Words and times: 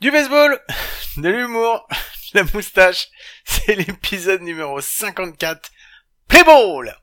Du 0.00 0.12
baseball, 0.12 0.60
de 1.16 1.28
l'humour, 1.28 1.88
de 2.32 2.38
la 2.38 2.44
moustache, 2.54 3.08
c'est 3.44 3.74
l'épisode 3.74 4.42
numéro 4.42 4.80
54. 4.80 5.72
Play 6.28 6.44
ball 6.44 6.96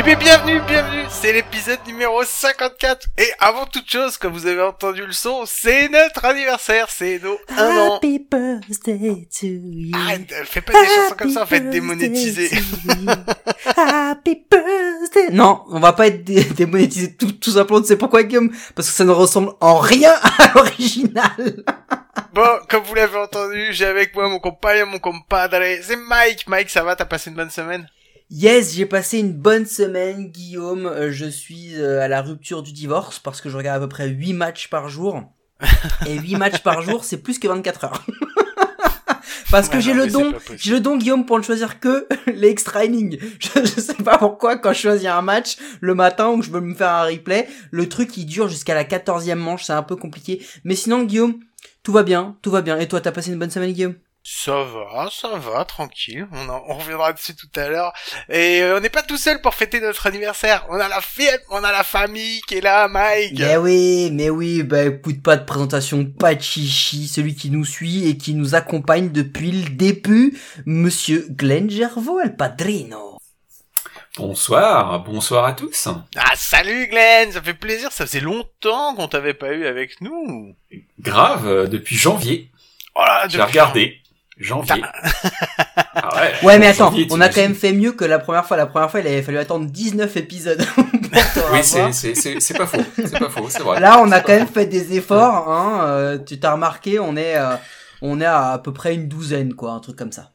Et 0.00 0.02
bien 0.02 0.16
bienvenue, 0.16 0.60
bienvenue, 0.66 1.02
c'est 1.10 1.30
l'épisode 1.30 1.78
numéro 1.86 2.24
54 2.24 3.06
et 3.18 3.28
avant 3.38 3.66
toute 3.66 3.86
chose, 3.90 4.16
comme 4.16 4.32
vous 4.32 4.46
avez 4.46 4.62
entendu 4.62 5.04
le 5.04 5.12
son, 5.12 5.42
c'est 5.44 5.90
notre 5.90 6.24
anniversaire, 6.24 6.86
c'est 6.88 7.20
nos 7.22 7.36
1 7.50 7.76
an. 7.76 7.96
Happy 7.96 8.18
birthday 8.18 9.28
to 9.38 9.46
you. 9.46 9.90
Arrête, 9.94 10.32
euh, 10.32 10.44
fais 10.46 10.62
pas 10.62 10.72
des 10.72 10.86
chansons 10.86 11.14
comme 11.18 11.30
ça, 11.30 11.42
en 11.42 11.46
fait, 11.46 11.60
démonétiser. 11.68 12.50
Happy 13.76 14.42
birthday. 14.50 15.28
Non, 15.32 15.64
on 15.68 15.80
va 15.80 15.92
pas 15.92 16.06
être 16.06 16.24
dé- 16.24 16.44
démonétisé 16.44 17.14
tout, 17.16 17.32
tout 17.32 17.50
simplement, 17.50 17.82
tu 17.82 17.88
sais 17.88 17.96
pourquoi 17.96 18.22
Guillaume? 18.22 18.50
Parce 18.74 18.88
que 18.88 18.94
ça 18.94 19.04
ne 19.04 19.10
ressemble 19.10 19.52
en 19.60 19.76
rien 19.78 20.14
à 20.38 20.52
l'original. 20.54 21.30
Bon, 22.32 22.46
comme 22.68 22.84
vous 22.84 22.94
l'avez 22.94 23.18
entendu, 23.18 23.68
j'ai 23.72 23.86
avec 23.86 24.14
moi 24.14 24.28
mon 24.28 24.38
compagnon, 24.38 24.86
mon 24.86 24.98
compadre, 24.98 25.56
c'est 25.82 25.96
Mike. 25.96 26.46
Mike, 26.46 26.70
ça 26.70 26.82
va, 26.84 26.94
t'as 26.94 27.04
passé 27.04 27.28
une 27.30 27.36
bonne 27.36 27.50
semaine? 27.50 27.88
Yes, 28.30 28.74
j'ai 28.74 28.86
passé 28.86 29.18
une 29.18 29.32
bonne 29.32 29.66
semaine, 29.66 30.28
Guillaume. 30.28 30.86
Euh, 30.86 31.10
Je 31.10 31.26
suis 31.26 31.74
euh, 31.74 32.00
à 32.00 32.06
la 32.06 32.22
rupture 32.22 32.62
du 32.62 32.72
divorce 32.72 33.18
parce 33.18 33.40
que 33.40 33.48
je 33.50 33.56
regarde 33.56 33.82
à 33.82 33.86
peu 33.86 33.88
près 33.88 34.08
8 34.08 34.34
matchs 34.34 34.68
par 34.68 34.88
jour. 34.88 35.24
Et 36.06 36.16
8 36.16 36.36
matchs 36.36 36.62
par 36.62 36.80
jour, 36.82 37.04
c'est 37.04 37.18
plus 37.18 37.40
que 37.40 37.48
24 37.48 37.84
heures. 37.84 38.06
parce 39.50 39.68
que 39.68 39.76
Ouais, 39.76 39.82
j'ai 39.82 39.94
le 39.94 40.06
don, 40.06 40.32
j'ai 40.56 40.70
le 40.70 40.80
don, 40.80 40.96
Guillaume, 40.96 41.26
pour 41.26 41.38
ne 41.38 41.42
choisir 41.42 41.80
que 41.80 42.06
les 42.32 42.48
extra 42.48 42.84
innings. 42.84 43.18
Je, 43.40 43.64
je 43.64 43.80
sais 43.80 43.94
pas 43.94 44.16
pourquoi, 44.16 44.56
quand 44.58 44.72
je 44.72 44.78
choisis 44.80 45.08
un 45.08 45.22
match 45.22 45.56
le 45.80 45.94
matin 45.96 46.28
ou 46.28 46.38
que 46.38 46.44
je 46.44 46.52
veux 46.52 46.60
me 46.60 46.74
faire 46.74 46.90
un 46.90 47.04
replay, 47.06 47.48
le 47.72 47.88
truc 47.88 48.16
il 48.16 48.26
dure 48.26 48.48
jusqu'à 48.48 48.74
la 48.74 48.84
14e 48.84 49.34
manche, 49.34 49.64
c'est 49.64 49.72
un 49.72 49.82
peu 49.82 49.96
compliqué. 49.96 50.40
Mais 50.62 50.76
sinon, 50.76 51.02
Guillaume, 51.02 51.40
tout 51.82 51.92
va 51.92 52.04
bien, 52.04 52.36
tout 52.42 52.52
va 52.52 52.62
bien. 52.62 52.78
Et 52.78 52.86
toi, 52.86 53.00
t'as 53.00 53.10
passé 53.12 53.32
une 53.32 53.40
bonne 53.40 53.50
semaine, 53.50 53.72
Guillaume? 53.72 53.96
Ça 54.22 54.52
va, 54.64 55.08
ça 55.10 55.38
va, 55.38 55.64
tranquille. 55.64 56.26
On, 56.32 56.48
en- 56.50 56.62
on 56.68 56.74
reviendra 56.74 57.12
dessus 57.12 57.34
tout 57.34 57.48
à 57.56 57.68
l'heure. 57.68 57.92
Et 58.28 58.60
euh, 58.62 58.76
on 58.76 58.80
n'est 58.80 58.90
pas 58.90 59.02
tout 59.02 59.16
seul 59.16 59.40
pour 59.40 59.54
fêter 59.54 59.80
notre 59.80 60.06
anniversaire. 60.06 60.66
On 60.68 60.74
a 60.78 60.88
la 60.88 61.00
fête, 61.00 61.42
on 61.50 61.64
a 61.64 61.72
la 61.72 61.82
famille 61.82 62.40
qui 62.42 62.56
est 62.56 62.60
là, 62.60 62.86
Mike. 62.86 63.38
Mais 63.38 63.56
oui, 63.56 64.10
mais 64.12 64.28
oui, 64.30 64.62
bah 64.62 64.84
écoute, 64.84 65.22
pas 65.22 65.36
de 65.36 65.44
présentation, 65.44 66.04
pas 66.04 66.34
de 66.34 66.42
chichi, 66.42 67.08
celui 67.08 67.34
qui 67.34 67.50
nous 67.50 67.64
suit 67.64 68.08
et 68.08 68.18
qui 68.18 68.34
nous 68.34 68.54
accompagne 68.54 69.10
depuis 69.10 69.52
le 69.52 69.70
début, 69.70 70.38
monsieur 70.66 71.26
Glenn 71.30 71.70
Gervaux, 71.70 72.20
el 72.20 72.36
padrino. 72.36 73.18
Bonsoir, 74.16 75.02
bonsoir 75.02 75.44
à 75.46 75.54
tous. 75.54 75.88
Ah, 76.16 76.32
salut 76.36 76.88
Glenn, 76.88 77.32
ça 77.32 77.40
fait 77.40 77.54
plaisir. 77.54 77.90
Ça 77.90 78.06
faisait 78.06 78.20
longtemps 78.20 78.94
qu'on 78.94 79.08
t'avait 79.08 79.34
pas 79.34 79.52
eu 79.52 79.66
avec 79.66 80.00
nous. 80.02 80.54
Grave, 80.98 81.46
euh, 81.46 81.66
depuis 81.66 81.96
janvier, 81.96 82.50
Oh 82.94 83.00
là, 83.06 83.22
j'ai 83.28 83.38
depuis- 83.38 83.50
regardé. 83.50 83.96
Janvier. 84.40 84.82
Ah 85.94 86.10
ouais, 86.16 86.32
Ouais, 86.42 86.58
mais 86.58 86.68
attends, 86.68 86.86
janvier, 86.90 87.06
on 87.10 87.20
a 87.20 87.28
quand 87.28 87.42
même 87.42 87.54
fait 87.54 87.72
mieux 87.72 87.92
que 87.92 88.04
la 88.04 88.18
première 88.18 88.46
fois. 88.46 88.56
La 88.56 88.66
première 88.66 88.90
fois, 88.90 89.00
il 89.00 89.06
avait 89.06 89.22
fallu 89.22 89.38
attendre 89.38 89.66
19 89.66 90.16
épisodes 90.16 90.64
Oui, 91.52 91.58
c'est, 91.62 91.92
c'est, 91.92 92.14
c'est, 92.14 92.40
c'est 92.40 92.56
pas 92.56 92.66
faux, 92.66 92.78
c'est 92.96 93.18
pas 93.18 93.28
faux, 93.28 93.46
c'est 93.48 93.62
vrai. 93.62 93.80
Là, 93.80 94.00
on 94.02 94.10
a 94.12 94.20
quand 94.20 94.32
même 94.32 94.46
fait 94.46 94.66
des 94.66 94.96
efforts, 94.96 95.50
hein, 95.50 95.84
euh, 95.84 96.18
tu 96.18 96.38
t'as 96.38 96.52
remarqué, 96.52 96.98
on 96.98 97.16
est, 97.16 97.36
euh, 97.36 97.56
on 98.00 98.20
est 98.20 98.24
à 98.26 98.52
à 98.52 98.58
peu 98.58 98.72
près 98.72 98.94
une 98.94 99.08
douzaine, 99.08 99.54
quoi, 99.54 99.72
un 99.72 99.80
truc 99.80 99.96
comme 99.96 100.12
ça. 100.12 100.30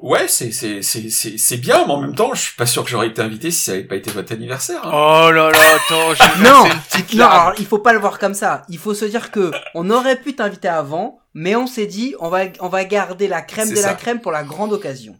Ouais, 0.00 0.28
c'est, 0.28 0.52
c'est, 0.52 0.82
c'est, 0.82 1.10
c'est, 1.10 1.36
c'est 1.36 1.56
bien, 1.56 1.84
mais 1.86 1.92
en 1.92 2.00
même 2.00 2.14
temps, 2.14 2.32
je 2.32 2.40
suis 2.40 2.54
pas 2.56 2.64
sûr 2.66 2.84
que 2.84 2.90
j'aurais 2.90 3.08
été 3.08 3.20
invité 3.20 3.50
si 3.50 3.60
ça 3.64 3.72
avait 3.72 3.82
pas 3.84 3.96
été 3.96 4.10
votre 4.12 4.32
anniversaire. 4.32 4.80
hein. 4.84 4.90
Oh 4.92 5.30
là 5.32 5.50
là, 5.50 5.58
attends, 5.76 6.14
j'ai 6.14 6.42
Non, 6.48 6.64
une 6.66 6.80
petite 6.80 7.14
Non, 7.14 7.26
alors, 7.26 7.52
il 7.58 7.66
faut 7.66 7.78
pas 7.80 7.92
le 7.92 7.98
voir 7.98 8.18
comme 8.18 8.34
ça. 8.34 8.62
Il 8.68 8.78
faut 8.78 8.94
se 8.94 9.04
dire 9.04 9.30
que 9.30 9.50
on 9.74 9.90
aurait 9.90 10.16
pu 10.16 10.34
t'inviter 10.36 10.68
avant, 10.68 11.18
mais 11.34 11.56
on 11.56 11.66
s'est 11.66 11.86
dit 11.86 12.14
on 12.20 12.28
va 12.28 12.42
on 12.60 12.68
va 12.68 12.84
garder 12.84 13.26
la 13.28 13.42
crème 13.42 13.68
de 13.68 13.80
la 13.82 13.94
crème 13.94 14.20
pour 14.20 14.30
la 14.32 14.44
grande 14.44 14.72
occasion. 14.72 15.16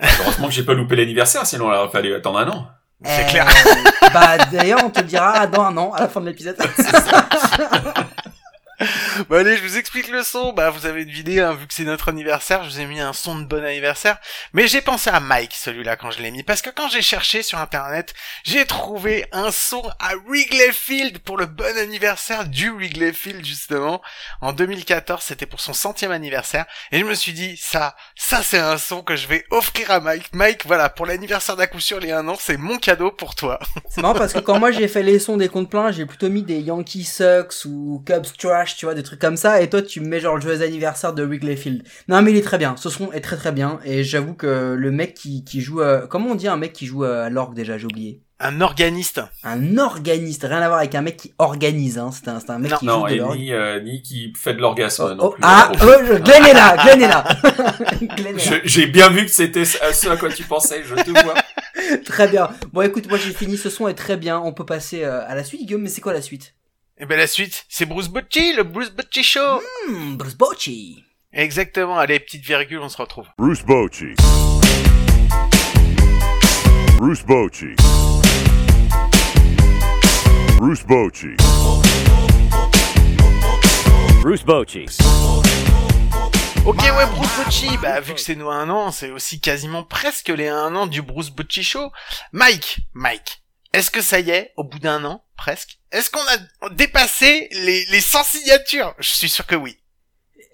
Heureusement 0.00 0.46
que 0.48 0.54
j'ai 0.54 0.64
pas 0.64 0.74
loupé 0.74 0.96
l'anniversaire, 0.96 1.44
sinon 1.44 1.70
il 1.72 1.76
aurait 1.76 1.90
fallu 1.90 2.14
attendre 2.14 2.38
un 2.38 2.48
an. 2.48 2.68
C'est 3.04 3.24
Euh, 3.24 3.28
clair. 3.28 3.46
Bah 4.14 4.38
d'ailleurs 4.52 4.80
on 4.84 4.90
te 4.90 5.00
le 5.00 5.06
dira 5.06 5.46
dans 5.48 5.62
un 5.62 5.76
an 5.76 5.92
à 5.92 6.00
la 6.00 6.08
fin 6.08 6.20
de 6.20 6.26
l'épisode. 6.26 6.56
Bon 9.28 9.36
allez, 9.36 9.56
je 9.56 9.62
vous 9.62 9.76
explique 9.78 10.08
le 10.08 10.22
son. 10.22 10.52
Bah 10.52 10.70
vous 10.70 10.86
avez 10.86 11.04
deviné, 11.04 11.40
hein, 11.40 11.54
vu 11.54 11.66
que 11.66 11.74
c'est 11.74 11.84
notre 11.84 12.08
anniversaire, 12.08 12.64
je 12.64 12.70
vous 12.70 12.80
ai 12.80 12.86
mis 12.86 13.00
un 13.00 13.12
son 13.12 13.38
de 13.38 13.44
bon 13.44 13.64
anniversaire. 13.64 14.18
Mais 14.52 14.66
j'ai 14.66 14.80
pensé 14.80 15.10
à 15.10 15.20
Mike 15.20 15.54
celui-là 15.54 15.96
quand 15.96 16.10
je 16.10 16.20
l'ai 16.20 16.30
mis, 16.30 16.42
parce 16.42 16.62
que 16.62 16.70
quand 16.70 16.88
j'ai 16.88 17.02
cherché 17.02 17.42
sur 17.42 17.58
internet, 17.58 18.14
j'ai 18.44 18.64
trouvé 18.64 19.26
un 19.32 19.50
son 19.50 19.82
à 20.00 20.14
Wrigley 20.26 20.72
Field 20.72 21.18
pour 21.20 21.36
le 21.36 21.46
bon 21.46 21.76
anniversaire 21.78 22.46
du 22.46 22.70
Wrigley 22.70 23.12
Field 23.12 23.44
justement. 23.44 24.02
En 24.40 24.52
2014, 24.52 25.22
c'était 25.22 25.46
pour 25.46 25.60
son 25.60 25.72
centième 25.72 26.10
anniversaire, 26.10 26.66
et 26.90 26.98
je 26.98 27.04
me 27.04 27.14
suis 27.14 27.32
dit 27.32 27.56
ça, 27.56 27.96
ça 28.16 28.42
c'est 28.42 28.58
un 28.58 28.78
son 28.78 29.02
que 29.02 29.16
je 29.16 29.28
vais 29.28 29.44
offrir 29.50 29.90
à 29.90 30.00
Mike. 30.00 30.30
Mike, 30.32 30.66
voilà, 30.66 30.88
pour 30.88 31.06
l'anniversaire 31.06 31.56
d'à 31.56 31.66
coup 31.66 31.80
sûr 31.80 32.00
les 32.00 32.12
un 32.12 32.26
an, 32.28 32.36
c'est 32.38 32.56
mon 32.56 32.78
cadeau 32.78 33.10
pour 33.10 33.34
toi. 33.34 33.58
C'est 33.88 34.02
marrant 34.02 34.14
parce 34.14 34.32
que 34.32 34.38
quand 34.40 34.58
moi 34.58 34.72
j'ai 34.72 34.88
fait 34.88 35.02
les 35.02 35.18
sons 35.18 35.36
des 35.36 35.48
comptes 35.48 35.70
pleins, 35.70 35.92
j'ai 35.92 36.06
plutôt 36.06 36.28
mis 36.28 36.42
des 36.42 36.60
Yankee 36.60 37.04
Sucks 37.04 37.64
ou 37.66 38.02
Cubs 38.06 38.26
Trash, 38.38 38.63
tu 38.76 38.86
vois, 38.86 38.94
des 38.94 39.02
trucs 39.02 39.20
comme 39.20 39.36
ça. 39.36 39.60
Et 39.60 39.68
toi 39.68 39.82
tu 39.82 40.00
me 40.00 40.06
mets 40.08 40.20
genre 40.20 40.36
le 40.36 40.40
joyeux 40.40 40.62
anniversaire 40.62 41.12
de 41.12 41.22
Wrigley 41.24 41.56
Field. 41.56 41.82
Non 42.08 42.22
mais 42.22 42.30
il 42.30 42.36
est 42.38 42.42
très 42.42 42.58
bien. 42.58 42.74
Ce 42.78 42.88
son 42.88 43.12
est 43.12 43.20
très 43.20 43.36
très 43.36 43.52
bien. 43.52 43.80
Et 43.84 44.02
j'avoue 44.04 44.34
que 44.34 44.74
le 44.78 44.90
mec 44.90 45.14
qui 45.14 45.44
qui 45.44 45.60
joue, 45.60 45.82
euh, 45.82 46.06
comment 46.06 46.30
on 46.30 46.34
dit 46.34 46.48
un 46.48 46.56
mec 46.56 46.72
qui 46.72 46.86
joue 46.86 47.04
à 47.04 47.28
l'orgue 47.28 47.54
déjà, 47.54 47.76
j'ai 47.76 47.84
oublié? 47.84 48.20
Un 48.40 48.60
organiste. 48.60 49.20
un 49.44 49.78
organiste, 49.78 50.42
rien 50.42 50.60
à 50.60 50.66
voir 50.66 50.80
avec 50.80 50.94
un 50.96 51.02
mec 51.02 51.16
qui 51.16 51.32
organise, 51.38 51.98
hein. 51.98 52.10
C'est 52.12 52.28
un, 52.28 52.40
c'est 52.40 52.50
un 52.50 52.58
mec 52.58 52.72
Non. 52.72 52.76
qui 52.78 52.86
Non, 52.86 53.06
joue 53.06 53.14
de 53.14 53.18
l'orgue. 53.20 53.38
ni, 53.38 53.52
euh, 53.52 53.80
ni 53.80 54.02
qui 54.02 54.32
fait 54.36 54.54
de 54.54 54.60
l'orgasme 54.60 55.04
Oh, 55.04 55.14
non 55.14 55.24
oh, 55.26 55.30
plus. 55.30 55.40
ah, 55.44 55.70
oh, 55.72 55.76
je- 56.04 56.14
Glenn 56.20 56.44
est 56.44 56.52
là, 56.52 56.76
Glenn 56.82 57.00
est 57.02 57.08
là. 57.08 57.24
Glenn 58.16 58.36
est 58.36 58.38
Je- 58.40 58.54
là. 58.54 58.60
j'ai 58.64 58.86
bien 58.86 59.08
vu 59.08 59.24
que 59.24 59.30
c'était 59.30 59.64
ce 59.64 59.80
à 59.82 59.92
ce 59.92 60.08
à 60.08 60.16
quoi 60.16 60.30
tu 60.30 60.42
pensais, 60.42 60.82
je 60.84 60.94
te 60.96 61.10
vois. 61.22 61.34
Très 62.04 62.26
bien. 62.28 62.48
Bon, 62.72 62.82
écoute, 62.82 63.08
moi 63.08 63.18
j'ai 63.18 63.32
fini, 63.32 63.56
ce 63.56 63.70
son 63.70 63.86
est 63.88 63.94
très 63.94 64.16
bien. 64.16 64.38
On 64.40 64.52
peut 64.52 64.66
passer 64.66 65.04
euh, 65.04 65.20
à 65.26 65.34
la 65.34 65.44
suite, 65.44 65.64
Guillaume, 65.64 65.82
mais 65.82 65.88
c'est 65.88 66.00
quoi 66.00 66.12
la 66.12 66.22
suite? 66.22 66.54
Et 66.96 67.06
ben 67.06 67.18
la 67.18 67.26
suite, 67.26 67.66
c'est 67.68 67.86
Bruce 67.86 68.06
Bocci, 68.06 68.54
le 68.54 68.62
Bruce 68.62 68.90
Bocci 68.92 69.24
Show. 69.24 69.60
hmm, 69.88 70.14
Bruce 70.14 70.36
Bocci. 70.36 71.02
Exactement, 71.32 71.98
allez, 71.98 72.20
petite 72.20 72.44
virgule, 72.44 72.78
on 72.78 72.88
se 72.88 72.96
retrouve. 72.96 73.26
Bruce 73.36 73.64
Bocci. 73.64 74.14
Bruce 76.98 77.24
Bocci. 77.24 77.74
Bruce 80.58 80.84
Bocci. 80.84 81.34
Bruce 84.22 84.44
Bocci. 84.44 84.86
Ok, 86.64 86.78
ouais, 86.78 87.06
Bruce 87.16 87.36
Bocci, 87.36 87.76
bah 87.82 87.98
vu 87.98 88.14
que 88.14 88.20
c'est 88.20 88.36
nous 88.36 88.50
un 88.50 88.70
an, 88.70 88.92
c'est 88.92 89.10
aussi 89.10 89.40
quasiment 89.40 89.82
presque 89.82 90.28
les 90.28 90.46
un 90.46 90.76
an 90.76 90.86
du 90.86 91.02
Bruce 91.02 91.30
Bocci 91.30 91.64
Show. 91.64 91.90
Mike, 92.30 92.78
Mike, 92.94 93.42
est-ce 93.74 93.90
que 93.90 94.00
ça 94.00 94.20
y 94.20 94.30
est, 94.30 94.52
au 94.56 94.62
bout 94.62 94.78
d'un 94.78 95.04
an, 95.04 95.24
presque, 95.36 95.80
est-ce 95.90 96.08
qu'on 96.08 96.20
a 96.20 96.70
dépassé 96.70 97.48
les, 97.50 97.84
les 97.86 98.00
100 98.00 98.22
signatures? 98.22 98.94
Je 99.00 99.08
suis 99.08 99.28
sûr 99.28 99.46
que 99.46 99.56
oui. 99.56 99.76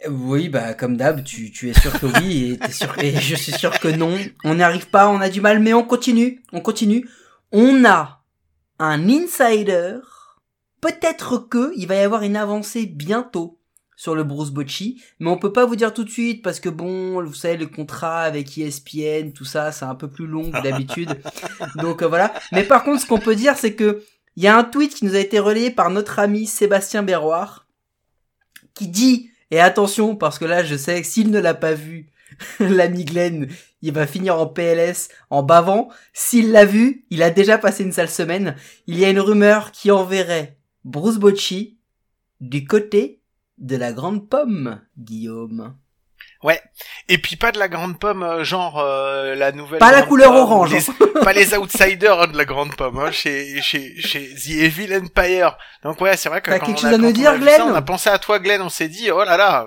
Oui, 0.09 0.49
bah 0.49 0.73
comme 0.73 0.97
d'hab, 0.97 1.23
tu, 1.23 1.53
tu 1.53 1.69
es 1.69 1.79
sûr 1.79 1.93
que 2.01 2.07
oui, 2.07 2.59
et, 3.03 3.07
et 3.07 3.21
je 3.21 3.35
suis 3.37 3.53
sûr 3.53 3.79
que 3.79 3.89
non. 3.89 4.19
On 4.43 4.55
n'y 4.55 4.63
arrive 4.63 4.89
pas, 4.89 5.11
on 5.11 5.21
a 5.21 5.29
du 5.29 5.43
mal, 5.43 5.61
mais 5.61 5.75
on 5.75 5.83
continue, 5.83 6.43
on 6.53 6.63
continue. 6.63 7.07
On 7.53 7.85
a 7.85 8.25
un 8.79 9.09
insider. 9.11 9.99
Peut-être 10.81 11.37
que 11.37 11.75
il 11.77 11.87
va 11.87 11.97
y 11.97 11.99
avoir 11.99 12.23
une 12.23 12.37
avancée 12.37 12.87
bientôt 12.87 13.60
sur 14.01 14.15
le 14.15 14.25
Bruce 14.25 14.49
Bocci, 14.49 15.03
mais 15.19 15.29
on 15.29 15.37
peut 15.37 15.53
pas 15.53 15.67
vous 15.67 15.77
dire 15.77 15.93
tout 15.93 16.05
de 16.05 16.09
suite 16.09 16.41
parce 16.41 16.59
que 16.59 16.71
bon, 16.71 17.23
vous 17.23 17.35
savez, 17.35 17.59
le 17.59 17.67
contrat 17.67 18.23
avec 18.23 18.57
ESPN, 18.57 19.33
tout 19.35 19.45
ça, 19.45 19.73
c'est 19.73 19.85
un 19.85 19.95
peu 19.95 20.09
plus 20.09 20.27
long 20.27 20.51
que 20.51 20.63
d'habitude. 20.63 21.21
Donc 21.77 22.01
euh, 22.01 22.09
voilà. 22.09 22.33
Mais 22.51 22.65
par 22.65 22.83
contre, 22.83 23.03
ce 23.03 23.07
qu'on 23.07 23.19
peut 23.19 23.37
dire, 23.37 23.59
c'est 23.59 23.75
que 23.75 24.03
il 24.37 24.43
y 24.43 24.47
a 24.47 24.57
un 24.57 24.65
tweet 24.65 24.95
qui 24.95 25.05
nous 25.05 25.17
a 25.17 25.19
été 25.19 25.39
relayé 25.39 25.71
par 25.71 25.91
notre 25.91 26.19
ami 26.19 26.47
Sébastien 26.47 27.03
Berroir, 27.03 27.67
qui 28.73 28.89
dit 28.89 29.29
et 29.51 29.61
attention, 29.61 30.17
parce 30.17 30.39
que 30.39 30.47
là, 30.47 30.65
je 30.65 30.77
sais 30.77 31.03
que 31.03 31.07
s'il 31.07 31.31
ne 31.31 31.39
l'a 31.39 31.53
pas 31.53 31.75
vu, 31.75 32.07
l'ami 32.59 33.05
Glenn, 33.05 33.49
il 33.83 33.93
va 33.93 34.07
finir 34.07 34.39
en 34.39 34.47
PLS 34.47 35.11
en 35.29 35.43
bavant. 35.43 35.91
S'il 36.15 36.53
l'a 36.53 36.65
vu, 36.65 37.05
il 37.11 37.23
a 37.23 37.29
déjà 37.29 37.59
passé 37.59 37.85
une 37.85 37.93
sale 37.93 38.09
semaine. 38.09 38.57
Il 38.87 38.99
y 38.99 39.05
a 39.05 39.11
une 39.11 39.21
rumeur 39.21 39.73
qui 39.73 39.91
enverrait 39.91 40.57
Bruce 40.87 41.19
Bocci 41.19 41.77
du 42.41 42.65
côté 42.65 43.20
de 43.61 43.77
la 43.77 43.93
grande 43.93 44.29
pomme, 44.29 44.81
Guillaume. 44.99 45.75
Et 47.09 47.19
puis 47.19 47.37
pas 47.37 47.53
de 47.53 47.59
la 47.59 47.69
grande 47.69 47.99
pomme, 47.99 48.23
euh, 48.23 48.45
genre 48.45 48.79
euh, 48.81 49.35
la 49.35 49.53
nouvelle. 49.53 49.79
Pas 49.79 49.93
la 49.93 50.03
couleur 50.03 50.33
pomme, 50.33 50.41
orange. 50.41 50.73
les- 50.73 51.21
pas 51.25 51.33
les 51.35 51.55
outsiders 51.55 52.23
hein, 52.23 52.27
de 52.29 52.37
la 52.39 52.47
grande 52.47 52.75
pomme, 52.77 52.99
hein, 52.99 53.11
chez, 53.11 53.61
chez, 53.61 53.95
chez 54.01 54.35
The 54.35 54.49
Evil 54.63 54.95
Empire. 54.97 55.59
Donc 55.85 56.01
ouais, 56.01 56.17
c'est 56.17 56.31
vrai 56.31 56.41
que 56.41 56.51
T'as 56.51 56.59
quand 56.59 56.67
quelque 56.67 56.79
on 56.79 56.83
chose 56.83 56.93
a, 56.93 56.95
à 56.95 56.99
nous 56.99 57.13
dire, 57.13 57.39
Glenn 57.39 57.57
ça, 57.59 57.67
On 57.67 57.75
a 57.75 57.83
pensé 57.83 58.09
à 58.09 58.19
toi, 58.19 58.39
Glenn. 58.39 58.63
On 58.63 58.71
s'est 58.71 58.89
dit, 58.89 59.11
oh 59.11 59.23
là 59.23 59.37
là. 59.37 59.67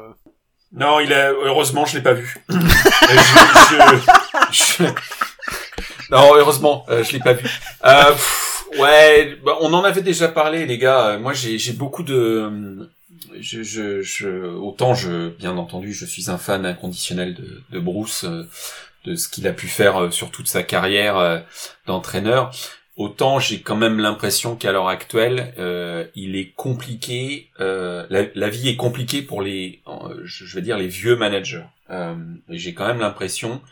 Non, 0.71 0.99
il 0.99 1.13
a, 1.13 1.29
heureusement, 1.31 1.85
je 1.85 1.97
l'ai 1.97 2.01
pas 2.03 2.13
vu. 2.13 2.35
Je, 2.49 2.55
je- 4.51 4.83
je- 4.83 4.83
Non, 6.09 6.35
heureusement, 6.35 6.85
euh, 6.89 7.03
je 7.03 7.13
l'ai 7.13 7.19
pas 7.19 7.33
vu. 7.33 7.47
Euh, 7.85 8.11
pff, 8.11 8.63
ouais, 8.79 9.37
bah, 9.45 9.57
on 9.61 9.71
en 9.73 9.83
avait 9.83 10.01
déjà 10.01 10.27
parlé, 10.27 10.65
les 10.65 10.77
gars. 10.79 11.17
Moi, 11.19 11.33
j'ai, 11.33 11.57
j'ai 11.59 11.73
beaucoup 11.73 12.01
de, 12.03 12.91
je, 13.39 13.63
je, 13.63 14.01
je, 14.01 14.27
autant 14.27 14.93
je, 14.93 15.29
bien 15.29 15.57
entendu, 15.57 15.93
je 15.93 16.05
suis 16.05 16.29
un 16.29 16.37
fan 16.37 16.65
inconditionnel 16.65 17.33
de, 17.33 17.61
de 17.71 17.79
Bruce, 17.79 18.25
euh, 18.25 18.47
de 19.05 19.15
ce 19.15 19.27
qu'il 19.27 19.47
a 19.47 19.53
pu 19.53 19.67
faire 19.67 19.97
euh, 19.97 20.11
sur 20.11 20.31
toute 20.31 20.47
sa 20.47 20.63
carrière 20.63 21.17
euh, 21.17 21.39
d'entraîneur. 21.87 22.51
Autant 22.95 23.39
j'ai 23.39 23.61
quand 23.61 23.75
même 23.75 23.99
l'impression 23.99 24.55
qu'à 24.55 24.71
l'heure 24.71 24.87
actuelle, 24.87 25.51
il 26.13 26.35
est 26.35 26.51
compliqué. 26.51 27.49
euh, 27.59 28.05
la, 28.09 28.49
vie 28.49 28.69
est 28.69 28.75
compliquée 28.75 29.23
pour 29.23 29.41
les, 29.41 29.81
je, 30.23 30.55
vais 30.55 30.61
dire 30.61 30.77
les 30.77 30.87
vieux 30.87 31.15
managers. 31.15 31.65
J'ai 32.49 32.75
quand 32.75 32.85
même 32.85 32.99
l'impression 32.99 33.63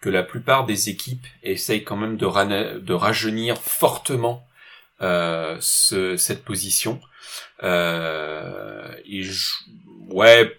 que 0.00 0.08
la 0.08 0.22
plupart 0.22 0.64
des 0.64 0.90
équipes 0.90 1.26
essayent 1.42 1.82
quand 1.82 1.96
même 1.96 2.16
de, 2.16 2.92
rajeunir 2.94 3.58
fortement 3.58 4.46
ce, 5.00 6.14
cette 6.16 6.44
position. 6.44 7.00
Euh, 7.62 8.88
et 9.06 9.22
je, 9.22 9.54
ouais, 10.10 10.56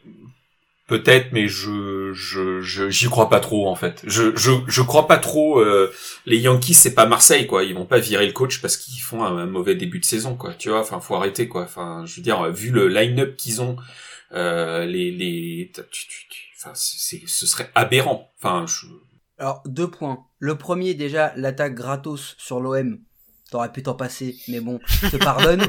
peut-être, 0.87 1.31
mais 1.31 1.47
je, 1.47 2.11
je, 2.13 2.89
j'y 2.89 3.07
crois 3.07 3.29
pas 3.29 3.39
trop 3.39 3.67
en 3.67 3.75
fait. 3.75 4.01
Je, 4.05 4.35
je, 4.35 4.51
je 4.67 4.81
crois 4.81 5.07
pas 5.07 5.17
trop. 5.17 5.59
euh, 5.59 5.93
les 6.25 6.37
Yankees, 6.39 6.73
c'est 6.73 6.93
pas 6.95 7.05
Marseille 7.05 7.47
quoi. 7.47 7.63
Ils 7.63 7.75
vont 7.75 7.85
pas 7.85 7.99
virer 7.99 8.25
le 8.25 8.33
coach 8.33 8.61
parce 8.61 8.75
qu'ils 8.75 9.01
font 9.01 9.23
un, 9.23 9.45
mauvais 9.45 9.75
début 9.75 9.99
de 9.99 10.05
saison 10.05 10.35
quoi. 10.35 10.53
Tu 10.53 10.69
vois, 10.69 10.81
enfin, 10.81 10.99
faut 10.99 11.15
arrêter 11.15 11.47
quoi. 11.47 11.63
Enfin, 11.63 12.03
je 12.05 12.15
veux 12.17 12.23
dire, 12.23 12.51
vu 12.51 12.71
le 12.71 12.87
line-up 12.87 13.37
qu'ils 13.37 13.61
ont, 13.61 13.77
euh, 14.33 14.85
les, 14.85 15.11
les, 15.11 15.71
enfin, 16.57 16.71
c'est, 16.73 17.21
ce 17.25 17.45
serait 17.47 17.69
aberrant. 17.75 18.31
Enfin, 18.37 18.65
je, 18.67 18.87
Alors, 19.37 19.61
deux 19.65 19.89
points. 19.89 20.25
Le 20.39 20.57
premier, 20.57 20.93
déjà, 20.95 21.33
l'attaque 21.35 21.75
gratos 21.75 22.35
sur 22.37 22.59
l'OM. 22.59 22.99
T'aurais 23.51 23.71
pu 23.71 23.81
t'en 23.81 23.95
passer, 23.95 24.35
mais 24.47 24.59
bon, 24.59 24.79
je 24.87 25.07
te 25.07 25.17
pardonne. 25.17 25.65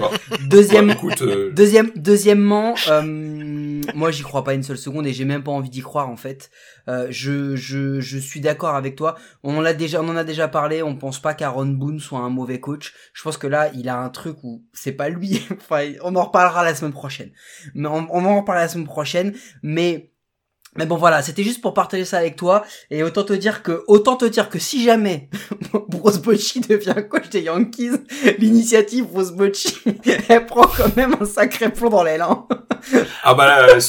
Deuxième, 0.49 0.91
écoute, 0.91 1.23
euh, 1.23 1.51
Deuxième, 1.53 1.91
deuxièmement, 1.97 2.75
euh, 2.89 3.81
moi 3.95 4.11
j'y 4.11 4.23
crois 4.23 4.45
pas 4.45 4.53
une 4.53 4.63
seule 4.63 4.77
seconde 4.77 5.07
et 5.07 5.15
j'ai 5.15 5.25
même 5.25 5.43
pas 5.43 5.53
envie 5.53 5.71
d'y 5.71 5.81
croire 5.81 6.11
en 6.11 6.17
fait. 6.17 6.51
Euh, 6.89 7.07
je, 7.11 7.57
je, 7.57 8.01
je 8.01 8.19
suis 8.19 8.41
d'accord 8.41 8.75
avec 8.75 8.97
toi. 8.97 9.17
On 9.43 9.63
l'a 9.63 9.73
déjà, 9.73 10.03
on 10.03 10.09
en 10.09 10.17
a 10.17 10.25
déjà 10.25 10.47
parlé. 10.47 10.83
On 10.83 10.95
pense 10.95 11.21
pas 11.21 11.33
qu'Aaron 11.33 11.67
Boone 11.67 12.01
soit 12.01 12.19
un 12.19 12.29
mauvais 12.29 12.61
coach. 12.61 12.93
Je 13.15 13.23
pense 13.23 13.39
que 13.39 13.47
là, 13.47 13.71
il 13.75 13.89
a 13.89 13.99
un 13.99 14.11
truc 14.11 14.37
où 14.43 14.63
c'est 14.75 14.93
pas 14.93 15.09
lui. 15.09 15.43
enfin, 15.53 15.93
on 16.03 16.17
en 16.17 16.25
reparlera 16.25 16.65
la 16.65 16.75
semaine 16.75 16.93
prochaine. 16.93 17.31
Mais 17.75 17.89
on, 17.89 18.07
on 18.11 18.25
en 18.27 18.41
reparlera 18.41 18.65
la 18.65 18.69
semaine 18.69 18.87
prochaine. 18.87 19.35
Mais 19.63 20.10
mais 20.77 20.87
bon 20.87 20.97
voilà, 20.97 21.21
c'était 21.21 21.43
juste 21.43 21.61
pour 21.61 21.75
partager 21.75 22.05
ça 22.05 22.19
avec 22.19 22.37
toi 22.37 22.65
et 22.91 23.03
autant 23.03 23.25
te 23.25 23.33
dire 23.33 23.65
que 23.65 23.83
autant 23.89 24.17
te 24.17 24.25
dire 24.25 24.49
que 24.49 24.61
si 24.61 24.85
jamais 24.85 25.29
Bruce 25.89 26.19
Bochy 26.19 26.61
devient 26.61 26.95
coach 27.09 27.29
des 27.31 27.43
Yankees, 27.43 27.91
l'initiative 28.39 29.07
Bruce 29.07 29.33
Bochy, 29.33 29.77
elle 30.29 30.47
prend 30.47 30.67
quand 30.67 30.95
même 30.97 31.17
un 31.21 31.25
sacré 31.25 31.73
plomb 31.73 31.91
dans 31.91 32.05
l'aile. 32.05 32.23
Hein. 32.23 32.47
Ah 33.25 33.35
bah 33.35 33.47
là, 33.47 33.69
euh, 33.69 33.81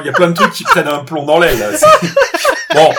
il 0.00 0.06
y 0.06 0.08
a 0.08 0.12
plein 0.12 0.28
de 0.28 0.34
trucs 0.34 0.52
qui 0.52 0.64
prennent 0.64 0.88
un 0.88 1.04
plomb 1.04 1.24
dans 1.24 1.38
l'aile. 1.38 1.62
Bon, 2.74 2.90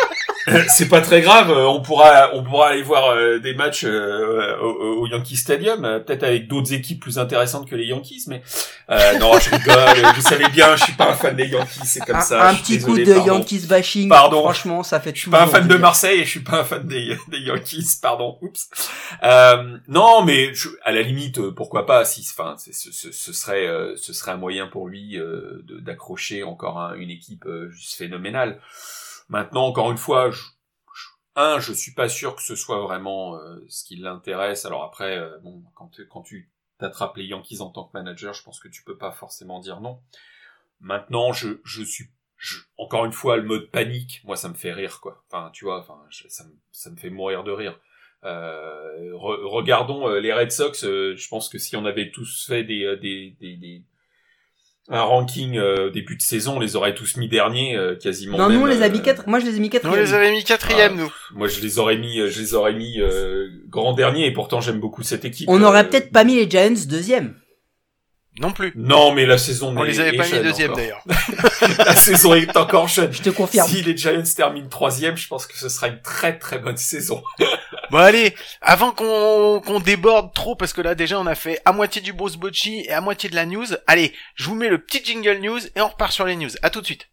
c'est 0.70 0.90
pas 0.90 1.02
très 1.02 1.22
grave. 1.22 1.52
euh, 1.52 1.66
On 1.68 1.82
pourra, 1.82 2.32
on 2.34 2.44
pourra 2.44 2.70
aller 2.70 2.82
voir 2.84 3.12
euh, 3.12 3.40
des 3.40 3.54
matchs 3.54 3.84
euh, 3.86 4.58
au, 4.60 5.02
au 5.04 5.08
Yankee 5.08 5.36
Stadium, 5.36 5.86
euh, 5.86 6.00
peut-être 6.00 6.24
avec 6.24 6.48
d'autres 6.48 6.74
équipes 6.74 7.00
plus 7.02 7.20
intéressantes 7.20 7.70
que 7.70 7.76
les 7.76 7.86
Yankees. 7.86 8.24
Mais 8.28 8.42
euh, 8.90 9.18
non, 9.20 9.38
je 9.40 9.50
rigole. 9.52 10.14
Vous 10.16 10.22
savez 10.22 10.48
bien, 10.50 10.76
je 10.76 10.84
suis 10.84 10.94
pas 10.94 11.12
un 11.12 11.14
fan 11.16 11.36
des 11.36 11.48
Yankees. 11.48 11.80
C'est 11.86 12.06
comme 12.06 12.16
Un, 12.18 12.22
ça. 12.22 12.50
un 12.50 12.56
petit 12.56 12.80
coup 12.80 12.96
désolé, 12.96 13.06
de 13.06 13.14
pardon. 13.14 13.34
Yankees 13.36 13.66
bashing, 13.68 14.10
Pardon. 14.10 14.42
franchement, 14.42 14.84
ça 14.84 15.00
fait 15.00 15.14
Je 15.16 15.22
suis 15.22 15.32
pas 15.32 15.44
un 15.44 15.48
fan 15.48 15.68
de. 15.68 15.76
Marseille 15.76 16.20
et 16.22 16.26
je 16.26 16.30
suis 16.30 16.40
pas 16.42 16.62
un 16.62 16.64
fan 16.64 16.86
des, 16.88 17.18
des 17.30 17.40
Yankees, 17.40 17.86
pardon. 18.02 18.38
Oups. 18.42 18.70
Euh, 19.24 19.78
non, 19.88 20.24
mais 20.24 20.54
je- 20.54 20.70
à 20.84 20.92
la 20.92 21.02
limite, 21.02 21.40
euh, 21.40 21.52
pourquoi 21.52 21.86
pas 21.86 22.06
Si, 22.06 22.26
enfin, 22.38 22.56
ce, 22.58 22.72
ce, 22.92 23.12
ce 23.12 23.34
serait, 23.34 23.68
euh, 23.68 23.96
ce 23.98 24.14
serait 24.14 24.32
un 24.32 24.38
moyen 24.38 24.68
pour 24.68 24.88
lui 24.88 25.18
euh, 25.18 25.62
de- 25.68 25.80
d'accrocher 25.80 26.44
encore 26.44 26.80
un- 26.80 26.96
une 26.96 27.10
équipe 27.10 27.46
euh, 27.46 27.70
juste 27.72 27.96
phénoménale. 27.98 28.60
Maintenant, 29.32 29.66
encore 29.66 29.92
une 29.92 29.98
fois, 29.98 30.30
je, 30.30 30.42
je- 30.94 31.08
un, 31.36 31.60
je 31.60 31.74
suis 31.74 31.94
pas 31.94 32.10
sûr 32.10 32.36
que 32.36 32.44
ce 32.44 32.56
soit 32.56 32.82
vraiment 32.82 33.38
euh, 33.38 33.66
ce 33.68 33.84
qui 33.84 33.96
l'intéresse. 33.96 34.66
Alors 34.66 34.84
après, 34.84 35.18
euh, 35.18 35.40
bon, 35.40 35.64
quand, 35.74 35.88
tu- 35.88 36.52
t'attrapes 36.78 37.18
les 37.18 37.26
Yankees 37.26 37.62
en 37.62 37.70
tant 37.72 37.86
que 37.86 37.92
manager, 37.98 38.34
je 38.36 38.44
pense 38.44 38.60
que 38.60 38.68
tu 38.68 38.84
peux 38.84 38.98
pas 38.98 39.12
forcément 39.12 39.60
dire 39.60 39.82
non. 39.82 40.00
Maintenant, 40.82 41.34
je, 41.34 41.62
je 41.64 41.84
suis 41.84 42.10
encore 42.78 43.06
une 43.06 43.14
fois, 43.14 43.38
le 43.38 43.44
mode 43.44 43.70
panique, 43.72 44.22
moi, 44.26 44.36
ça 44.36 44.50
me 44.50 44.56
fait 44.56 44.74
rire, 44.74 45.00
quoi. 45.00 45.24
Enfin, 45.30 45.52
tu 45.54 45.66
vois, 45.66 45.80
enfin, 45.80 46.00
ça, 46.28 46.44
me, 46.44 46.54
ça 46.72 46.90
me 46.90 46.98
fait 46.98 47.12
mourir 47.12 47.44
de 47.44 47.52
rire. 47.52 47.80
Euh, 48.24 49.12
re- 49.14 49.46
regardons 49.48 50.08
les 50.10 50.34
Red 50.34 50.52
Sox. 50.52 50.82
je 50.84 51.28
pense 51.30 51.50
que 51.50 51.58
si 51.60 51.76
on 51.76 51.86
avait 51.86 52.12
tous 52.12 52.46
fait 52.48 52.64
des, 52.64 52.98
des, 52.98 53.36
des- 53.58 53.84
un 54.90 55.02
ranking 55.04 55.58
euh, 55.58 55.90
début 55.92 56.18
de 56.18 56.22
saison, 56.22 56.58
on 56.58 56.60
les 56.60 56.76
aurait 56.76 56.94
tous 56.96 57.16
mis 57.18 57.30
derniers, 57.30 57.76
euh, 57.78 57.96
quasiment. 57.96 58.38
Non, 58.38 58.50
nous 58.50 58.60
on 58.62 58.66
même, 58.66 58.78
les 58.78 58.84
a 58.84 58.90
mis 58.90 59.00
euh, 59.00 59.02
quatre. 59.02 59.28
Moi 59.28 59.40
je 59.40 59.46
les 59.46 59.56
ai 59.56 59.60
mis 59.60 59.68
Nous, 59.68 59.72
quatrième. 59.72 60.00
on 60.00 60.02
les 60.04 60.14
avait 60.14 60.32
mis 60.32 60.44
quatrième, 60.44 60.94
Ah, 60.98 61.02
nous. 61.04 61.12
Moi, 61.38 61.48
je 61.48 61.62
les 61.62 61.80
aurais 61.80 61.98
mis, 61.98 62.20
euh, 62.20 62.30
je 62.30 62.40
les 62.42 62.54
aurais 62.56 62.74
mis 62.74 63.00
euh, 63.00 63.48
grand 63.70 63.94
dernier, 63.94 64.26
et 64.26 64.32
pourtant 64.34 64.60
j'aime 64.60 64.80
beaucoup 64.80 65.04
cette 65.04 65.24
équipe. 65.24 65.48
On 65.50 65.62
Euh, 65.62 65.66
aurait 65.66 65.88
peut-être 65.88 66.12
pas 66.12 66.24
mis 66.24 66.36
les 66.36 66.50
Giants 66.50 66.74
deuxième. 66.88 67.36
Non 68.40 68.54
plus. 68.54 68.72
Non, 68.76 69.14
mais 69.14 69.26
la 69.26 69.38
saison. 69.38 69.74
On 69.78 69.84
est- 69.84 69.90
les 69.90 70.00
avait 70.00 70.16
pas 70.18 70.26
mis 70.26 70.40
deuxième 70.42 70.72
encore. 70.72 70.78
d'ailleurs. 70.78 71.04
la 71.86 71.96
saison 71.96 72.34
est 72.34 72.56
encore 72.56 72.88
jeune. 72.88 73.12
Je 73.12 73.22
te 73.22 73.30
confirme. 73.30 73.68
Si 73.70 73.82
les 73.84 73.96
Giants 73.96 74.24
terminent 74.36 74.70
troisième, 74.70 75.18
je 75.18 75.28
pense 75.28 75.46
que 75.48 75.58
ce 75.58 75.68
sera 75.68 75.90
une 75.90 76.02
très 76.02 76.38
très 76.40 76.58
bonne 76.58 76.78
saison. 76.78 77.22
Bon 77.92 77.98
allez, 77.98 78.34
avant 78.62 78.94
qu'on 78.94 79.82
déborde 79.82 80.34
trop, 80.34 80.56
parce 80.56 80.72
que 80.72 80.80
là 80.80 80.96
déjà 80.96 81.20
on 81.20 81.26
a 81.26 81.36
fait 81.36 81.60
à 81.66 81.74
moitié 81.74 82.02
du 82.02 82.14
Bruce 82.14 82.38
Bocci 82.38 82.86
et 82.88 82.94
à 82.94 83.02
moitié 83.02 83.30
de 83.30 83.36
la 83.36 83.46
news, 83.46 83.66
allez, 83.86 84.14
je 84.36 84.46
vous 84.46 84.56
mets 84.56 84.70
le 84.70 84.78
petit 84.78 85.04
jingle 85.04 85.40
news 85.40 85.60
et 85.76 85.82
on 85.82 85.90
repart 85.90 86.14
sur 86.14 86.26
les 86.26 86.38
news. 86.38 86.52
À 86.62 86.70
tout 86.70 86.80
de 86.80 86.86
suite. 86.86 87.10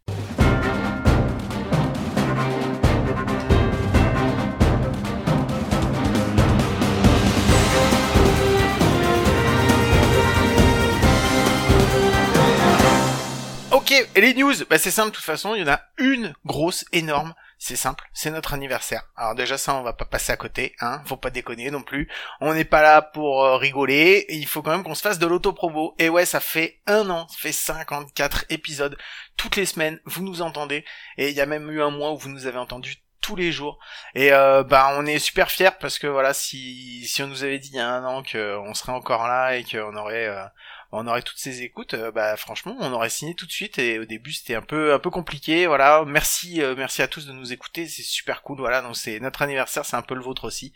Ok, 13.73 13.91
et 13.91 14.21
les 14.21 14.33
news, 14.33 14.53
bah 14.69 14.77
c'est 14.77 14.91
simple 14.91 15.09
de 15.09 15.15
toute 15.15 15.25
façon, 15.25 15.55
il 15.55 15.59
y 15.59 15.63
en 15.63 15.73
a 15.73 15.81
une 15.97 16.33
grosse, 16.45 16.85
énorme, 16.93 17.33
c'est 17.61 17.75
simple, 17.75 18.09
c'est 18.13 18.31
notre 18.31 18.53
anniversaire. 18.53 19.03
Alors 19.17 19.35
déjà 19.35 19.57
ça 19.57 19.75
on 19.75 19.83
va 19.83 19.91
pas 19.91 20.05
passer 20.05 20.31
à 20.31 20.37
côté, 20.37 20.75
hein, 20.79 21.01
faut 21.05 21.17
pas 21.17 21.29
déconner 21.29 21.69
non 21.69 21.81
plus. 21.81 22.09
On 22.39 22.53
n'est 22.53 22.63
pas 22.63 22.81
là 22.81 23.01
pour 23.01 23.43
euh, 23.43 23.57
rigoler, 23.57 24.25
il 24.29 24.47
faut 24.47 24.61
quand 24.61 24.71
même 24.71 24.83
qu'on 24.83 24.95
se 24.95 25.01
fasse 25.01 25.19
de 25.19 25.27
l'auto-promo. 25.27 25.93
Et 25.99 26.07
ouais, 26.07 26.25
ça 26.25 26.39
fait 26.39 26.79
un 26.87 27.09
an, 27.09 27.27
ça 27.27 27.37
fait 27.37 27.51
54 27.51 28.45
épisodes, 28.49 28.97
toutes 29.35 29.57
les 29.57 29.65
semaines, 29.65 29.99
vous 30.05 30.23
nous 30.23 30.41
entendez, 30.41 30.85
et 31.17 31.29
il 31.29 31.35
y 31.35 31.41
a 31.41 31.45
même 31.45 31.69
eu 31.69 31.81
un 31.81 31.91
mois 31.91 32.13
où 32.13 32.17
vous 32.17 32.29
nous 32.29 32.45
avez 32.47 32.57
entendu 32.57 33.03
tous 33.21 33.35
les 33.35 33.51
jours. 33.51 33.77
Et 34.15 34.31
euh, 34.31 34.63
bah 34.63 34.95
on 34.97 35.05
est 35.05 35.19
super 35.19 35.51
fiers 35.51 35.77
parce 35.81 35.99
que 35.99 36.07
voilà, 36.07 36.33
si 36.33 37.05
on 37.19 37.27
nous 37.27 37.43
avait 37.43 37.59
dit 37.59 37.69
il 37.73 37.75
y 37.75 37.79
a 37.79 37.89
un 37.89 38.05
an 38.05 38.23
qu'on 38.23 38.73
serait 38.73 38.93
encore 38.93 39.27
là 39.27 39.57
et 39.57 39.65
qu'on 39.65 39.97
aurait 39.97 40.27
euh, 40.27 40.45
on 40.91 41.05
aurait 41.05 41.21
toutes 41.21 41.37
ces 41.37 41.61
écoutes, 41.61 41.93
euh, 41.93 42.11
bah 42.11 42.35
franchement, 42.35 42.75
on 42.79 42.91
aurait 42.93 43.09
signé 43.09 43.35
tout 43.35 43.45
de 43.45 43.51
suite 43.51 43.77
et 43.77 43.99
au 43.99 44.05
début 44.05 44.33
c'était 44.33 44.55
un 44.55 44.61
peu 44.61 44.93
un 44.93 44.99
peu 44.99 45.11
compliqué, 45.11 45.67
voilà. 45.67 46.03
Merci 46.05 46.63
euh, 46.63 46.73
merci 46.75 47.01
à 47.03 47.07
tous 47.07 47.27
de 47.27 47.31
nous 47.31 47.53
écouter, 47.53 47.87
c'est 47.87 48.01
super 48.01 48.41
cool, 48.41 48.57
voilà. 48.57 48.81
Donc 48.81 48.95
c'est 48.95 49.19
notre 49.19 49.41
anniversaire, 49.43 49.85
c'est 49.85 49.95
un 49.95 50.01
peu 50.01 50.15
le 50.15 50.21
vôtre 50.21 50.45
aussi. 50.45 50.73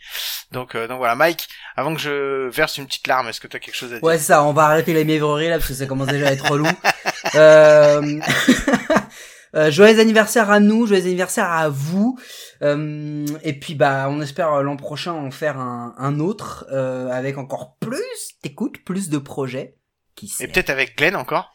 Donc 0.52 0.76
euh, 0.76 0.86
donc 0.86 0.98
voilà, 0.98 1.16
Mike, 1.16 1.48
avant 1.76 1.94
que 1.94 2.00
je 2.00 2.48
verse 2.48 2.78
une 2.78 2.86
petite 2.86 3.08
larme, 3.08 3.28
est-ce 3.28 3.40
que 3.40 3.48
tu 3.48 3.56
as 3.56 3.60
quelque 3.60 3.74
chose 3.74 3.92
à 3.92 3.96
dire? 3.96 4.04
Ouais, 4.04 4.18
c'est 4.18 4.26
ça, 4.26 4.44
on 4.44 4.52
va 4.52 4.66
arrêter 4.66 4.92
les 4.92 5.04
mièvreries 5.04 5.48
là 5.48 5.58
parce 5.58 5.68
que 5.68 5.74
ça 5.74 5.86
commence 5.86 6.08
déjà 6.08 6.28
à 6.28 6.32
être 6.32 6.48
relou. 6.48 6.68
euh... 7.34 8.20
euh, 9.56 9.70
joyeux 9.70 9.98
anniversaire 9.98 10.50
à 10.50 10.60
nous, 10.60 10.86
joyeux 10.86 11.04
anniversaire 11.04 11.50
à 11.50 11.68
vous. 11.68 12.18
Euh, 12.62 13.26
et 13.42 13.58
puis 13.58 13.74
bah 13.74 14.06
on 14.08 14.20
espère 14.20 14.62
l'an 14.62 14.76
prochain 14.76 15.12
en 15.12 15.30
faire 15.30 15.58
un, 15.58 15.94
un 15.98 16.20
autre 16.20 16.66
euh, 16.72 17.10
avec 17.10 17.36
encore 17.36 17.76
plus 17.80 18.38
d'écoute, 18.42 18.84
plus 18.84 19.08
de 19.08 19.18
projets. 19.18 19.76
Qui 20.16 20.28
sait 20.28 20.44
Et 20.44 20.48
peut-être 20.48 20.70
avec 20.70 20.96
Glenn 20.96 21.16
encore? 21.16 21.52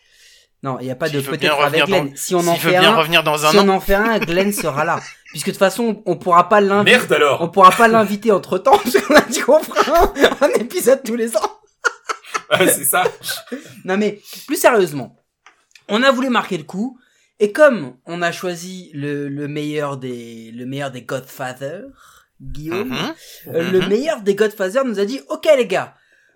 Non, 0.62 0.78
il 0.80 0.86
n'y 0.86 0.92
a 0.92 0.96
pas 0.96 1.08
de 1.10 1.22
peut-être 1.22 1.62
avec 1.62 1.86
Glenn. 1.86 2.13
Si 2.18 2.36
on 2.36 2.46
en 2.48 2.56
fait 2.56 2.70
bien 2.78 2.94
un, 2.94 2.98
revenir 2.98 3.24
dans 3.24 3.46
un 3.46 3.51
si 3.51 3.60
an. 3.60 3.66
on 3.66 3.70
en 3.70 3.80
fait 3.80 3.94
un, 3.94 4.20
Glenn 4.20 4.51
sera 4.51 4.84
là. 4.84 5.00
Puisque 5.32 5.48
de 5.48 5.51
toute 5.51 5.60
façon, 5.60 6.01
on 6.06 6.18
pourra 6.18 6.50
pas 6.50 6.60
l'inviter. 6.60 6.98
Merde 6.98 7.13
alors. 7.13 7.42
On 7.42 7.50
pourra 7.50 7.72
pas 7.72 7.88
l'inviter 7.88 8.32
entre 8.32 8.58
temps, 8.58 8.78
parce 8.78 8.98
qu'on 9.01 9.16
a 9.16 9.22
dit 9.22 9.39
qu'on 9.39 9.63
fera 9.63 10.04
un, 10.04 10.46
un 10.46 10.50
épisode 10.60 11.01
tous 11.04 11.16
les 11.16 11.36
ans. 11.38 11.42
Ouais, 12.51 12.68
c'est 12.68 12.84
ça. 12.84 13.04
Non 13.86 13.96
mais, 13.98 14.20
plus 14.48 14.56
sérieusement, 14.60 15.16
on 15.88 16.01
a 16.04 16.12
voulu 16.12 16.30
marquer 16.30 16.58
le 16.58 16.63
coup, 16.63 17.00
Et 17.39 17.51
comme 17.54 17.96
on 18.06 18.22
a 18.22 18.32
choisi 18.34 18.89
le, 18.94 19.30
le 19.30 19.48
meilleur 19.48 19.96
des 19.98 20.51
le 20.51 20.66
meilleur 20.66 20.89
des 20.92 21.04
Godfather, 21.04 21.84
Guillaume, 22.42 22.89
Mhm. 22.89 23.13
euh, 23.56 23.72
le 23.72 23.80
Mhm. 23.82 23.88
meilleur 23.88 24.22
des 24.22 24.36
Godfather 24.36 24.84
nous 24.84 25.00
a 25.00 25.06
dit 25.06 25.22
OK 25.30 25.48
les 25.56 25.68
gars, 25.68 25.94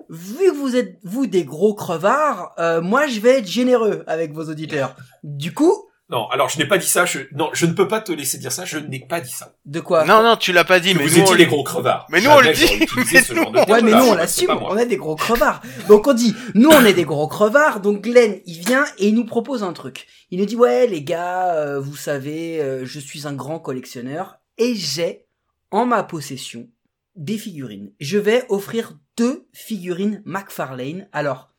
vu 0.09 0.51
que 0.51 0.55
vous 0.55 0.75
êtes 0.75 0.97
vous 1.03 1.25
des 1.27 1.43
gros 1.45 1.73
crevards, 1.73 2.53
euh, 2.59 2.81
moi 2.81 3.07
je 3.07 3.19
vais 3.19 3.39
être 3.39 3.47
généreux 3.47 4.03
avec 4.07 4.33
vos 4.33 4.43
auditeurs. 4.49 4.95
Du 5.23 5.53
coup, 5.53 5.73
Non, 6.09 6.27
alors 6.29 6.49
je 6.49 6.59
n'ai 6.59 6.67
pas 6.67 6.77
dit 6.77 6.87
ça. 6.87 7.05
Je, 7.05 7.19
non, 7.31 7.49
je 7.53 7.65
ne 7.65 7.73
peux 7.73 7.87
pas 7.87 8.01
te 8.01 8.11
laisser 8.11 8.37
dire 8.37 8.51
ça. 8.51 8.65
Je 8.65 8.77
n'ai 8.77 8.99
pas 8.99 9.21
dit 9.21 9.31
ça. 9.31 9.53
de 9.65 9.79
quoi 9.79 10.03
Non, 10.05 10.21
non, 10.21 10.35
tu 10.35 10.51
l'as 10.51 10.65
pas 10.65 10.79
dit, 10.79 10.93
Que 10.93 10.99
mais 10.99 11.05
vous 11.07 11.15
nous, 11.15 11.21
on 11.21 11.23
étiez 11.25 11.33
le- 11.37 11.43
des 11.45 11.45
gros 11.49 11.63
crevards. 11.63 12.05
Mais 12.11 12.21
nous, 12.21 12.29
on 12.29 12.39
le 12.41 12.51
dit, 12.53 12.85
mais 13.13 13.21
ce 13.21 13.33
nous, 13.33 13.41
genre 13.43 13.51
de 13.51 13.71
Ouais, 13.71 13.81
mais 13.81 13.91
nous 13.91 14.03
on 14.09 14.13
l'assume, 14.13 14.51
on 14.51 14.77
est 14.77 14.85
des 14.85 14.97
gros 14.97 15.15
crevards. 15.15 15.61
Donc 15.87 16.05
on 16.07 16.13
dit, 16.13 16.35
nous 16.53 16.69
on 16.69 16.83
est 16.85 16.93
des 16.93 17.05
gros 17.05 17.27
crevards. 17.27 17.79
Donc 17.79 18.01
Glenn, 18.01 18.39
il 18.45 18.59
vient 18.59 18.85
et 18.99 19.07
il 19.07 19.15
nous 19.15 19.25
propose 19.25 19.63
un 19.63 19.73
truc. 19.73 20.05
Il 20.29 20.39
nous 20.39 20.45
dit 20.45 20.55
ouais 20.57 20.85
les 20.87 21.03
gars, 21.03 21.53
euh, 21.55 21.79
vous 21.79 21.95
savez, 21.95 22.59
euh, 22.61 22.85
je 22.85 22.99
suis 22.99 23.25
un 23.25 23.33
grand 23.33 23.59
collectionneur 23.59 24.35
et 24.57 24.75
j'ai 24.75 25.25
en 25.71 25.85
ma 25.87 26.03
possession 26.03 26.67
des 27.15 27.37
figurines. 27.37 27.91
Je 27.99 28.17
vais 28.17 28.45
offrir 28.49 28.97
deux 29.17 29.47
figurines 29.53 30.21
McFarlane. 30.25 31.07
Alors, 31.11 31.53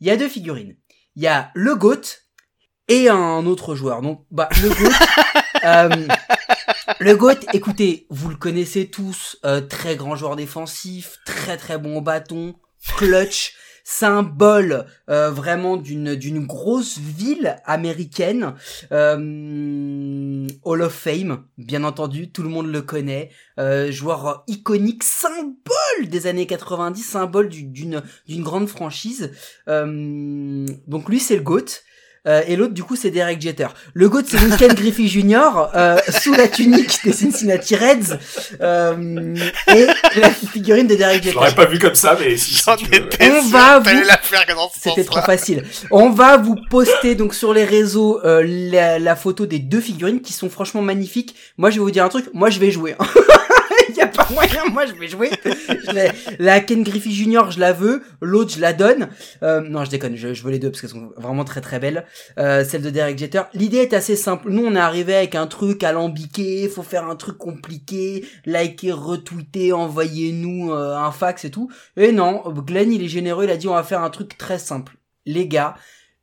il 0.00 0.06
y 0.06 0.10
a 0.10 0.16
deux 0.16 0.28
figurines. 0.28 0.76
Il 1.16 1.22
y 1.22 1.26
a 1.26 1.50
le 1.54 1.74
GOAT 1.74 2.02
et 2.88 3.08
un 3.08 3.46
autre 3.46 3.74
joueur. 3.74 4.02
Donc 4.02 4.24
bah 4.30 4.48
le 4.62 4.68
GOAT. 4.68 4.94
euh, 5.64 6.08
le 7.00 7.16
GOAT, 7.16 7.40
écoutez, 7.52 8.06
vous 8.10 8.28
le 8.28 8.36
connaissez 8.36 8.88
tous, 8.88 9.38
euh, 9.44 9.60
très 9.60 9.96
grand 9.96 10.16
joueur 10.16 10.36
défensif, 10.36 11.18
très 11.26 11.56
très 11.56 11.78
bon 11.78 11.98
au 11.98 12.00
bâton, 12.00 12.54
clutch, 12.96 13.54
symbole 13.90 14.84
euh, 15.08 15.30
vraiment 15.30 15.78
d'une 15.78 16.14
d'une 16.14 16.44
grosse 16.46 16.98
ville 16.98 17.56
américaine, 17.64 18.54
euh, 18.92 20.46
Hall 20.62 20.82
of 20.82 20.92
Fame, 20.92 21.44
bien 21.56 21.84
entendu, 21.84 22.30
tout 22.30 22.42
le 22.42 22.50
monde 22.50 22.70
le 22.70 22.82
connaît, 22.82 23.30
euh, 23.58 23.90
joueur 23.90 24.44
iconique, 24.46 25.02
symbole 25.04 26.08
des 26.08 26.26
années 26.26 26.46
90, 26.46 27.02
symbole 27.02 27.48
du- 27.48 27.62
d'une 27.64 28.02
d'une 28.26 28.42
grande 28.42 28.68
franchise. 28.68 29.32
Donc 29.66 31.08
lui 31.08 31.18
c'est 31.20 31.36
le 31.36 31.42
GOAT. 31.42 31.64
Euh, 32.26 32.42
et 32.46 32.56
l'autre, 32.56 32.74
du 32.74 32.82
coup, 32.82 32.96
c'est 32.96 33.10
Derek 33.10 33.40
Jeter. 33.40 33.68
Le 33.94 34.08
GOAT, 34.08 34.22
c'est 34.26 34.56
Ken 34.58 34.72
Griffey 34.74 35.06
Jr., 35.06 35.68
euh, 35.74 35.98
sous 36.20 36.34
la 36.34 36.48
tunique 36.48 36.98
des 37.04 37.12
Cincinnati 37.12 37.76
Reds, 37.76 38.18
euh, 38.60 39.34
et 39.74 39.86
la 40.20 40.30
figurine 40.30 40.86
de 40.86 40.94
Derek 40.94 41.18
Je 41.22 41.28
Jeter. 41.28 41.34
l'aurais 41.34 41.54
pas 41.54 41.66
vu 41.66 41.78
comme 41.78 41.94
ça, 41.94 42.16
mais 42.20 42.36
si, 42.36 42.54
si 42.54 42.64
tu 42.76 42.84
veux. 42.86 43.08
On 43.20 43.42
sûr 43.42 43.50
va 43.50 43.78
vous- 43.78 43.88
la 44.06 44.18
faire 44.18 44.44
dans 44.54 44.68
ce 44.68 44.80
C'était 44.80 45.04
trop 45.04 45.22
facile. 45.22 45.64
On 45.90 46.10
va 46.10 46.36
vous 46.36 46.56
poster 46.70 47.14
donc 47.14 47.34
sur 47.34 47.54
les 47.54 47.64
réseaux 47.64 48.20
euh, 48.24 48.42
la, 48.46 48.98
la 48.98 49.16
photo 49.16 49.46
des 49.46 49.58
deux 49.58 49.80
figurines 49.80 50.20
qui 50.20 50.32
sont 50.32 50.50
franchement 50.50 50.82
magnifiques. 50.82 51.34
Moi, 51.56 51.70
je 51.70 51.76
vais 51.76 51.80
vous 51.82 51.90
dire 51.90 52.04
un 52.04 52.08
truc. 52.08 52.26
Moi, 52.34 52.50
je 52.50 52.58
vais 52.58 52.70
jouer. 52.70 52.94
Il 53.00 53.22
Moi, 54.72 54.86
je 54.86 54.92
vais 54.92 55.08
jouer. 55.08 55.30
La 56.38 56.60
Ken 56.60 56.82
Griffey 56.82 57.10
Jr. 57.10 57.50
Je 57.50 57.60
la 57.60 57.72
veux. 57.72 58.02
L'autre, 58.20 58.54
je 58.54 58.60
la 58.60 58.72
donne. 58.72 59.08
Euh, 59.42 59.60
non, 59.60 59.84
je 59.84 59.90
déconne. 59.90 60.16
Je, 60.16 60.34
je 60.34 60.42
veux 60.42 60.50
les 60.50 60.58
deux 60.58 60.70
parce 60.70 60.80
qu'elles 60.80 60.90
sont 60.90 61.10
vraiment 61.16 61.44
très 61.44 61.60
très 61.60 61.78
belles. 61.78 62.04
Euh, 62.38 62.64
celle 62.64 62.82
de 62.82 62.90
Derek 62.90 63.18
Jeter. 63.18 63.42
L'idée 63.54 63.78
est 63.78 63.94
assez 63.94 64.16
simple. 64.16 64.50
Nous, 64.50 64.64
on 64.64 64.74
est 64.74 64.80
arrivé 64.80 65.14
avec 65.14 65.34
un 65.34 65.46
truc 65.46 65.82
alambiqué. 65.82 66.68
Faut 66.68 66.82
faire 66.82 67.06
un 67.06 67.16
truc 67.16 67.38
compliqué. 67.38 68.26
Liker, 68.44 68.92
retweeter, 68.92 69.72
envoyez-nous 69.72 70.72
euh, 70.72 70.96
un 70.96 71.12
fax 71.12 71.44
et 71.44 71.50
tout. 71.50 71.70
Et 71.96 72.12
non, 72.12 72.42
Glenn, 72.50 72.92
il 72.92 73.02
est 73.02 73.08
généreux, 73.08 73.44
il 73.44 73.50
a 73.50 73.56
dit 73.56 73.68
on 73.68 73.74
va 73.74 73.82
faire 73.82 74.02
un 74.02 74.10
truc 74.10 74.36
très 74.36 74.58
simple. 74.58 74.96
Les 75.26 75.46
gars, 75.46 75.74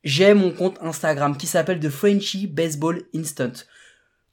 j'ai 0.04 0.34
mon 0.34 0.52
compte 0.52 0.78
Instagram 0.80 1.36
qui 1.36 1.46
s'appelle 1.46 1.80
The 1.80 1.88
Frenchy 1.88 2.46
Baseball 2.46 3.02
Instant. 3.14 3.52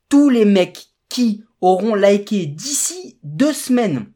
Tous 0.09 0.29
les 0.29 0.45
mecs 0.45 0.87
qui 1.09 1.43
auront 1.67 1.95
liké 1.95 2.45
d'ici 2.45 3.17
deux 3.23 3.53
semaines, 3.53 4.07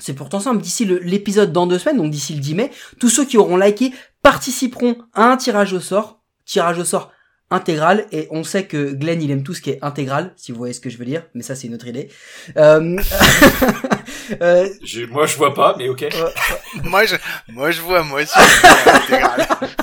c'est 0.00 0.14
pourtant 0.14 0.40
simple, 0.40 0.62
d'ici 0.62 0.84
l'épisode 0.84 1.52
dans 1.52 1.66
deux 1.66 1.78
semaines, 1.78 1.98
donc 1.98 2.10
d'ici 2.10 2.34
le 2.34 2.40
10 2.40 2.54
mai, 2.54 2.70
tous 3.00 3.08
ceux 3.08 3.24
qui 3.24 3.36
auront 3.36 3.56
liké 3.56 3.92
participeront 4.22 4.96
à 5.12 5.30
un 5.30 5.36
tirage 5.36 5.72
au 5.72 5.80
sort, 5.80 6.20
tirage 6.44 6.78
au 6.78 6.84
sort 6.84 7.10
intégral, 7.50 8.06
et 8.12 8.28
on 8.30 8.44
sait 8.44 8.66
que 8.66 8.92
Glenn 8.92 9.22
il 9.22 9.30
aime 9.30 9.42
tout 9.42 9.54
ce 9.54 9.62
qui 9.62 9.70
est 9.70 9.82
intégral, 9.82 10.32
si 10.36 10.52
vous 10.52 10.58
voyez 10.58 10.74
ce 10.74 10.80
que 10.80 10.90
je 10.90 10.98
veux 10.98 11.06
dire, 11.06 11.24
mais 11.34 11.42
ça 11.42 11.54
c'est 11.54 11.66
une 11.66 11.74
autre 11.74 11.86
idée. 11.86 12.08
Euh, 12.58 12.98
euh, 14.42 14.68
Je- 14.84 15.06
moi, 15.06 15.24
je 15.26 15.36
vois 15.36 15.54
pas, 15.54 15.74
mais 15.78 15.88
ok. 15.88 16.06
Moi, 16.84 17.04
je, 17.06 17.16
moi, 17.48 17.70
je 17.70 17.80
vois, 17.80 18.02
moi 18.02 18.20
aussi. 18.22 18.38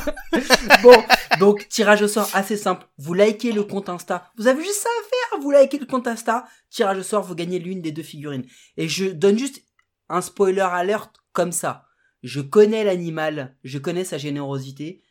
bon, 0.83 1.03
donc 1.39 1.67
tirage 1.69 2.01
au 2.01 2.07
sort 2.07 2.29
assez 2.33 2.57
simple. 2.57 2.85
Vous 2.97 3.13
likez 3.13 3.51
le 3.51 3.63
compte 3.63 3.89
Insta. 3.89 4.29
Vous 4.37 4.47
avez 4.47 4.63
juste 4.63 4.81
ça 4.81 4.89
à 4.89 5.03
faire. 5.03 5.41
Vous 5.41 5.51
likez 5.51 5.77
le 5.79 5.85
compte 5.85 6.07
Insta. 6.07 6.45
Tirage 6.69 6.97
au 6.99 7.03
sort, 7.03 7.23
vous 7.23 7.35
gagnez 7.35 7.59
l'une 7.59 7.81
des 7.81 7.91
deux 7.91 8.03
figurines. 8.03 8.45
Et 8.77 8.87
je 8.87 9.05
donne 9.05 9.37
juste 9.37 9.61
un 10.09 10.21
spoiler 10.21 10.61
alert 10.61 11.11
comme 11.33 11.51
ça. 11.51 11.85
Je 12.23 12.41
connais 12.41 12.83
l'animal. 12.83 13.55
Je 13.63 13.77
connais 13.77 14.03
sa 14.03 14.17
générosité. 14.17 15.01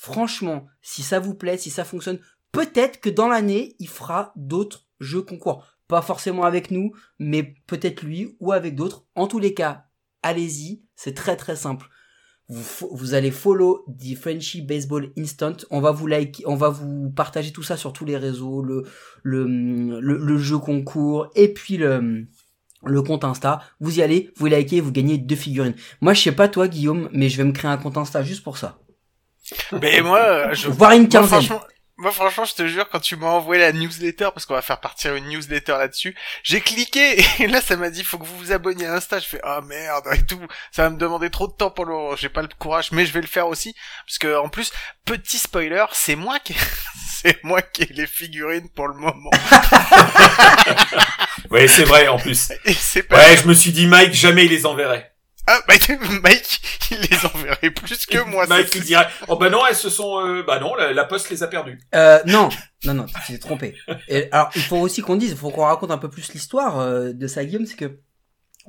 Franchement, 0.00 0.66
si 0.80 1.02
ça 1.02 1.20
vous 1.20 1.34
plaît, 1.34 1.58
si 1.58 1.68
ça 1.68 1.84
fonctionne, 1.84 2.20
peut-être 2.52 3.00
que 3.00 3.10
dans 3.10 3.28
l'année, 3.28 3.76
il 3.78 3.88
fera 3.88 4.32
d'autres 4.34 4.86
jeux 4.98 5.20
concours. 5.20 5.66
Pas 5.88 6.00
forcément 6.00 6.44
avec 6.44 6.70
nous, 6.70 6.92
mais 7.18 7.54
peut-être 7.66 8.02
lui 8.02 8.34
ou 8.40 8.52
avec 8.52 8.76
d'autres. 8.76 9.04
En 9.14 9.26
tous 9.26 9.38
les 9.38 9.52
cas, 9.52 9.84
allez-y. 10.22 10.82
C'est 10.96 11.14
très 11.14 11.36
très 11.36 11.56
simple 11.56 11.88
vous, 12.50 13.14
allez 13.14 13.30
follow 13.30 13.84
The 13.86 14.16
Frenchy 14.16 14.62
Baseball 14.62 15.12
Instant. 15.16 15.56
On 15.70 15.80
va 15.80 15.92
vous 15.92 16.06
like, 16.06 16.42
on 16.46 16.56
va 16.56 16.68
vous 16.68 17.10
partager 17.10 17.52
tout 17.52 17.62
ça 17.62 17.76
sur 17.76 17.92
tous 17.92 18.04
les 18.04 18.16
réseaux, 18.16 18.62
le, 18.62 18.84
le, 19.22 19.44
le, 19.44 20.16
le 20.16 20.38
jeu 20.38 20.58
concours 20.58 21.30
et 21.36 21.52
puis 21.52 21.76
le, 21.76 22.26
le 22.84 23.02
compte 23.02 23.24
Insta. 23.24 23.60
Vous 23.78 23.98
y 23.98 24.02
allez, 24.02 24.32
vous 24.36 24.46
likez, 24.46 24.80
vous 24.80 24.90
gagnez 24.90 25.16
deux 25.16 25.36
figurines. 25.36 25.74
Moi, 26.00 26.12
je 26.12 26.22
sais 26.22 26.32
pas 26.32 26.48
toi, 26.48 26.66
Guillaume, 26.66 27.08
mais 27.12 27.28
je 27.28 27.36
vais 27.36 27.44
me 27.44 27.52
créer 27.52 27.70
un 27.70 27.76
compte 27.76 27.96
Insta 27.96 28.24
juste 28.24 28.42
pour 28.42 28.58
ça. 28.58 28.80
Mais 29.80 30.00
moi, 30.00 30.18
euh, 30.20 30.54
je, 30.54 30.68
Voire 30.68 30.92
une 30.92 31.02
moi, 31.02 31.08
quinzaine. 31.10 31.28
franchement, 31.42 31.60
moi, 31.96 32.12
franchement, 32.12 32.44
je 32.46 32.54
te 32.54 32.66
jure, 32.66 32.88
quand 32.88 33.00
tu 33.00 33.14
m'as 33.16 33.26
envoyé 33.26 33.60
la 33.60 33.72
newsletter, 33.72 34.28
parce 34.32 34.46
qu'on 34.46 34.54
va 34.54 34.62
faire 34.62 34.80
partir 34.80 35.14
une 35.16 35.26
newsletter 35.28 35.72
là-dessus, 35.72 36.16
j'ai 36.42 36.62
cliqué, 36.62 37.22
et 37.40 37.46
là, 37.46 37.60
ça 37.60 37.76
m'a 37.76 37.90
dit, 37.90 38.02
faut 38.04 38.16
que 38.16 38.24
vous 38.24 38.38
vous 38.38 38.52
abonniez 38.52 38.86
à 38.86 38.94
Insta. 38.94 39.18
Je 39.18 39.26
fais, 39.26 39.40
ah 39.44 39.60
merde, 39.60 40.06
et 40.14 40.24
tout. 40.24 40.40
Ça 40.72 40.84
va 40.84 40.90
me 40.90 40.96
demander 40.96 41.28
trop 41.28 41.46
de 41.46 41.52
temps 41.52 41.70
pour 41.70 41.84
le, 41.84 42.16
j'ai 42.16 42.30
pas 42.30 42.40
le 42.40 42.48
courage, 42.58 42.90
mais 42.92 43.04
je 43.04 43.12
vais 43.12 43.20
le 43.20 43.26
faire 43.26 43.48
aussi. 43.48 43.74
Parce 44.06 44.16
que, 44.18 44.34
en 44.38 44.48
plus, 44.48 44.72
petit 45.04 45.36
spoiler, 45.36 45.84
c'est 45.92 46.16
moi 46.16 46.38
qui, 46.38 46.54
c'est 47.22 47.44
moi 47.44 47.60
qui 47.60 47.82
ai 47.82 47.92
les 47.92 48.06
figurines 48.06 48.70
pour 48.70 48.88
le 48.88 48.94
moment. 48.94 49.30
Ouais, 51.50 51.68
c'est 51.68 51.84
vrai, 51.84 52.08
en 52.08 52.18
plus. 52.18 52.52
Et 52.64 52.74
c'est 52.74 53.02
pas, 53.02 53.16
Ouais, 53.16 53.36
je 53.36 53.46
me 53.48 53.54
suis 53.54 53.72
dit, 53.72 53.86
Mike, 53.86 54.12
jamais 54.14 54.44
il 54.44 54.50
les 54.50 54.66
enverrait. 54.66 55.12
Ah, 55.46 55.60
bah, 55.66 55.74
Mike, 56.22 56.60
il 56.90 57.00
les 57.00 57.26
enverrait 57.26 57.70
plus 57.70 58.06
que 58.06 58.18
moi, 58.18 58.46
Mike, 58.46 58.74
il 58.74 58.82
dirait, 58.82 59.08
oh 59.28 59.36
bah 59.36 59.50
non, 59.50 59.66
elles 59.66 59.74
se 59.74 59.90
sont, 59.90 60.24
euh, 60.24 60.42
bah 60.42 60.60
non, 60.60 60.74
la, 60.74 60.92
la 60.92 61.04
poste 61.04 61.30
les 61.30 61.42
a 61.42 61.48
perdues. 61.48 61.78
Euh, 61.94 62.20
non, 62.26 62.48
non, 62.84 62.94
non, 62.94 63.06
tu 63.06 63.32
t'es 63.32 63.38
trompé. 63.38 63.74
Et, 64.08 64.28
alors, 64.32 64.50
il 64.54 64.62
faut 64.62 64.76
aussi 64.76 65.02
qu'on 65.02 65.16
dise, 65.16 65.30
il 65.30 65.36
faut 65.36 65.50
qu'on 65.50 65.64
raconte 65.64 65.90
un 65.90 65.98
peu 65.98 66.10
plus 66.10 66.32
l'histoire 66.32 66.78
euh, 66.78 67.12
de 67.12 67.26
ça, 67.26 67.44
Guillaume, 67.44 67.66
c'est 67.66 67.76
que 67.76 67.98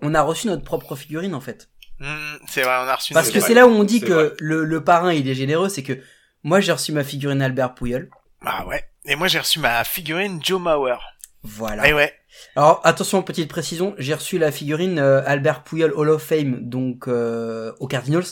on 0.01 0.16
a 0.16 0.22
reçu 0.22 0.48
notre 0.48 0.63
propre 0.63 0.96
figurine 0.96 1.36
en 1.36 1.42
fait. 1.42 1.70
Hmm, 2.00 2.36
c'est 2.48 2.63
vrai, 2.63 2.75
on 2.84 2.88
a 2.88 2.96
reçu 2.96 3.13
Parce 3.13 3.30
que 3.30 3.40
c'est 3.40 3.54
là 3.54 3.68
où 3.68 3.72
on 3.72 3.84
dit 3.84 4.01
que 4.01 4.36
le, 4.40 4.63
le 4.63 4.84
parrain 4.84 5.13
il 5.13 5.30
est 5.30 5.36
généreux, 5.36 5.70
c'est 5.70 5.84
que 5.84 6.00
moi 6.44 6.60
j'ai 6.60 6.72
reçu 6.72 6.92
ma 6.92 7.04
figurine 7.04 7.42
Albert 7.42 7.75
Pouyol. 7.75 8.10
Ah 8.44 8.66
ouais. 8.66 8.84
Et 9.06 9.16
moi, 9.16 9.28
j'ai 9.28 9.40
reçu 9.40 9.60
ma 9.60 9.84
figurine 9.84 10.40
Joe 10.44 10.62
Mauer. 10.62 10.98
Voilà. 11.44 11.88
Et 11.88 11.94
ouais. 11.94 12.13
Alors 12.55 12.81
attention, 12.83 13.21
petite 13.24 13.50
précision, 13.50 13.95
j'ai 13.98 14.13
reçu 14.13 14.38
la 14.38 14.51
figurine 14.51 15.00
euh, 15.00 15.21
Albert 15.25 15.63
Pouyol 15.63 15.93
Hall 15.95 16.10
of 16.10 16.24
Fame 16.24 16.60
donc 16.62 17.07
euh, 17.07 17.71
aux 17.79 17.88
Cardinals. 17.88 18.25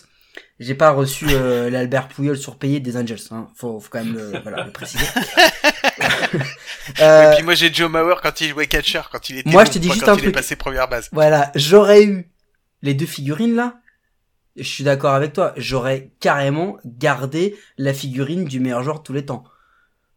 J'ai 0.60 0.76
pas 0.76 0.92
reçu 0.92 1.26
euh, 1.30 1.70
l'Albert 1.72 2.08
Pouyol 2.10 2.38
surpayé 2.38 2.80
des 2.80 2.98
Angels. 2.98 3.20
Hein. 3.32 3.48
Faut, 3.56 3.80
faut 3.80 3.90
quand 3.90 4.04
même 4.04 4.14
le, 4.14 4.40
voilà, 4.44 4.64
le 4.66 4.72
préciser. 4.72 5.06
Et 5.06 6.02
Euh, 7.02 7.36
puis 7.36 7.44
moi 7.44 7.54
j'ai 7.54 7.72
Joe 7.72 7.90
Mauer 7.90 8.16
quand 8.22 8.42
il 8.42 8.50
jouait 8.50 8.66
catcher, 8.66 9.02
quand 9.12 9.30
il 9.30 9.38
était 9.38 9.50
Moi, 9.50 9.64
bon, 9.64 9.68
je 9.70 9.74
te 9.74 9.80
dis 9.80 9.88
pas 9.88 9.94
juste 9.94 10.06
quand 10.06 10.14
un 10.14 10.16
il 10.16 10.22
truc. 10.22 10.30
est 10.30 10.38
passé 10.40 10.56
première 10.56 10.88
base. 10.90 11.08
Voilà, 11.12 11.52
j'aurais 11.54 12.04
eu 12.04 12.32
les 12.82 12.96
deux 12.96 13.06
figurines 13.06 13.56
là. 13.56 13.76
Je 14.56 14.64
suis 14.64 14.84
d'accord 14.84 15.14
avec 15.14 15.34
toi. 15.34 15.54
J'aurais 15.56 16.10
carrément 16.20 16.78
gardé 16.86 17.56
la 17.78 17.94
figurine 17.94 18.46
du 18.46 18.60
meilleur 18.60 18.82
joueur 18.84 19.00
de 19.00 19.04
tous 19.04 19.14
les 19.14 19.24
temps. 19.24 19.44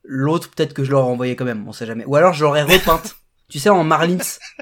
L'autre, 0.02 0.50
peut-être 0.50 0.72
que 0.72 0.82
je 0.82 0.90
l'aurais 0.90 1.10
envoyé 1.10 1.36
quand 1.36 1.44
même, 1.44 1.68
on 1.68 1.72
sait 1.72 1.86
jamais. 1.86 2.04
Ou 2.06 2.16
alors 2.16 2.32
je 2.32 2.42
l'aurais 2.42 2.62
repeinte. 2.62 3.16
Tu 3.52 3.58
sais, 3.58 3.68
en 3.68 3.84
Marlins. 3.84 4.16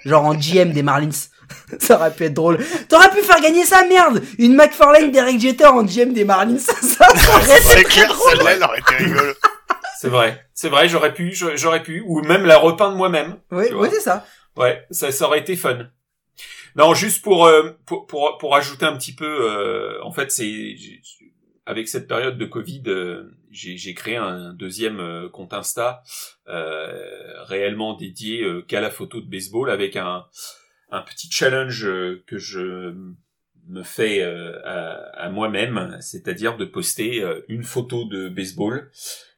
Genre 0.05 0.25
en 0.25 0.35
GM 0.35 0.73
des 0.73 0.83
Marlins. 0.83 1.11
ça 1.79 1.97
aurait 1.97 2.13
pu 2.13 2.25
être 2.25 2.35
drôle. 2.35 2.59
T'aurais 2.89 3.11
pu 3.11 3.23
faire 3.23 3.41
gagner 3.41 3.65
ça, 3.65 3.85
merde! 3.87 4.23
Une 4.39 4.55
McFarlane 4.55 5.11
Derek 5.13 5.41
Jeter 5.41 5.67
en 5.67 5.85
GM 5.85 6.13
des 6.13 6.25
Marlins. 6.25 6.59
ça, 6.59 6.75
ça 6.75 7.07
aurait 7.31 7.45
été 7.45 7.61
C'est 7.61 7.75
très 7.75 7.85
clair, 7.85 8.09
drôle. 8.09 8.31
celle-là 8.31 8.53
elle 8.53 8.63
aurait 8.65 8.79
été 8.81 8.95
rigolo. 8.97 9.33
C'est 10.01 10.09
vrai. 10.09 10.45
C'est 10.55 10.69
vrai, 10.69 10.89
j'aurais 10.89 11.15
pu, 11.15 11.33
j'aurais 11.55 11.83
pu, 11.83 12.03
ou 12.07 12.23
même 12.23 12.47
la 12.47 12.59
repeindre 12.59 12.97
moi-même. 12.97 13.37
Oui, 13.51 13.67
oui, 13.73 13.89
c'est 13.93 14.01
ça. 14.01 14.27
Ouais, 14.57 14.85
ça, 14.91 15.13
ça 15.13 15.27
aurait 15.27 15.41
été 15.41 15.57
fun. 15.57 15.79
Non, 16.77 16.95
juste 16.95 17.23
pour 17.23 17.47
euh, 17.47 17.71
pour, 17.87 18.07
pour 18.07 18.39
pour 18.39 18.57
ajouter 18.57 18.87
un 18.87 18.97
petit 18.97 19.15
peu, 19.15 19.27
euh, 19.27 20.03
en 20.03 20.13
fait, 20.13 20.31
c'est 20.31 20.75
avec 21.67 21.89
cette 21.89 22.09
période 22.09 22.39
de 22.39 22.45
Covid, 22.47 22.83
euh, 22.87 23.31
j'ai 23.51 23.95
créé 23.95 24.17
un 24.17 24.53
deuxième 24.53 25.01
euh, 25.01 25.29
compte 25.29 25.53
Insta 25.53 26.03
euh, 26.49 27.43
réellement 27.45 27.95
dédié 27.95 28.43
euh, 28.43 28.63
qu'à 28.63 28.81
la 28.81 28.91
photo 28.91 29.21
de 29.21 29.29
baseball 29.29 29.71
avec 29.71 29.97
un 29.97 30.27
un 30.93 31.03
petit 31.03 31.31
challenge 31.31 31.85
euh, 31.85 32.23
que 32.27 32.39
je 32.39 32.95
me 33.69 33.83
fais 33.83 34.23
euh, 34.23 34.61
à, 34.65 35.27
à 35.27 35.31
moi-même, 35.31 35.97
c'est-à-dire 36.01 36.57
de 36.57 36.65
poster 36.65 37.25
une 37.49 37.63
photo 37.63 38.05
de 38.05 38.29
baseball 38.29 38.91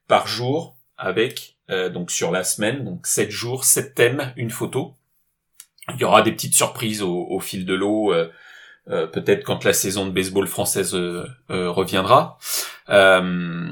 par 0.08 0.26
jour 0.26 0.76
avec 0.96 1.56
donc 1.94 2.10
sur 2.10 2.30
la 2.30 2.44
semaine, 2.44 2.84
donc 2.84 3.06
7 3.06 3.30
jours, 3.30 3.64
7 3.64 3.94
thèmes, 3.94 4.34
une 4.36 4.50
photo. 4.50 4.94
Il 5.94 5.98
y 5.98 6.04
aura 6.04 6.20
des 6.20 6.32
petites 6.32 6.54
surprises 6.54 7.00
au, 7.00 7.26
au 7.30 7.40
fil 7.40 7.64
de 7.64 7.72
l'eau, 7.72 8.12
euh, 8.90 9.06
peut-être 9.06 9.44
quand 9.44 9.64
la 9.64 9.72
saison 9.72 10.06
de 10.06 10.10
baseball 10.10 10.46
française 10.46 10.94
euh, 10.94 11.24
euh, 11.50 11.70
reviendra. 11.70 12.38
Euh, 12.88 13.70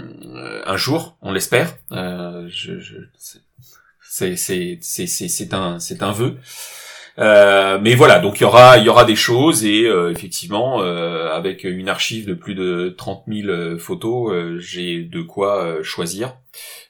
un 0.67 0.76
jour, 0.76 1.17
on 1.23 1.33
l'espère. 1.33 1.75
Euh, 1.93 2.47
je, 2.49 2.73
c'est 4.02 5.55
un 5.55 5.79
c'est 5.79 6.02
un 6.02 6.12
vœu. 6.12 6.37
Euh, 7.19 7.79
mais 7.83 7.95
voilà, 7.95 8.19
donc 8.21 8.38
il 8.40 8.43
y 8.43 8.47
aura 8.47 8.79
il 8.79 8.85
y 8.85 8.88
aura 8.88 9.05
des 9.05 9.17
choses 9.17 9.64
et 9.64 9.83
effectivement 10.11 10.81
avec 10.81 11.64
une 11.64 11.88
archive 11.88 12.26
de 12.26 12.35
plus 12.35 12.55
de 12.55 12.95
30 12.97 13.25
000 13.29 13.79
photos, 13.79 14.59
j'ai 14.59 15.02
de 15.02 15.21
quoi 15.23 15.83
choisir. 15.83 16.37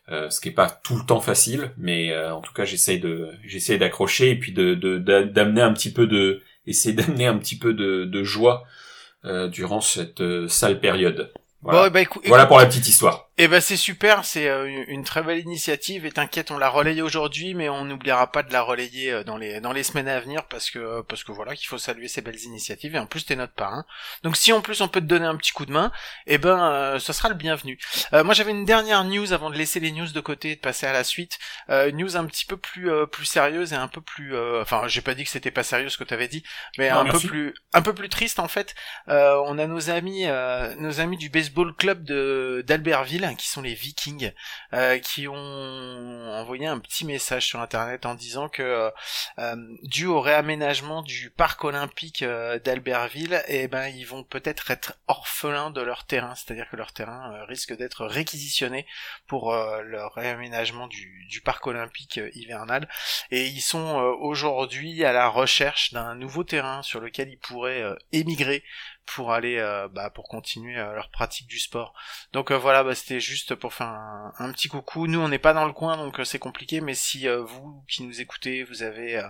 Ce 0.08 0.40
qui 0.40 0.48
est 0.48 0.52
pas 0.52 0.68
tout 0.82 0.96
le 0.96 1.06
temps 1.06 1.20
facile, 1.20 1.70
mais 1.78 2.16
en 2.28 2.40
tout 2.40 2.52
cas 2.52 2.64
j'essaye 2.64 3.00
de 3.00 3.28
j'essaye 3.44 3.78
d'accrocher 3.78 4.30
et 4.30 4.36
puis 4.36 4.52
de 4.52 4.74
de- 4.74 4.98
d'a- 4.98 5.24
d'amener 5.24 5.62
un 5.62 5.72
petit 5.72 5.92
peu 5.92 6.06
de 6.06 6.42
essayer 6.66 6.94
d'amener 6.94 7.26
un 7.26 7.38
petit 7.38 7.56
peu 7.58 7.72
de, 7.74 8.04
de 8.04 8.22
joie 8.24 8.64
euh, 9.24 9.48
durant 9.48 9.80
cette 9.80 10.20
euh, 10.20 10.48
sale 10.48 10.80
période. 10.80 11.32
Voilà, 11.62 11.88
Bon, 11.88 11.92
bah, 11.94 12.00
écou- 12.02 12.20
Voilà 12.26 12.46
pour 12.46 12.58
la 12.58 12.66
petite 12.66 12.88
histoire. 12.88 13.29
Eh 13.42 13.48
ben 13.48 13.58
c'est 13.62 13.78
super, 13.78 14.26
c'est 14.26 14.48
euh, 14.48 14.66
une- 14.86 15.02
très 15.02 15.22
belle 15.22 15.38
initiative 15.38 16.04
et 16.04 16.12
t'inquiète, 16.12 16.50
on 16.50 16.58
l'a 16.58 16.68
relayée 16.68 17.00
aujourd'hui, 17.00 17.54
mais 17.54 17.70
on 17.70 17.86
n'oubliera 17.86 18.30
pas 18.30 18.42
de 18.42 18.52
la 18.52 18.60
relayer 18.60 19.10
euh, 19.12 19.24
dans 19.24 19.38
les 19.38 19.60
dans 19.60 19.72
les 19.72 19.82
semaines 19.82 20.08
à 20.08 20.20
venir 20.20 20.44
parce 20.44 20.70
que 20.70 20.78
euh, 20.78 21.02
parce 21.02 21.24
que 21.24 21.32
voilà 21.32 21.56
qu'il 21.56 21.66
faut 21.66 21.78
saluer 21.78 22.06
ces 22.06 22.20
belles 22.20 22.38
initiatives 22.42 22.94
et 22.94 22.98
en 22.98 23.06
plus 23.06 23.24
t'es 23.24 23.36
notre 23.36 23.54
parrain. 23.54 23.86
Donc 24.24 24.36
si 24.36 24.52
en 24.52 24.60
plus 24.60 24.82
on 24.82 24.88
peut 24.88 25.00
te 25.00 25.06
donner 25.06 25.24
un 25.24 25.36
petit 25.36 25.52
coup 25.52 25.64
de 25.64 25.72
main, 25.72 25.90
eh 26.26 26.36
ben 26.36 26.58
euh, 26.70 26.98
ce 26.98 27.14
sera 27.14 27.30
le 27.30 27.34
bienvenu. 27.34 27.78
Euh, 28.12 28.22
moi 28.24 28.34
j'avais 28.34 28.50
une 28.50 28.66
dernière 28.66 29.04
news 29.04 29.32
avant 29.32 29.48
de 29.48 29.56
laisser 29.56 29.80
les 29.80 29.90
news 29.92 30.12
de 30.12 30.20
côté 30.20 30.50
et 30.50 30.56
de 30.56 30.60
passer 30.60 30.84
à 30.86 30.92
la 30.92 31.02
suite. 31.02 31.38
Euh, 31.70 31.88
une 31.88 31.96
news 31.96 32.16
un 32.18 32.26
petit 32.26 32.44
peu 32.44 32.58
plus 32.58 32.90
euh, 32.90 33.06
plus 33.06 33.24
sérieuse 33.24 33.72
et 33.72 33.76
un 33.76 33.88
peu 33.88 34.02
plus, 34.02 34.34
euh, 34.36 34.60
enfin 34.60 34.82
j'ai 34.86 35.00
pas 35.00 35.14
dit 35.14 35.24
que 35.24 35.30
c'était 35.30 35.50
pas 35.50 35.62
sérieux 35.62 35.88
ce 35.88 35.96
que 35.96 36.04
t'avais 36.04 36.28
dit, 36.28 36.44
mais 36.76 36.90
Non, 36.90 36.98
un 36.98 37.04
merci. 37.04 37.22
peu 37.22 37.28
plus 37.30 37.54
un 37.72 37.80
peu 37.80 37.94
plus 37.94 38.10
triste 38.10 38.38
en 38.38 38.48
fait. 38.48 38.74
Euh, 39.08 39.40
on 39.46 39.58
a 39.58 39.66
nos 39.66 39.88
amis, 39.88 40.24
euh, 40.26 40.74
nos 40.76 41.00
amis 41.00 41.16
du 41.16 41.30
baseball 41.30 41.74
club 41.74 42.04
de 42.04 42.62
d'Albertville, 42.66 43.29
qui 43.34 43.48
sont 43.48 43.62
les 43.62 43.74
Vikings, 43.74 44.32
euh, 44.72 44.98
qui 44.98 45.28
ont 45.28 45.34
envoyé 46.32 46.66
un 46.66 46.78
petit 46.78 47.04
message 47.04 47.46
sur 47.46 47.60
internet 47.60 48.06
en 48.06 48.14
disant 48.14 48.48
que 48.48 48.62
euh, 48.62 48.90
euh, 49.38 49.56
dû 49.82 50.06
au 50.06 50.20
réaménagement 50.20 51.02
du 51.02 51.30
parc 51.30 51.64
olympique 51.64 52.22
euh, 52.22 52.58
d'Albertville, 52.58 53.42
eh 53.48 53.68
ben 53.68 53.88
ils 53.88 54.04
vont 54.04 54.24
peut-être 54.24 54.70
être 54.70 54.94
orphelins 55.06 55.70
de 55.70 55.80
leur 55.80 56.04
terrain, 56.04 56.34
c'est-à-dire 56.34 56.68
que 56.70 56.76
leur 56.76 56.92
terrain 56.92 57.44
risque 57.46 57.76
d'être 57.76 58.06
réquisitionné 58.06 58.86
pour 59.26 59.52
le 59.52 60.06
réaménagement 60.06 60.86
du, 60.86 61.40
parc 61.44 61.66
olympique 61.66 62.20
hivernal. 62.34 62.88
Et 63.30 63.46
ils 63.46 63.60
sont 63.60 63.96
aujourd'hui 64.20 65.04
à 65.04 65.12
la 65.12 65.28
recherche 65.28 65.92
d'un 65.92 66.14
nouveau 66.14 66.44
terrain 66.44 66.82
sur 66.82 67.00
lequel 67.00 67.30
ils 67.30 67.38
pourraient 67.38 67.84
émigrer 68.12 68.62
pour 69.06 69.32
aller 69.32 69.56
euh, 69.58 69.88
bah, 69.88 70.10
pour 70.10 70.28
continuer 70.28 70.78
euh, 70.78 70.94
leur 70.94 71.10
pratique 71.10 71.46
du 71.46 71.58
sport. 71.58 71.94
Donc 72.32 72.50
euh, 72.50 72.58
voilà, 72.58 72.84
bah, 72.84 72.94
c'était 72.94 73.20
juste 73.20 73.54
pour 73.54 73.74
faire 73.74 73.88
un, 73.88 74.32
un 74.38 74.52
petit 74.52 74.68
coucou. 74.68 75.06
Nous 75.06 75.20
on 75.20 75.28
n'est 75.28 75.38
pas 75.38 75.52
dans 75.52 75.66
le 75.66 75.72
coin 75.72 75.96
donc 75.96 76.20
c'est 76.24 76.38
compliqué, 76.38 76.80
mais 76.80 76.94
si 76.94 77.26
vous 77.28 77.84
qui 77.88 78.04
nous 78.04 78.20
écoutez, 78.20 78.64
vous 78.64 78.82
avez 78.82 79.22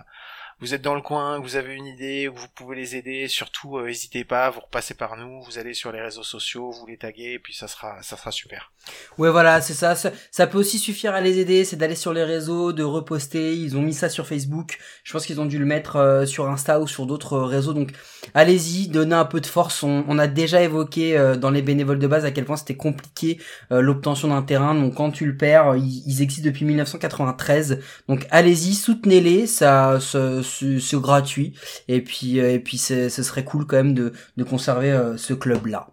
vous 0.61 0.73
êtes 0.73 0.81
dans 0.81 0.95
le 0.95 1.01
coin, 1.01 1.39
vous 1.39 1.55
avez 1.55 1.75
une 1.75 1.87
idée, 1.87 2.27
vous 2.27 2.47
pouvez 2.55 2.75
les 2.75 2.95
aider, 2.95 3.27
surtout 3.27 3.77
euh, 3.77 3.87
n'hésitez 3.87 4.23
pas, 4.23 4.49
vous 4.49 4.61
repassez 4.61 4.93
par 4.93 5.17
nous, 5.17 5.41
vous 5.41 5.57
allez 5.57 5.73
sur 5.73 5.91
les 5.91 6.01
réseaux 6.01 6.23
sociaux, 6.23 6.71
vous 6.71 6.85
les 6.85 6.97
taguez 6.97 7.33
et 7.33 7.39
puis 7.39 7.53
ça 7.53 7.67
sera 7.67 8.01
ça 8.03 8.15
sera 8.15 8.31
super. 8.31 8.71
Ouais, 9.17 9.29
voilà, 9.29 9.61
c'est 9.61 9.73
ça, 9.73 9.95
ça. 9.95 10.11
ça 10.31 10.47
peut 10.47 10.57
aussi 10.57 10.79
suffire 10.79 11.13
à 11.13 11.21
les 11.21 11.39
aider, 11.39 11.65
c'est 11.65 11.75
d'aller 11.75 11.95
sur 11.95 12.13
les 12.13 12.23
réseaux, 12.23 12.73
de 12.73 12.83
reposter. 12.83 13.55
Ils 13.55 13.77
ont 13.77 13.81
mis 13.81 13.93
ça 13.93 14.09
sur 14.09 14.25
Facebook. 14.27 14.77
Je 15.03 15.13
pense 15.13 15.25
qu'ils 15.25 15.39
ont 15.39 15.45
dû 15.45 15.59
le 15.59 15.65
mettre 15.65 15.97
euh, 15.97 16.25
sur 16.25 16.49
Insta 16.49 16.79
ou 16.79 16.87
sur 16.87 17.05
d'autres 17.05 17.33
euh, 17.33 17.45
réseaux. 17.45 17.73
Donc, 17.73 17.91
allez-y, 18.33 18.87
donnez 18.87 19.15
un 19.15 19.25
peu 19.25 19.41
de 19.41 19.45
force. 19.45 19.83
On, 19.83 20.05
on 20.07 20.17
a 20.17 20.27
déjà 20.27 20.61
évoqué 20.61 21.17
euh, 21.17 21.35
dans 21.35 21.51
les 21.51 21.61
bénévoles 21.61 21.99
de 21.99 22.07
base 22.07 22.25
à 22.25 22.31
quel 22.31 22.45
point 22.45 22.57
c'était 22.57 22.75
compliqué 22.75 23.39
euh, 23.71 23.81
l'obtention 23.81 24.29
d'un 24.29 24.41
terrain. 24.41 24.73
Donc, 24.73 24.95
quand 24.95 25.11
tu 25.11 25.25
le 25.25 25.35
perds, 25.35 25.75
ils, 25.75 26.03
ils 26.07 26.21
existent 26.21 26.47
depuis 26.47 26.65
1993. 26.65 27.79
Donc, 28.07 28.25
allez-y, 28.31 28.73
soutenez-les. 28.73 29.45
Ça, 29.45 29.99
c'est 30.01 30.41
c'est- 30.51 30.97
gratuit. 30.97 31.53
Et 31.87 32.01
puis, 32.01 32.39
euh, 32.39 32.51
et 32.53 32.59
puis, 32.59 32.77
c'est- 32.77 33.09
ce 33.09 33.23
serait 33.23 33.43
cool 33.43 33.65
quand 33.65 33.77
même 33.77 33.93
de, 33.93 34.13
de 34.37 34.43
conserver 34.43 34.91
euh, 34.91 35.17
ce 35.17 35.33
club-là. 35.33 35.87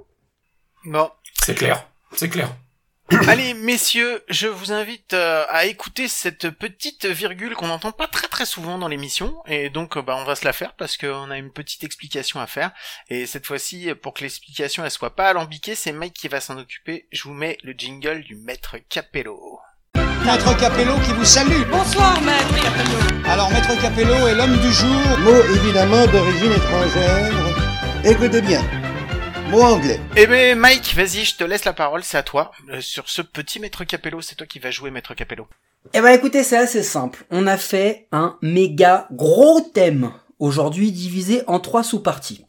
Bon, 0.84 1.10
C'est 1.40 1.54
clair, 1.54 1.86
c'est 2.12 2.28
clair. 2.28 2.54
Allez, 3.26 3.54
messieurs, 3.54 4.22
je 4.28 4.48
vous 4.48 4.70
invite 4.70 5.14
euh, 5.14 5.44
à 5.48 5.64
écouter 5.64 6.08
cette 6.08 6.50
petite 6.50 7.06
virgule 7.06 7.54
qu'on 7.54 7.68
n'entend 7.68 7.90
pas 7.90 8.06
très 8.06 8.28
très 8.28 8.44
souvent 8.44 8.76
dans 8.76 8.86
l'émission, 8.88 9.34
et 9.46 9.70
donc 9.70 9.96
euh, 9.96 10.02
bah, 10.02 10.14
on 10.18 10.24
va 10.24 10.34
se 10.34 10.44
la 10.44 10.52
faire 10.52 10.74
parce 10.76 10.98
qu'on 10.98 11.30
a 11.30 11.38
une 11.38 11.50
petite 11.50 11.84
explication 11.84 12.38
à 12.38 12.46
faire. 12.46 12.70
Et 13.08 13.24
cette 13.26 13.46
fois-ci, 13.46 13.88
pour 14.02 14.12
que 14.12 14.20
l'explication 14.24 14.84
elle 14.84 14.90
soit 14.90 15.16
pas 15.16 15.30
alambiquée, 15.30 15.74
c'est 15.74 15.92
Mike 15.92 16.12
qui 16.14 16.28
va 16.28 16.40
s'en 16.42 16.58
occuper. 16.58 17.08
Je 17.10 17.22
vous 17.22 17.32
mets 17.32 17.56
le 17.62 17.72
jingle 17.72 18.22
du 18.24 18.36
maître 18.36 18.76
Capello. 18.90 19.58
Maître 20.30 20.54
Capello 20.58 20.92
qui 21.06 21.12
vous 21.12 21.24
salue. 21.24 21.62
Bonsoir, 21.70 22.20
maître 22.20 22.62
Capello. 22.62 22.98
Alors, 23.24 23.50
Maître 23.50 23.80
Capello 23.80 24.28
est 24.28 24.34
l'homme 24.34 24.58
du 24.58 24.70
jour. 24.70 25.00
Mot 25.20 25.42
évidemment 25.54 26.06
d'origine 26.06 26.52
étrangère. 26.52 27.32
Écoutez 28.04 28.42
bien. 28.42 28.62
Mot 29.48 29.62
anglais. 29.62 29.98
Eh 30.16 30.26
ben 30.26 30.58
Mike, 30.58 30.94
vas-y, 30.94 31.24
je 31.24 31.36
te 31.36 31.44
laisse 31.44 31.64
la 31.64 31.72
parole, 31.72 32.04
c'est 32.04 32.18
à 32.18 32.22
toi. 32.22 32.50
Euh, 32.70 32.82
sur 32.82 33.08
ce 33.08 33.22
petit 33.22 33.58
maître 33.58 33.84
Capello, 33.84 34.20
c'est 34.20 34.34
toi 34.34 34.46
qui 34.46 34.58
vas 34.58 34.70
jouer 34.70 34.90
maître 34.90 35.14
Capello. 35.14 35.48
Eh 35.94 36.02
ben 36.02 36.10
écoutez, 36.10 36.44
c'est 36.44 36.58
assez 36.58 36.82
simple. 36.82 37.24
On 37.30 37.46
a 37.46 37.56
fait 37.56 38.06
un 38.12 38.36
méga 38.42 39.08
gros 39.10 39.62
thème 39.62 40.12
aujourd'hui 40.38 40.92
divisé 40.92 41.42
en 41.46 41.58
trois 41.58 41.82
sous-parties. 41.82 42.44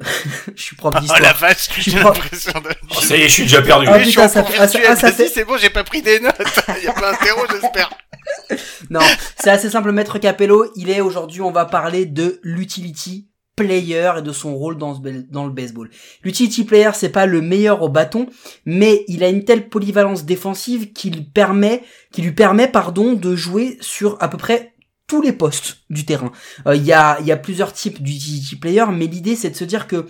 je 0.56 0.62
suis 0.62 0.76
prof 0.76 0.92
Oh 0.96 1.00
d'histoire. 1.00 1.20
la 1.20 1.32
vache, 1.32 1.68
suis 1.68 1.82
j'ai 1.82 1.98
pas- 1.98 2.04
l'impression 2.04 2.52
de... 2.52 2.68
Oh, 2.90 3.00
ça 3.00 3.16
y 3.16 3.20
est, 3.22 3.28
je 3.28 3.32
suis 3.34 3.42
déjà 3.44 3.62
perdu. 3.62 3.86
Ah, 3.88 3.92
Oui, 3.96 3.98
je 4.04 4.04
suis 4.10 4.16
putain, 4.16 4.28
ça 4.28 4.44
fait- 4.44 4.58
ah, 4.58 4.68
ça- 4.68 4.78
ah, 4.88 4.96
ça 4.96 5.12
fait- 5.12 5.28
c'est 5.28 5.44
bon, 5.44 5.56
j'ai 5.58 5.70
pas 5.70 5.84
pris 5.84 6.02
des 6.02 6.20
notes. 6.20 6.34
Il 6.78 6.84
y 6.84 6.88
a 6.88 6.92
pas 6.92 7.12
un 7.12 7.24
zéro, 7.24 7.40
j'espère. 7.50 7.90
Non, 8.90 9.00
c'est 9.42 9.50
assez 9.50 9.70
simple. 9.70 9.92
Maître 9.92 10.18
Capello, 10.18 10.70
il 10.76 10.90
est 10.90 11.00
aujourd'hui, 11.00 11.40
on 11.40 11.50
va 11.50 11.64
parler 11.64 12.06
de 12.06 12.40
l'utility 12.42 13.28
player 13.56 14.12
et 14.18 14.22
de 14.22 14.32
son 14.32 14.54
rôle 14.56 14.78
dans, 14.78 14.94
ce 14.94 15.00
ba- 15.00 15.10
dans 15.30 15.44
le 15.44 15.52
baseball. 15.52 15.90
L'utility 16.22 16.64
player, 16.64 16.90
c'est 16.94 17.10
pas 17.10 17.26
le 17.26 17.40
meilleur 17.42 17.82
au 17.82 17.88
bâton, 17.88 18.26
mais 18.64 19.04
il 19.08 19.22
a 19.22 19.28
une 19.28 19.44
telle 19.44 19.68
polyvalence 19.68 20.24
défensive 20.24 20.92
qu'il 20.92 21.30
permet, 21.30 21.82
qui 22.12 22.22
lui 22.22 22.32
permet, 22.32 22.68
pardon, 22.68 23.12
de 23.12 23.36
jouer 23.36 23.76
sur 23.80 24.16
à 24.20 24.28
peu 24.28 24.38
près 24.38 24.69
tous 25.10 25.20
les 25.20 25.32
postes 25.32 25.78
du 25.90 26.06
terrain. 26.06 26.30
Euh, 26.68 26.76
Il 26.76 26.84
y, 26.84 26.92
a, 26.92 27.36
plusieurs 27.36 27.72
types 27.72 28.00
d'utility 28.00 28.54
player, 28.54 28.84
mais 28.92 29.06
l'idée 29.06 29.34
c'est 29.34 29.50
de 29.50 29.56
se 29.56 29.64
dire 29.64 29.88
que 29.88 30.06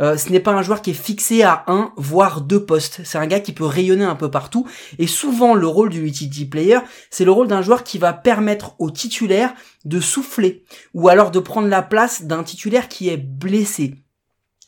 euh, 0.00 0.16
ce 0.16 0.30
n'est 0.30 0.38
pas 0.38 0.52
un 0.52 0.62
joueur 0.62 0.80
qui 0.80 0.90
est 0.90 0.92
fixé 1.08 1.42
à 1.42 1.64
un, 1.66 1.92
voire 1.96 2.40
deux 2.40 2.64
postes. 2.64 3.00
C'est 3.02 3.18
un 3.18 3.26
gars 3.26 3.40
qui 3.40 3.52
peut 3.52 3.64
rayonner 3.64 4.04
un 4.04 4.14
peu 4.14 4.30
partout. 4.30 4.64
Et 5.00 5.08
souvent, 5.08 5.54
le 5.54 5.66
rôle 5.66 5.88
du 5.88 6.06
utility 6.06 6.46
player, 6.46 6.78
c'est 7.10 7.24
le 7.24 7.32
rôle 7.32 7.48
d'un 7.48 7.62
joueur 7.62 7.82
qui 7.82 7.98
va 7.98 8.12
permettre 8.12 8.76
au 8.78 8.92
titulaire 8.92 9.54
de 9.84 9.98
souffler, 9.98 10.62
ou 10.94 11.08
alors 11.08 11.32
de 11.32 11.40
prendre 11.40 11.66
la 11.66 11.82
place 11.82 12.22
d'un 12.22 12.44
titulaire 12.44 12.88
qui 12.88 13.08
est 13.08 13.16
blessé. 13.16 14.04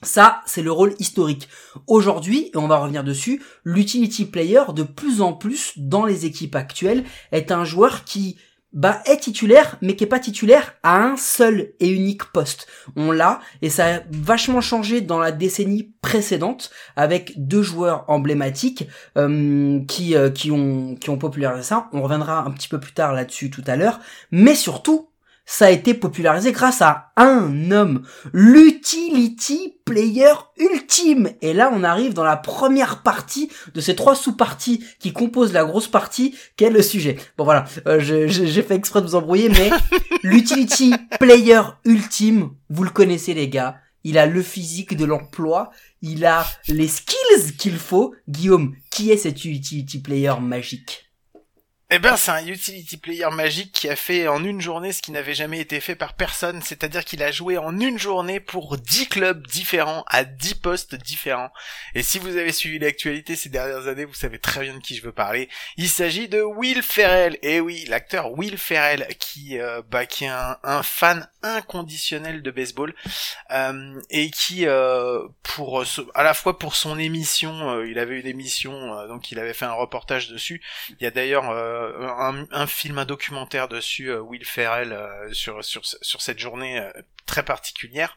Ça, 0.03 0.41
c'est 0.47 0.63
le 0.63 0.73
rôle 0.73 0.95
historique. 0.99 1.49
Aujourd'hui, 1.87 2.51
et 2.53 2.57
on 2.57 2.67
va 2.67 2.79
revenir 2.79 3.05
dessus, 3.05 3.41
l'utility 3.63 4.25
player, 4.25 4.63
de 4.75 4.83
plus 4.83 5.21
en 5.21 5.33
plus, 5.33 5.75
dans 5.77 6.05
les 6.05 6.27
équipes 6.27 6.57
actuelles, 6.57 7.05
est 7.31 7.53
un 7.53 7.65
joueur 7.65 8.03
qui 8.03 8.37
bah, 8.77 9.03
est 9.07 9.17
titulaire, 9.17 9.79
mais 9.81 9.97
qui 9.97 10.05
est 10.05 10.07
pas 10.07 10.21
titulaire 10.21 10.75
à 10.83 11.03
un 11.03 11.17
seul 11.17 11.73
et 11.81 11.89
unique 11.89 12.25
poste. 12.27 12.67
On 12.95 13.11
l'a, 13.11 13.41
et 13.63 13.71
ça 13.71 13.97
a 13.97 14.01
vachement 14.11 14.61
changé 14.61 15.01
dans 15.01 15.19
la 15.19 15.33
décennie 15.33 15.95
précédente, 16.03 16.71
avec 16.95 17.33
deux 17.37 17.63
joueurs 17.63 18.05
emblématiques 18.07 18.87
euh, 19.17 19.81
qui, 19.89 20.15
euh, 20.15 20.31
qui, 20.31 20.51
ont, 20.51 20.95
qui 20.95 21.09
ont 21.09 21.17
popularisé 21.17 21.63
ça. 21.63 21.89
On 21.95 22.03
reviendra 22.03 22.45
un 22.45 22.51
petit 22.51 22.69
peu 22.69 22.79
plus 22.79 22.93
tard 22.93 23.15
là-dessus 23.15 23.51
tout 23.51 23.65
à 23.67 23.77
l'heure. 23.77 23.99
Mais 24.31 24.55
surtout, 24.55 25.09
ça 25.47 25.67
a 25.67 25.71
été 25.71 25.95
popularisé 25.95 26.51
grâce 26.51 26.83
à 26.83 27.13
un 27.17 27.71
homme, 27.71 28.03
l'utility 28.33 29.79
player 29.85 30.33
ultime. 30.59 31.31
Et 31.41 31.55
là, 31.55 31.71
on 31.73 31.85
arrive 31.85 32.13
dans 32.13 32.25
la 32.25 32.37
première 32.37 33.03
partie 33.03 33.49
de 33.73 33.81
ces 33.81 33.95
trois 33.95 34.17
sous-parties 34.17 34.85
qui 34.99 35.13
composent 35.13 35.53
la 35.53 35.65
grosse 35.65 35.89
partie, 35.89 36.35
qu'est 36.57 36.69
le 36.69 36.83
sujet. 36.83 37.17
Bon 37.39 37.45
voilà, 37.45 37.65
euh, 37.87 38.01
j'ai 38.01 38.63
fait 38.63 38.75
exprès 38.75 39.01
de 39.01 39.07
vous 39.07 39.15
embrouiller, 39.15 39.49
mais 39.49 39.71
l'utility 40.25 40.93
player 41.21 41.63
ultime, 41.85 42.51
vous 42.69 42.83
le 42.83 42.91
connaissez 42.91 43.33
les 43.33 43.49
gars. 43.49 43.77
Il 44.03 44.19
a 44.19 44.27
le 44.27 44.43
physique 44.43 44.97
de 44.97 45.05
l'emploi, 45.05 45.71
il 46.03 46.27
a 46.27 46.47
les 46.69 46.89
skills 46.89 47.57
qu'il 47.57 47.77
faut. 47.77 48.15
Guillaume, 48.29 48.75
Qui 48.91 49.11
est 49.11 49.17
cet 49.17 49.45
utility 49.45 50.01
player 50.01 50.35
magique? 50.41 51.06
Eh 51.89 52.01
ben, 52.01 52.17
c'est 52.17 52.33
un 52.33 52.45
utility 52.45 52.97
player 52.97 53.31
magique 53.31 53.71
qui 53.71 53.89
a 53.89 53.95
fait 53.95 54.27
en 54.27 54.43
une 54.43 54.61
journée 54.61 54.93
ce 54.93 55.01
qui 55.01 55.13
n'avait 55.13 55.37
jamais 55.37 55.61
été 55.61 55.79
fait 55.79 55.95
par 55.95 56.15
personne, 56.15 56.61
c'est-à-dire 56.61 57.05
qu'il 57.05 57.23
a 57.23 57.31
joué 57.31 57.59
en 57.59 57.79
une 57.79 57.97
journée 57.97 58.41
pour 58.41 58.77
10 58.77 59.09
clubs 59.09 59.47
différents, 59.47 60.05
à 60.09 60.25
10 60.25 60.55
postes 60.57 60.97
différents. 60.97 61.53
Et 61.95 62.03
si 62.03 62.19
vous 62.19 62.37
avez 62.37 62.51
suivi 62.51 62.81
l'actualité 62.81 63.37
ces 63.37 63.51
dernières 63.51 63.87
années, 63.87 64.05
vous 64.05 64.15
savez 64.15 64.41
très 64.41 64.63
bien 64.63 64.75
de 64.75 64.81
qui 64.81 64.97
je 64.97 65.03
veux 65.03 65.13
parler. 65.13 65.49
Il 65.77 65.89
s'agit 65.89 66.27
de 66.27 66.43
Will 66.43 66.83
Ferrell. 66.83 67.39
Et 67.43 67.61
oui, 67.61 67.85
l'acteur 67.87 68.33
Will 68.33 68.59
Ferrell, 68.59 69.07
qui, 69.21 69.61
euh, 69.61 69.81
bah, 69.89 70.07
qui 70.07 70.25
est 70.25 70.33
un, 70.65 70.83
fan 70.83 71.29
inconditionnel 71.45 72.43
de 72.43 72.51
baseball, 72.51 72.97
euh, 73.53 74.01
et 74.11 74.31
qui, 74.31 74.67
euh, 74.67 75.21
pour, 75.45 75.85
à 76.17 76.25
la 76.25 76.35
fois 76.35 76.59
pour 76.59 76.75
son 76.75 76.99
émission, 76.99 77.81
il 77.85 78.01
avait 78.01 78.19
une 78.19 78.27
émission, 78.27 79.07
donc 79.07 79.31
il 79.31 79.39
avait 79.39 79.55
fait 79.55 79.67
un 79.67 79.73
reportage 79.73 80.31
dessus, 80.31 80.61
il 80.89 81.05
y 81.05 81.07
a 81.07 81.13
d'ailleurs 81.13 81.45
un, 82.19 82.47
un 82.51 82.67
film, 82.67 82.99
un 82.99 83.05
documentaire 83.05 83.69
dessus, 83.69 84.11
euh, 84.11 84.21
Will 84.21 84.45
Ferrell, 84.45 84.93
euh, 84.93 85.33
sur, 85.33 85.65
sur, 85.65 85.83
sur 85.85 86.23
cette 86.23 86.39
journée 86.39 86.79
euh, 86.79 86.91
très 87.27 87.45
particulière. 87.45 88.17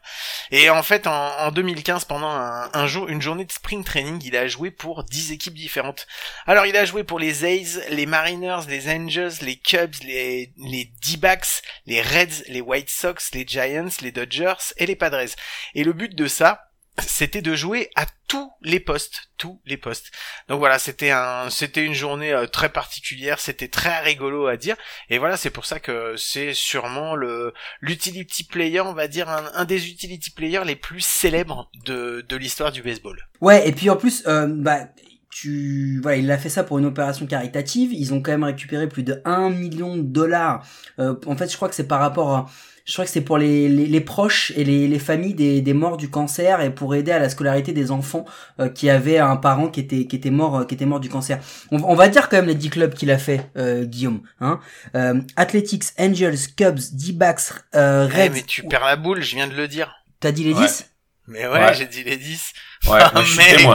Et 0.50 0.70
en 0.70 0.82
fait, 0.82 1.06
en, 1.06 1.38
en 1.38 1.50
2015, 1.50 2.04
pendant 2.04 2.30
un, 2.30 2.70
un 2.72 2.86
jour, 2.86 3.08
une 3.08 3.20
journée 3.20 3.44
de 3.44 3.52
spring 3.52 3.84
training, 3.84 4.20
il 4.24 4.36
a 4.36 4.46
joué 4.46 4.70
pour 4.70 5.04
10 5.04 5.32
équipes 5.32 5.54
différentes. 5.54 6.06
Alors, 6.46 6.66
il 6.66 6.76
a 6.76 6.84
joué 6.84 7.04
pour 7.04 7.18
les 7.18 7.44
A's, 7.44 7.80
les 7.90 8.06
Mariners, 8.06 8.66
les 8.68 8.88
Angels, 8.88 9.32
les 9.42 9.56
Cubs, 9.56 9.94
les, 10.02 10.52
les 10.56 10.90
D-backs, 11.06 11.62
les 11.86 12.02
Reds, 12.02 12.44
les 12.48 12.60
White 12.60 12.90
Sox, 12.90 13.32
les 13.34 13.44
Giants, 13.46 13.88
les 14.00 14.12
Dodgers 14.12 14.72
et 14.76 14.86
les 14.86 14.96
Padres. 14.96 15.34
Et 15.74 15.84
le 15.84 15.92
but 15.92 16.14
de 16.14 16.26
ça, 16.26 16.69
c'était 17.06 17.42
de 17.42 17.54
jouer 17.54 17.90
à 17.94 18.06
tous 18.28 18.50
les 18.62 18.80
postes, 18.80 19.30
tous 19.36 19.60
les 19.64 19.76
postes. 19.76 20.10
Donc 20.48 20.58
voilà, 20.58 20.78
c'était 20.78 21.10
un, 21.10 21.50
c'était 21.50 21.84
une 21.84 21.94
journée 21.94 22.32
euh, 22.32 22.46
très 22.46 22.68
particulière, 22.68 23.40
c'était 23.40 23.68
très 23.68 24.00
rigolo 24.00 24.46
à 24.46 24.56
dire, 24.56 24.76
et 25.08 25.18
voilà, 25.18 25.36
c'est 25.36 25.50
pour 25.50 25.64
ça 25.64 25.80
que 25.80 26.14
c'est 26.16 26.54
sûrement 26.54 27.16
le 27.16 27.52
l'utility 27.80 28.44
player, 28.44 28.80
on 28.80 28.92
va 28.92 29.08
dire 29.08 29.28
un, 29.28 29.64
des 29.64 29.88
utility 29.88 30.30
players 30.30 30.64
les 30.64 30.76
plus 30.76 31.04
célèbres 31.04 31.70
de 31.84 32.24
de 32.28 32.36
l'histoire 32.36 32.72
du 32.72 32.82
baseball. 32.82 33.28
Ouais, 33.40 33.66
et 33.68 33.72
puis 33.72 33.90
en 33.90 33.96
plus, 33.96 34.24
euh, 34.26 34.46
bah, 34.48 34.86
tu, 35.30 36.00
voilà, 36.02 36.18
il 36.18 36.30
a 36.30 36.38
fait 36.38 36.48
ça 36.48 36.64
pour 36.64 36.78
une 36.78 36.86
opération 36.86 37.26
caritative. 37.26 37.92
Ils 37.92 38.12
ont 38.12 38.20
quand 38.20 38.32
même 38.32 38.44
récupéré 38.44 38.88
plus 38.88 39.04
de 39.04 39.22
1 39.24 39.50
million 39.50 39.96
de 39.96 40.02
dollars. 40.02 40.66
Euh, 40.98 41.14
en 41.26 41.36
fait, 41.36 41.50
je 41.50 41.56
crois 41.56 41.68
que 41.68 41.74
c'est 41.74 41.86
par 41.86 42.00
rapport 42.00 42.34
à, 42.34 42.50
je 42.84 42.92
crois 42.92 43.04
que 43.04 43.10
c'est 43.10 43.20
pour 43.20 43.38
les, 43.38 43.68
les, 43.68 43.86
les 43.86 44.00
proches 44.00 44.52
et 44.56 44.64
les, 44.64 44.88
les 44.88 44.98
familles 44.98 45.34
des, 45.34 45.60
des 45.60 45.72
morts 45.74 45.96
du 45.96 46.08
cancer 46.10 46.60
et 46.60 46.70
pour 46.74 46.94
aider 46.94 47.12
à 47.12 47.18
la 47.18 47.28
scolarité 47.28 47.72
des 47.72 47.90
enfants 47.90 48.24
euh, 48.58 48.68
qui 48.68 48.90
avaient 48.90 49.18
un 49.18 49.36
parent 49.36 49.68
qui 49.68 49.80
était 49.80 50.06
qui 50.06 50.16
était 50.16 50.30
mort 50.30 50.58
euh, 50.58 50.64
qui 50.64 50.74
était 50.74 50.86
mort 50.86 51.00
du 51.00 51.08
cancer. 51.08 51.38
On, 51.70 51.82
on 51.82 51.94
va 51.94 52.08
dire 52.08 52.28
quand 52.28 52.36
même 52.38 52.46
les 52.46 52.54
10 52.54 52.70
clubs 52.70 52.94
qu'il 52.94 53.10
a 53.10 53.18
fait, 53.18 53.50
euh, 53.56 53.84
Guillaume. 53.84 54.22
Hein 54.40 54.60
euh, 54.94 55.20
Athletics, 55.36 55.84
Angels, 55.98 56.38
Cubs, 56.56 56.80
D-backs, 56.92 57.52
euh, 57.74 58.08
Eh, 58.14 58.22
Reds. 58.22 58.30
mais 58.32 58.42
tu 58.42 58.62
perds 58.64 58.84
la 58.84 58.96
boule, 58.96 59.22
je 59.22 59.34
viens 59.36 59.46
de 59.48 59.54
le 59.54 59.68
dire. 59.68 59.94
T'as 60.20 60.32
dit 60.32 60.44
les 60.44 60.54
Ouais. 60.54 60.66
10 60.66 60.86
Mais 61.28 61.46
ouais, 61.46 61.52
Ouais. 61.60 61.74
j'ai 61.74 61.86
dit 61.86 62.02
les 62.04 62.16
10. 62.16 62.52
Ouais, 62.86 62.98
Ah, 63.02 63.10
mais 63.14 63.22
je 63.24 63.28
suis 63.28 63.38
mec. 63.38 63.56
témoin. 63.58 63.74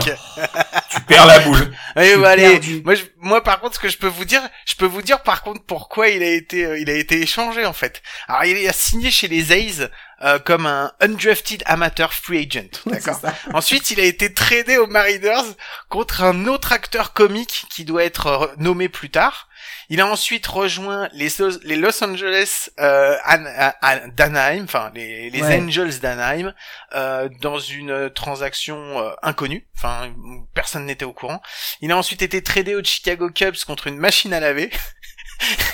Tu 0.90 1.00
perds 1.06 1.26
la 1.26 1.38
boule. 1.40 1.72
Suis 1.98 2.16
bah, 2.16 2.30
allez. 2.30 2.50
perdu. 2.50 2.82
Moi, 2.84 2.94
je- 2.96 3.04
moi, 3.18 3.42
par 3.42 3.60
contre, 3.60 3.76
ce 3.76 3.80
que 3.80 3.88
je 3.88 3.96
peux 3.98 4.08
vous 4.08 4.24
dire, 4.24 4.42
je 4.66 4.74
peux 4.74 4.84
vous 4.84 5.00
dire, 5.00 5.22
par 5.22 5.42
contre, 5.42 5.62
pourquoi 5.64 6.08
il 6.08 6.22
a 6.22 6.30
été, 6.30 6.64
euh, 6.64 6.78
il 6.78 6.90
a 6.90 6.94
été 6.94 7.20
échangé, 7.22 7.64
en 7.64 7.72
fait. 7.72 8.02
Alors, 8.28 8.44
il 8.44 8.68
a 8.68 8.72
signé 8.72 9.10
chez 9.10 9.28
les 9.28 9.52
A's, 9.52 9.88
euh, 10.22 10.38
comme 10.40 10.66
un 10.66 10.92
undrafted 11.00 11.62
amateur 11.66 12.12
free 12.12 12.46
agent. 12.50 12.68
D'accord? 12.86 13.20
Ensuite, 13.54 13.90
il 13.92 14.00
a 14.00 14.04
été 14.04 14.34
tradé 14.34 14.76
aux 14.76 14.86
Mariners 14.88 15.54
contre 15.88 16.22
un 16.22 16.46
autre 16.46 16.72
acteur 16.72 17.12
comique 17.12 17.66
qui 17.70 17.84
doit 17.84 18.04
être 18.04 18.26
euh, 18.26 18.46
nommé 18.58 18.88
plus 18.88 19.10
tard. 19.10 19.48
Il 19.88 20.00
a 20.00 20.06
ensuite 20.06 20.46
rejoint 20.46 21.08
les, 21.12 21.28
Los- 21.38 21.60
les 21.62 21.76
Los 21.76 22.02
Angeles 22.02 22.70
euh, 22.80 23.16
An- 23.26 23.44
An- 23.46 23.72
An- 23.82 24.08
d'Anaheim, 24.16 24.64
enfin 24.64 24.90
les, 24.94 25.30
les 25.30 25.42
Ouais. 25.42 25.60
Angels 25.60 26.00
d'Anaheim, 26.00 26.54
euh, 26.94 27.28
dans 27.40 27.58
une 27.58 28.10
transaction 28.10 28.76
euh, 28.98 29.10
inconnue, 29.22 29.66
enfin 29.76 30.12
personne 30.54 30.86
n'était 30.86 31.04
au 31.04 31.12
courant. 31.12 31.40
Il 31.80 31.92
a 31.92 31.96
ensuite 31.96 32.22
été 32.22 32.42
tradé 32.42 32.74
aux 32.74 32.82
Chicago 32.84 33.30
Cubs 33.30 33.56
contre 33.66 33.86
une 33.86 33.98
machine 33.98 34.32
à 34.32 34.40
laver. 34.40 34.70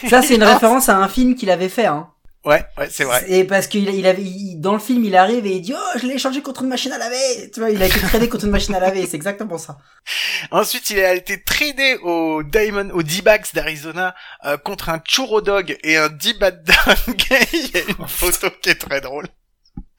Ça, 0.09 0.23
c'est 0.23 0.35
une 0.35 0.43
référence 0.55 0.89
à 0.89 0.97
un 0.97 1.09
film 1.09 1.35
qu'il 1.35 1.51
avait 1.51 1.69
fait, 1.69 1.87
hein. 1.87 2.11
Ouais, 2.45 2.65
ouais, 2.77 2.89
c'est 2.91 3.05
vrai. 3.05 3.25
Et 3.31 3.45
parce 3.45 3.69
qu'il 3.69 3.89
il 3.89 4.05
avait, 4.05 4.23
il- 4.23 4.61
dans 4.61 4.73
le 4.73 4.81
film, 4.81 5.05
il 5.05 5.15
arrive 5.15 5.47
et 5.47 5.53
il 5.57 5.61
dit, 5.63 5.75
oh, 5.77 5.99
je 6.01 6.07
l'ai 6.07 6.15
échangé 6.15 6.43
contre 6.43 6.63
une 6.63 6.69
machine 6.71 6.91
à 6.91 6.99
laver. 6.99 7.51
Tu 7.53 7.61
vois, 7.61 7.71
il 7.71 7.81
a 7.81 7.87
été 7.87 8.01
tradé 8.01 8.29
contre 8.29 8.45
une 8.47 8.51
machine 8.51 8.75
à 8.75 8.81
laver. 8.81 9.07
C'est 9.07 9.17
exactement 9.17 9.59
ça. 9.59 9.79
Ensuite, 10.51 10.91
il 10.91 10.99
a 10.99 11.15
été 11.15 11.41
tradé 11.43 11.99
au 12.03 12.43
Diamond, 12.43 12.91
au 12.95 13.03
D-backs 13.05 13.55
d'Arizona 13.55 14.15
euh, 14.45 14.57
contre 14.57 14.89
un 14.89 15.01
churro 15.07 15.41
dog 15.41 15.77
et 15.85 15.97
un 15.97 16.09
D-bat 16.09 16.51
dog. 16.51 17.17
il 17.53 17.71
y 17.75 17.79
a 17.79 17.81
une 17.99 18.09
photo 18.09 18.49
qui 18.61 18.71
est 18.71 18.75
très 18.75 19.01
drôle. 19.01 19.27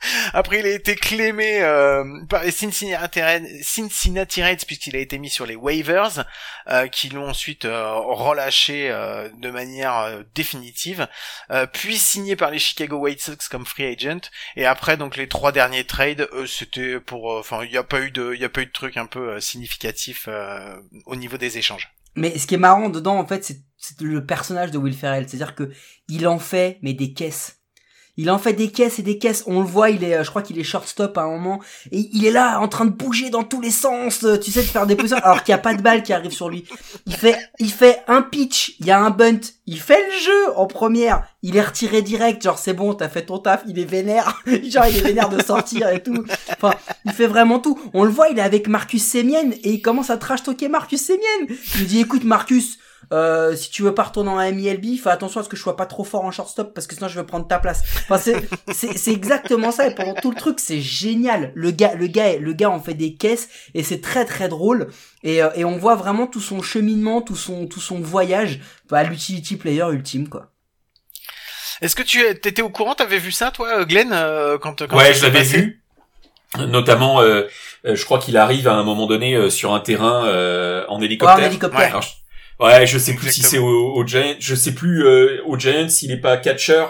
Après, 0.33 0.59
il 0.59 0.65
a 0.65 0.69
été 0.71 0.95
clémé 0.95 1.61
euh, 1.61 2.03
par 2.29 2.43
les 2.43 2.51
Cincinnati 2.51 3.21
Reds, 3.21 4.65
puisqu'il 4.65 4.95
a 4.95 4.99
été 4.99 5.17
mis 5.17 5.29
sur 5.29 5.45
les 5.45 5.55
waivers, 5.55 6.25
euh, 6.69 6.87
qui 6.87 7.09
l'ont 7.09 7.29
ensuite 7.29 7.65
euh, 7.65 7.93
relâché 7.93 8.89
euh, 8.89 9.29
de 9.37 9.49
manière 9.49 9.97
euh, 9.97 10.23
définitive, 10.35 11.07
euh, 11.51 11.65
puis 11.65 11.97
signé 11.97 12.35
par 12.35 12.51
les 12.51 12.59
Chicago 12.59 12.97
White 12.97 13.21
Sox 13.21 13.47
comme 13.49 13.65
free 13.65 13.85
agent. 13.85 14.29
Et 14.55 14.65
après, 14.65 14.97
donc 14.97 15.15
les 15.15 15.27
trois 15.27 15.51
derniers 15.51 15.85
trades, 15.85 16.27
c'était 16.47 16.99
pour, 16.99 17.37
enfin, 17.37 17.63
il 17.63 17.71
n'y 17.71 17.77
a 17.77 17.83
pas 17.83 18.01
eu 18.01 18.11
de, 18.11 18.33
il 18.35 18.43
a 18.43 18.49
pas 18.49 18.61
eu 18.61 18.65
de 18.65 18.71
truc 18.71 18.97
un 18.97 19.05
peu 19.05 19.39
significatif 19.39 20.27
au 21.05 21.15
niveau 21.15 21.37
des 21.37 21.57
échanges. 21.57 21.93
Mais 22.15 22.37
ce 22.37 22.45
qui 22.45 22.55
est 22.55 22.59
marrant 22.59 22.89
dedans, 22.89 23.17
en 23.17 23.25
fait, 23.25 23.43
c'est 23.43 24.01
le 24.01 24.25
personnage 24.25 24.71
de 24.71 24.77
Will 24.77 24.95
Ferrell. 24.95 25.27
C'est-à-dire 25.27 25.55
que 25.55 25.71
il 26.07 26.27
en 26.27 26.39
fait, 26.39 26.77
mais 26.81 26.93
des 26.93 27.13
caisses. 27.13 27.62
Il 28.15 28.29
en 28.29 28.37
fait 28.37 28.53
des 28.53 28.69
caisses 28.69 28.99
et 28.99 29.01
des 29.01 29.17
caisses. 29.17 29.43
On 29.47 29.59
le 29.59 29.65
voit, 29.65 29.89
il 29.89 30.03
est, 30.03 30.15
euh, 30.15 30.23
je 30.23 30.29
crois 30.29 30.43
qu'il 30.43 30.59
est 30.59 30.63
shortstop 30.63 31.17
à 31.17 31.23
un 31.23 31.29
moment. 31.29 31.59
Et 31.91 32.09
il 32.13 32.25
est 32.25 32.31
là, 32.31 32.59
en 32.59 32.67
train 32.67 32.85
de 32.85 32.91
bouger 32.91 33.31
dans 33.31 33.43
tous 33.43 33.59
les 33.59 33.71
sens, 33.71 34.23
euh, 34.23 34.37
tu 34.37 34.51
sais, 34.51 34.61
de 34.61 34.67
faire 34.67 34.85
des 34.85 34.95
positions, 34.95 35.17
alors 35.17 35.43
qu'il 35.43 35.53
n'y 35.53 35.59
a 35.59 35.63
pas 35.63 35.73
de 35.73 35.81
balle 35.81 36.03
qui 36.03 36.13
arrive 36.13 36.31
sur 36.31 36.47
lui. 36.49 36.65
Il 37.07 37.15
fait, 37.71 38.03
un 38.07 38.21
pitch, 38.21 38.75
il 38.79 38.85
y 38.85 38.91
a 38.91 38.99
un 38.99 39.09
bunt, 39.09 39.39
il 39.65 39.79
fait 39.79 39.99
le 40.05 40.19
jeu 40.19 40.57
en 40.57 40.67
première, 40.67 41.23
il 41.41 41.57
est 41.57 41.61
retiré 41.61 42.01
direct, 42.01 42.43
genre 42.43 42.59
c'est 42.59 42.73
bon, 42.73 42.93
t'as 42.93 43.09
fait 43.09 43.25
ton 43.25 43.39
taf, 43.39 43.63
il 43.67 43.79
est 43.79 43.85
vénère, 43.85 44.43
genre 44.45 44.85
il 44.85 44.97
est 44.97 45.01
vénère 45.01 45.29
de 45.29 45.41
sortir 45.41 45.89
et 45.89 46.03
tout. 46.03 46.23
Enfin, 46.51 46.75
il 47.05 47.11
fait 47.13 47.27
vraiment 47.27 47.59
tout. 47.59 47.79
On 47.93 48.03
le 48.03 48.11
voit, 48.11 48.29
il 48.29 48.37
est 48.37 48.43
avec 48.43 48.67
Marcus 48.67 49.03
Semien 49.03 49.51
et 49.63 49.71
il 49.71 49.81
commence 49.81 50.11
à 50.11 50.17
trash 50.17 50.43
talker 50.43 50.69
Marcus 50.69 51.03
Semien. 51.03 51.47
Il 51.75 51.79
lui 51.79 51.87
dit, 51.87 51.99
écoute 52.01 52.23
Marcus, 52.23 52.77
euh, 53.11 53.55
si 53.55 53.69
tu 53.69 53.81
veux 53.83 53.93
pas 53.93 54.03
retourner 54.03 54.29
en 54.29 54.37
MILB, 54.51 54.97
fais 55.01 55.09
attention 55.09 55.39
à 55.41 55.43
ce 55.43 55.49
que 55.49 55.57
je 55.57 55.61
sois 55.61 55.75
pas 55.75 55.85
trop 55.85 56.03
fort 56.03 56.23
en 56.23 56.31
shortstop 56.31 56.73
parce 56.73 56.87
que 56.87 56.95
sinon 56.95 57.07
je 57.07 57.19
vais 57.19 57.25
prendre 57.25 57.47
ta 57.47 57.59
place. 57.59 57.81
Enfin, 58.03 58.17
c'est, 58.17 58.35
c'est, 58.73 58.97
c'est 58.97 59.11
exactement 59.11 59.71
ça 59.71 59.87
et 59.87 59.95
pendant 59.95 60.13
tout 60.13 60.31
le 60.31 60.37
truc, 60.37 60.59
c'est 60.59 60.79
génial. 60.81 61.51
Le 61.55 61.71
gars, 61.71 61.95
le 61.95 62.07
gars, 62.07 62.37
le 62.37 62.53
gars 62.53 62.69
en 62.69 62.79
fait 62.79 62.93
des 62.93 63.15
caisses 63.15 63.49
et 63.73 63.83
c'est 63.83 64.01
très 64.01 64.25
très 64.25 64.47
drôle 64.47 64.87
et, 65.23 65.43
euh, 65.43 65.49
et 65.55 65.65
on 65.65 65.77
voit 65.77 65.95
vraiment 65.95 66.27
tout 66.27 66.39
son 66.41 66.61
cheminement, 66.61 67.21
tout 67.21 67.35
son, 67.35 67.67
tout 67.67 67.81
son 67.81 67.99
voyage 67.99 68.59
à 68.91 69.03
l'utility 69.03 69.57
player 69.57 69.85
ultime 69.91 70.29
quoi. 70.29 70.51
Est-ce 71.81 71.95
que 71.95 72.03
tu 72.03 72.21
étais 72.25 72.61
au 72.61 72.69
courant, 72.69 72.93
t'avais 72.95 73.17
vu 73.17 73.31
ça, 73.31 73.51
toi, 73.51 73.79
euh, 73.79 73.85
Glenn, 73.85 74.11
euh, 74.13 74.57
quand, 74.57 74.87
quand 74.87 74.95
Ouais, 74.95 75.07
ça 75.07 75.13
je 75.13 75.23
l'avais 75.23 75.43
vu. 75.43 75.81
Notamment, 76.55 77.19
euh, 77.21 77.47
je 77.83 78.05
crois 78.05 78.19
qu'il 78.19 78.37
arrive 78.37 78.67
à 78.67 78.73
un 78.75 78.83
moment 78.83 79.07
donné 79.07 79.33
euh, 79.33 79.49
sur 79.49 79.73
un 79.73 79.79
terrain 79.79 80.25
euh, 80.27 80.85
en 80.87 80.99
Ouais, 80.99 81.05
hélicoptère. 81.05 81.37
en 81.39 81.41
hélicoptère. 81.47 81.79
Ouais. 81.79 81.85
Alors, 81.87 82.03
je- 82.03 82.11
ouais, 82.59 82.85
je 82.87 82.97
sais 82.97 83.13
plus 83.15 83.31
si 83.31 83.41
c'est 83.43 83.57
au, 83.57 83.93
au 83.93 84.05
Giants, 84.05 84.35
je 84.39 84.55
sais 84.55 84.73
plus 84.73 85.05
euh, 85.05 85.41
au 85.45 85.57
Giants 85.57 85.89
s'il 85.89 86.11
est 86.11 86.17
pas 86.21 86.37
catcher. 86.37 86.85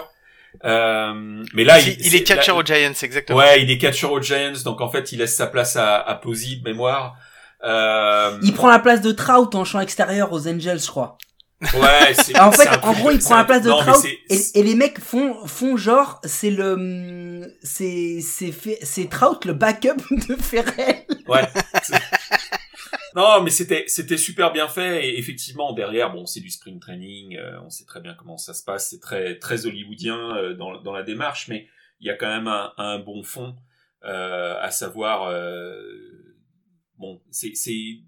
Euh, 0.64 1.42
mais 1.54 1.64
là, 1.64 1.80
Si, 1.80 1.96
il, 2.00 2.14
est 2.14 2.22
catcher 2.22 2.52
aux 2.52 2.62
Giants, 2.64 2.92
exactement. 3.02 3.38
Ouais, 3.38 3.62
il 3.62 3.70
est 3.70 3.78
catcher 3.78 4.06
aux 4.06 4.20
Giants, 4.22 4.52
donc 4.64 4.80
en 4.80 4.88
fait, 4.88 5.12
il 5.12 5.18
laisse 5.18 5.34
sa 5.36 5.46
place 5.46 5.76
à, 5.76 5.96
à 5.96 6.14
Posey 6.14 6.56
de 6.56 6.62
mémoire. 6.68 7.16
Euh, 7.64 8.38
Il 8.42 8.52
prend 8.52 8.68
la 8.68 8.78
place 8.78 9.00
de 9.00 9.10
Trout 9.12 9.54
en 9.54 9.64
champ 9.64 9.80
extérieur 9.80 10.32
aux 10.32 10.46
Angels, 10.46 10.80
je 10.80 10.86
crois. 10.86 11.18
Ouais, 11.62 12.12
c'est. 12.14 12.38
En 12.40 12.52
fait, 12.52 12.68
en 12.82 12.92
gros, 12.92 13.10
il 13.10 13.18
prend 13.18 13.36
la 13.36 13.44
place 13.44 13.62
de 13.62 13.70
non, 13.70 13.78
Trout 13.78 14.04
et, 14.04 14.38
et 14.54 14.62
les 14.62 14.74
mecs 14.74 15.00
font 15.00 15.46
font 15.46 15.76
genre 15.78 16.20
c'est 16.24 16.50
le 16.50 17.42
c'est 17.62 18.18
c'est 18.22 18.52
fait- 18.52 18.78
c'est 18.82 19.08
Trout 19.08 19.44
le 19.46 19.54
backup 19.54 19.96
de 20.28 20.36
Ferrell. 20.36 21.04
Ouais. 21.26 21.42
Non, 23.14 23.42
mais 23.42 23.50
c'était 23.50 23.84
c'était 23.86 24.16
super 24.16 24.52
bien 24.52 24.66
fait. 24.66 25.06
Et 25.08 25.18
effectivement 25.18 25.72
derrière 25.72 26.12
bon 26.12 26.26
c'est 26.26 26.40
du 26.40 26.50
spring 26.50 26.80
training, 26.80 27.36
euh, 27.36 27.60
on 27.64 27.70
sait 27.70 27.84
très 27.84 28.00
bien 28.00 28.14
comment 28.14 28.36
ça 28.38 28.54
se 28.54 28.64
passe, 28.64 28.90
c'est 28.90 28.98
très 29.00 29.38
très 29.38 29.66
hollywoodien 29.66 30.36
euh, 30.36 30.54
dans 30.54 30.80
dans 30.82 30.92
la 30.92 31.04
démarche, 31.04 31.46
mais 31.48 31.68
il 32.00 32.06
y 32.08 32.10
a 32.10 32.14
quand 32.16 32.26
même 32.28 32.48
un, 32.48 32.72
un 32.76 32.98
bon 32.98 33.22
fond, 33.22 33.54
euh, 34.04 34.56
à 34.60 34.70
savoir 34.72 35.28
euh, 35.30 35.80
bon 36.98 37.22
c'est 37.30 37.54
c'est 37.54 38.00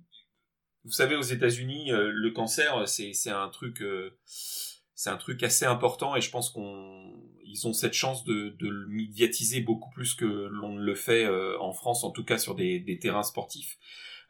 vous 0.84 0.90
savez 0.92 1.14
aux 1.14 1.22
États-Unis 1.22 1.92
euh, 1.92 2.10
le 2.12 2.30
cancer 2.32 2.88
c'est 2.88 3.12
c'est 3.12 3.30
un 3.30 3.48
truc 3.48 3.82
euh, 3.82 4.18
c'est 4.24 5.10
un 5.10 5.16
truc 5.18 5.42
assez 5.44 5.66
important. 5.66 6.16
Et 6.16 6.20
je 6.20 6.30
pense 6.30 6.50
qu'on 6.50 7.12
ils 7.44 7.66
ont 7.68 7.72
cette 7.72 7.92
chance 7.92 8.24
de, 8.24 8.56
de 8.58 8.68
le 8.68 8.88
médiatiser 8.88 9.60
beaucoup 9.60 9.90
plus 9.90 10.14
que 10.14 10.24
l'on 10.24 10.72
ne 10.74 10.80
le 10.82 10.94
fait 10.96 11.28
en 11.60 11.72
France, 11.72 12.02
en 12.02 12.10
tout 12.10 12.24
cas 12.24 12.38
sur 12.38 12.54
des, 12.56 12.80
des 12.80 12.98
terrains 12.98 13.22
sportifs. 13.22 13.78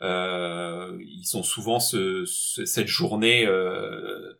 Euh, 0.02 0.96
ils 1.00 1.36
ont 1.36 1.42
souvent 1.42 1.80
ce, 1.80 2.24
ce- 2.26 2.64
cette 2.64 2.88
journée 2.88 3.46
euh, 3.46 4.32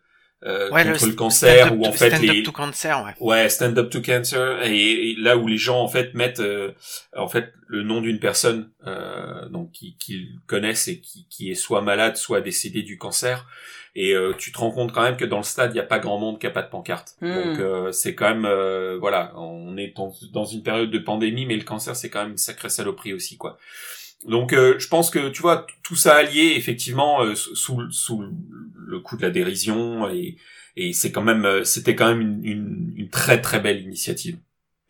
euh, 0.45 0.71
Ouais, 0.71 0.85
contre 0.85 1.07
le, 1.07 1.13
cancer 1.15 1.75
où 1.79 1.83
en 1.87 1.91
to- 1.91 1.97
fait 1.97 2.11
stand-up 2.11 2.35
les 2.35 2.43
to 2.43 2.53
cancer, 2.53 3.05
ouais. 3.05 3.15
ouais 3.21 3.49
stand 3.49 3.79
up 3.79 3.89
to 3.91 4.03
cancer 4.03 4.63
et, 4.65 5.11
et 5.11 5.17
là 5.17 5.39
où 5.39 5.47
les 5.49 5.57
gens 5.57 5.81
en 5.81 5.89
fait 5.89 6.13
mettent 6.13 6.41
euh, 6.41 6.73
en 7.17 7.27
fait 7.27 7.53
le 7.67 7.83
nom 7.83 8.03
d'une 8.03 8.21
personne 8.21 8.71
euh, 8.87 9.49
donc 9.49 9.73
qui 9.73 9.97
qu'ils 9.97 10.39
connaissent 10.47 10.89
et 10.89 11.01
qui, 11.01 11.27
qui 11.31 11.51
est 11.51 11.55
soit 11.55 11.81
malade 11.81 12.17
soit 12.17 12.43
décédé 12.43 12.83
du 12.83 12.99
cancer 12.99 13.47
et 13.95 14.13
euh, 14.15 14.35
tu 14.37 14.53
te 14.53 14.59
rends 14.59 14.71
compte 14.73 14.93
quand 14.93 15.03
même 15.03 15.17
que 15.17 15.25
dans 15.25 15.39
le 15.39 15.43
stade 15.43 15.73
il 15.73 15.79
y 15.79 15.81
a 15.81 15.85
pas 15.85 15.99
grand 16.01 16.19
monde 16.19 16.39
qui 16.39 16.47
a 16.47 16.51
pas 16.51 16.63
de 16.63 16.69
pancarte 16.71 17.15
Hmm. 17.23 17.33
donc 17.35 17.59
euh, 17.61 17.91
c'est 17.93 18.15
quand 18.15 18.29
même 18.29 18.45
euh, 18.45 18.99
voilà 19.01 19.33
on 19.37 19.79
est 19.79 19.95
dans, 19.97 20.13
dans 20.35 20.45
une 20.45 20.63
période 20.63 20.91
de 20.91 20.99
pandémie 20.99 21.47
mais 21.47 21.57
le 21.57 21.65
cancer 21.65 21.97
c'est 21.97 22.11
quand 22.11 22.21
même 22.23 22.33
une 22.33 22.37
sacrée 22.37 22.69
saloperie 22.69 23.15
aussi 23.15 23.39
quoi 23.39 23.59
donc 24.27 24.53
euh, 24.53 24.79
je 24.79 24.89
pense 24.89 25.11
que 25.11 25.29
tu 25.31 25.43
vois 25.43 25.67
tout 25.83 25.97
ça 25.97 26.17
allié 26.17 26.55
effectivement 26.57 27.23
euh, 27.23 27.35
sous 27.35 27.55
sous- 27.57 27.91
sous 27.93 28.25
le 28.77 29.01
coup 29.01 29.17
de 29.17 29.23
la 29.23 29.31
dérision 29.31 30.09
et 30.11 30.37
et 30.77 30.93
c'est 30.93 31.13
quand 31.13 31.23
même 31.23 31.45
euh, 31.45 31.65
c'était 31.65 31.95
quand 31.97 32.09
même 32.09 32.21
une, 32.21 32.45
une, 32.45 32.93
une 32.97 33.09
très 33.11 33.41
très 33.41 33.61
belle 33.61 33.81
initiative 33.83 34.39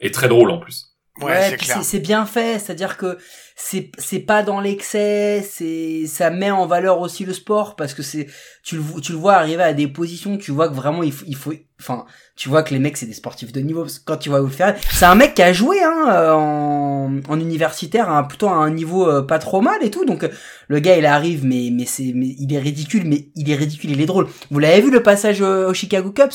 et 0.01 0.11
très 0.11 0.29
drôle 0.29 0.51
en 0.51 0.59
plus. 0.59 0.96
Ouais, 1.23 1.57
c'est 1.83 1.99
bien 2.01 2.27
fait, 2.27 2.59
c'est-à-dire 2.59 2.97
que 2.99 3.17
c'est 3.55 3.91
c'est 3.97 4.19
pas 4.19 4.43
dans 4.43 4.61
l'excès, 4.61 5.43
c'est 5.51 6.07
ça 6.07 6.29
met 6.29 6.51
en 6.51 6.67
valeur 6.67 7.01
aussi 7.01 7.25
le 7.25 7.33
sport 7.33 7.75
parce 7.75 7.95
que 7.95 8.03
c'est 8.03 8.27
tu 8.63 8.77
le 8.77 9.01
tu 9.01 9.13
le 9.13 9.19
vois 9.19 9.35
arriver 9.35 9.63
à 9.63 9.73
des 9.73 9.89
positions, 9.89 10.37
tu 10.37 10.51
vois 10.53 10.69
que 10.69 10.75
vraiment 10.75 11.03
il 11.03 11.13
faut, 11.13 11.25
il 11.27 11.35
faut 11.37 11.55
enfin 11.81 12.05
tu 12.37 12.51
vois 12.51 12.63
que 12.63 12.75
les 12.75 12.81
mecs 12.81 12.99
c'est 12.99 13.07
des 13.07 13.15
sportifs 13.15 13.51
de 13.53 13.61
niveau 13.61 13.81
parce 13.83 13.99
que 13.99 14.05
quand 14.05 14.19
tu 14.19 14.29
vois 14.29 14.47
faire, 14.51 14.77
c'est 14.93 15.07
un 15.07 15.15
mec 15.15 15.33
qui 15.35 15.43
a 15.43 15.55
joué 15.55 15.83
hein 15.83 16.07
euh, 16.11 16.33
en, 16.33 17.11
en 17.29 17.41
universitaire 17.41 18.11
hein, 18.11 18.25
plutôt 18.25 18.49
à 18.49 18.53
un 18.55 18.71
niveau 18.71 19.09
euh, 19.09 19.23
pas 19.23 19.39
trop 19.39 19.63
mal 19.63 19.79
et 19.83 19.91
tout 19.91 20.05
donc 20.05 20.23
euh, 20.25 20.29
le 20.69 20.81
gars 20.81 20.99
il 20.99 21.07
arrive 21.07 21.47
mais 21.47 21.71
mais 21.73 21.87
c'est 21.87 22.13
mais 22.15 22.35
il 22.39 22.53
est 22.53 22.59
ridicule 22.59 23.05
mais 23.07 23.29
il 23.37 23.51
est 23.51 23.55
ridicule, 23.57 23.91
il 23.91 24.01
est 24.03 24.07
drôle. 24.07 24.29
Vous 24.51 24.59
l'avez 24.59 24.83
vu 24.83 24.91
le 24.91 25.03
passage 25.03 25.41
au 25.41 25.73
Chicago 25.73 26.11
Cubs? 26.11 26.35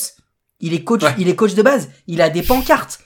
Il 0.60 0.74
est 0.74 0.84
coach, 0.84 1.04
Ouais. 1.04 1.14
il 1.18 1.28
est 1.28 1.36
coach 1.36 1.54
de 1.56 1.62
base, 1.64 1.90
il 2.08 2.22
a 2.22 2.30
des 2.30 2.44
pancartes. 2.44 3.00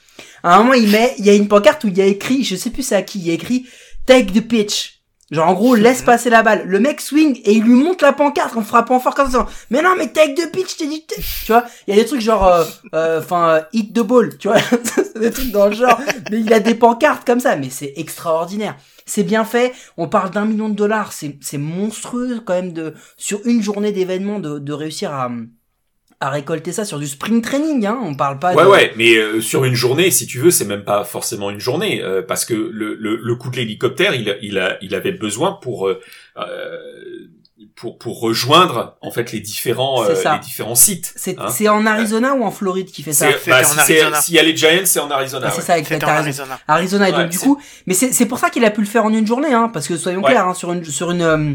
À 0.46 0.58
un 0.58 0.60
moment, 0.60 0.74
il 0.74 0.92
met, 0.92 1.16
il 1.18 1.26
y 1.26 1.32
a 1.32 1.34
une 1.34 1.48
pancarte 1.48 1.84
où 1.86 1.88
il 1.88 1.98
y 1.98 2.02
a 2.04 2.06
écrit, 2.06 2.44
je 2.44 2.56
sais 2.56 2.70
plus 2.70 2.84
c'est 2.84 2.96
à 2.96 3.02
qui, 3.02 3.18
il 3.18 3.26
y 3.26 3.32
a 3.32 3.34
écrit 3.34 3.66
take 4.06 4.28
the 4.32 4.48
pitch. 4.48 5.02
Genre 5.32 5.50
en 5.50 5.54
gros, 5.54 5.74
laisse 5.74 6.04
passer 6.04 6.30
la 6.30 6.44
balle. 6.44 6.68
Le 6.68 6.80
mec 6.80 7.02
swing 7.02 7.42
et 7.46 7.54
il 7.54 7.64
lui 7.64 7.74
monte 7.74 8.04
la 8.04 8.14
pancarte 8.14 8.56
en 8.56 8.62
frappant 8.62 9.00
fort 9.00 9.16
comme 9.16 9.32
ça. 9.32 9.48
Mais 9.72 9.82
non, 9.82 9.96
mais 9.98 10.10
take 10.10 10.36
the 10.36 10.52
pitch, 10.52 10.78
t'es 10.78 10.86
dit, 10.86 11.04
tu 11.08 11.24
vois. 11.48 11.66
Il 11.88 11.96
y 11.96 12.00
a 12.00 12.00
des 12.00 12.08
trucs 12.08 12.22
genre, 12.22 12.46
euh, 12.46 12.64
euh, 12.94 13.22
enfin, 13.22 13.50
euh, 13.50 13.62
hit 13.74 13.92
the 13.92 14.02
ball, 14.02 14.38
tu 14.38 14.48
vois. 14.48 14.60
Des 15.20 15.32
trucs 15.32 15.50
dans 15.50 15.66
le 15.66 15.74
genre. 15.74 16.00
Mais 16.30 16.42
il 16.42 16.54
a 16.54 16.60
des 16.60 16.76
pancartes 16.76 17.26
comme 17.26 17.40
ça, 17.40 17.56
mais 17.56 17.70
c'est 17.72 17.94
extraordinaire. 17.96 18.76
C'est 19.06 19.24
bien 19.24 19.46
fait. 19.46 19.74
On 19.98 20.10
parle 20.10 20.30
d'un 20.30 20.46
million 20.46 20.70
de 20.70 20.76
dollars. 20.76 21.14
C'est, 21.14 21.38
c'est 21.42 21.58
monstrueux 21.58 22.42
quand 22.46 22.54
même 22.54 22.74
de, 22.74 22.94
sur 23.18 23.40
une 23.46 23.64
journée 23.64 23.94
d'événement 23.94 24.40
de, 24.40 24.60
de 24.60 24.74
réussir 24.74 25.12
à, 25.14 25.32
à 26.26 26.30
récolter 26.30 26.72
ça 26.72 26.86
sur 26.86 26.98
du 27.00 27.08
spring 27.08 27.42
training, 27.42 27.86
hein. 27.86 28.00
On 28.04 28.16
parle 28.16 28.40
pas 28.40 28.54
Ouais 28.56 28.64
de... 28.64 28.68
ouais, 28.70 28.94
mais 28.98 29.16
euh, 29.16 29.42
sur 29.42 29.64
une 29.66 29.76
journée, 29.76 30.10
si 30.12 30.26
tu 30.26 30.40
veux, 30.40 30.52
c'est 30.52 30.66
même 30.66 30.84
pas 30.84 31.04
forcément 31.04 31.50
une 31.52 31.60
journée 31.60 32.02
euh, 32.02 32.22
parce 32.22 32.46
que 32.46 32.54
le, 32.54 32.96
le, 32.96 33.16
le 33.18 33.36
coup 33.36 33.50
de 33.50 33.58
l'hélicoptère, 33.58 34.16
il 34.16 34.30
a, 34.30 34.36
il 34.42 34.58
a 34.58 34.78
il 34.82 34.96
avait 34.96 35.12
besoin 35.12 35.54
pour 35.62 35.88
euh, 35.88 36.00
euh, 36.38 36.78
pour 37.76 37.98
pour 37.98 38.20
rejoindre 38.22 38.98
en 39.02 39.12
fait 39.12 39.32
les 39.32 39.40
différents 39.40 40.04
euh, 40.04 40.14
les 40.34 40.40
différents 40.40 40.76
sites. 40.76 41.14
C'est, 41.16 41.38
hein. 41.40 41.48
c'est 41.50 41.68
en 41.68 41.86
Arizona 41.86 42.34
ou 42.34 42.44
en 42.44 42.52
Floride 42.52 42.88
qui 42.92 43.04
fait 43.04 43.14
ça? 43.14 43.28
C'est- 43.44 43.50
bah, 43.50 43.62
en 43.62 43.64
si. 43.86 44.26
S'il 44.26 44.36
y 44.36 44.40
a 44.40 44.44
les 44.44 44.56
Giants, 44.56 44.86
c'est 44.86 45.00
en 45.00 45.12
Arizona. 45.12 45.48
Ah, 45.48 45.52
c'est 45.52 45.58
ouais. 45.58 45.64
ça, 45.64 45.78
exact, 45.78 45.94
C'était 45.96 46.06
en 46.06 46.08
t'as 46.08 46.22
raison. 46.24 46.42
Arizona. 46.44 46.60
Arizona 46.68 47.10
et 47.10 47.12
donc 47.12 47.30
du 47.30 47.40
coup, 47.40 47.62
mais 47.86 47.94
c'est 47.94 48.12
c'est 48.14 48.26
pour 48.26 48.40
ça 48.40 48.50
qu'il 48.50 48.64
a 48.66 48.72
pu 48.72 48.82
le 48.82 48.88
faire 48.88 49.06
en 49.06 49.14
une 49.14 49.28
journée, 49.28 49.54
hein, 49.54 49.70
parce 49.74 49.88
que 49.88 49.98
soyons 49.98 50.22
Ouais. 50.22 50.32
clairs, 50.32 50.48
hein, 50.48 50.54
sur 50.54 50.72
une 50.74 50.84
sur 50.86 51.12
une 51.12 51.22
euh, 51.22 51.54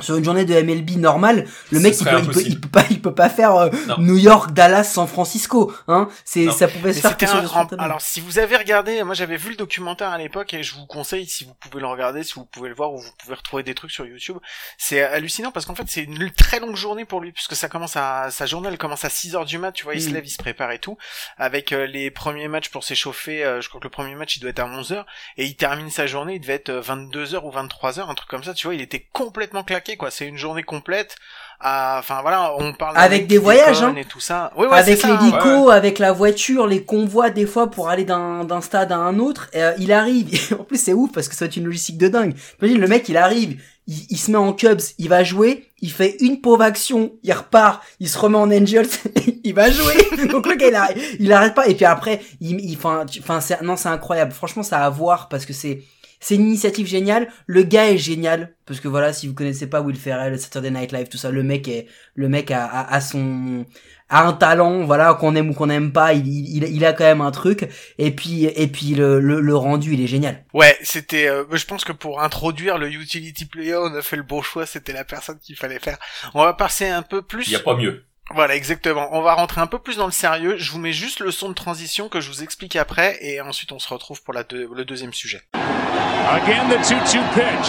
sur 0.00 0.16
une 0.16 0.24
journée 0.24 0.44
de 0.44 0.54
MLB 0.60 0.96
normale, 0.98 1.46
le 1.70 1.80
mec 1.80 1.94
il 2.00 2.04
peut, 2.04 2.10
il 2.10 2.16
peut 2.16 2.30
impossible. 2.30 2.50
il 2.50 2.60
peut 2.60 2.68
pas 2.68 2.84
il 2.90 3.00
peut 3.00 3.14
pas 3.14 3.30
faire 3.30 3.54
euh. 3.54 3.70
New 3.98 4.16
York, 4.16 4.52
Dallas, 4.52 4.84
San 4.84 5.06
Francisco, 5.06 5.72
hein. 5.86 6.08
C'est 6.24 6.50
ça 6.50 6.68
pouvait 6.68 6.92
se 6.92 7.00
faire 7.00 7.16
que 7.16 7.26
sur 7.26 7.42
grand... 7.42 7.72
Alors, 7.74 8.00
si 8.00 8.20
vous 8.20 8.38
avez 8.38 8.56
regardé, 8.56 9.02
moi 9.04 9.14
j'avais 9.14 9.36
vu 9.36 9.50
le 9.50 9.56
documentaire 9.56 10.10
à 10.10 10.18
l'époque 10.18 10.54
et 10.54 10.62
je 10.62 10.74
vous 10.74 10.86
conseille, 10.86 11.26
si 11.26 11.44
vous 11.44 11.54
pouvez 11.54 11.80
le 11.80 11.86
regarder, 11.86 12.22
si 12.24 12.34
vous 12.34 12.44
pouvez 12.44 12.68
le 12.68 12.74
voir 12.74 12.92
ou 12.92 12.98
vous 12.98 13.12
pouvez 13.18 13.34
retrouver 13.34 13.62
des 13.62 13.74
trucs 13.74 13.90
sur 13.92 14.04
YouTube. 14.04 14.38
C'est 14.76 15.02
hallucinant 15.02 15.52
parce 15.52 15.66
qu'en 15.66 15.74
fait 15.74 15.84
c'est 15.86 16.02
une 16.02 16.30
très 16.32 16.60
longue 16.60 16.76
journée 16.76 17.04
pour 17.04 17.20
lui 17.20 17.32
puisque 17.32 17.54
ça 17.54 17.68
commence 17.68 17.96
à, 17.96 18.30
sa 18.30 18.46
journée 18.46 18.68
elle 18.68 18.78
commence 18.78 19.04
à 19.04 19.10
6 19.10 19.36
heures 19.36 19.44
du 19.44 19.58
mat, 19.58 19.72
tu 19.72 19.84
vois, 19.84 19.94
il 19.94 20.02
se 20.02 20.08
Mm. 20.10 20.14
lève, 20.14 20.26
il 20.26 20.30
se 20.30 20.38
prépare 20.38 20.72
et 20.72 20.78
tout. 20.78 20.96
Avec 21.36 21.72
euh, 21.72 21.86
les 21.86 22.10
premiers 22.10 22.48
matchs 22.48 22.68
pour 22.70 22.84
s'échauffer, 22.84 23.44
euh, 23.44 23.60
je 23.60 23.68
crois 23.68 23.80
que 23.80 23.86
le 23.86 23.90
premier 23.90 24.14
match 24.14 24.36
il 24.36 24.40
doit 24.40 24.50
être 24.50 24.58
à 24.60 24.66
11 24.66 24.92
heures 24.92 25.06
et 25.36 25.44
il 25.44 25.56
termine 25.56 25.90
sa 25.90 26.06
journée, 26.06 26.34
il 26.34 26.40
devait 26.40 26.54
être 26.54 26.72
22 26.72 27.34
heures 27.34 27.44
ou 27.44 27.50
23 27.50 27.98
heures, 27.98 28.10
un 28.10 28.14
truc 28.14 28.28
comme 28.28 28.44
ça, 28.44 28.54
tu 28.54 28.66
vois, 28.66 28.74
il 28.74 28.80
était 28.80 29.08
complètement 29.12 29.64
claqué 29.64 29.87
quoi. 29.96 30.10
C'est 30.10 30.26
une 30.26 30.36
journée 30.36 30.62
complète. 30.62 31.16
Enfin 31.60 32.22
voilà, 32.22 32.52
on 32.58 32.72
parle 32.72 32.96
Avec 32.96 33.26
des 33.26 33.38
voyages, 33.38 33.82
hein. 33.82 33.94
et 33.96 34.04
tout 34.04 34.20
ça. 34.20 34.52
Ouais, 34.56 34.68
ouais, 34.68 34.78
avec 34.78 35.00
ça, 35.00 35.08
hein. 35.08 35.18
l'hélico, 35.20 35.70
avec 35.70 35.98
la 35.98 36.12
voiture, 36.12 36.68
les 36.68 36.84
convois 36.84 37.30
des 37.30 37.46
fois 37.46 37.68
pour 37.68 37.88
aller 37.88 38.04
d'un 38.04 38.60
stade 38.60 38.92
à 38.92 38.96
un 38.96 39.18
autre, 39.18 39.48
et, 39.52 39.62
euh, 39.62 39.72
il 39.78 39.90
arrive. 39.92 40.54
en 40.58 40.62
plus 40.62 40.80
c'est 40.80 40.92
ouf 40.92 41.10
parce 41.10 41.26
que 41.28 41.34
c'est 41.34 41.56
une 41.56 41.64
logistique 41.64 41.98
de 41.98 42.06
dingue. 42.06 42.34
Imagine 42.62 42.80
le 42.80 42.86
mec 42.86 43.08
il 43.08 43.16
arrive, 43.16 43.60
il, 43.88 44.06
il 44.08 44.18
se 44.18 44.30
met 44.30 44.36
en 44.36 44.52
Cubs, 44.52 44.80
il 44.98 45.08
va 45.08 45.24
jouer, 45.24 45.68
il 45.80 45.90
fait 45.90 46.16
une 46.20 46.40
pauvre 46.40 46.62
action, 46.62 47.12
il 47.24 47.32
repart, 47.32 47.82
il 47.98 48.08
se 48.08 48.18
remet 48.18 48.38
en 48.38 48.52
Angels, 48.52 48.86
il 49.42 49.52
va 49.52 49.68
jouer. 49.68 49.96
Donc 50.30 50.46
le 50.46 50.54
gars 50.54 50.68
il 50.68 50.74
arrête, 50.76 50.98
il 51.18 51.32
arrête 51.32 51.54
pas 51.54 51.66
et 51.66 51.74
puis 51.74 51.86
après 51.86 52.20
il 52.40 52.60
il 52.60 52.76
enfin 52.76 53.04
tu- 53.04 53.18
enfin 53.18 53.40
c'est 53.40 53.60
non 53.62 53.76
c'est 53.76 53.88
incroyable. 53.88 54.30
Franchement 54.30 54.62
ça 54.62 54.84
à 54.84 54.90
voir 54.90 55.28
parce 55.28 55.44
que 55.44 55.52
c'est 55.52 55.82
c'est 56.20 56.34
une 56.34 56.46
initiative 56.46 56.86
géniale. 56.86 57.28
Le 57.46 57.62
gars 57.62 57.90
est 57.90 57.98
génial 57.98 58.54
parce 58.66 58.80
que 58.80 58.88
voilà, 58.88 59.12
si 59.12 59.26
vous 59.28 59.34
connaissez 59.34 59.66
pas 59.68 59.80
Will 59.80 59.96
Ferrell, 59.96 60.38
Saturday 60.38 60.70
Night 60.70 60.92
Live, 60.92 61.08
tout 61.08 61.16
ça, 61.18 61.30
le 61.30 61.42
mec 61.42 61.68
est, 61.68 61.86
le 62.14 62.28
mec 62.28 62.50
a, 62.50 62.64
a, 62.66 62.94
a 62.94 63.00
son, 63.00 63.64
a 64.10 64.26
un 64.26 64.32
talent, 64.34 64.84
voilà, 64.84 65.14
qu'on 65.14 65.34
aime 65.36 65.50
ou 65.50 65.54
qu'on 65.54 65.66
n'aime 65.66 65.92
pas, 65.92 66.12
il, 66.12 66.26
il, 66.28 66.64
il 66.64 66.84
a 66.84 66.92
quand 66.92 67.04
même 67.04 67.20
un 67.20 67.30
truc. 67.30 67.68
Et 67.98 68.10
puis, 68.10 68.44
et 68.44 68.66
puis 68.66 68.94
le, 68.94 69.20
le, 69.20 69.40
le 69.40 69.56
rendu, 69.56 69.94
il 69.94 70.00
est 70.02 70.06
génial. 70.06 70.44
Ouais, 70.52 70.76
c'était. 70.82 71.28
euh, 71.28 71.44
je 71.52 71.64
pense 71.64 71.84
que 71.84 71.92
pour 71.92 72.20
introduire 72.20 72.78
le 72.78 72.90
utility 72.90 73.46
player, 73.46 73.76
on 73.76 73.94
a 73.94 74.02
fait 74.02 74.16
le 74.16 74.22
bon 74.22 74.42
choix. 74.42 74.66
C'était 74.66 74.92
la 74.92 75.04
personne 75.04 75.38
qu'il 75.38 75.56
fallait 75.56 75.78
faire. 75.78 75.98
On 76.34 76.42
va 76.44 76.52
passer 76.52 76.88
un 76.88 77.02
peu 77.02 77.22
plus. 77.22 77.46
Il 77.48 77.52
y 77.52 77.56
a 77.56 77.60
pas 77.60 77.76
mieux. 77.76 78.04
Voilà, 78.34 78.54
exactement. 78.54 79.08
On 79.12 79.22
va 79.22 79.34
rentrer 79.34 79.60
un 79.60 79.66
peu 79.66 79.78
plus 79.78 79.96
dans 79.96 80.06
le 80.06 80.12
sérieux. 80.12 80.56
Je 80.58 80.70
vous 80.70 80.78
mets 80.78 80.92
juste 80.92 81.20
le 81.20 81.30
son 81.30 81.48
de 81.48 81.54
transition 81.54 82.08
que 82.08 82.20
je 82.20 82.28
vous 82.28 82.42
explique 82.42 82.76
après, 82.76 83.18
et 83.20 83.40
ensuite 83.40 83.72
on 83.72 83.78
se 83.78 83.88
retrouve 83.88 84.22
pour 84.22 84.34
le 84.34 84.84
deuxième 84.84 85.14
sujet. 85.14 85.42
Again, 85.54 86.68
the 86.68 86.76
2-2 86.76 87.22
pitch. 87.34 87.68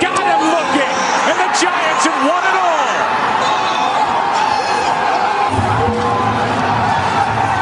Got 0.00 0.14
him 0.14 0.42
looking, 0.46 0.94
and 1.26 1.36
the 1.42 1.50
Giants 1.58 2.04
have 2.06 2.22
won 2.22 2.38
it 2.38 2.54
all. 2.54 2.64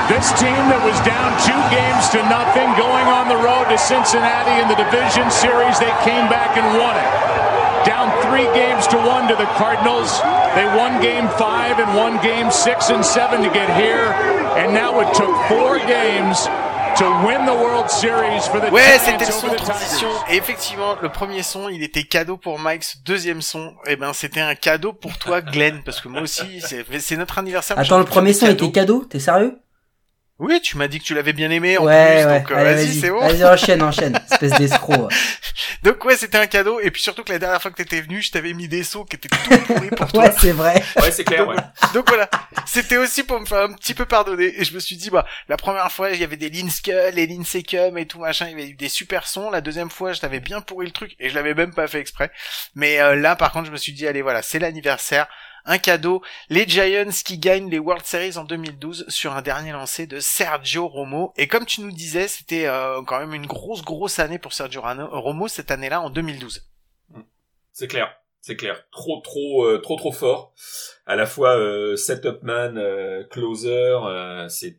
This 0.08 0.32
team 0.38 0.68
that 0.68 0.84
was 0.84 1.00
down 1.00 1.32
two 1.40 1.56
games 1.72 2.10
to 2.12 2.20
nothing, 2.28 2.68
going 2.76 3.08
on 3.08 3.28
the 3.28 3.40
road 3.40 3.70
to 3.70 3.78
Cincinnati 3.78 4.60
in 4.60 4.68
the 4.68 4.76
division 4.76 5.30
series, 5.30 5.78
they 5.78 5.94
came 6.04 6.28
back 6.28 6.58
and 6.58 6.76
won 6.76 6.94
it. 6.94 7.51
Down 7.84 8.10
three 8.22 8.46
games 8.54 8.86
to 8.88 8.96
one 8.96 9.26
to 9.28 9.34
the 9.34 9.46
Cardinals. 9.58 10.20
They 10.54 10.66
won 10.76 11.00
game 11.00 11.28
five 11.36 11.78
and 11.80 11.96
won 11.96 12.22
game 12.22 12.50
six 12.50 12.90
and 12.90 13.04
seven 13.04 13.42
to 13.42 13.50
get 13.50 13.68
here. 13.76 14.14
And 14.56 14.72
now 14.72 15.00
it 15.00 15.12
took 15.14 15.34
four 15.48 15.78
games 15.86 16.48
to 16.98 17.04
win 17.26 17.44
the 17.46 17.54
World 17.54 17.90
Series 17.90 18.46
for 18.46 18.60
the 18.60 18.70
Ouais, 18.70 18.98
c'était 18.98 19.26
le 19.26 19.32
son 19.32 19.48
de 19.48 19.56
transition. 19.56 20.08
Et 20.30 20.36
effectivement, 20.36 20.96
le 21.00 21.08
premier 21.08 21.42
son, 21.42 21.68
il 21.68 21.82
était 21.82 22.04
cadeau 22.04 22.36
pour 22.36 22.58
Mike. 22.58 22.84
Ce 22.84 22.96
deuxième 23.04 23.42
son, 23.42 23.74
eh 23.86 23.96
ben, 23.96 24.12
c'était 24.12 24.40
un 24.40 24.54
cadeau 24.54 24.92
pour 24.92 25.18
toi, 25.18 25.40
Glenn, 25.40 25.82
parce 25.84 26.00
que 26.00 26.08
moi 26.08 26.20
aussi, 26.22 26.62
c'est 26.62 27.16
notre 27.16 27.38
anniversaire. 27.38 27.78
Attends, 27.78 27.98
le 27.98 28.04
premier 28.04 28.32
son 28.32 28.46
des 28.46 28.52
était 28.52 28.70
cadeau, 28.70 29.04
t'es 29.08 29.18
sérieux? 29.20 29.58
Oui, 30.42 30.60
tu 30.60 30.76
m'as 30.76 30.88
dit 30.88 30.98
que 30.98 31.04
tu 31.04 31.14
l'avais 31.14 31.32
bien 31.32 31.52
aimé 31.52 31.78
en 31.78 31.84
Ouais, 31.84 32.16
plus, 32.16 32.26
ouais, 32.26 32.40
donc 32.40 32.50
euh, 32.50 32.56
allez, 32.56 32.74
vas-y, 32.74 32.86
vas-y, 32.86 33.00
c'est 33.00 33.10
bon. 33.10 33.20
vas-y, 33.20 33.44
enchaîne, 33.44 33.80
enchaîne, 33.82 34.20
espèce 34.28 34.50
d'escroc. 34.58 35.12
Donc 35.84 36.04
ouais, 36.04 36.16
c'était 36.16 36.38
un 36.38 36.46
cadeau. 36.46 36.80
Et 36.80 36.90
puis 36.90 37.00
surtout 37.00 37.22
que 37.22 37.32
la 37.32 37.38
dernière 37.38 37.62
fois 37.62 37.70
que 37.70 37.76
t'étais 37.76 38.00
venu, 38.00 38.20
je 38.22 38.30
t'avais 38.32 38.52
mis 38.52 38.66
des 38.66 38.82
sauts 38.82 39.04
qui 39.04 39.16
étaient 39.16 39.28
tout 39.28 39.58
pourris 39.66 39.90
pour 39.90 40.06
toi. 40.12 40.24
Ouais, 40.24 40.32
c'est 40.36 40.50
vrai. 40.52 40.82
Ouais, 40.96 41.10
c'est 41.12 41.22
clair. 41.24 41.46
Ouais. 41.46 41.54
Donc 41.94 42.08
voilà, 42.08 42.28
c'était 42.66 42.96
aussi 42.96 43.22
pour 43.22 43.38
me 43.40 43.46
faire 43.46 43.58
un 43.62 43.72
petit 43.72 43.94
peu 43.94 44.04
pardonner. 44.04 44.52
Et 44.60 44.64
je 44.64 44.74
me 44.74 44.80
suis 44.80 44.96
dit, 44.96 45.10
bah, 45.10 45.24
la 45.48 45.56
première 45.56 45.90
fois, 45.92 46.10
il 46.10 46.20
y 46.20 46.24
avait 46.24 46.36
des 46.36 46.50
Lean 46.50 46.70
Skull, 46.70 47.12
les 47.14 47.26
Lean 47.28 47.44
Secum 47.44 47.96
et 47.98 48.06
tout 48.06 48.18
machin, 48.18 48.46
il 48.46 48.50
y 48.50 48.54
avait 48.54 48.70
eu 48.70 48.74
des 48.74 48.88
super 48.88 49.26
sons. 49.28 49.50
La 49.50 49.60
deuxième 49.60 49.90
fois, 49.90 50.12
je 50.12 50.20
t'avais 50.20 50.40
bien 50.40 50.60
pourri 50.60 50.86
le 50.86 50.92
truc 50.92 51.14
et 51.20 51.28
je 51.28 51.34
l'avais 51.34 51.54
même 51.54 51.72
pas 51.74 51.86
fait 51.86 52.00
exprès. 52.00 52.30
Mais 52.74 53.00
euh, 53.00 53.14
là, 53.16 53.36
par 53.36 53.52
contre, 53.52 53.66
je 53.66 53.72
me 53.72 53.76
suis 53.76 53.92
dit, 53.92 54.06
allez, 54.06 54.22
voilà, 54.22 54.42
c'est 54.42 54.58
l'anniversaire. 54.58 55.26
Un 55.64 55.78
cadeau, 55.78 56.22
les 56.48 56.66
Giants 56.66 57.10
qui 57.24 57.38
gagnent 57.38 57.70
les 57.70 57.78
World 57.78 58.04
Series 58.04 58.36
en 58.36 58.44
2012 58.44 59.06
sur 59.08 59.32
un 59.32 59.42
dernier 59.42 59.72
lancé 59.72 60.06
de 60.06 60.20
Sergio 60.20 60.88
Romo. 60.88 61.32
Et 61.36 61.46
comme 61.46 61.66
tu 61.66 61.80
nous 61.80 61.92
disais, 61.92 62.28
c'était 62.28 62.66
euh, 62.66 63.02
quand 63.02 63.20
même 63.20 63.34
une 63.34 63.46
grosse 63.46 63.82
grosse 63.82 64.18
année 64.18 64.38
pour 64.38 64.52
Sergio 64.52 64.82
Romo 64.82 65.48
cette 65.48 65.70
année-là 65.70 66.00
en 66.00 66.10
2012. 66.10 66.68
C'est 67.72 67.88
clair, 67.88 68.14
c'est 68.40 68.56
clair. 68.56 68.84
Trop, 68.90 69.20
trop, 69.20 69.64
euh, 69.64 69.78
trop, 69.78 69.96
trop 69.96 70.12
fort. 70.12 70.54
À 71.06 71.16
la 71.16 71.26
fois 71.26 71.56
euh, 71.56 71.96
setup 71.96 72.42
man, 72.42 72.76
euh, 72.76 73.24
closer, 73.24 73.96
c'est 74.48 74.78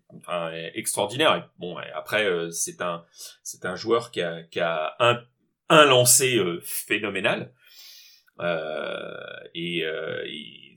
extraordinaire. 0.75 1.35
Et 1.35 1.43
bon, 1.59 1.77
après, 1.95 2.27
c'est 2.51 2.81
un, 2.81 3.03
c'est 3.41 3.65
un 3.65 3.75
joueur 3.75 4.11
qui 4.11 4.21
a, 4.21 4.95
un, 4.99 5.23
un 5.69 5.85
lancer 5.85 6.39
phénoménal. 6.61 7.51
Et 9.55 9.83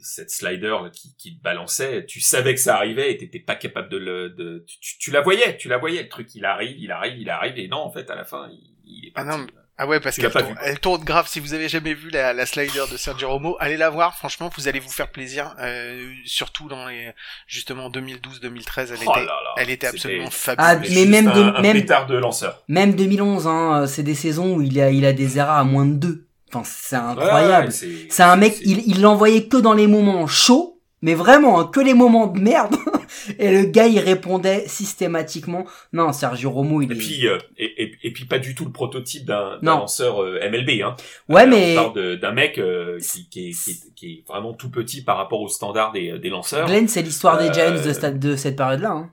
cette 0.01 0.31
slider 0.31 0.69
là, 0.83 0.91
qui, 0.93 1.15
qui 1.17 1.37
te 1.39 1.43
balançait, 1.43 2.07
tu 2.07 2.21
savais 2.21 2.55
que 2.55 2.61
ça 2.61 2.77
arrivait 2.77 3.13
et 3.13 3.17
t'étais 3.19 3.41
pas 3.41 3.55
capable 3.57 3.89
de 3.89 3.97
le, 3.97 4.31
de, 4.31 4.65
tu, 4.67 4.79
tu, 4.81 4.99
tu 4.99 5.11
la 5.11 5.21
voyais, 5.21 5.57
tu 5.57 5.69
la 5.69 5.79
voyais, 5.79 6.03
le 6.03 6.09
truc, 6.09 6.35
il 6.35 6.45
arrive, 6.45 6.77
il 6.79 6.91
arrive, 6.93 7.19
il 7.19 7.31
arrive, 7.31 7.59
et 7.59 7.69
non, 7.69 7.79
en 7.79 7.91
fait, 7.91 8.11
à 8.11 8.15
la 8.15 8.25
fin, 8.25 8.49
il, 8.51 8.75
il 8.85 9.07
est 9.09 9.13
Ah 9.15 9.25
parti. 9.25 9.41
non, 9.41 9.47
Ah 9.79 9.87
ouais, 9.87 10.01
parce 10.01 10.17
qu'elle 10.17 10.31
pas 10.31 10.43
tourne, 10.43 10.57
elle 10.63 10.79
tourne 10.81 11.05
grave. 11.05 11.27
Si 11.29 11.39
vous 11.41 11.53
avez 11.53 11.69
jamais 11.69 11.93
vu 11.93 12.09
la, 12.11 12.33
la 12.33 12.47
slider 12.47 12.85
de 12.91 12.97
Sergio 12.97 13.29
Romo, 13.29 13.57
allez 13.61 13.77
la 13.77 13.91
voir. 13.91 14.17
Franchement, 14.17 14.51
vous 14.57 14.69
allez 14.69 14.81
vous 14.81 14.89
faire 14.91 15.11
plaisir. 15.11 15.55
Euh, 15.61 16.13
surtout 16.25 16.67
dans 16.69 16.87
les 16.89 17.11
justement 17.47 17.91
2012-2013, 17.91 18.93
elle 18.93 18.99
Oh 19.07 19.11
était, 19.11 19.21
là 19.21 19.27
là, 19.27 19.55
elle 19.59 19.69
était 19.71 19.87
absolument 19.89 20.29
Ah, 20.29 20.31
fabuleuse. 20.31 20.81
mais 20.81 20.97
juste 20.97 21.11
même 21.11 21.27
de- 21.27 21.31
un, 21.43 21.55
un 21.57 21.61
même- 21.61 21.77
pétard 21.77 22.07
de 22.07 22.17
lanceur. 22.17 22.63
Même 22.69 22.95
2011, 22.95 23.47
hein, 23.47 23.83
euh, 23.83 23.87
c'est 23.87 24.03
des 24.03 24.15
saisons 24.15 24.55
où 24.57 24.63
il 24.63 24.81
a, 24.81 24.91
il 24.91 25.05
a 25.05 25.13
des 25.13 25.37
erreurs 25.39 25.57
à 25.57 25.65
moins 25.65 25.85
de 25.87 25.95
2. 25.95 26.26
Enfin, 26.53 26.63
c'est 26.65 26.97
incroyable. 26.97 27.67
Ouais, 27.67 27.73
c'est 27.73 27.89
c'est 28.09 28.23
un 28.23 28.37
mec, 28.37 28.57
il, 28.65 28.83
il 28.87 29.01
l'envoyait 29.01 29.45
que 29.47 29.57
dans 29.57 29.73
les 29.75 29.87
moments 29.87 30.27
chauds, 30.27 30.81
mais 31.03 31.15
vraiment, 31.15 31.61
hein, 31.61 31.71
que 31.73 31.81
les 31.81 31.95
moments 31.95 32.27
de 32.27 32.41
merde. 32.41 32.77
Et 33.39 33.51
le 33.51 33.65
gars, 33.67 33.87
il 33.87 33.99
répondait 33.99 34.65
systématiquement. 34.67 35.65
Non, 35.93 36.13
Sergio 36.13 36.51
Romo, 36.51 36.83
il 36.83 36.93
Et 36.93 36.95
est... 36.95 36.99
puis, 36.99 37.27
euh, 37.29 37.39
et, 37.59 37.83
et, 37.83 37.93
et 38.05 38.13
puis 38.13 38.25
pas 38.25 38.39
du 38.39 38.55
tout 38.55 38.65
le 38.65 38.73
prototype 38.73 39.25
d'un 39.25 39.59
lanceur 39.63 40.23
euh, 40.23 40.39
MLB. 40.51 40.83
Hein. 40.83 40.95
ouais, 41.29 41.43
Euh, 41.43 41.47
mais 41.47 41.79
On 41.79 41.93
parle 41.93 42.19
d'un 42.19 42.33
mec 42.33 42.59
euh, 42.59 42.99
qui, 43.01 43.29
qui, 43.29 43.49
est, 43.49 43.53
qui, 43.53 43.71
est, 43.71 43.95
qui 43.95 44.07
est 44.07 44.25
vraiment 44.29 44.53
tout 44.53 44.71
petit 44.71 45.03
par 45.03 45.17
rapport 45.17 45.41
au 45.41 45.49
standard 45.49 45.93
des, 45.93 46.19
des 46.19 46.29
lanceurs. 46.29 46.67
Glenn, 46.67 46.89
c'est 46.89 47.03
l'histoire 47.03 47.39
des 47.39 47.53
Giants 47.53 47.73
de, 47.73 48.11
de 48.19 48.37
cette 48.37 48.57
période-là. 48.57 48.91
Hein. 48.91 49.11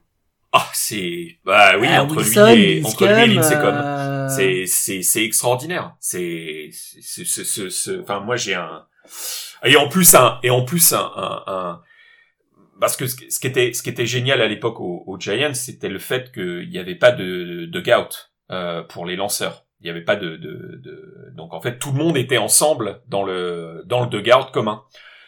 Ah, 0.55 0.69
c'est... 0.73 1.39
Bah 1.43 1.77
oui, 1.79 1.87
Ah, 1.89 2.03
entre, 2.03 2.17
Wilson, 2.17 2.53
lui 2.53 2.61
et, 2.61 2.85
entre 2.85 3.05
lui 3.07 3.23
et 3.23 3.27
Lincecum, 3.35 4.27
C'est, 4.29 4.65
c'est, 4.67 5.01
c'est 5.01 5.23
extraordinaire. 5.23 5.95
C'est, 5.99 6.69
c'est, 6.71 7.25
c'est, 7.25 7.43
c'est- 7.43 7.69
c'est- 7.71 7.99
enfin, 7.99 8.19
moi, 8.19 8.35
j'ai 8.35 8.53
un, 8.53 8.85
et 9.65 9.75
en 9.75 9.87
plus, 9.89 10.13
un, 10.15 10.39
et 10.43 10.49
en 10.51 10.63
plus, 10.63 10.93
un, 10.93 11.11
un, 11.15 11.43
un- 11.47 11.81
parce 12.79 12.95
que 12.97 13.07
ce 13.07 13.15
ce 13.29 13.39
qui 13.39 13.47
était, 13.47 13.73
ce 13.73 13.81
qui 13.81 13.89
était 13.89 14.05
génial 14.05 14.41
à 14.41 14.47
l'époque 14.47 14.79
aux, 14.79 15.03
aux 15.07 15.19
Giants, 15.19 15.53
c'était 15.55 15.89
le 15.89 15.99
fait 15.99 16.31
qu'il 16.31 16.69
n'y 16.69 16.77
avait 16.77 16.95
pas 16.95 17.11
de, 17.11 17.65
de 17.65 17.79
gout, 17.81 18.31
euh, 18.51 18.83
pour 18.83 19.05
les 19.05 19.15
lanceurs. 19.15 19.65
Il 19.81 19.85
n'y 19.85 19.89
avait 19.89 20.01
pas 20.03 20.15
de, 20.15 20.35
de, 20.37 20.79
de, 20.83 21.31
donc 21.35 21.53
en 21.53 21.61
fait, 21.61 21.77
tout 21.79 21.91
le 21.91 21.97
monde 21.97 22.15
était 22.17 22.37
ensemble 22.37 23.01
dans 23.07 23.23
le, 23.23 23.83
dans 23.85 24.01
le 24.01 24.07
dugout 24.07 24.51
commun. 24.53 24.83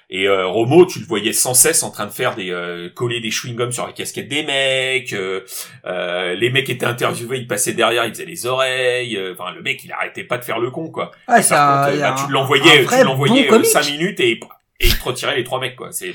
Et 0.09 0.27
euh, 0.27 0.45
Romo, 0.47 0.85
tu 0.85 0.99
le 0.99 1.05
voyais 1.05 1.33
sans 1.33 1.53
cesse 1.53 1.81
en 1.83 1.89
train 1.89 2.05
de 2.05 2.11
faire 2.11 2.35
des 2.35 2.51
euh, 2.51 2.89
coller 2.93 3.19
des 3.21 3.31
chewing-gums 3.31 3.71
sur 3.71 3.87
la 3.87 3.91
casquette 3.93 4.27
des 4.27 4.43
mecs. 4.43 5.13
euh, 5.13 5.41
euh, 5.85 6.35
les 6.35 6.49
mecs 6.51 6.69
étaient 6.69 6.85
interviewés, 6.85 7.39
ils 7.39 7.47
passaient 7.47 7.73
derrière, 7.73 8.05
ils 8.05 8.11
faisaient 8.13 8.25
les 8.25 8.45
oreilles. 8.45 9.17
euh, 9.17 9.33
Enfin, 9.37 9.51
le 9.53 9.61
mec, 9.61 9.83
il 9.83 9.91
arrêtait 9.91 10.23
pas 10.23 10.37
de 10.37 10.43
faire 10.43 10.59
le 10.59 10.69
con, 10.71 10.89
quoi. 10.89 11.11
Ouais, 11.27 11.39
Et 11.39 11.43
c'est 11.43 11.55
par 11.55 11.69
un- 11.69 11.83
contre, 11.85 11.95
il 11.95 11.99
y 11.99 12.03
a 12.03 12.11
bah, 12.11 12.15
un- 12.21 12.25
tu 12.25 12.31
l'envoyais, 12.31 12.85
tu 12.85 13.03
l'envoyais 13.03 13.47
bon 13.49 13.59
euh, 13.59 13.63
cinq 13.63 13.89
minutes 13.89 14.19
et 14.19 14.39
et 14.81 14.87
il 14.87 14.97
te 14.97 15.03
retirait 15.05 15.37
les 15.37 15.43
trois 15.45 15.59
mecs, 15.61 15.75
quoi. 15.77 15.91
C'est 15.91 16.13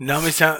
Non, 0.00 0.20
mais 0.20 0.32
c'est 0.32 0.44
un, 0.44 0.58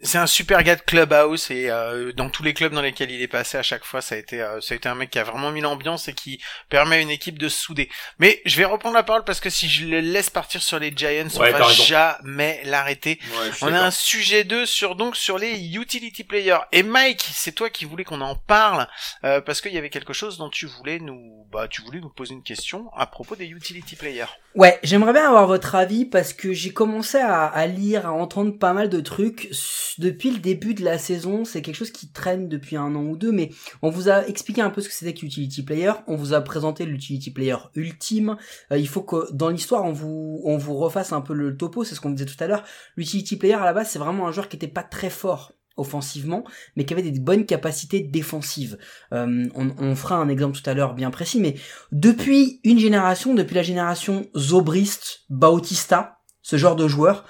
c'est 0.00 0.16
un, 0.18 0.22
un 0.22 0.26
super 0.26 0.62
gars 0.62 0.76
de 0.76 0.80
clubhouse 0.80 1.50
et 1.50 1.68
euh, 1.70 2.12
dans 2.14 2.30
tous 2.30 2.42
les 2.42 2.54
clubs 2.54 2.72
dans 2.72 2.80
lesquels 2.80 3.10
il 3.10 3.20
est 3.20 3.28
passé 3.28 3.58
à 3.58 3.62
chaque 3.62 3.84
fois, 3.84 4.00
ça 4.00 4.14
a 4.14 4.18
été, 4.18 4.40
euh, 4.40 4.60
ça 4.62 4.72
a 4.72 4.76
été 4.78 4.88
un 4.88 4.94
mec 4.94 5.10
qui 5.10 5.18
a 5.18 5.24
vraiment 5.24 5.50
mis 5.50 5.60
l'ambiance 5.60 6.08
et 6.08 6.14
qui 6.14 6.40
permet 6.70 6.96
à 6.96 7.00
une 7.00 7.10
équipe 7.10 7.38
de 7.38 7.48
se 7.50 7.60
souder. 7.60 7.90
Mais 8.18 8.40
je 8.46 8.56
vais 8.56 8.64
reprendre 8.64 8.94
la 8.94 9.02
parole 9.02 9.24
parce 9.24 9.40
que 9.40 9.50
si 9.50 9.68
je 9.68 9.86
le 9.86 10.00
laisse 10.00 10.30
partir 10.30 10.62
sur 10.62 10.78
les 10.78 10.90
Giants, 10.96 11.28
Ouais, 11.38 11.52
on 11.54 11.58
va 11.58 11.66
raison. 11.66 11.82
jamais 11.82 12.62
l'arrêter. 12.64 13.18
On 13.60 13.72
a 13.74 13.80
un 13.80 13.90
sujet 13.90 14.44
2 14.44 14.64
sur 14.64 14.96
donc 14.96 15.16
sur 15.16 15.36
les 15.38 15.52
utility 15.76 16.24
players. 16.24 16.58
Et 16.72 16.82
Mike, 16.82 17.28
c'est 17.32 17.52
toi 17.52 17.68
qui 17.68 17.84
voulais 17.84 18.04
qu'on 18.04 18.20
en 18.22 18.36
parle 18.36 18.88
euh, 19.24 19.40
parce 19.42 19.60
qu'il 19.60 19.72
y 19.74 19.78
avait 19.78 19.90
quelque 19.90 20.12
chose 20.14 20.38
dont 20.38 20.48
tu 20.48 20.64
voulais 20.66 20.98
nous, 20.98 21.46
bah, 21.52 21.68
tu 21.68 21.82
voulais 21.82 22.00
nous 22.00 22.08
poser 22.10 22.32
une 22.32 22.42
question 22.42 22.90
à 22.96 23.06
propos 23.06 23.36
des 23.36 23.46
utility 23.46 23.96
players. 23.96 24.24
Ouais, 24.54 24.78
j'aimerais 24.82 25.12
bien 25.14 25.26
avoir 25.26 25.46
votre 25.46 25.74
avis 25.74 26.04
parce 26.04 26.32
que 26.32 26.52
j'ai 26.52 26.72
commencé 26.72 27.18
à, 27.18 27.44
à 27.46 27.66
lire, 27.66 28.06
à 28.06 28.12
entendre 28.12 28.51
pas 28.58 28.72
mal 28.72 28.88
de 28.88 29.00
trucs 29.00 29.50
depuis 29.98 30.30
le 30.30 30.38
début 30.38 30.74
de 30.74 30.84
la 30.84 30.98
saison. 30.98 31.44
C'est 31.44 31.62
quelque 31.62 31.76
chose 31.76 31.90
qui 31.90 32.10
traîne 32.12 32.48
depuis 32.48 32.76
un 32.76 32.94
an 32.94 33.04
ou 33.04 33.16
deux, 33.16 33.32
mais 33.32 33.50
on 33.82 33.90
vous 33.90 34.08
a 34.08 34.26
expliqué 34.26 34.60
un 34.60 34.70
peu 34.70 34.80
ce 34.80 34.88
que 34.88 34.94
c'était 34.94 35.14
que 35.14 35.20
l'utility 35.20 35.62
player. 35.62 35.92
On 36.06 36.16
vous 36.16 36.32
a 36.32 36.40
présenté 36.40 36.86
l'utility 36.86 37.30
player 37.30 37.56
ultime. 37.74 38.36
Euh, 38.72 38.78
il 38.78 38.88
faut 38.88 39.02
que 39.02 39.32
dans 39.32 39.48
l'histoire 39.48 39.84
on 39.84 39.92
vous 39.92 40.40
on 40.44 40.56
vous 40.56 40.76
refasse 40.76 41.12
un 41.12 41.20
peu 41.20 41.34
le 41.34 41.56
topo. 41.56 41.84
C'est 41.84 41.94
ce 41.94 42.00
qu'on 42.00 42.10
disait 42.10 42.26
tout 42.26 42.42
à 42.42 42.46
l'heure. 42.46 42.64
L'utility 42.96 43.36
player 43.36 43.54
à 43.54 43.64
la 43.64 43.72
base 43.72 43.90
c'est 43.90 43.98
vraiment 43.98 44.26
un 44.26 44.32
joueur 44.32 44.48
qui 44.48 44.56
était 44.56 44.68
pas 44.68 44.82
très 44.82 45.10
fort 45.10 45.52
offensivement, 45.76 46.44
mais 46.76 46.84
qui 46.84 46.92
avait 46.92 47.02
des 47.02 47.18
bonnes 47.18 47.46
capacités 47.46 48.00
défensives. 48.00 48.78
Euh, 49.12 49.48
on, 49.54 49.70
on 49.78 49.96
fera 49.96 50.16
un 50.16 50.28
exemple 50.28 50.58
tout 50.58 50.68
à 50.68 50.74
l'heure 50.74 50.94
bien 50.94 51.10
précis, 51.10 51.40
mais 51.40 51.54
depuis 51.92 52.60
une 52.64 52.78
génération, 52.78 53.34
depuis 53.34 53.54
la 53.54 53.62
génération 53.62 54.26
Zobrist, 54.36 55.22
Bautista, 55.30 56.18
ce 56.42 56.56
genre 56.56 56.76
de 56.76 56.88
joueurs, 56.88 57.24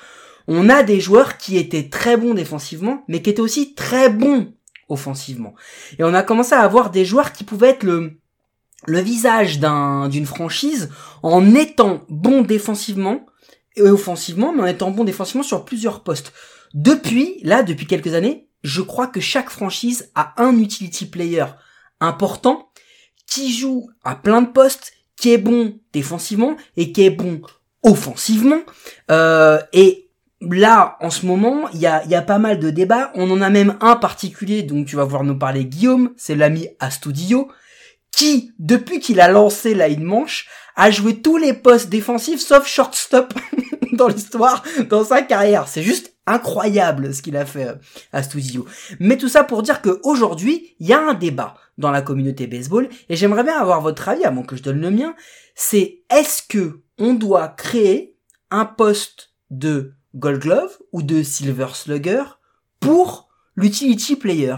on 0.48 0.68
a 0.68 0.83
des 0.83 1.00
joueurs 1.00 1.38
qui 1.38 1.57
étaient 1.57 1.88
très 1.88 2.16
bons 2.16 2.35
défensivement, 2.35 3.05
mais 3.09 3.22
qui 3.22 3.31
étaient 3.31 3.40
aussi 3.40 3.74
très 3.74 4.09
bons 4.09 4.52
offensivement. 4.88 5.55
Et 5.98 6.05
on 6.05 6.14
a 6.14 6.22
commencé 6.22 6.55
à 6.55 6.61
avoir 6.61 6.90
des 6.90 7.05
joueurs 7.05 7.33
qui 7.33 7.44
pouvaient 7.44 7.70
être 7.70 7.85
le, 7.85 8.18
visage 8.87 9.59
d'un, 9.59 10.09
d'une 10.09 10.26
franchise 10.26 10.90
en 11.22 11.55
étant 11.55 12.05
bons 12.09 12.42
défensivement 12.42 13.26
et 13.76 13.83
offensivement, 13.83 14.52
mais 14.52 14.62
en 14.62 14.66
étant 14.66 14.90
bons 14.90 15.05
défensivement 15.05 15.42
sur 15.42 15.64
plusieurs 15.64 16.02
postes. 16.02 16.33
Depuis, 16.74 17.38
là, 17.42 17.62
depuis 17.62 17.87
quelques 17.87 18.14
années, 18.14 18.48
je 18.62 18.83
crois 18.83 19.07
que 19.07 19.20
chaque 19.20 19.50
franchise 19.50 20.11
a 20.14 20.35
un 20.42 20.59
utility 20.59 21.07
player 21.07 21.46
important 22.00 22.70
qui 23.26 23.52
joue 23.52 23.88
à 24.05 24.14
plein 24.14 24.42
de 24.42 24.50
postes, 24.50 24.92
qui 25.16 25.33
est 25.33 25.38
bon 25.38 25.78
défensivement 25.92 26.57
et 26.76 26.92
qui 26.92 27.05
est 27.05 27.11
bon 27.11 27.40
offensivement. 27.83 28.61
Euh, 29.11 29.59
et 29.72 30.02
là, 30.50 30.96
en 31.00 31.11
ce 31.11 31.26
moment, 31.26 31.68
il 31.72 31.81
y 31.81 31.87
a, 31.87 32.05
y 32.07 32.14
a 32.14 32.22
pas 32.22 32.38
mal 32.38 32.59
de 32.59 32.70
débats. 32.70 33.11
On 33.14 33.31
en 33.31 33.40
a 33.40 33.50
même 33.50 33.76
un 33.81 33.96
particulier, 33.96 34.62
donc 34.62 34.87
tu 34.87 34.96
vas 34.96 35.05
voir 35.05 35.24
nous 35.24 35.38
parler 35.38 35.64
Guillaume, 35.64 36.12
c'est 36.16 36.35
l'ami 36.35 36.68
Astudio, 36.81 37.48
qui, 38.11 38.52
depuis 38.59 39.00
qu'il 39.00 39.20
a 39.20 39.28
lancé 39.28 39.74
la 39.74 39.88
une 39.88 40.05
manche, 40.05 40.48
a 40.76 40.90
joué 40.90 41.20
tous 41.20 41.37
les 41.37 41.52
postes 41.52 41.88
défensifs 41.88 42.40
sauf 42.40 42.66
shortstop 42.66 43.35
dans 43.92 44.09
l'histoire, 44.09 44.62
dans 44.88 45.05
sa 45.05 45.22
carrière. 45.22 45.68
C'est 45.68 45.83
juste 45.83 46.14
incroyable 46.26 47.14
ce 47.14 47.22
qu'il 47.22 47.37
a 47.37 47.44
fait 47.44 47.68
euh, 47.68 47.74
Astudio. 48.12 48.66
Mais 49.00 49.16
tout 49.16 49.28
ça 49.28 49.44
pour 49.44 49.62
dire 49.62 49.83
qu'aujourd'hui, 49.83 50.74
il 50.78 50.87
y 50.87 50.92
a 50.92 51.00
un 51.00 51.14
débat 51.14 51.55
dans 51.78 51.90
la 51.90 52.02
communauté 52.02 52.46
baseball 52.46 52.88
et 53.09 53.16
j'aimerais 53.16 53.44
bien 53.44 53.59
avoir 53.59 53.81
votre 53.81 54.09
avis 54.09 54.24
avant 54.24 54.42
que 54.42 54.57
je 54.57 54.62
donne 54.62 54.81
le 54.81 54.90
mien. 54.90 55.14
C'est 55.55 56.02
est-ce 56.11 56.42
que 56.42 56.83
on 56.98 57.14
doit 57.14 57.48
créer 57.48 58.16
un 58.50 58.64
poste 58.64 59.33
de 59.50 59.94
Gold 60.14 60.40
Glove 60.40 60.79
ou 60.92 61.03
de 61.03 61.22
Silver 61.22 61.68
Slugger 61.75 62.25
pour 62.81 63.29
l'utility 63.57 64.16
player. 64.16 64.57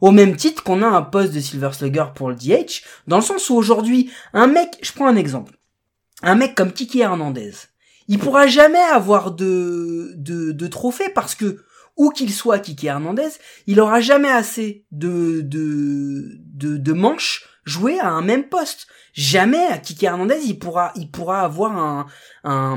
Au 0.00 0.10
même 0.10 0.36
titre 0.36 0.62
qu'on 0.62 0.82
a 0.82 0.86
un 0.86 1.02
poste 1.02 1.32
de 1.32 1.40
Silver 1.40 1.70
Slugger 1.72 2.06
pour 2.14 2.28
le 2.28 2.36
DH, 2.36 2.82
dans 3.06 3.16
le 3.16 3.22
sens 3.22 3.50
où 3.50 3.54
aujourd'hui, 3.54 4.10
un 4.32 4.46
mec, 4.46 4.78
je 4.82 4.92
prends 4.92 5.06
un 5.06 5.16
exemple, 5.16 5.58
un 6.22 6.34
mec 6.34 6.54
comme 6.54 6.72
Kiki 6.72 7.00
Hernandez, 7.00 7.52
il 8.08 8.18
pourra 8.18 8.46
jamais 8.46 8.78
avoir 8.78 9.32
de, 9.32 10.12
de, 10.16 10.52
de 10.52 10.66
trophée 10.66 11.08
parce 11.08 11.34
que, 11.34 11.62
où 11.96 12.10
qu'il 12.10 12.32
soit 12.32 12.58
Kiki 12.58 12.86
Hernandez, 12.86 13.30
il 13.66 13.80
aura 13.80 14.00
jamais 14.00 14.30
assez 14.30 14.84
de, 14.90 15.40
de, 15.42 16.38
de, 16.38 16.76
de 16.76 16.92
manches 16.92 17.53
jouées 17.64 17.98
à 18.00 18.08
un 18.10 18.22
même 18.22 18.48
poste. 18.48 18.86
Jamais 19.12 19.80
Kiki 19.82 20.06
Hernandez, 20.06 20.40
il 20.44 20.58
pourra, 20.58 20.92
il 20.96 21.10
pourra 21.10 21.42
avoir 21.42 21.76
un, 21.76 22.06
un, 22.42 22.76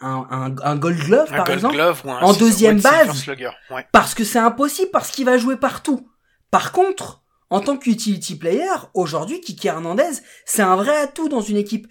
un, 0.00 0.54
un, 0.62 0.76
Gold 0.76 0.98
Glove, 0.98 1.28
Un 1.32 1.36
par 1.36 1.46
Gold 1.46 1.58
exemple, 1.58 1.74
Glove 1.74 2.02
ou 2.04 2.10
un 2.10 2.20
en 2.20 2.32
deuxième 2.34 2.80
base. 2.80 3.26
Ouais. 3.70 3.86
parce 3.90 4.14
que 4.14 4.24
c'est 4.24 4.38
impossible, 4.38 4.90
parce 4.90 5.10
qu'il 5.10 5.24
va 5.24 5.38
jouer 5.38 5.56
partout. 5.56 6.06
Par 6.50 6.72
contre, 6.72 7.22
en 7.50 7.60
tant 7.60 7.76
qu'utility 7.76 8.36
player, 8.36 8.68
aujourd'hui, 8.94 9.40
Kiki 9.40 9.68
Hernandez, 9.68 10.20
c'est 10.44 10.62
un 10.62 10.76
vrai 10.76 10.96
atout 10.96 11.28
dans 11.28 11.40
une 11.40 11.56
équipe. 11.56 11.86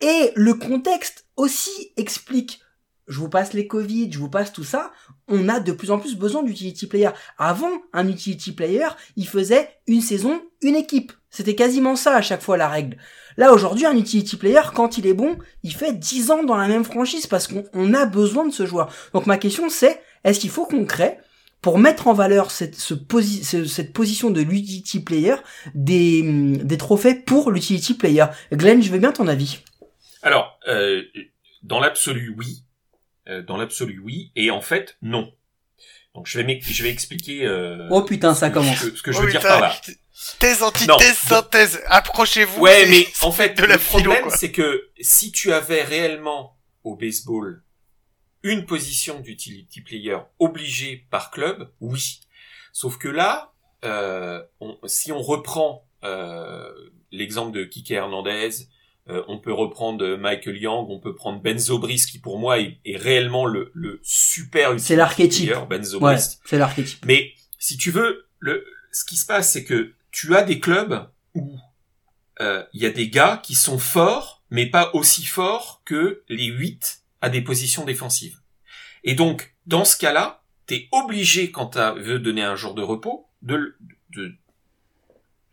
Et 0.00 0.32
le 0.34 0.54
contexte 0.54 1.26
aussi 1.36 1.92
explique, 1.96 2.60
je 3.08 3.18
vous 3.18 3.28
passe 3.28 3.52
les 3.52 3.66
Covid, 3.66 4.10
je 4.12 4.18
vous 4.18 4.30
passe 4.30 4.52
tout 4.52 4.64
ça, 4.64 4.92
on 5.28 5.48
a 5.48 5.60
de 5.60 5.72
plus 5.72 5.90
en 5.90 5.98
plus 5.98 6.16
besoin 6.16 6.42
d'utility 6.42 6.86
player. 6.86 7.10
Avant, 7.38 7.70
un 7.92 8.08
utility 8.08 8.52
player, 8.52 8.88
il 9.16 9.26
faisait 9.28 9.68
une 9.86 10.00
saison, 10.00 10.40
une 10.62 10.76
équipe. 10.76 11.12
C'était 11.30 11.54
quasiment 11.54 11.94
ça 11.96 12.14
à 12.14 12.22
chaque 12.22 12.40
fois 12.42 12.56
la 12.56 12.68
règle. 12.68 12.96
Là, 13.36 13.52
aujourd'hui, 13.52 13.86
un 13.86 13.96
utility 13.96 14.36
player, 14.36 14.62
quand 14.74 14.98
il 14.98 15.06
est 15.06 15.14
bon, 15.14 15.38
il 15.62 15.74
fait 15.74 15.92
10 15.92 16.30
ans 16.30 16.42
dans 16.42 16.56
la 16.56 16.66
même 16.66 16.84
franchise 16.84 17.26
parce 17.26 17.46
qu'on 17.46 17.64
on 17.72 17.94
a 17.94 18.06
besoin 18.06 18.46
de 18.46 18.52
ce 18.52 18.66
joueur. 18.66 18.92
Donc 19.12 19.26
ma 19.26 19.36
question 19.38 19.68
c'est, 19.68 20.00
est-ce 20.24 20.40
qu'il 20.40 20.50
faut 20.50 20.66
qu'on 20.66 20.84
crée 20.86 21.18
pour 21.60 21.78
mettre 21.78 22.06
en 22.08 22.14
valeur 22.14 22.50
cette, 22.50 22.74
ce 22.76 22.94
posi- 22.94 23.44
ce- 23.44 23.64
cette 23.64 23.92
position 23.92 24.30
de 24.30 24.40
l'utility 24.40 25.00
player 25.00 25.34
des, 25.74 26.22
des 26.64 26.78
trophées 26.78 27.14
pour 27.14 27.50
l'utility 27.52 27.94
player? 27.94 28.24
Glenn, 28.52 28.82
je 28.82 28.90
veux 28.90 28.98
bien 28.98 29.12
ton 29.12 29.28
avis. 29.28 29.58
Alors, 30.22 30.58
euh, 30.68 31.02
dans 31.62 31.78
l'absolu, 31.80 32.34
oui. 32.36 32.64
Euh, 33.28 33.42
dans 33.42 33.56
l'absolu, 33.56 33.98
oui. 34.02 34.32
Et 34.36 34.50
en 34.50 34.60
fait, 34.60 34.96
non. 35.02 35.32
Donc, 36.14 36.26
je 36.26 36.40
vais, 36.40 36.60
je 36.62 36.82
vais 36.82 36.90
expliquer. 36.90 37.44
Euh, 37.46 37.86
Oh 37.90 38.02
putain, 38.02 38.34
ça 38.34 38.46
ce 38.48 38.50
que- 38.50 38.54
commence. 38.58 38.78
Ce 38.78 38.86
que, 38.90 38.96
ce 38.96 39.02
que 39.02 39.12
je 39.12 39.18
Oh, 39.18 39.22
veux 39.22 39.30
dire 39.30 39.40
putain, 39.40 39.58
par 39.58 39.60
là. 39.60 39.76
Thèse, 40.40 40.62
antithèse, 40.62 41.16
synthèse. 41.18 41.80
Approchez-vous. 41.86 42.60
Ouais, 42.60 42.86
mais 42.86 43.06
en 43.22 43.30
fait, 43.30 43.56
de 43.56 43.62
la 43.64 43.74
le 43.74 43.78
philo, 43.78 44.10
problème, 44.12 44.30
c'est 44.36 44.50
que 44.50 44.88
si 45.00 45.30
tu 45.30 45.52
avais 45.52 45.82
réellement 45.82 46.56
au 46.84 46.96
baseball 46.96 47.62
une 48.42 48.64
position 48.66 49.20
d'utility 49.20 49.80
player 49.82 50.16
obligée 50.38 51.06
par 51.10 51.30
club, 51.30 51.70
oui. 51.80 52.20
Sauf 52.72 52.96
que 52.98 53.08
là, 53.08 53.52
euh, 53.84 54.42
on- 54.60 54.78
si 54.86 55.12
on 55.12 55.20
reprend 55.20 55.84
euh, 56.04 56.72
l'exemple 57.12 57.56
de 57.56 57.64
Kike 57.64 57.90
Hernandez, 57.90 58.50
euh, 59.10 59.22
on 59.28 59.38
peut 59.38 59.52
reprendre 59.52 60.16
Michael 60.16 60.58
Young, 60.58 60.86
on 60.90 61.00
peut 61.00 61.14
prendre 61.14 61.40
Ben 61.40 61.58
Zobrist, 61.58 62.10
qui 62.10 62.18
pour 62.18 62.38
moi 62.38 62.60
est, 62.60 62.78
est 62.84 62.96
réellement 62.96 63.46
le, 63.46 63.70
le 63.74 64.00
super 64.02 64.78
C'est 64.78 64.96
l'archétype. 64.96 65.50
player, 65.50 65.66
Ben 65.68 65.84
Ouais, 66.00 66.16
c'est 66.44 66.58
l'archétype. 66.58 67.04
Mais 67.06 67.32
si 67.58 67.76
tu 67.76 67.90
veux, 67.90 68.26
le, 68.38 68.66
ce 68.92 69.04
qui 69.04 69.16
se 69.16 69.26
passe, 69.26 69.52
c'est 69.52 69.64
que 69.64 69.92
tu 70.10 70.36
as 70.36 70.42
des 70.42 70.60
clubs 70.60 71.08
où 71.34 71.58
euh, 72.40 72.64
il 72.72 72.82
y 72.82 72.86
a 72.86 72.90
des 72.90 73.08
gars 73.08 73.40
qui 73.42 73.54
sont 73.54 73.78
forts, 73.78 74.42
mais 74.50 74.66
pas 74.66 74.90
aussi 74.94 75.24
forts 75.24 75.82
que 75.84 76.22
les 76.28 76.46
8 76.46 77.02
à 77.20 77.30
des 77.30 77.40
positions 77.40 77.84
défensives. 77.84 78.38
Et 79.04 79.14
donc, 79.14 79.54
dans 79.66 79.84
ce 79.84 79.96
cas-là, 79.96 80.42
t'es 80.66 80.88
obligé, 80.92 81.50
quand 81.50 81.68
tu 81.70 82.00
veux 82.02 82.18
donner 82.18 82.42
un 82.42 82.56
jour 82.56 82.74
de 82.74 82.82
repos, 82.82 83.26
de, 83.42 83.76
de, 84.10 84.34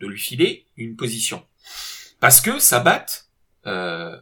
de 0.00 0.06
lui 0.06 0.18
filer 0.18 0.66
une 0.76 0.96
position. 0.96 1.44
Parce 2.20 2.40
que 2.40 2.58
sa 2.58 2.80
batte 2.80 3.25
euh, 3.66 4.16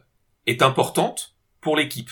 est 0.45 0.61
importante 0.61 1.35
pour 1.61 1.77
l'équipe. 1.77 2.11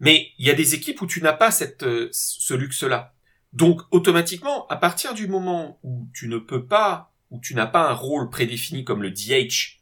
Mais 0.00 0.32
il 0.38 0.46
y 0.46 0.50
a 0.50 0.54
des 0.54 0.74
équipes 0.74 1.00
où 1.02 1.06
tu 1.06 1.22
n'as 1.22 1.32
pas 1.32 1.50
cette, 1.50 1.82
euh, 1.82 2.08
ce 2.12 2.54
luxe-là. 2.54 3.14
Donc 3.52 3.82
automatiquement, 3.90 4.66
à 4.68 4.76
partir 4.76 5.14
du 5.14 5.28
moment 5.28 5.78
où 5.82 6.08
tu 6.14 6.28
ne 6.28 6.38
peux 6.38 6.66
pas, 6.66 7.12
où 7.30 7.40
tu 7.40 7.54
n'as 7.54 7.66
pas 7.66 7.88
un 7.88 7.94
rôle 7.94 8.28
prédéfini 8.28 8.84
comme 8.84 9.02
le 9.02 9.10
DH, 9.10 9.78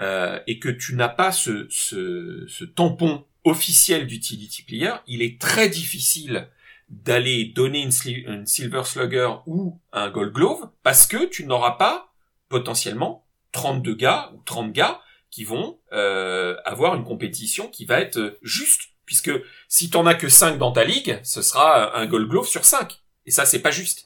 euh, 0.00 0.40
et 0.46 0.58
que 0.58 0.70
tu 0.70 0.94
n'as 0.94 1.10
pas 1.10 1.32
ce, 1.32 1.66
ce, 1.70 2.46
ce 2.48 2.64
tampon 2.64 3.26
officiel 3.44 4.06
d'utility 4.06 4.62
player, 4.62 4.94
il 5.06 5.22
est 5.22 5.40
très 5.40 5.68
difficile 5.68 6.48
d'aller 6.88 7.44
donner 7.44 7.82
une, 7.82 7.92
une 8.26 8.46
Silver 8.46 8.82
Slugger 8.84 9.28
ou 9.46 9.80
un 9.92 10.10
Gold 10.10 10.32
Glove 10.32 10.70
parce 10.82 11.06
que 11.06 11.26
tu 11.26 11.46
n'auras 11.46 11.72
pas 11.72 12.12
potentiellement 12.48 13.26
32 13.52 13.94
gars 13.94 14.30
ou 14.34 14.42
30 14.44 14.72
gars 14.72 15.00
qui 15.32 15.42
vont 15.42 15.80
euh, 15.92 16.54
avoir 16.64 16.94
une 16.94 17.02
compétition 17.02 17.66
qui 17.66 17.84
va 17.84 18.00
être 18.00 18.38
juste 18.42 18.82
puisque 19.04 19.32
si 19.66 19.90
t'en 19.90 20.06
as 20.06 20.14
que 20.14 20.28
5 20.28 20.58
dans 20.58 20.70
ta 20.70 20.84
ligue, 20.84 21.18
ce 21.24 21.42
sera 21.42 21.98
un 21.98 22.06
Gold 22.06 22.28
Glove 22.28 22.46
sur 22.46 22.64
5 22.64 23.02
et 23.26 23.32
ça 23.32 23.44
c'est 23.44 23.58
pas 23.58 23.72
juste. 23.72 24.04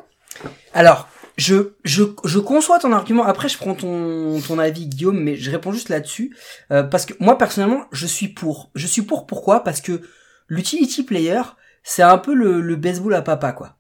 Alors, 0.73 1.09
je, 1.37 1.73
je, 1.85 2.05
je 2.25 2.39
conçois 2.39 2.79
ton 2.79 2.93
argument. 2.93 3.25
Après, 3.25 3.49
je 3.49 3.59
prends 3.59 3.75
ton, 3.75 4.41
ton 4.41 4.59
avis, 4.59 4.87
Guillaume, 4.87 5.19
mais 5.19 5.37
je 5.37 5.51
réponds 5.51 5.73
juste 5.73 5.89
là-dessus. 5.91 6.35
Euh, 6.71 6.83
parce 6.83 7.05
que 7.05 7.15
moi, 7.21 7.37
personnellement, 7.37 7.87
je 7.93 8.07
suis 8.07 8.29
pour. 8.29 8.71
Je 8.75 8.87
suis 8.87 9.03
pour 9.03 9.27
pourquoi? 9.27 9.63
Parce 9.63 9.81
que 9.81 10.03
l'utility 10.49 11.03
player, 11.03 11.43
c'est 11.83 12.03
un 12.03 12.19
peu 12.19 12.35
le, 12.35 12.61
le 12.61 12.77
baseball 12.77 13.15
à 13.15 13.23
papa, 13.23 13.53
quoi. 13.53 13.76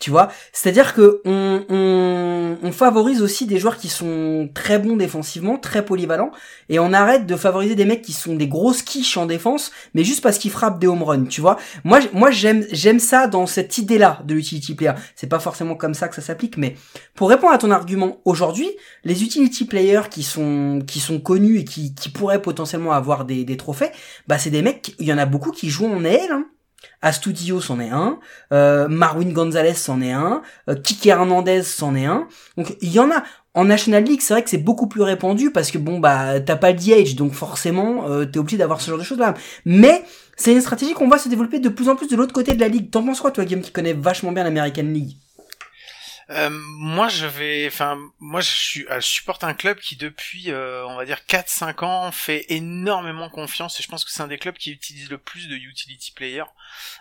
Tu 0.00 0.10
vois? 0.10 0.28
C'est-à-dire 0.52 0.94
que 0.94 1.20
on, 1.24 2.72
favorise 2.72 3.22
aussi 3.22 3.46
des 3.46 3.58
joueurs 3.58 3.76
qui 3.76 3.88
sont 3.88 4.48
très 4.54 4.78
bons 4.78 4.96
défensivement, 4.96 5.58
très 5.58 5.84
polyvalents, 5.84 6.30
et 6.68 6.78
on 6.78 6.92
arrête 6.92 7.26
de 7.26 7.34
favoriser 7.34 7.74
des 7.74 7.84
mecs 7.84 8.02
qui 8.02 8.12
sont 8.12 8.36
des 8.36 8.46
grosses 8.46 8.82
quiches 8.82 9.16
en 9.16 9.26
défense, 9.26 9.72
mais 9.94 10.04
juste 10.04 10.22
parce 10.22 10.38
qu'ils 10.38 10.52
frappent 10.52 10.78
des 10.78 10.86
home 10.86 11.02
runs, 11.02 11.24
tu 11.24 11.40
vois? 11.40 11.58
Moi, 11.82 11.98
moi 12.12 12.30
j'aime 12.30 12.64
j'aime 12.70 13.00
ça 13.00 13.26
dans 13.26 13.46
cette 13.46 13.78
idée-là 13.78 14.20
de 14.24 14.34
l'utility 14.34 14.74
player. 14.74 14.92
C'est 15.16 15.26
pas 15.26 15.40
forcément 15.40 15.74
comme 15.74 15.94
ça 15.94 16.06
que 16.06 16.14
ça 16.14 16.22
s'applique, 16.22 16.56
mais 16.56 16.76
pour 17.14 17.30
répondre 17.30 17.52
à 17.52 17.58
ton 17.58 17.72
argument, 17.72 18.20
aujourd'hui, 18.24 18.70
les 19.02 19.24
utility 19.24 19.64
players 19.64 20.08
qui 20.08 20.22
sont 20.22 20.80
qui 20.86 21.00
sont 21.00 21.18
connus 21.18 21.60
et 21.60 21.64
qui, 21.64 21.92
pourraient 22.14 22.42
potentiellement 22.42 22.92
avoir 22.92 23.24
des, 23.24 23.44
des 23.44 23.56
trophées, 23.56 23.90
bah 24.28 24.38
c'est 24.38 24.50
des 24.50 24.62
mecs, 24.62 24.94
il 24.98 25.06
y 25.06 25.12
en 25.12 25.18
a 25.18 25.26
beaucoup 25.26 25.50
qui 25.50 25.68
jouent 25.68 25.86
en 25.86 26.04
AL. 26.04 26.30
Hein. 26.30 26.46
Astudillo 27.02 27.60
c'en 27.60 27.80
est 27.80 27.90
un, 27.90 28.18
euh, 28.52 28.88
Marwin 28.88 29.32
Gonzalez 29.32 29.74
c'en 29.74 30.00
est 30.00 30.12
un, 30.12 30.42
euh, 30.68 30.74
Kike 30.74 31.06
Hernandez 31.06 31.62
c'en 31.62 31.94
est 31.94 32.06
un. 32.06 32.26
Donc 32.56 32.76
il 32.80 32.92
y 32.92 32.98
en 33.00 33.10
a. 33.10 33.22
En 33.54 33.64
National 33.64 34.04
League, 34.04 34.20
c'est 34.20 34.34
vrai 34.34 34.44
que 34.44 34.50
c'est 34.50 34.58
beaucoup 34.58 34.86
plus 34.86 35.02
répandu 35.02 35.50
parce 35.50 35.72
que 35.72 35.78
bon 35.78 35.98
bah 35.98 36.38
t'as 36.38 36.54
pas 36.54 36.70
le 36.70 36.78
DH, 36.78 37.16
donc 37.16 37.32
forcément 37.32 38.08
euh, 38.08 38.24
t'es 38.24 38.38
obligé 38.38 38.56
d'avoir 38.56 38.80
ce 38.80 38.88
genre 38.88 38.98
de 38.98 39.04
choses 39.04 39.18
là. 39.18 39.34
Mais 39.64 40.04
c'est 40.36 40.52
une 40.52 40.60
stratégie 40.60 40.92
qu'on 40.92 41.08
voit 41.08 41.18
se 41.18 41.28
développer 41.28 41.58
de 41.58 41.68
plus 41.68 41.88
en 41.88 41.96
plus 41.96 42.06
de 42.06 42.14
l'autre 42.14 42.32
côté 42.32 42.54
de 42.54 42.60
la 42.60 42.68
ligue. 42.68 42.90
T'en 42.90 43.02
penses 43.02 43.20
quoi 43.20 43.32
toi, 43.32 43.44
Guillaume, 43.44 43.62
qui 43.62 43.72
connaît 43.72 43.94
vachement 43.94 44.30
bien 44.30 44.44
l'American 44.44 44.82
League? 44.82 45.16
Euh, 46.30 46.50
moi, 46.50 47.08
je 47.08 47.24
vais, 47.26 47.66
enfin, 47.66 47.98
moi, 48.18 48.42
je 48.42 48.50
suis, 48.50 48.86
euh, 48.90 49.00
supporte 49.00 49.44
un 49.44 49.54
club 49.54 49.78
qui 49.78 49.96
depuis, 49.96 50.50
euh, 50.50 50.86
on 50.86 50.96
va 50.96 51.06
dire 51.06 51.24
4-5 51.26 51.82
ans, 51.82 52.12
fait 52.12 52.44
énormément 52.50 53.30
confiance 53.30 53.80
et 53.80 53.82
je 53.82 53.88
pense 53.88 54.04
que 54.04 54.10
c'est 54.10 54.22
un 54.22 54.26
des 54.26 54.36
clubs 54.36 54.56
qui 54.56 54.70
utilise 54.70 55.08
le 55.08 55.16
plus 55.16 55.48
de 55.48 55.54
utility 55.56 56.12
players, 56.12 56.44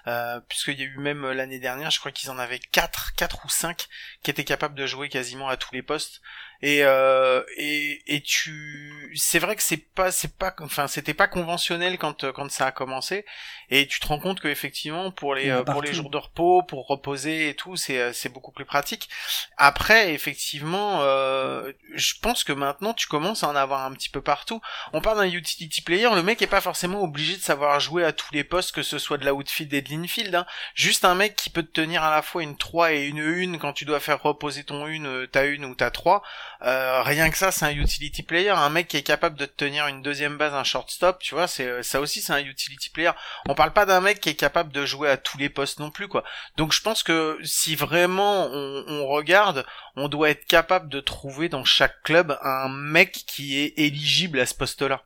euh, 0.08 0.40
puisqu'il 0.48 0.80
y 0.80 0.84
a 0.84 0.86
eu 0.86 0.98
même 0.98 1.30
l'année 1.30 1.60
dernière, 1.60 1.92
je 1.92 2.00
crois 2.00 2.14
qu'ils 2.14 2.32
en 2.32 2.40
avaient 2.40 2.60
4, 2.60 3.16
4 3.16 3.46
ou 3.46 3.50
5 3.50 3.88
qui 4.24 4.32
étaient 4.32 4.46
capables 4.46 4.76
de 4.76 4.88
jouer 4.88 5.10
quasiment 5.10 5.50
à 5.50 5.58
tous 5.58 5.74
les 5.74 5.84
postes. 5.84 6.22
Et 6.62 6.84
euh, 6.84 7.44
et 7.58 8.02
et 8.08 8.22
tu, 8.22 9.12
c'est 9.16 9.40
vrai 9.40 9.56
que 9.56 9.64
c'est 9.64 9.78
pas, 9.78 10.12
c'est 10.12 10.36
pas, 10.36 10.56
enfin, 10.62 10.88
c'était 10.88 11.14
pas 11.14 11.28
conventionnel 11.28 11.98
quand 11.98 12.24
euh, 12.24 12.32
quand 12.32 12.50
ça 12.52 12.68
a 12.68 12.72
commencé. 12.72 13.26
Et 13.70 13.86
tu 13.88 14.00
te 14.00 14.08
rends 14.08 14.20
compte 14.20 14.40
que 14.40 14.48
effectivement 14.48 15.12
pour 15.12 15.36
les 15.36 15.50
euh, 15.50 15.64
pour 15.64 15.82
les 15.82 15.94
jours 15.94 16.10
de 16.10 16.18
repos, 16.18 16.64
pour 16.64 16.88
reposer 16.88 17.50
et 17.50 17.54
tout, 17.54 17.76
c'est 17.76 18.00
euh, 18.00 18.14
c'est 18.14 18.30
beaucoup 18.30 18.52
plus 18.52 18.66
pratique. 18.66 19.10
Après, 19.58 20.14
effectivement, 20.14 21.02
euh, 21.02 21.72
je 21.94 22.14
pense 22.22 22.44
que 22.44 22.54
maintenant 22.54 22.94
tu 22.94 23.08
commences 23.08 23.44
à 23.44 23.50
en 23.50 23.56
avoir 23.56 23.86
un 23.86 23.92
petit 23.92 24.10
peu 24.10 24.22
partout. 24.22 24.62
On 24.94 25.02
parle 25.02 25.18
d'un 25.18 25.32
utility 25.32 25.82
player, 25.82 26.10
le 26.16 26.24
mec 26.24 26.42
est 26.42 26.48
pas 26.48 26.62
forcément 26.62 27.02
obligé 27.04 27.36
de 27.36 27.42
savoir 27.42 27.80
jouer 27.80 28.04
à 28.04 28.14
tous 28.14 28.34
les 28.34 28.44
postes, 28.44 28.74
que 28.74 28.84
ce 28.84 28.98
soit 28.98 29.18
de 29.18 29.26
la 29.26 29.34
outfield 29.34 29.74
et 29.74 29.82
de 29.82 29.90
l'infield. 29.90 30.34
Hein. 30.34 30.46
Juste 30.74 31.06
un 31.06 31.16
mec 31.16 31.36
qui 31.36 31.50
peut 31.50 31.64
te 31.64 31.72
tenir 31.72 32.04
à 32.04 32.12
la 32.12 32.22
fois 32.22 32.44
une 32.44 32.58
3 32.58 32.94
et 32.94 33.06
une 33.06 33.20
1 33.20 33.58
quand 33.58 33.74
tu 33.74 33.86
dois 33.86 34.00
faire 34.00 34.22
reposer 34.22 34.64
ton 34.64 34.88
une, 34.88 35.08
euh, 35.08 35.28
ta 35.28 35.46
une 35.46 35.66
ou 35.66 35.76
ta 35.76 35.92
3. 35.92 36.24
Euh, 36.64 37.02
rien 37.04 37.30
que 37.30 37.38
ça, 37.38 37.52
c'est 37.52 37.66
un 37.66 37.72
utility 37.72 38.24
player. 38.24 38.50
Un 38.50 38.70
mec 38.70 38.88
qui 38.88 38.98
est 38.98 39.04
capable 39.04 39.38
de 39.38 39.46
te 39.46 39.56
tenir 39.66 39.88
une 39.88 40.02
deuxième 40.02 40.38
base, 40.38 40.54
un 40.54 40.64
shortstop, 40.64 41.20
tu 41.20 41.36
vois, 41.36 41.48
c'est 41.48 41.84
ça 41.84 42.02
aussi, 42.02 42.22
c'est 42.22 42.34
un 42.34 42.40
utility 42.40 42.90
player. 42.90 43.12
On 43.48 43.56
parle 43.56 43.74
pas 43.74 43.86
d'un 43.86 44.02
mec 44.02 44.20
qui 44.20 44.30
est 44.30 44.36
capable 44.36 44.72
de 44.72 44.86
jouer 44.86 45.10
à 45.10 45.18
tous 45.18 45.38
les 45.38 45.50
postes 45.50 45.80
non 45.80 45.92
plus, 45.92 46.08
quoi. 46.08 46.24
Donc 46.58 46.74
je 46.74 46.82
pense 46.82 47.04
que 47.04 47.38
si 47.44 47.76
vraiment 47.76 48.48
on, 48.52 49.08
regarde, 49.08 49.66
on 49.96 50.08
doit 50.08 50.30
être 50.30 50.46
capable 50.46 50.90
de 50.90 51.00
trouver 51.00 51.50
dans 51.50 51.64
chaque 51.64 52.02
club 52.04 52.38
un 52.42 52.70
mec 52.70 53.12
qui 53.28 53.60
est 53.60 53.74
éligible 53.78 54.40
à 54.40 54.46
ce 54.46 54.54
poste-là. 54.54 55.04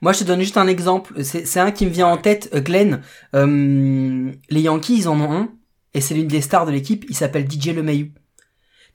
Moi, 0.00 0.12
je 0.12 0.20
te 0.20 0.24
donne 0.24 0.40
juste 0.40 0.56
un 0.56 0.66
exemple. 0.66 1.22
C'est 1.22 1.60
un 1.60 1.70
qui 1.70 1.86
me 1.86 1.90
vient 1.90 2.08
en 2.08 2.16
tête, 2.16 2.50
euh, 2.54 2.60
Glenn. 2.60 3.02
Euh, 3.34 4.32
les 4.48 4.60
Yankees, 4.62 4.96
ils 4.96 5.08
en 5.08 5.20
ont 5.20 5.32
un, 5.32 5.52
et 5.94 6.00
c'est 6.00 6.14
l'une 6.14 6.26
des 6.26 6.40
stars 6.40 6.66
de 6.66 6.72
l'équipe. 6.72 7.04
Il 7.08 7.14
s'appelle 7.14 7.48
DJ 7.48 7.68
LeMahieu. 7.68 8.10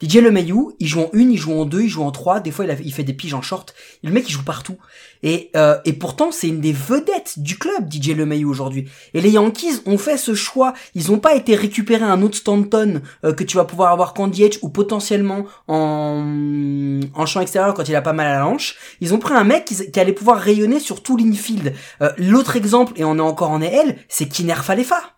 DJ 0.04 0.18
LeMahieu, 0.18 0.76
il 0.80 0.88
joue 0.88 1.02
en 1.02 1.10
une, 1.14 1.32
il 1.32 1.38
joue 1.38 1.54
en 1.54 1.66
deux, 1.66 1.84
il 1.84 1.90
joue 1.90 2.04
en 2.04 2.12
trois. 2.12 2.42
Des 2.42 2.52
fois, 2.52 2.66
il, 2.66 2.94
fait 2.94 3.04
des 3.04 3.14
piges 3.14 3.34
en 3.34 3.42
short. 3.42 3.74
Le 4.04 4.12
mec, 4.12 4.28
il 4.28 4.34
joue 4.34 4.44
partout. 4.44 4.76
Et, 5.24 5.50
euh, 5.56 5.78
et 5.86 5.94
pourtant, 5.94 6.32
c'est 6.32 6.50
une 6.50 6.60
des 6.60 6.74
vedettes 6.74 7.40
du 7.40 7.58
club, 7.58 7.92
DJ 7.92 8.10
LeMahieu 8.10 8.48
aujourd'hui. 8.48 8.90
Et 9.14 9.22
les 9.22 9.32
Yankees 9.32 9.82
ont 9.86 9.98
fait 9.98 10.18
ce 10.18 10.36
choix. 10.36 10.74
Ils 10.94 11.10
n'ont 11.10 11.20
pas 11.20 11.36
été 11.36 11.56
récupérer 11.56 12.04
un 12.04 12.22
autre 12.22 12.36
Stanton 12.36 13.02
euh, 13.24 13.34
que 13.34 13.46
tu 13.46 13.56
vas 13.56 13.64
pouvoir 13.64 13.94
avoir 13.94 14.14
qu'en 14.14 14.28
DH 14.28 14.60
ou 14.62 14.70
potentiellement 14.70 15.46
en, 15.68 17.00
en 17.14 17.26
champ 17.26 17.40
extérieur 17.40 17.74
quand 17.74 17.88
il 17.88 17.96
a 17.96 18.02
pas 18.02 18.14
mal 18.14 18.28
à 18.28 18.40
la 18.40 18.48
hanche. 18.48 18.76
Ils 19.00 19.14
ont 19.14 19.20
pris 19.20 19.34
un 19.34 19.46
mec 19.46 19.66
qui, 19.66 19.90
qui 19.90 20.00
allait 20.00 20.14
pouvoir 20.14 20.38
rayonner 20.38 20.80
sur 20.80 21.02
tout 21.02 21.16
l'infield. 21.16 21.74
Euh, 22.02 22.12
L'autre 22.18 22.58
exemple, 22.58 22.94
et 22.98 23.06
on 23.06 23.18
est 23.18 23.22
encore 23.22 23.52
en 23.52 23.62
EL, 23.62 23.98
c'est 24.10 24.28
Kiner 24.28 24.56
Falefa. 24.56 25.14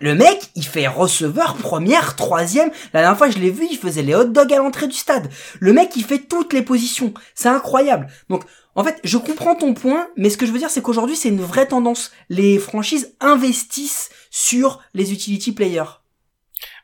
Le 0.00 0.14
mec, 0.14 0.50
il 0.54 0.64
fait 0.64 0.86
receveur, 0.86 1.54
première, 1.56 2.16
troisième. 2.16 2.70
La 2.92 3.00
dernière 3.00 3.18
fois, 3.18 3.30
je 3.30 3.38
l'ai 3.38 3.50
vu, 3.50 3.66
il 3.70 3.78
faisait 3.78 4.02
les 4.02 4.14
hot 4.14 4.24
dogs 4.24 4.52
à 4.52 4.58
l'entrée 4.58 4.86
du 4.86 4.96
stade. 4.96 5.30
Le 5.60 5.72
mec, 5.72 5.92
il 5.96 6.04
fait 6.04 6.18
toutes 6.18 6.52
les 6.52 6.62
positions. 6.62 7.14
C'est 7.34 7.48
incroyable. 7.48 8.08
Donc, 8.28 8.42
en 8.74 8.84
fait, 8.84 9.00
je 9.04 9.18
comprends 9.18 9.54
ton 9.54 9.72
point, 9.72 10.08
mais 10.16 10.30
ce 10.30 10.36
que 10.36 10.46
je 10.46 10.52
veux 10.52 10.58
dire, 10.58 10.70
c'est 10.70 10.82
qu'aujourd'hui, 10.82 11.16
c'est 11.16 11.28
une 11.28 11.40
vraie 11.40 11.66
tendance. 11.68 12.10
Les 12.28 12.58
franchises 12.58 13.14
investissent 13.20 14.10
sur 14.30 14.80
les 14.94 15.12
utility 15.12 15.52
players. 15.52 16.03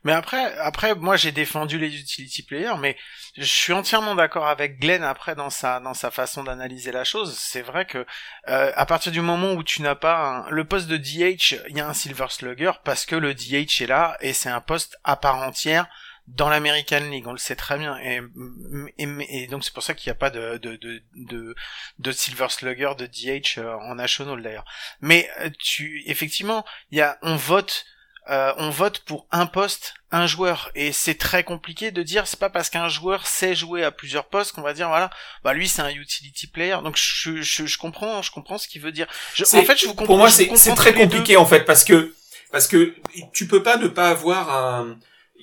Mais 0.04 0.12
après, 0.12 0.56
après, 0.58 0.94
moi 0.94 1.16
j'ai 1.16 1.32
défendu 1.32 1.78
les 1.78 1.94
utility 1.98 2.42
players, 2.42 2.76
mais 2.78 2.96
je 3.36 3.44
suis 3.44 3.72
entièrement 3.72 4.14
d'accord 4.14 4.46
avec 4.48 4.78
Glenn 4.80 5.02
après 5.02 5.34
dans 5.34 5.50
sa 5.50 5.80
dans 5.80 5.94
sa 5.94 6.10
façon 6.10 6.44
d'analyser 6.44 6.92
la 6.92 7.04
chose. 7.04 7.36
C'est 7.38 7.62
vrai 7.62 7.84
que 7.86 8.06
euh, 8.48 8.72
à 8.74 8.86
partir 8.86 9.12
du 9.12 9.20
moment 9.20 9.52
où 9.52 9.62
tu 9.62 9.82
n'as 9.82 9.94
pas 9.94 10.16
un- 10.46 10.50
le 10.50 10.64
poste 10.64 10.88
de 10.88 10.96
DH, 10.96 11.56
il 11.68 11.76
y 11.76 11.80
a 11.80 11.88
un 11.88 11.94
Silver 11.94 12.26
Slugger 12.30 12.72
parce 12.84 13.06
que 13.06 13.16
le 13.16 13.34
DH 13.34 13.82
est 13.82 13.86
là 13.86 14.16
et 14.20 14.32
c'est 14.32 14.50
un 14.50 14.60
poste 14.60 14.98
à 15.04 15.16
part 15.16 15.36
entière 15.38 15.86
dans 16.26 16.48
l'American 16.48 17.00
League, 17.10 17.26
on 17.26 17.32
le 17.32 17.38
sait 17.38 17.56
très 17.56 17.76
bien, 17.76 17.98
et, 17.98 18.20
et, 18.98 19.46
donc 19.48 19.64
c'est 19.64 19.72
pour 19.74 19.82
ça 19.82 19.94
qu'il 19.94 20.08
n'y 20.10 20.12
a 20.12 20.18
pas 20.18 20.30
de, 20.30 20.58
de, 20.58 20.76
de, 20.76 21.02
de, 21.16 21.54
de 21.98 22.12
Silver 22.12 22.48
Slugger, 22.50 22.92
de 22.96 23.06
DH 23.06 23.58
euh, 23.58 23.74
en 23.80 23.96
National 23.96 24.40
d'ailleurs. 24.42 24.64
Mais 25.00 25.28
euh, 25.40 25.50
tu, 25.58 26.02
effectivement, 26.06 26.64
il 26.90 26.98
y 26.98 27.00
a, 27.00 27.18
on 27.22 27.36
vote 27.36 27.84
euh, 28.30 28.52
on 28.58 28.70
vote 28.70 29.00
pour 29.00 29.26
un 29.32 29.46
poste, 29.46 29.94
un 30.12 30.26
joueur, 30.26 30.70
et 30.74 30.92
c'est 30.92 31.14
très 31.16 31.42
compliqué 31.44 31.90
de 31.90 32.02
dire 32.02 32.26
c'est 32.26 32.38
pas 32.38 32.50
parce 32.50 32.70
qu'un 32.70 32.88
joueur 32.88 33.26
sait 33.26 33.54
jouer 33.54 33.82
à 33.84 33.90
plusieurs 33.90 34.26
postes 34.26 34.52
qu'on 34.52 34.62
va 34.62 34.72
dire 34.72 34.88
voilà, 34.88 35.10
bah 35.44 35.52
lui 35.52 35.68
c'est 35.68 35.82
un 35.82 35.90
utility 35.90 36.46
player. 36.46 36.76
Donc 36.84 36.96
je, 36.96 37.42
je, 37.42 37.66
je 37.66 37.78
comprends, 37.78 38.22
je 38.22 38.30
comprends 38.30 38.58
ce 38.58 38.68
qu'il 38.68 38.80
veut 38.82 38.92
dire. 38.92 39.06
Je- 39.34 39.44
en 39.44 39.64
fait, 39.64 39.76
je 39.78 39.86
vous 39.86 39.94
comprends. 39.94 40.06
Pour 40.06 40.18
moi, 40.18 40.30
c'est 40.30 40.50
c'est 40.56 40.74
très 40.74 40.92
deux. 40.92 41.00
compliqué 41.00 41.36
en 41.36 41.46
fait 41.46 41.64
parce 41.64 41.84
que 41.84 42.14
parce 42.52 42.68
que 42.68 42.94
tu 43.32 43.46
peux 43.46 43.62
pas 43.62 43.76
ne 43.76 43.88
pas 43.88 44.08
avoir 44.10 44.54
un. 44.56 44.98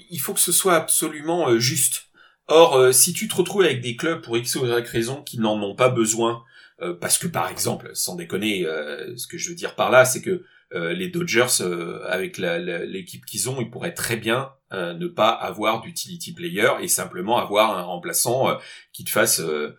Il 0.10 0.20
faut 0.22 0.34
que 0.34 0.40
ce 0.40 0.52
soit 0.52 0.76
absolument 0.76 1.50
euh, 1.50 1.60
juste. 1.60 2.04
Or, 2.48 2.78
euh, 2.78 2.92
si 2.94 3.12
tu 3.12 3.28
te 3.28 3.36
retrouves 3.36 3.64
avec 3.64 3.82
des 3.82 3.98
clubs 3.98 4.22
pour 4.22 4.38
x 4.38 4.56
ou 4.56 4.66
y 4.66 4.82
raison 4.88 5.22
qui 5.22 5.38
n'en 5.40 5.62
ont 5.62 5.76
pas 5.76 5.90
besoin, 5.90 6.44
euh, 6.82 6.94
parce 6.94 7.18
que 7.18 7.28
par 7.28 7.50
exemple, 7.50 7.92
sans 7.94 8.16
déconner, 8.16 8.66
euh, 8.66 9.14
ce 9.18 9.28
que 9.28 9.38
je 9.38 9.50
veux 9.50 9.56
dire 9.56 9.76
par 9.76 9.90
là, 9.90 10.06
c'est 10.06 10.22
que 10.22 10.46
les 10.72 11.10
Dodgers, 11.10 11.62
euh, 11.62 12.06
avec 12.08 12.38
l'équipe 12.38 13.26
qu'ils 13.26 13.50
ont, 13.50 13.60
ils 13.62 13.70
pourraient 13.70 13.94
très 13.94 14.18
bien 14.18 14.52
euh, 14.74 14.94
ne 14.94 15.08
pas 15.08 15.30
avoir 15.30 15.80
d'utility 15.80 16.34
player 16.34 16.72
et 16.82 16.90
simplement 16.90 17.38
avoir 17.38 17.78
un 17.78 17.84
remplaçant 17.84 18.50
euh, 18.50 18.56
qui 18.92 19.06
te 19.06 19.10
fasse 19.10 19.40
euh, 19.40 19.44
euh, 19.46 19.76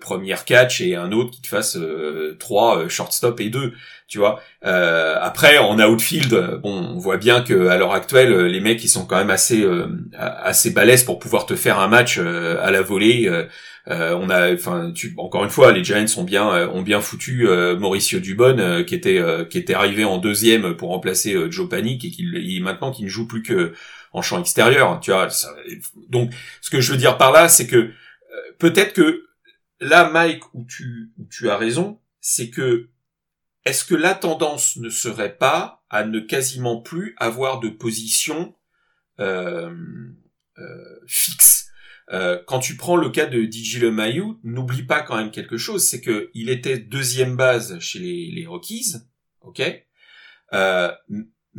première 0.00 0.44
catch 0.44 0.80
et 0.80 0.96
un 0.96 1.12
autre 1.12 1.30
qui 1.30 1.40
te 1.42 1.46
fasse 1.48 1.76
euh, 1.76 2.36
trois 2.38 2.78
euh, 2.78 2.88
shortstop 2.88 3.40
et 3.40 3.48
deux 3.50 3.72
tu 4.08 4.18
vois. 4.18 4.40
Euh, 4.64 5.16
après 5.20 5.58
en 5.58 5.78
outfield 5.78 6.32
euh, 6.32 6.56
bon 6.58 6.72
on 6.72 6.98
voit 6.98 7.16
bien 7.18 7.42
que 7.42 7.68
à 7.68 7.76
l'heure 7.76 7.92
actuelle 7.92 8.32
euh, 8.32 8.48
les 8.48 8.60
mecs 8.60 8.82
ils 8.82 8.88
sont 8.88 9.06
quand 9.06 9.16
même 9.18 9.30
assez 9.30 9.62
euh, 9.62 9.86
assez 10.18 10.70
balèzes 10.70 11.04
pour 11.04 11.18
pouvoir 11.18 11.46
te 11.46 11.54
faire 11.54 11.78
un 11.78 11.88
match 11.88 12.18
euh, 12.18 12.56
à 12.62 12.70
la 12.70 12.82
volée. 12.82 13.26
Euh, 13.28 13.44
euh, 13.90 14.14
on 14.20 14.28
a 14.28 14.52
enfin 14.52 14.92
encore 15.16 15.44
une 15.44 15.50
fois 15.50 15.72
les 15.72 15.82
Giants 15.82 16.04
ont 16.18 16.24
bien 16.24 16.50
euh, 16.52 16.68
ont 16.68 16.82
bien 16.82 17.00
foutu 17.00 17.48
euh, 17.48 17.74
Mauricio 17.78 18.18
Dubon 18.20 18.58
euh, 18.58 18.82
qui 18.82 18.94
était 18.94 19.18
euh, 19.18 19.44
qui 19.46 19.56
était 19.58 19.72
arrivé 19.74 20.04
en 20.04 20.18
deuxième 20.18 20.74
pour 20.76 20.90
remplacer 20.90 21.34
euh, 21.34 21.50
Joe 21.50 21.68
Panic 21.70 22.04
et 22.04 22.10
qui 22.10 22.60
maintenant 22.62 22.90
qui 22.90 23.04
ne 23.04 23.08
joue 23.08 23.26
plus 23.26 23.42
que 23.42 23.72
en 24.12 24.20
champ 24.22 24.40
extérieur 24.40 24.98
tu 25.00 25.10
vois. 25.10 25.30
Ça- 25.30 25.54
donc 26.10 26.30
ce 26.60 26.68
que 26.70 26.80
je 26.80 26.92
veux 26.92 26.98
dire 26.98 27.16
par 27.16 27.32
là 27.32 27.48
c'est 27.48 27.66
que 27.66 27.76
euh, 27.76 27.90
peut-être 28.58 28.92
que 28.92 29.24
là 29.80 30.10
Mike 30.10 30.42
où 30.54 30.64
tu 30.64 31.12
où 31.18 31.26
tu 31.26 31.50
as 31.50 31.56
raison 31.56 32.00
c'est 32.20 32.50
que 32.50 32.88
est-ce 33.64 33.84
que 33.84 33.94
la 33.94 34.14
tendance 34.14 34.76
ne 34.76 34.88
serait 34.88 35.36
pas 35.36 35.84
à 35.90 36.04
ne 36.04 36.20
quasiment 36.20 36.80
plus 36.80 37.14
avoir 37.18 37.60
de 37.60 37.68
position 37.68 38.54
euh, 39.20 39.70
euh, 40.58 41.00
fixe? 41.06 41.68
Euh, 42.10 42.42
Quand 42.46 42.60
tu 42.60 42.76
prends 42.76 42.96
le 42.96 43.10
cas 43.10 43.26
de 43.26 43.42
DJ 43.42 43.82
LeMahieu, 43.82 44.24
n'oublie 44.42 44.84
pas 44.84 45.02
quand 45.02 45.16
même 45.16 45.30
quelque 45.30 45.58
chose, 45.58 45.86
c'est 45.86 46.00
que 46.00 46.30
il 46.32 46.48
était 46.48 46.78
deuxième 46.78 47.36
base 47.36 47.78
chez 47.80 47.98
les, 47.98 48.30
les 48.30 48.46
Rockies, 48.46 48.94
ok, 49.42 49.60
euh, 50.54 50.90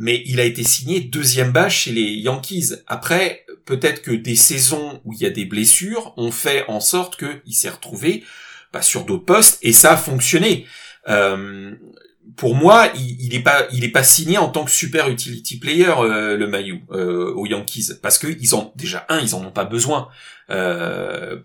mais 0.00 0.22
il 0.24 0.40
a 0.40 0.44
été 0.44 0.64
signé 0.64 1.00
deuxième 1.00 1.52
base 1.52 1.72
chez 1.72 1.92
les 1.92 2.12
Yankees. 2.14 2.72
Après, 2.86 3.44
peut-être 3.66 4.00
que 4.00 4.12
des 4.12 4.34
saisons 4.34 5.02
où 5.04 5.12
il 5.12 5.20
y 5.20 5.26
a 5.26 5.30
des 5.30 5.44
blessures 5.44 6.14
ont 6.16 6.32
fait 6.32 6.64
en 6.68 6.80
sorte 6.80 7.18
qu'il 7.18 7.54
s'est 7.54 7.68
retrouvé 7.68 8.24
bah, 8.72 8.80
sur 8.80 9.04
d'autres 9.04 9.26
postes 9.26 9.58
et 9.60 9.74
ça 9.74 9.92
a 9.92 9.96
fonctionné. 9.98 10.64
Euh, 11.08 11.74
pour 12.36 12.54
moi, 12.54 12.88
il, 12.94 13.16
il 13.20 13.34
est 13.34 13.42
pas, 13.42 13.66
il 13.72 13.84
est 13.84 13.90
pas 13.90 14.02
signé 14.04 14.38
en 14.38 14.48
tant 14.48 14.64
que 14.64 14.70
super 14.70 15.08
utility 15.08 15.58
player 15.58 15.92
euh, 15.98 16.36
le 16.36 16.46
Mayu 16.46 16.84
euh, 16.92 17.32
aux 17.34 17.46
Yankees. 17.46 17.88
Parce 18.02 18.18
que 18.18 18.28
ils 18.40 18.54
ont 18.54 18.72
déjà 18.76 19.04
un, 19.08 19.18
ils 19.20 19.34
en 19.34 19.44
ont 19.44 19.50
pas 19.50 19.64
besoin. 19.64 20.08
Euh, 20.50 21.36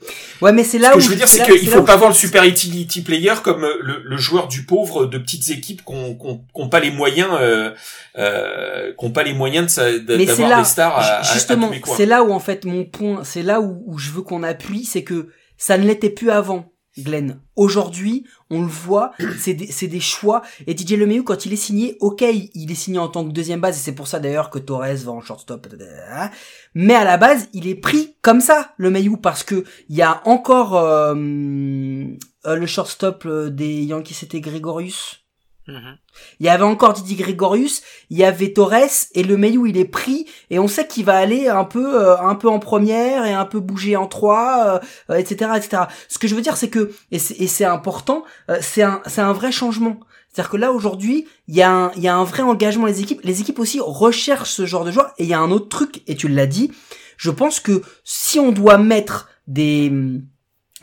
Ouais, 0.41 0.51
mais 0.51 0.63
c'est 0.63 0.80
là 0.80 0.89
ce 0.91 0.93
où 0.93 0.97
que 0.97 1.03
je 1.03 1.09
veux 1.09 1.15
dire, 1.15 1.28
c'est 1.28 1.43
qu'il 1.43 1.69
faut 1.69 1.84
pas 1.84 1.95
voir 1.95 2.09
le 2.09 2.15
super 2.15 2.43
utility 2.43 3.01
player 3.01 3.34
comme 3.43 3.63
euh, 3.63 3.78
le, 3.82 4.01
le 4.03 4.17
joueur 4.17 4.47
du 4.47 4.63
pauvre 4.65 5.05
de 5.05 5.17
petites 5.17 5.49
équipes 5.49 5.84
qu'on 5.84 6.15
qu'on 6.15 6.41
qu'on 6.53 6.69
pas 6.69 6.80
les 6.80 6.91
moyens, 6.91 7.30
euh, 7.39 7.71
euh, 8.17 8.93
qu'on 8.93 9.11
pas 9.11 9.23
les 9.23 9.34
moyens 9.34 9.76
de 9.76 10.26
d'avoir 10.26 10.59
des 10.59 10.65
stars 10.65 10.97
à, 10.97 11.21
justement, 11.21 11.71
c'est 11.95 12.05
là 12.05 12.23
où 12.23 12.32
en 12.32 12.39
fait 12.39 12.65
mon 12.65 12.84
point, 12.86 13.23
c'est 13.23 13.43
là 13.43 13.61
où, 13.61 13.84
où 13.86 13.97
je 13.97 14.11
veux 14.11 14.21
qu'on 14.23 14.43
appuie, 14.43 14.86
c'est 14.86 15.03
que 15.03 15.28
ça 15.57 15.78
ne 15.78 15.86
l'était 15.86 16.09
plus 16.09 16.32
avant, 16.32 16.71
Glenn. 16.98 17.39
Aujourd'hui, 17.56 18.26
on 18.50 18.62
le 18.62 18.68
voit, 18.68 19.12
c'est 19.38 19.54
des, 19.54 19.68
c'est 19.68 19.88
des 19.88 20.00
choix. 20.00 20.41
Et 20.68 20.76
DJ 20.78 20.91
LeMahieu, 20.91 21.24
quand 21.24 21.46
il 21.46 21.54
est 21.54 21.58
signé, 21.58 21.98
ok, 22.00 22.24
il 22.54 22.72
est 22.72 22.76
signé 22.76 23.00
en 23.00 23.08
tant 23.08 23.26
que 23.26 23.32
deuxième 23.32 23.62
base, 23.62 23.78
et 23.78 23.82
c'est 23.82 23.96
pour 23.96 24.08
ça 24.08 24.20
d'ailleurs 24.20 24.50
que 24.50 24.60
Torres 24.60 24.96
va 24.96 25.12
en 25.12 25.22
shortstop. 25.22 25.68
hein. 26.12 26.30
Mais 26.74 26.96
à 26.96 27.04
la 27.04 27.18
base, 27.18 27.50
il 27.54 27.68
est 27.68 27.76
pris 27.76 28.16
comme 28.22 28.41
ça, 28.41 28.74
le 28.78 28.89
Mayu, 28.89 29.18
parce 29.18 29.43
que 29.43 29.64
il 29.89 29.96
y 29.96 30.02
a 30.02 30.22
encore 30.26 30.76
euh, 30.76 31.14
euh, 31.16 32.56
le 32.56 32.66
shortstop 32.66 33.26
euh, 33.26 33.50
des 33.50 33.84
Yankees, 33.84 34.14
c'était 34.14 34.41
Gregorius? 34.41 35.24
Mhm. 35.68 35.97
Il 36.39 36.45
y 36.45 36.49
avait 36.49 36.63
encore 36.63 36.93
Didier 36.93 37.16
Gregorius, 37.16 37.82
il 38.11 38.18
y 38.18 38.24
avait 38.24 38.53
Torres 38.53 39.07
et 39.13 39.24
le 39.24 39.36
Mayu 39.36 39.68
il 39.68 39.78
est 39.78 39.86
pris 39.86 40.28
et 40.51 40.59
on 40.59 40.68
sait 40.68 40.88
qu'il 40.88 41.05
va 41.05 41.18
aller 41.18 41.47
un 41.47 41.63
peu 41.63 42.03
euh, 42.03 42.18
un 42.20 42.36
peu 42.36 42.49
en 42.49 42.59
première 42.59 43.26
et 43.26 43.34
un 43.34 43.45
peu 43.45 43.59
bouger 43.59 43.95
en 43.95 44.05
trois, 44.05 44.80
euh, 45.09 45.16
etc., 45.16 45.51
etc. 45.55 45.84
Ce 46.07 46.20
que 46.20 46.28
je 46.28 46.36
veux 46.36 46.41
dire 46.41 46.55
c'est 46.55 46.70
que 46.70 46.91
et 47.11 47.18
c'est 47.18 47.36
et 47.36 47.47
c'est 47.47 47.66
important, 47.66 48.26
euh, 48.51 48.59
c'est 48.61 48.84
un 48.84 49.01
c'est 49.07 49.22
un 49.22 49.34
vrai 49.34 49.51
changement. 49.51 49.99
C'est-à-dire 50.32 50.51
que 50.51 50.57
là 50.57 50.72
aujourd'hui 50.72 51.28
il 51.47 51.55
y 51.55 51.63
a 51.63 51.72
un 51.72 51.91
il 51.95 52.03
y 52.03 52.07
a 52.07 52.16
un 52.16 52.24
vrai 52.24 52.43
engagement 52.43 52.86
des 52.86 53.01
équipes. 53.01 53.22
Les 53.24 53.41
équipes 53.41 53.57
aussi 53.57 53.80
recherchent 53.80 54.51
ce 54.51 54.68
genre 54.68 54.86
de 54.86 54.91
joueurs 54.91 55.13
et 55.18 55.24
il 55.24 55.30
y 55.30 55.34
a 55.34 55.39
un 55.39 55.49
autre 55.49 55.70
truc 55.70 56.03
et 56.05 56.16
tu 56.16 56.28
l'as 56.28 56.47
dit. 56.47 56.72
Je 57.18 57.32
pense 57.32 57.59
que 57.59 57.82
si 58.03 58.39
on 58.39 58.51
doit 58.51 58.78
mettre 58.78 59.30
des 59.47 59.91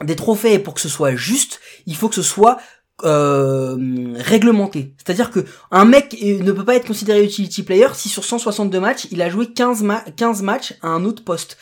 des 0.03 0.17
trophées 0.17 0.59
pour 0.59 0.75
que 0.75 0.81
ce 0.81 0.89
soit 0.89 1.15
juste, 1.15 1.61
il 1.87 1.95
faut 1.95 2.09
que 2.09 2.17
ce 2.17 2.23
soit 2.23 2.59
euh, 3.05 4.15
réglementé. 4.17 4.95
C'est-à-dire 4.97 5.31
que 5.31 5.41
un 5.71 5.85
mec 5.85 6.17
euh, 6.23 6.43
ne 6.43 6.53
peut 6.53 6.65
pas 6.65 6.77
être 6.77 6.87
considéré 6.87 7.25
utility 7.25 7.63
player 7.63 7.89
si 7.95 8.09
sur 8.09 8.25
162 8.25 8.79
matchs, 8.79 9.09
il 9.11 9.23
a 9.23 9.29
joué 9.29 9.53
15, 9.53 9.83
ma 9.83 10.01
15 10.01 10.43
matchs 10.43 10.75
à 10.83 10.89
un 10.89 11.05
autre 11.05 11.25
poste. 11.25 11.57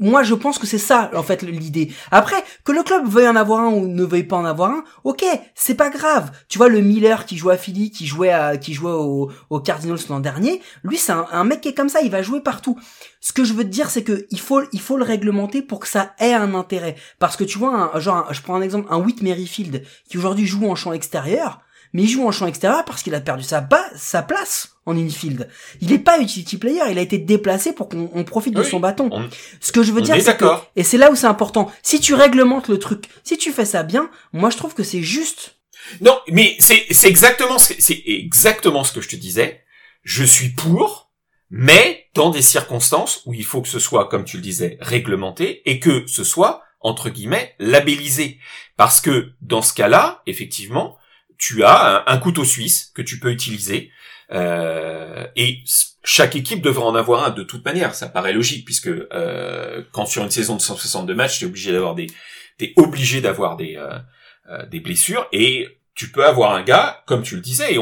Moi, 0.00 0.22
je 0.22 0.34
pense 0.34 0.58
que 0.58 0.66
c'est 0.66 0.78
ça, 0.78 1.10
en 1.14 1.22
fait, 1.22 1.42
l'idée. 1.42 1.92
Après, 2.10 2.36
que 2.64 2.72
le 2.72 2.82
club 2.82 3.06
veuille 3.08 3.28
en 3.28 3.36
avoir 3.36 3.60
un 3.60 3.68
ou 3.68 3.86
ne 3.86 4.04
veuille 4.04 4.24
pas 4.24 4.36
en 4.36 4.44
avoir 4.44 4.70
un, 4.70 4.84
ok, 5.04 5.24
c'est 5.54 5.74
pas 5.74 5.90
grave. 5.90 6.30
Tu 6.48 6.58
vois, 6.58 6.68
le 6.68 6.80
Miller 6.80 7.26
qui 7.26 7.36
jouait 7.36 7.54
à 7.54 7.56
Philly, 7.56 7.90
qui 7.90 8.06
jouait 8.06 8.30
à, 8.30 8.56
qui 8.56 8.74
jouait 8.74 8.92
au- 8.92 9.30
Cardinals 9.64 9.98
l'an 10.08 10.20
dernier, 10.20 10.60
lui, 10.84 10.96
c'est 10.96 11.12
un, 11.12 11.44
mec 11.44 11.60
qui 11.60 11.68
est 11.68 11.74
comme 11.74 11.88
ça, 11.88 12.00
il 12.02 12.10
va 12.10 12.22
jouer 12.22 12.40
partout. 12.40 12.78
Ce 13.20 13.32
que 13.32 13.44
je 13.44 13.52
veux 13.52 13.64
te 13.64 13.68
dire, 13.68 13.90
c'est 13.90 14.04
que 14.04 14.26
il 14.30 14.40
faut, 14.40 14.62
il 14.72 14.80
faut 14.80 14.96
le 14.96 15.04
réglementer 15.04 15.62
pour 15.62 15.80
que 15.80 15.88
ça 15.88 16.14
ait 16.18 16.34
un 16.34 16.54
intérêt. 16.54 16.96
Parce 17.18 17.36
que 17.36 17.44
tu 17.44 17.58
vois, 17.58 17.92
un, 17.94 18.00
genre, 18.00 18.32
je 18.32 18.42
prends 18.42 18.54
un 18.54 18.62
exemple, 18.62 18.86
un 18.90 18.98
Whit 18.98 19.22
Merrifield, 19.22 19.82
qui 20.08 20.18
aujourd'hui 20.18 20.46
joue 20.46 20.68
en 20.68 20.76
champ 20.76 20.92
extérieur, 20.92 21.60
mais 21.96 22.02
il 22.02 22.08
joue 22.10 22.26
en 22.26 22.30
champ 22.30 22.46
extérieur 22.46 22.84
parce 22.84 23.02
qu'il 23.02 23.14
a 23.14 23.20
perdu 23.20 23.42
sa, 23.42 23.60
ba- 23.62 23.90
sa 23.96 24.22
place 24.22 24.76
en 24.84 24.96
infield. 24.96 25.48
Il 25.80 25.92
est 25.92 25.98
pas 25.98 26.20
utility 26.20 26.58
player, 26.58 26.82
il 26.90 26.98
a 26.98 27.00
été 27.00 27.16
déplacé 27.16 27.72
pour 27.72 27.88
qu'on 27.88 28.10
on 28.12 28.22
profite 28.22 28.54
de 28.54 28.62
son 28.62 28.80
bâton. 28.80 29.08
on- 29.10 29.28
Ce 29.60 29.72
que 29.72 29.82
je 29.82 29.92
veux 29.92 30.02
dire, 30.02 30.14
est 30.14 30.20
c'est 30.20 30.36
que, 30.36 30.44
et 30.76 30.84
c'est 30.84 30.98
là 30.98 31.10
où 31.10 31.16
c'est 31.16 31.26
important, 31.26 31.72
si 31.82 31.98
tu 31.98 32.12
réglementes 32.14 32.68
le 32.68 32.78
truc, 32.78 33.04
si 33.24 33.38
tu 33.38 33.50
fais 33.50 33.64
ça 33.64 33.82
bien, 33.82 34.10
moi 34.34 34.50
je 34.50 34.58
trouve 34.58 34.74
que 34.74 34.82
c'est 34.82 35.02
juste. 35.02 35.56
Non, 36.02 36.18
mais 36.28 36.56
c'est 36.58 36.84
c'est 36.90 37.08
exactement 37.08 37.58
ce 37.58 37.72
c'est 37.78 38.02
exactement 38.06 38.84
ce 38.84 38.92
que 38.92 39.00
je 39.00 39.08
te 39.08 39.16
disais. 39.16 39.62
Je 40.02 40.22
suis 40.24 40.50
pour, 40.50 41.10
mais 41.50 42.06
dans 42.14 42.30
des 42.30 42.42
circonstances 42.42 43.22
où 43.24 43.32
il 43.34 43.44
faut 43.44 43.62
que 43.62 43.68
ce 43.68 43.78
soit, 43.78 44.08
comme 44.08 44.24
tu 44.24 44.36
le 44.36 44.42
disais, 44.42 44.76
réglementé 44.80 45.62
et 45.68 45.80
que 45.80 46.04
ce 46.06 46.24
soit 46.24 46.62
entre 46.80 47.08
guillemets 47.08 47.54
labellisé, 47.58 48.38
parce 48.76 49.00
que 49.00 49.30
dans 49.40 49.62
ce 49.62 49.72
cas-là, 49.74 50.22
effectivement, 50.26 50.96
tu 51.38 51.64
as 51.64 52.04
un, 52.06 52.18
couteau 52.18 52.44
suisse 52.44 52.92
que 52.94 53.02
tu 53.02 53.18
peux 53.18 53.30
utiliser. 53.30 53.90
euh, 54.32 55.26
et 55.36 55.62
chaque 56.02 56.36
équipe 56.36 56.62
devrait 56.62 56.84
en 56.84 56.94
avoir 56.94 57.24
un 57.24 57.30
de 57.30 57.42
toute 57.42 57.64
manière, 57.64 57.94
ça 57.94 58.08
paraît 58.08 58.32
logique 58.32 58.64
puisque 58.64 58.88
euh, 58.88 59.82
quand 59.92 60.06
sur 60.06 60.22
une 60.22 60.30
saison 60.30 60.56
de 60.56 60.60
162 60.62 61.14
matchs, 61.14 61.38
tu 61.38 61.44
es 61.44 61.48
obligé 61.48 61.72
d'avoir 61.72 61.94
des 61.94 62.08
t'es 62.58 62.72
obligé 62.76 63.20
d'avoir 63.20 63.56
des 63.56 63.76
euh, 63.76 63.98
euh, 64.48 64.64
des 64.66 64.80
blessures 64.80 65.28
et 65.32 65.68
tu 65.94 66.10
peux 66.10 66.24
avoir 66.24 66.52
un 66.52 66.62
gars, 66.62 67.02
comme 67.06 67.22
tu 67.22 67.36
le 67.36 67.40
disais, 67.40 67.76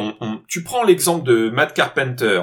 tu 0.47 0.63
prends 0.63 0.85
l'exemple 0.85 1.27
de 1.27 1.51
Matt 1.51 1.75
Carpenter, 1.75 2.41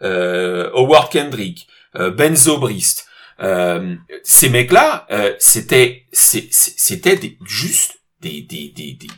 Howard 0.00 1.10
Kendrick, 1.10 1.66
euh, 1.96 2.10
Ben 2.10 2.36
Zobrist, 2.36 3.08
euh, 3.40 3.96
ces 4.22 4.48
mecs-là, 4.50 5.06
c'était 5.38 6.06
c'était 6.12 7.38
juste 7.46 8.00
des 8.20 8.42
des, 8.42 8.68
des, 8.68 8.92
des, 8.92 9.08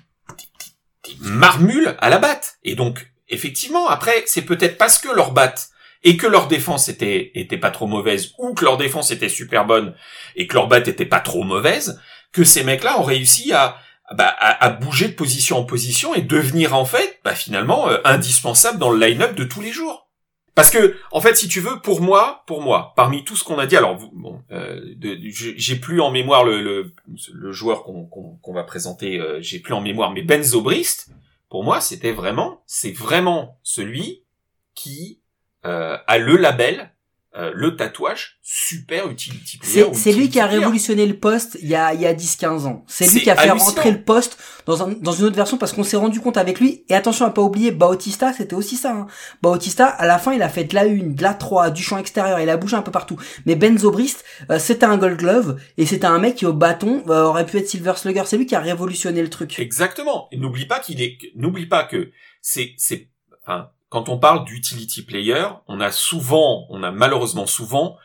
des- 1.07 1.17
marmules 1.21 1.95
à 2.01 2.09
la 2.11 2.19
batte. 2.19 2.59
Et 2.65 2.75
donc, 2.75 3.11
effectivement, 3.29 3.89
après, 3.89 4.23
c'est 4.27 4.43
peut-être 4.43 4.79
parce 4.79 4.99
que 4.99 5.09
leur 5.15 5.33
batte 5.33 5.69
et 6.05 6.17
que 6.17 6.27
leur 6.27 6.49
défense 6.49 6.89
était 6.89 7.31
était 7.35 7.59
pas 7.59 7.71
trop 7.71 7.87
mauvaise 7.87 8.33
ou 8.39 8.55
que 8.55 8.65
leur 8.65 8.77
défense 8.77 9.11
était 9.11 9.29
super 9.29 9.65
bonne 9.67 9.95
et 10.37 10.47
que 10.47 10.55
leur 10.55 10.67
batte 10.69 10.89
était 10.89 11.07
pas 11.07 11.21
trop 11.21 11.45
mauvaise 11.45 12.01
que 12.33 12.45
ces 12.45 12.65
mecs-là 12.65 12.99
ont 12.99 13.05
réussi 13.05 13.53
à 13.53 13.77
bah, 14.15 14.35
à, 14.39 14.65
à 14.65 14.71
bouger 14.71 15.09
de 15.09 15.15
position 15.15 15.59
en 15.59 15.65
position 15.65 16.15
et 16.15 16.23
devenir 16.23 16.75
en 16.75 16.85
fait 16.85 17.21
bah, 17.25 17.35
finalement 17.35 17.89
euh, 17.89 17.99
indispensable 18.05 18.79
dans 18.79 18.91
le 18.91 18.99
line-up 19.07 19.35
de 19.37 19.45
tous 19.45 19.61
les 19.61 19.71
jours. 19.73 20.09
Parce 20.55 20.71
que 20.71 20.97
en 21.11 21.21
fait, 21.21 21.35
si 21.35 21.49
tu 21.49 21.61
veux, 21.61 21.81
pour 21.81 22.03
moi, 22.03 22.43
pour 22.47 22.61
moi, 22.61 22.93
parmi 22.95 23.25
tout 23.25 23.37
ce 23.37 23.45
qu'on 23.45 23.59
a 23.59 23.67
dit, 23.67 23.77
alors 23.77 23.97
bon, 24.13 24.43
euh, 24.51 24.81
j'ai 25.35 25.77
plus 25.77 26.01
en 26.01 26.11
mémoire 26.11 26.45
le, 26.45 26.63
le, 26.63 26.95
le 27.33 27.53
joueur 27.53 27.85
qu'on 27.85 28.53
va 28.53 28.63
présenter, 28.65 29.19
euh, 29.19 29.41
j'ai 29.41 29.61
plus 29.61 29.73
en 29.73 29.81
mémoire, 29.81 30.13
mais 30.13 30.23
Ben 30.23 30.43
Zobrist, 30.43 31.09
pour 31.49 31.65
moi, 31.65 31.81
c'était 31.81 32.13
vraiment, 32.13 32.63
c'est 32.67 32.93
vraiment 32.93 33.59
celui 33.63 34.25
qui 34.75 35.21
euh, 35.65 35.97
a 36.07 36.19
le 36.19 36.37
label, 36.37 36.92
euh, 37.35 37.51
le 37.55 37.77
tatouage 37.77 38.39
super 38.43 39.11
utility 39.11 39.57
player. 39.57 39.89
C'est, 39.95 40.13
lui 40.13 40.29
qui 40.29 40.39
a 40.39 40.45
révolutionné 40.45 41.07
le 41.07 41.17
poste 41.17 41.57
il 41.63 41.69
y 41.69 41.75
a, 41.75 41.95
il 41.95 42.01
y 42.03 42.07
a 42.07 42.13
10-15 42.13 42.67
ans. 42.67 42.85
C'est 42.87 43.11
lui 43.11 43.23
qui 43.23 43.31
a 43.31 43.37
fait 43.37 43.51
rentrer 43.51 43.91
le 43.91 44.03
poste 44.03 44.37
dans, 44.67 44.83
un, 44.83 44.89
dans 45.01 45.13
une 45.13 45.25
autre 45.25 45.37
version 45.37 45.57
parce 45.57 45.73
qu'on 45.73 45.83
s'est 45.83 45.97
rendu 45.97 46.21
compte 46.21 46.37
avec 46.37 46.61
lui. 46.61 46.85
Et 46.91 46.95
attention 46.95 47.25
à 47.25 47.31
pas 47.31 47.41
oublier, 47.41 47.71
Bautista, 47.71 48.35
c'était 48.35 48.55
aussi 48.55 48.77
ça. 48.77 48.93
Hein. 48.93 49.07
Bautista, 49.41 49.87
à 49.87 50.07
la 50.07 50.19
fin, 50.19 50.35
il 50.35 50.43
a 50.43 50.51
fait 50.51 50.65
de 50.65 50.75
la 50.75 50.83
1, 50.83 51.15
de 51.15 51.23
la 51.23 51.33
3, 51.33 51.71
du 51.71 51.83
champ 51.83 51.97
extérieur, 51.97 52.39
il 52.39 52.51
a 52.51 52.59
bougé 52.59 52.77
un 52.77 52.83
peu 52.83 52.93
partout. 52.93 53.17
Mais 53.47 53.57
Benzo 53.57 53.91
Brist, 53.91 54.25
euh, 54.51 54.59
c'était 54.59 54.85
un 54.85 54.99
gold 54.99 55.17
glove 55.17 55.59
et 55.79 55.87
c'était 55.87 56.07
un 56.07 56.19
mec 56.19 56.35
qui 56.35 56.45
au 56.45 56.53
bâton 56.53 57.03
euh, 57.09 57.25
aurait 57.25 57.47
pu 57.47 57.57
être 57.57 57.69
Silver 57.69 57.95
Slugger. 57.97 58.25
C'est 58.27 58.37
lui 58.37 58.45
qui 58.45 58.55
a 58.55 58.61
révolutionné 58.61 59.23
le 59.23 59.31
truc. 59.31 59.59
Exactement. 59.59 60.29
Et 60.33 60.37
n'oublie 60.37 60.67
pas 60.67 60.81
qu'il 60.81 61.01
est, 61.01 61.17
n'oublie 61.35 61.67
pas 61.67 61.85
que 61.85 62.11
c'est, 62.43 62.75
c'est, 62.77 63.09
enfin, 63.47 63.71
quand 63.93 64.09
on 64.09 64.17
parle 64.17 64.47
d'utility 64.47 65.03
player, 65.03 65.45
on 65.69 65.79
a 65.79 65.93
souvent, 65.93 66.67
on 66.71 66.83
a 66.83 66.91
malheureusement 66.91 67.47
souvent, 67.47 67.99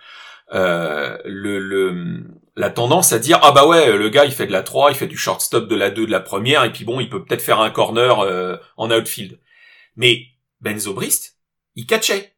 euh, 0.54 1.18
le, 1.24 1.60
le, 1.60 2.26
la 2.58 2.70
tendance 2.70 3.14
à 3.14 3.20
dire, 3.20 3.40
ah 3.42 3.54
bah 3.54 3.66
ouais, 3.66 3.96
le 3.96 4.10
gars, 4.10 4.26
il 4.26 4.34
fait 4.34 4.48
de 4.48 4.52
la 4.52 4.64
3, 4.64 4.92
il 4.92 4.98
fait 4.98 5.08
du 5.08 5.16
shortstop 5.16 5.70
de 5.70 5.76
la 5.78 5.90
2, 5.90 6.06
de 6.06 6.12
la 6.12 6.20
première, 6.20 6.66
et 6.66 6.74
puis 6.74 6.84
bon, 6.84 7.00
il 7.00 7.08
peut 7.08 7.24
peut-être 7.24 7.42
faire 7.42 7.62
un 7.62 7.70
corner 7.70 8.20
euh, 8.20 8.58
en 8.76 8.92
outfield. 8.92 9.40
Mais 9.96 10.26
Benzo 10.60 10.94
Brist, 10.94 11.38
il 11.76 11.86
catchait. 11.86 12.36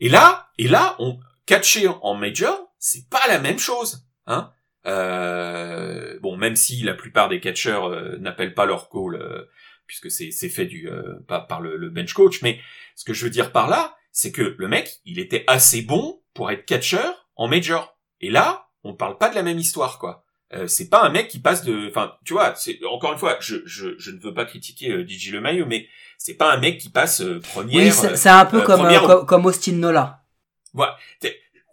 Et 0.00 0.10
là, 0.10 0.50
et 0.58 0.68
là, 0.68 0.96
on 0.98 1.18
catcher 1.46 1.88
en 2.02 2.14
major, 2.14 2.74
c'est 2.78 3.08
pas 3.08 3.26
la 3.26 3.38
même 3.38 3.58
chose, 3.58 4.06
hein. 4.26 4.52
Euh, 4.86 6.18
bon, 6.20 6.36
même 6.36 6.56
si 6.56 6.82
la 6.82 6.92
plupart 6.92 7.30
des 7.30 7.40
catcheurs 7.40 7.86
euh, 7.86 8.18
n'appellent 8.18 8.52
pas 8.52 8.66
leur 8.66 8.90
call, 8.90 9.14
euh, 9.14 9.48
puisque 9.86 10.10
c'est 10.10 10.30
c'est 10.30 10.48
fait 10.48 10.66
du 10.66 10.88
euh, 10.90 11.14
pas 11.28 11.40
par 11.40 11.60
le, 11.60 11.76
le 11.76 11.90
bench 11.90 12.12
coach, 12.12 12.42
mais 12.42 12.60
ce 12.96 13.04
que 13.04 13.12
je 13.12 13.24
veux 13.24 13.30
dire 13.30 13.52
par 13.52 13.68
là, 13.68 13.96
c'est 14.12 14.32
que 14.32 14.54
le 14.58 14.68
mec, 14.68 15.00
il 15.04 15.18
était 15.18 15.44
assez 15.46 15.82
bon 15.82 16.20
pour 16.34 16.50
être 16.50 16.64
catcheur 16.64 17.28
en 17.36 17.48
major. 17.48 17.98
Et 18.20 18.30
là, 18.30 18.68
on 18.84 18.94
parle 18.94 19.18
pas 19.18 19.28
de 19.28 19.34
la 19.34 19.42
même 19.42 19.58
histoire, 19.58 19.98
quoi. 19.98 20.24
Euh, 20.52 20.66
c'est 20.68 20.88
pas 20.88 21.02
un 21.02 21.08
mec 21.10 21.28
qui 21.28 21.40
passe 21.40 21.64
de, 21.64 21.88
enfin, 21.88 22.14
tu 22.24 22.32
vois, 22.34 22.54
c'est 22.54 22.78
encore 22.84 23.12
une 23.12 23.18
fois, 23.18 23.38
je 23.40 23.56
je, 23.64 23.98
je 23.98 24.10
ne 24.12 24.20
veux 24.20 24.32
pas 24.34 24.44
critiquer 24.44 24.90
euh, 24.92 25.06
DJ 25.06 25.32
LeMahieu, 25.32 25.64
mais 25.64 25.88
c'est 26.18 26.34
pas 26.34 26.52
un 26.52 26.58
mec 26.58 26.78
qui 26.78 26.90
passe 26.90 27.22
euh, 27.22 27.40
première. 27.40 27.76
Oui, 27.82 27.90
c'est, 28.16 28.28
un 28.28 28.44
peu 28.46 28.58
euh, 28.60 28.64
comme, 28.64 28.80
euh, 28.80 28.84
première- 28.84 29.02
comme, 29.02 29.26
comme 29.26 29.46
Austin 29.46 29.72
Nola. 29.72 30.22
voilà. 30.72 30.96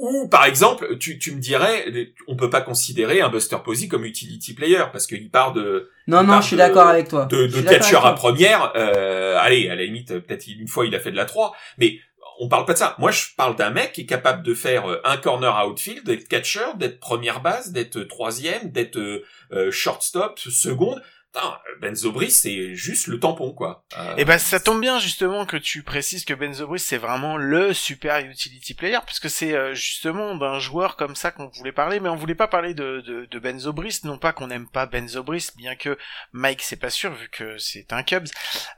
Ou 0.02 0.28
par 0.28 0.46
exemple, 0.46 0.98
tu, 0.98 1.20
tu 1.20 1.32
me 1.32 1.40
dirais, 1.40 1.86
on 2.28 2.36
peut 2.36 2.50
pas 2.50 2.62
considérer 2.62 3.22
un 3.22 3.30
Buster 3.30 3.58
Posey 3.64 3.88
comme 3.88 4.04
utility 4.04 4.56
player 4.56 4.84
parce 4.92 5.06
qu'il 5.06 5.30
part 5.30 5.54
de 5.54 5.92
Non, 6.08 6.24
non, 6.24 6.42
je 6.42 6.48
suis 6.48 6.56
d'accord 6.58 6.88
avec 6.88 7.08
toi. 7.08 7.26
de, 7.26 7.46
de 7.46 7.62
catcheur 7.62 8.06
à 8.08 8.16
première. 8.16 8.74
Euh, 8.76 9.38
allez, 9.40 9.70
à 9.70 9.76
la 9.76 9.86
limite, 9.86 10.08
peut-être 10.20 10.48
une 10.48 10.68
fois 10.68 10.88
il 10.88 10.96
a 10.96 11.00
fait 11.00 11.12
de 11.12 11.16
la 11.16 11.26
3, 11.26 11.54
mais 11.78 12.00
on 12.40 12.48
parle 12.48 12.66
pas 12.66 12.74
de 12.74 12.80
ça. 12.80 12.96
Moi, 12.98 13.12
je 13.12 13.26
parle 13.38 13.56
d'un 13.56 13.70
mec 13.70 13.94
qui 13.94 14.02
est 14.02 14.06
capable 14.08 14.42
de 14.42 14.56
faire 14.56 14.90
euh, 14.90 15.00
un 15.04 15.18
corner 15.18 15.64
outfield, 15.68 16.04
d'être 16.04 16.28
catcheur, 16.28 16.76
d'être 16.76 17.00
première 17.00 17.42
base, 17.42 17.72
d'être 17.72 18.00
euh, 18.00 18.08
troisième, 18.08 18.72
d'être 18.72 18.98
euh, 18.98 19.72
shortstop, 19.72 20.40
seconde. 20.40 21.02
Putain, 21.34 21.58
Benzo 21.80 22.12
Brice, 22.12 22.42
c'est 22.42 22.76
juste 22.76 23.08
le 23.08 23.18
tampon, 23.20 23.54
quoi. 23.54 23.86
Euh, 23.98 24.16
Et 24.18 24.26
ben 24.26 24.38
ça 24.38 24.60
tombe 24.60 24.82
bien 24.82 25.00
justement 25.00 25.46
que 25.46 25.56
tu 25.56 25.82
précises 25.82 26.26
que 26.26 26.34
Benzo 26.34 26.68
Brice 26.68 26.84
c'est 26.86 26.98
vraiment 26.98 27.38
le 27.38 27.74
super 27.74 28.20
utility 28.20 28.74
player 28.74 29.00
puisque 29.06 29.30
c'est 29.30 29.54
euh, 29.54 29.74
justement 29.74 30.36
d'un 30.36 30.60
joueur 30.60 30.98
comme 30.98 31.16
ça 31.16 31.32
qu'on 31.32 31.48
voulait 31.48 31.72
parler 31.72 32.02
mais 32.02 32.10
on 32.10 32.16
voulait 32.18 32.36
pas 32.36 32.48
parler 32.50 32.74
de, 32.74 33.02
de, 33.02 33.26
de 33.26 33.40
Benzo 33.40 33.72
Brice 33.72 34.04
non 34.04 34.18
pas 34.18 34.34
qu'on 34.34 34.48
n'aime 34.48 34.68
pas 34.68 34.86
Benzo 34.88 35.24
Brice 35.24 35.56
bien 35.56 35.76
que 35.76 35.98
Mike 36.34 36.62
c'est 36.62 36.76
pas 36.76 36.90
sûr 36.90 37.14
vu 37.14 37.30
que 37.30 37.58
c'est 37.58 37.94
un 37.94 38.04
Cubs 38.04 38.28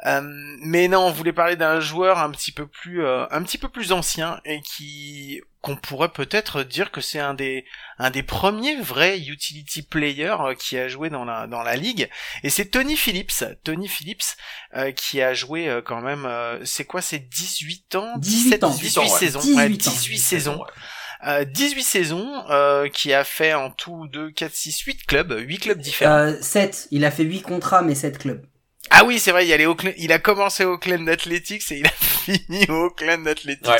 Euh, 0.06 0.22
mais 0.62 0.88
non 0.88 1.00
on 1.08 1.12
voulait 1.12 1.34
parler 1.34 1.56
d'un 1.56 1.80
joueur 1.80 2.20
un 2.20 2.30
petit 2.32 2.52
peu 2.52 2.68
plus 2.68 3.04
euh, 3.04 3.26
un 3.32 3.42
petit 3.44 3.58
peu 3.58 3.70
plus 3.70 3.92
ancien 3.92 4.40
et 4.46 4.62
qui 4.62 5.42
qu'on 5.64 5.76
pourrait 5.78 6.12
peut-être 6.12 6.62
dire 6.64 6.92
que 6.92 7.00
c'est 7.02 7.20
un 7.20 7.34
des 7.34 7.66
un 7.98 8.10
des 8.12 8.22
premiers 8.22 8.76
vrais 8.82 9.18
utility 9.20 9.82
players 9.82 10.36
euh, 10.42 10.54
qui 10.56 10.78
a 10.78 10.88
joué 10.90 11.10
dans 11.10 11.24
la 11.26 11.48
dans 11.48 11.64
la 11.64 11.76
ligue 11.78 12.10
et 12.44 12.50
c'est 12.50 12.66
Tony 12.66 12.98
Phillips 12.98 13.44
Tony 13.64 13.88
Phillips 13.88 14.36
euh, 14.76 14.92
qui 14.92 15.22
a 15.22 15.34
joué 15.34 15.70
euh, 15.70 15.82
quand 15.82 16.02
même, 16.02 16.26
euh, 16.26 16.60
c'est 16.66 16.86
quoi, 16.86 17.02
c'est 17.02 17.20
18 17.20 17.96
ans? 17.96 18.18
18 18.18 18.64
ans. 18.64 18.70
18 18.70 18.98
ouais. 19.00 19.08
saisons, 19.08 19.40
18 19.40 19.56
ouais, 19.56 19.64
ans. 19.64 19.92
18 19.92 20.18
saisons, 20.18 20.60
ouais. 20.60 21.28
euh, 21.28 21.46
18 21.46 21.84
saisons, 21.84 22.44
euh, 22.50 22.90
qui 22.90 23.14
a 23.14 23.24
fait 23.24 23.54
en 23.54 23.70
tout 23.72 24.08
2, 24.08 24.32
4, 24.32 24.54
6, 24.54 24.80
8 24.82 25.06
clubs, 25.06 25.34
8 25.38 25.58
clubs 25.60 25.80
différents. 25.80 26.12
Euh, 26.18 26.42
7. 26.42 26.88
Il 26.92 27.06
a 27.06 27.12
fait 27.12 27.24
8 27.24 27.42
contrats, 27.42 27.82
mais 27.82 27.96
7 27.96 28.18
clubs. 28.18 28.46
Ah 28.90 29.06
oui, 29.06 29.18
c'est 29.20 29.32
vrai, 29.32 29.46
il, 29.46 29.50
y 29.50 29.54
a 29.54 29.58
les 29.58 29.66
Oakland- 29.66 29.94
il 29.98 30.12
a 30.12 30.20
commencé 30.20 30.66
au 30.66 30.74
Oakland 30.74 31.08
Athletics 31.08 31.72
et 31.72 31.78
il 31.80 31.88
a 31.88 31.90
fini 32.02 32.66
au 32.70 32.86
Oakland 32.86 33.26
Athletics. 33.28 33.66
Ouais. 33.68 33.78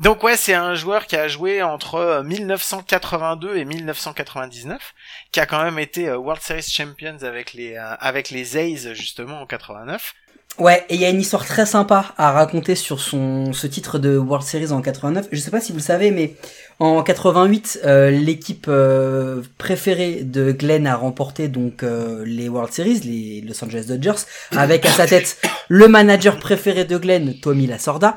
Donc 0.00 0.22
ouais, 0.22 0.36
c'est 0.38 0.54
un 0.54 0.74
joueur 0.74 1.06
qui 1.06 1.16
a 1.16 1.28
joué 1.28 1.62
entre 1.62 1.96
euh, 1.96 2.22
1982 2.22 3.56
et 3.56 3.64
1999, 3.66 4.94
qui 5.30 5.40
a 5.40 5.44
quand 5.44 5.62
même 5.62 5.78
été 5.78 6.08
euh, 6.08 6.16
World 6.16 6.42
Series 6.42 6.62
Champions 6.62 7.18
avec 7.22 7.52
les 7.52 7.74
euh, 7.74 7.94
avec 7.98 8.30
les 8.30 8.56
A's 8.56 8.94
justement 8.94 9.42
en 9.42 9.46
89. 9.46 10.14
Ouais, 10.58 10.84
et 10.88 10.94
il 10.94 11.00
y 11.00 11.04
a 11.04 11.10
une 11.10 11.20
histoire 11.20 11.46
très 11.46 11.66
sympa 11.66 12.14
à 12.16 12.32
raconter 12.32 12.74
sur 12.74 13.00
son 13.00 13.52
ce 13.52 13.66
titre 13.66 13.98
de 13.98 14.16
World 14.16 14.46
Series 14.46 14.72
en 14.72 14.80
89. 14.80 15.28
Je 15.30 15.38
sais 15.38 15.50
pas 15.50 15.60
si 15.60 15.72
vous 15.72 15.78
le 15.78 15.84
savez, 15.84 16.10
mais 16.10 16.36
en 16.78 17.02
88, 17.02 17.80
euh, 17.84 18.10
l'équipe 18.10 18.66
euh, 18.68 19.42
préférée 19.58 20.22
de 20.22 20.52
Glenn 20.52 20.86
a 20.86 20.96
remporté 20.96 21.48
donc 21.48 21.82
euh, 21.82 22.24
les 22.26 22.48
World 22.48 22.72
Series, 22.72 23.00
les 23.00 23.40
Los 23.40 23.62
Angeles 23.64 23.84
Dodgers, 23.88 24.24
avec 24.50 24.84
à 24.86 24.90
sa 24.90 25.06
tête 25.06 25.40
le 25.68 25.88
manager 25.88 26.38
préféré 26.38 26.84
de 26.84 26.96
Glenn, 26.96 27.38
Tommy 27.40 27.66
Lasorda. 27.66 28.14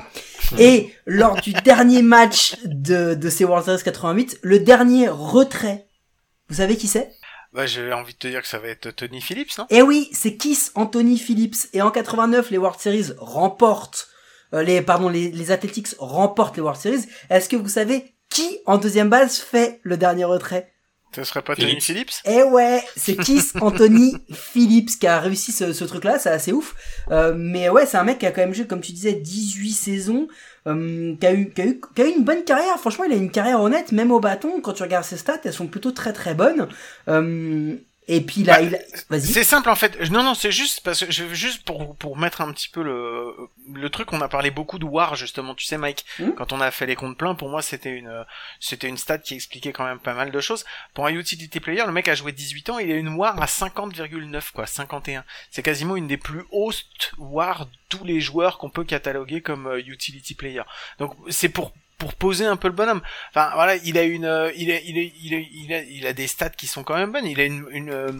Et 0.58 0.92
lors 1.06 1.40
du 1.40 1.52
dernier 1.52 2.02
match 2.02 2.56
de, 2.64 3.14
de 3.14 3.30
ces 3.30 3.44
World 3.44 3.64
Series 3.64 3.82
88, 3.82 4.38
le 4.42 4.58
dernier 4.60 5.08
retrait, 5.08 5.86
vous 6.48 6.56
savez 6.56 6.76
qui 6.76 6.88
c'est? 6.88 7.12
Bah, 7.52 7.66
j'ai 7.66 7.92
envie 7.92 8.12
de 8.12 8.18
te 8.18 8.28
dire 8.28 8.42
que 8.42 8.48
ça 8.48 8.58
va 8.58 8.68
être 8.68 8.90
Tony 8.90 9.20
Phillips, 9.20 9.56
non? 9.58 9.66
Eh 9.70 9.80
oui, 9.80 10.10
c'est 10.12 10.36
Kiss 10.36 10.72
Anthony 10.74 11.18
Phillips. 11.18 11.68
Et 11.72 11.80
en 11.80 11.90
89, 11.90 12.50
les 12.50 12.58
World 12.58 12.78
Series 12.78 13.12
remportent, 13.18 14.08
euh, 14.52 14.62
les, 14.62 14.82
pardon, 14.82 15.08
les, 15.08 15.30
les 15.30 15.50
Athletics 15.50 15.88
remportent 15.98 16.56
les 16.56 16.62
World 16.62 16.80
Series. 16.80 17.06
Est-ce 17.30 17.48
que 17.48 17.56
vous 17.56 17.68
savez 17.68 18.15
qui, 18.28 18.58
en 18.66 18.78
deuxième 18.78 19.08
base, 19.08 19.38
fait 19.38 19.80
le 19.82 19.96
dernier 19.96 20.24
retrait? 20.24 20.72
Ce 21.14 21.24
serait 21.24 21.40
pas 21.40 21.56
Tony 21.56 21.80
Phillips. 21.80 22.12
Eh 22.26 22.42
ouais, 22.42 22.82
c'est 22.94 23.16
Kiss 23.16 23.54
Anthony 23.62 24.18
Phillips 24.32 24.98
qui 24.98 25.06
a 25.06 25.18
réussi 25.18 25.50
ce, 25.50 25.72
ce 25.72 25.84
truc-là, 25.84 26.18
c'est 26.18 26.28
assez 26.28 26.52
ouf. 26.52 26.74
Euh, 27.10 27.32
mais 27.34 27.70
ouais, 27.70 27.86
c'est 27.86 27.96
un 27.96 28.04
mec 28.04 28.18
qui 28.18 28.26
a 28.26 28.32
quand 28.32 28.42
même 28.42 28.52
joué, 28.52 28.66
comme 28.66 28.82
tu 28.82 28.92
disais, 28.92 29.14
18 29.14 29.72
saisons, 29.72 30.28
euh, 30.66 31.16
qui, 31.18 31.26
a 31.26 31.32
eu, 31.32 31.50
qui, 31.50 31.62
a 31.62 31.66
eu, 31.66 31.80
qui 31.94 32.02
a 32.02 32.06
eu 32.06 32.10
une 32.10 32.24
bonne 32.24 32.44
carrière. 32.44 32.78
Franchement, 32.78 33.04
il 33.04 33.12
a 33.12 33.16
une 33.16 33.30
carrière 33.30 33.62
honnête, 33.62 33.92
même 33.92 34.10
au 34.12 34.20
bâton. 34.20 34.60
Quand 34.60 34.74
tu 34.74 34.82
regardes 34.82 35.06
ses 35.06 35.16
stats, 35.16 35.40
elles 35.44 35.54
sont 35.54 35.68
plutôt 35.68 35.92
très 35.92 36.12
très 36.12 36.34
bonnes. 36.34 36.68
Euh, 37.08 37.76
et 38.08 38.20
puis 38.20 38.42
a, 38.48 38.54
Bah, 38.54 38.62
il 38.62 38.78
vas-y. 39.10 39.26
C'est 39.26 39.44
simple 39.44 39.68
en 39.68 39.74
fait. 39.76 40.00
Non 40.10 40.22
non, 40.22 40.34
c'est 40.34 40.52
juste 40.52 40.80
parce 40.84 41.04
que 41.04 41.10
je 41.10 41.32
juste 41.34 41.64
pour 41.64 41.96
pour 41.96 42.16
mettre 42.16 42.40
un 42.40 42.52
petit 42.52 42.68
peu 42.68 42.82
le 42.82 43.34
le 43.74 43.90
truc. 43.90 44.12
On 44.12 44.20
a 44.20 44.28
parlé 44.28 44.50
beaucoup 44.50 44.78
de 44.78 44.84
War 44.84 45.16
justement. 45.16 45.54
Tu 45.54 45.66
sais 45.66 45.78
Mike, 45.78 46.04
Hmm. 46.18 46.30
quand 46.36 46.52
on 46.52 46.60
a 46.60 46.70
fait 46.70 46.86
les 46.86 46.94
comptes 46.96 47.18
pleins, 47.18 47.34
pour 47.34 47.48
moi 47.48 47.62
c'était 47.62 47.90
une 47.90 48.24
c'était 48.60 48.88
une 48.88 48.96
stat 48.96 49.18
qui 49.18 49.34
expliquait 49.34 49.72
quand 49.72 49.84
même 49.84 49.98
pas 49.98 50.14
mal 50.14 50.30
de 50.30 50.40
choses. 50.40 50.64
Pour 50.94 51.06
un 51.06 51.10
utility 51.10 51.58
player, 51.60 51.82
le 51.84 51.92
mec 51.92 52.08
a 52.08 52.14
joué 52.14 52.32
18 52.32 52.70
ans, 52.70 52.78
il 52.78 52.90
a 52.92 52.96
une 52.96 53.08
War 53.14 53.40
à 53.42 53.46
50,9 53.46 54.52
quoi, 54.52 54.66
51. 54.66 55.24
C'est 55.50 55.62
quasiment 55.62 55.96
une 55.96 56.06
des 56.06 56.16
plus 56.16 56.44
hautes 56.52 57.12
War 57.18 57.66
de 57.66 57.70
tous 57.88 58.04
les 58.04 58.20
joueurs 58.20 58.58
qu'on 58.58 58.70
peut 58.70 58.84
cataloguer 58.84 59.40
comme 59.40 59.66
euh, 59.66 59.78
utility 59.80 60.34
player. 60.34 60.62
Donc 60.98 61.14
c'est 61.28 61.48
pour 61.48 61.72
pour 61.98 62.14
poser 62.14 62.44
un 62.44 62.56
peu 62.56 62.68
le 62.68 62.74
bonhomme. 62.74 63.00
Enfin 63.30 63.50
voilà, 63.54 63.76
il 63.76 63.96
a 63.98 64.02
une, 64.02 64.24
euh, 64.24 64.50
il 64.56 64.70
a, 64.70 64.80
il 64.80 64.98
a, 64.98 65.02
il 65.02 65.72
a, 65.72 65.82
il 65.82 66.06
a, 66.06 66.12
des 66.12 66.26
stats 66.26 66.50
qui 66.50 66.66
sont 66.66 66.84
quand 66.84 66.96
même 66.96 67.12
bonnes. 67.12 67.26
Il 67.26 67.40
a 67.40 67.44
une, 67.44 67.66
une, 67.70 67.90
euh, 67.90 68.12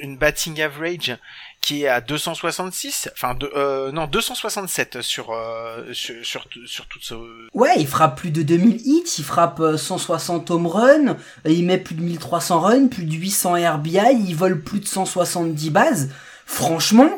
une 0.00 0.16
batting 0.16 0.60
average 0.60 1.16
qui 1.60 1.82
est 1.82 1.88
à 1.88 2.00
266, 2.00 3.10
enfin 3.12 3.36
euh, 3.54 3.90
non 3.92 4.06
267 4.06 5.02
sur 5.02 5.32
euh, 5.32 5.92
sur 5.92 6.46
sur, 6.66 6.86
toute 6.86 7.02
ce. 7.02 7.14
Ouais, 7.52 7.74
il 7.78 7.86
frappe 7.86 8.18
plus 8.18 8.30
de 8.30 8.42
2000 8.42 8.80
hits, 8.86 9.14
il 9.18 9.24
frappe 9.24 9.60
euh, 9.60 9.76
160 9.76 10.50
home 10.50 10.66
runs, 10.66 11.08
euh, 11.08 11.50
il 11.50 11.66
met 11.66 11.78
plus 11.78 11.94
de 11.94 12.02
1300 12.02 12.60
runs, 12.60 12.88
plus 12.88 13.04
de 13.04 13.12
800 13.14 13.54
RBI, 13.74 14.24
il 14.26 14.34
vole 14.34 14.62
plus 14.62 14.80
de 14.80 14.86
170 14.86 15.70
bases. 15.70 16.10
Franchement, 16.46 17.10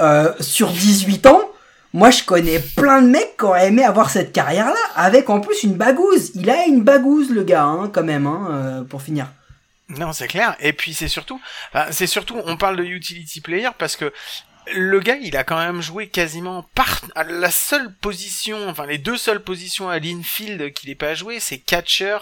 euh, 0.00 0.32
sur 0.40 0.70
18 0.70 1.26
ans, 1.26 1.51
moi 1.92 2.10
je 2.10 2.22
connais 2.24 2.58
plein 2.58 3.02
de 3.02 3.08
mecs 3.08 3.36
qui 3.36 3.44
auraient 3.44 3.68
aimé 3.68 3.84
avoir 3.84 4.10
cette 4.10 4.32
carrière-là, 4.32 4.80
avec 4.94 5.30
en 5.30 5.40
plus 5.40 5.62
une 5.62 5.74
bagouze. 5.74 6.32
Il 6.34 6.48
a 6.50 6.66
une 6.66 6.82
bagouze 6.82 7.30
le 7.30 7.44
gars, 7.44 7.64
hein, 7.64 7.90
quand 7.92 8.04
même, 8.04 8.26
hein, 8.26 8.48
euh, 8.50 8.84
pour 8.84 9.02
finir. 9.02 9.28
Non, 9.88 10.12
c'est 10.12 10.28
clair. 10.28 10.56
Et 10.60 10.72
puis 10.72 10.94
c'est 10.94 11.08
surtout, 11.08 11.40
c'est 11.90 12.06
surtout, 12.06 12.40
on 12.44 12.56
parle 12.56 12.76
de 12.76 12.84
utility 12.84 13.40
player 13.40 13.68
parce 13.78 13.96
que 13.96 14.12
le 14.74 15.00
gars, 15.00 15.16
il 15.16 15.36
a 15.36 15.44
quand 15.44 15.58
même 15.58 15.80
joué 15.82 16.08
quasiment 16.08 16.64
par 16.74 17.02
la 17.28 17.50
seule 17.50 17.92
position, 17.94 18.68
enfin 18.68 18.86
les 18.86 18.98
deux 18.98 19.16
seules 19.16 19.42
positions 19.42 19.90
à 19.90 19.98
l'infield 19.98 20.72
qu'il 20.72 20.88
n'ait 20.88 20.94
pas 20.94 21.14
joué, 21.14 21.40
c'est 21.40 21.58
catcher 21.58 22.16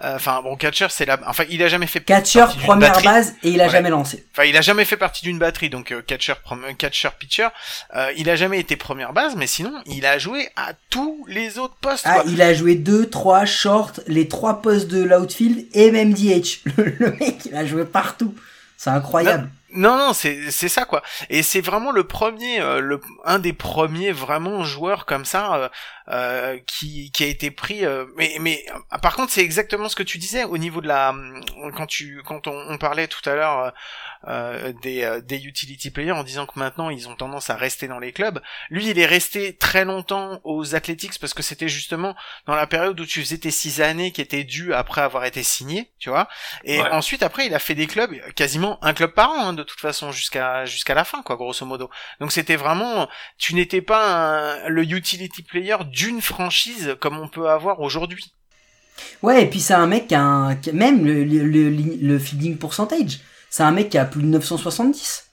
Enfin 0.00 0.40
bon, 0.42 0.54
catcher 0.56 0.86
c'est 0.90 1.06
la, 1.06 1.18
enfin 1.26 1.42
il 1.50 1.60
a 1.62 1.68
jamais 1.68 1.88
fait 1.88 1.98
Catcher, 2.00 2.38
partie 2.40 2.56
d'une 2.58 2.66
première 2.66 2.88
batterie. 2.92 3.04
base, 3.04 3.34
et 3.42 3.50
il 3.50 3.60
a 3.60 3.64
Ouais. 3.64 3.70
jamais 3.70 3.90
lancé. 3.90 4.24
Enfin, 4.32 4.44
il 4.44 4.56
a 4.56 4.60
jamais 4.60 4.84
fait 4.84 4.96
partie 4.96 5.24
d'une 5.24 5.38
batterie, 5.38 5.70
donc 5.70 5.90
euh, 5.90 6.02
catcher, 6.02 6.34
catcher, 6.78 7.08
pitcher. 7.18 7.48
Euh, 7.96 8.12
il 8.16 8.30
a 8.30 8.36
jamais 8.36 8.60
été 8.60 8.76
première 8.76 9.12
base, 9.12 9.34
mais 9.36 9.48
sinon, 9.48 9.72
il 9.86 10.06
a 10.06 10.18
joué 10.18 10.48
à 10.54 10.72
tous 10.90 11.24
les 11.28 11.58
autres 11.58 11.74
postes. 11.80 12.04
Ah, 12.06 12.20
quoi. 12.20 12.24
il 12.30 12.40
a 12.42 12.54
joué 12.54 12.76
2, 12.76 13.10
3 13.10 13.44
short, 13.44 14.00
les 14.06 14.28
trois 14.28 14.62
postes 14.62 14.86
de 14.88 15.02
l'outfield 15.02 15.66
et 15.74 15.90
même 15.90 16.14
DH. 16.14 16.60
Le, 16.76 16.84
le 16.98 17.10
mec, 17.18 17.46
il 17.46 17.56
a 17.56 17.66
joué 17.66 17.84
partout. 17.84 18.34
C'est 18.76 18.90
incroyable. 18.90 19.50
Non, 19.78 19.96
non, 19.96 20.12
c'est 20.12 20.50
ça 20.50 20.84
quoi. 20.86 21.02
Et 21.30 21.44
c'est 21.44 21.60
vraiment 21.60 21.92
le 21.92 22.02
premier, 22.02 22.60
euh, 22.60 22.80
le 22.80 23.00
un 23.24 23.38
des 23.38 23.52
premiers 23.52 24.10
vraiment 24.10 24.64
joueurs 24.64 25.06
comme 25.06 25.24
ça 25.24 25.54
euh, 25.54 25.68
euh, 26.08 26.58
qui 26.66 27.12
qui 27.12 27.22
a 27.22 27.28
été 27.28 27.52
pris. 27.52 27.84
mais 28.16 28.36
mais 28.40 28.66
par 29.02 29.14
contre, 29.14 29.32
c'est 29.32 29.42
exactement 29.42 29.88
ce 29.88 29.94
que 29.94 30.02
tu 30.02 30.18
disais 30.18 30.42
au 30.42 30.58
niveau 30.58 30.80
de 30.80 30.88
la 30.88 31.14
quand 31.76 31.86
tu 31.86 32.20
quand 32.26 32.48
on 32.48 32.76
parlait 32.78 33.06
tout 33.06 33.30
à 33.30 33.36
l'heure 33.36 33.72
euh, 34.26 34.72
des 34.82 35.04
euh, 35.04 35.20
des 35.20 35.44
utility 35.46 35.90
players 35.90 36.12
en 36.12 36.24
disant 36.24 36.46
que 36.46 36.58
maintenant 36.58 36.90
ils 36.90 37.08
ont 37.08 37.14
tendance 37.14 37.50
à 37.50 37.56
rester 37.56 37.86
dans 37.86 37.98
les 38.00 38.12
clubs. 38.12 38.40
Lui, 38.70 38.88
il 38.88 38.98
est 38.98 39.06
resté 39.06 39.56
très 39.56 39.84
longtemps 39.84 40.40
aux 40.44 40.74
Athletics 40.74 41.18
parce 41.20 41.34
que 41.34 41.42
c'était 41.42 41.68
justement 41.68 42.16
dans 42.46 42.54
la 42.56 42.66
période 42.66 42.98
où 42.98 43.06
tu 43.06 43.20
faisais 43.20 43.38
tes 43.38 43.50
six 43.50 43.80
années 43.80 44.10
qui 44.10 44.20
étaient 44.20 44.44
dues 44.44 44.74
après 44.74 45.02
avoir 45.02 45.24
été 45.24 45.42
signé, 45.42 45.90
tu 45.98 46.08
vois. 46.10 46.28
Et 46.64 46.80
Ouais. 46.80 46.90
ensuite, 46.90 47.22
après, 47.22 47.46
il 47.46 47.54
a 47.54 47.58
fait 47.58 47.74
des 47.74 47.86
clubs, 47.86 48.12
quasiment 48.34 48.82
un 48.84 48.92
club 48.92 49.12
par 49.12 49.30
an, 49.30 49.48
hein, 49.48 49.52
de 49.52 49.62
toute 49.62 49.80
façon, 49.80 50.10
jusqu'à 50.12 50.64
jusqu'à 50.64 50.94
la 50.94 51.04
fin, 51.04 51.22
quoi, 51.22 51.36
grosso 51.36 51.64
modo. 51.64 51.88
Donc 52.20 52.32
c'était 52.32 52.56
vraiment, 52.56 53.08
tu 53.38 53.54
n'étais 53.54 53.82
pas 53.82 54.04
un- 54.64 54.68
le 54.68 54.82
utility 54.82 55.42
player 55.42 55.76
d'une 55.92 56.20
franchise 56.20 56.96
comme 57.00 57.18
on 57.18 57.28
peut 57.28 57.48
avoir 57.48 57.80
aujourd'hui. 57.80 58.32
Ouais, 59.22 59.44
et 59.44 59.46
puis 59.46 59.60
c'est 59.60 59.74
un 59.74 59.86
mec 59.86 60.08
qui 60.08 60.14
a, 60.16 60.20
un, 60.22 60.58
même 60.72 61.04
le, 61.04 61.22
le, 61.24 61.44
le, 61.44 61.70
le 61.70 62.18
fielding 62.18 62.58
percentage. 62.58 63.20
C'est 63.50 63.62
un 63.62 63.70
mec 63.70 63.90
qui 63.90 63.98
a 63.98 64.04
plus 64.04 64.22
de 64.22 64.26
970. 64.26 65.24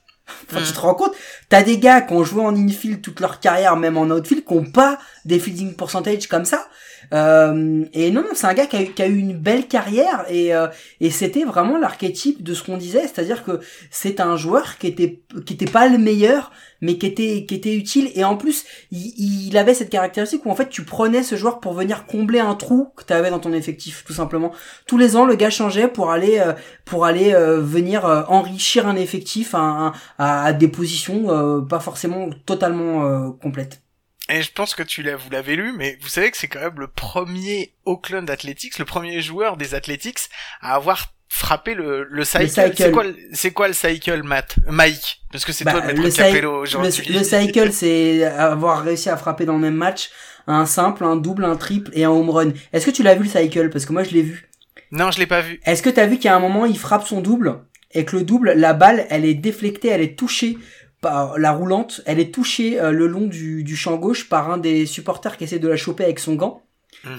Enfin, 0.49 0.63
tu 0.65 0.73
te 0.73 0.79
rends 0.79 0.95
compte? 0.95 1.13
T'as 1.49 1.63
des 1.63 1.77
gars 1.77 2.01
qui 2.01 2.13
ont 2.13 2.23
joué 2.23 2.43
en 2.43 2.55
infield 2.55 3.01
toute 3.01 3.19
leur 3.19 3.39
carrière, 3.39 3.75
même 3.75 3.97
en 3.97 4.05
outfield, 4.05 4.45
qui 4.45 4.53
ont 4.53 4.65
pas 4.65 4.97
des 5.23 5.39
fielding 5.39 5.75
percentage 5.75 6.27
comme 6.27 6.45
ça. 6.45 6.67
Euh, 7.13 7.85
et 7.93 8.11
non, 8.11 8.21
non, 8.21 8.29
c'est 8.33 8.47
un 8.47 8.53
gars 8.53 8.65
qui 8.65 9.01
a, 9.01 9.07
eu, 9.07 9.17
une 9.17 9.33
belle 9.33 9.67
carrière 9.67 10.25
et, 10.29 10.53
euh, 10.55 10.67
et 10.99 11.09
c'était 11.09 11.43
vraiment 11.43 11.77
l'archétype 11.77 12.43
de 12.43 12.53
ce 12.53 12.63
qu'on 12.63 12.77
disait, 12.77 13.01
c'est-à-dire 13.01 13.43
que 13.43 13.59
c'est 13.91 14.19
un 14.19 14.35
joueur 14.35 14.77
qui 14.77 14.87
était 14.87 15.21
qui 15.45 15.53
était 15.53 15.65
pas 15.65 15.87
le 15.87 15.97
meilleur, 15.97 16.51
mais 16.81 16.97
qui 16.97 17.07
était 17.07 17.75
utile 17.75 18.11
et 18.15 18.23
en 18.23 18.37
plus 18.37 18.65
il, 18.91 19.55
avait 19.57 19.73
cette 19.73 19.89
caractéristique 19.89 20.45
où 20.45 20.49
en 20.49 20.55
fait 20.55 20.69
tu 20.69 20.83
prenais 20.83 21.23
ce 21.23 21.35
joueur 21.35 21.59
pour 21.59 21.73
venir 21.73 22.05
combler 22.05 22.39
un 22.39 22.55
trou 22.55 22.89
que 22.95 23.03
tu 23.03 23.13
avais 23.13 23.29
dans 23.29 23.39
ton 23.39 23.53
effectif 23.53 24.03
tout 24.05 24.13
simplement. 24.13 24.51
Tous 24.87 24.97
les 24.97 25.15
ans 25.15 25.25
le 25.25 25.35
gars 25.35 25.49
changeait 25.49 25.87
pour 25.87 26.11
aller 26.11 26.39
euh, 26.39 26.53
pour 26.83 27.05
aller 27.05 27.33
venir 27.33 28.05
enrichir 28.29 28.87
un 28.87 28.95
effectif 28.95 29.55
à, 29.55 30.53
des 30.53 30.67
positions 30.67 31.61
pas 31.65 31.79
forcément 31.79 32.29
totalement 32.45 33.31
complètes. 33.31 33.84
Et 34.29 34.41
je 34.41 34.51
pense 34.51 34.73
que 34.73 34.81
tu 34.83 35.03
l'as, 35.03 35.15
vous 35.15 35.29
l'avez 35.29 35.55
lu, 35.55 35.71
mais 35.77 35.97
vous 36.01 36.07
savez 36.07 36.31
que 36.31 36.37
c'est 36.37 36.47
quand 36.47 36.59
même 36.61 36.79
le 36.79 36.87
premier 36.87 37.73
Oakland 37.85 38.27
Athletics, 38.29 38.79
le 38.79 38.85
premier 38.85 39.21
joueur 39.21 39.55
des 39.55 39.75
Athletics 39.75 40.17
à 40.61 40.73
avoir 40.75 41.13
frappé 41.29 41.75
le, 41.75 42.07
le 42.09 42.23
cycle. 42.23 42.49
cycle. 42.49 42.73
C'est 42.75 42.91
quoi, 42.91 43.03
le- 43.03 43.15
c'est 43.33 43.51
quoi 43.51 43.67
le 43.67 43.73
cycle, 43.75 44.23
Matt, 44.23 44.55
Mike? 44.67 45.21
Parce 45.31 45.45
que 45.45 45.51
c'est 45.51 45.63
Bah, 45.65 45.73
toi 45.73 45.81
le 45.81 45.87
maître 45.87 46.01
le, 46.03 46.11
Capello 46.11 46.61
aujourd'hui. 46.63 47.03
le, 47.13 47.19
le 47.19 47.23
cycle, 47.23 47.71
c'est 47.71 48.23
avoir 48.23 48.83
réussi 48.83 49.09
à 49.09 49.17
frapper 49.17 49.45
dans 49.45 49.53
le 49.53 49.59
même 49.59 49.75
match 49.75 50.09
un 50.47 50.65
simple, 50.65 51.03
un 51.03 51.17
double, 51.17 51.43
un 51.45 51.55
triple 51.55 51.91
et 51.93 52.05
un 52.05 52.09
home 52.09 52.29
run. 52.29 52.51
Est-ce 52.73 52.85
que 52.87 52.91
tu 52.91 53.03
l'as 53.03 53.15
vu 53.15 53.23
le 53.25 53.29
cycle? 53.29 53.69
Parce 53.69 53.85
que 53.85 53.93
moi 53.93 54.03
je 54.03 54.11
l'ai 54.11 54.21
vu. 54.23 54.49
Non, 54.91 55.11
je 55.11 55.19
l'ai 55.19 55.27
pas 55.27 55.41
vu. 55.41 55.59
Est-ce 55.65 55.81
que 55.83 55.89
t'as 55.89 56.05
vu 56.07 56.15
qu'il 56.15 56.25
y 56.25 56.27
a 56.29 56.35
un 56.35 56.39
moment 56.39 56.65
il 56.65 56.77
frappe 56.79 57.05
son 57.05 57.21
double 57.21 57.59
et 57.91 58.05
que 58.05 58.15
le 58.15 58.23
double, 58.23 58.53
la 58.53 58.73
balle, 58.73 59.05
elle 59.09 59.25
est 59.25 59.33
déflectée, 59.35 59.89
elle 59.89 60.01
est 60.01 60.17
touchée 60.17 60.57
par 61.01 61.37
la 61.37 61.51
roulante, 61.51 62.01
elle 62.05 62.19
est 62.19 62.33
touchée 62.33 62.79
euh, 62.79 62.91
le 62.91 63.07
long 63.07 63.27
du, 63.27 63.63
du 63.63 63.75
champ 63.75 63.95
gauche 63.97 64.27
par 64.29 64.49
un 64.51 64.57
des 64.57 64.85
supporters 64.85 65.37
qui 65.37 65.43
essaie 65.43 65.59
de 65.59 65.67
la 65.67 65.77
choper 65.77 66.03
avec 66.05 66.19
son 66.19 66.35
gant. 66.35 66.61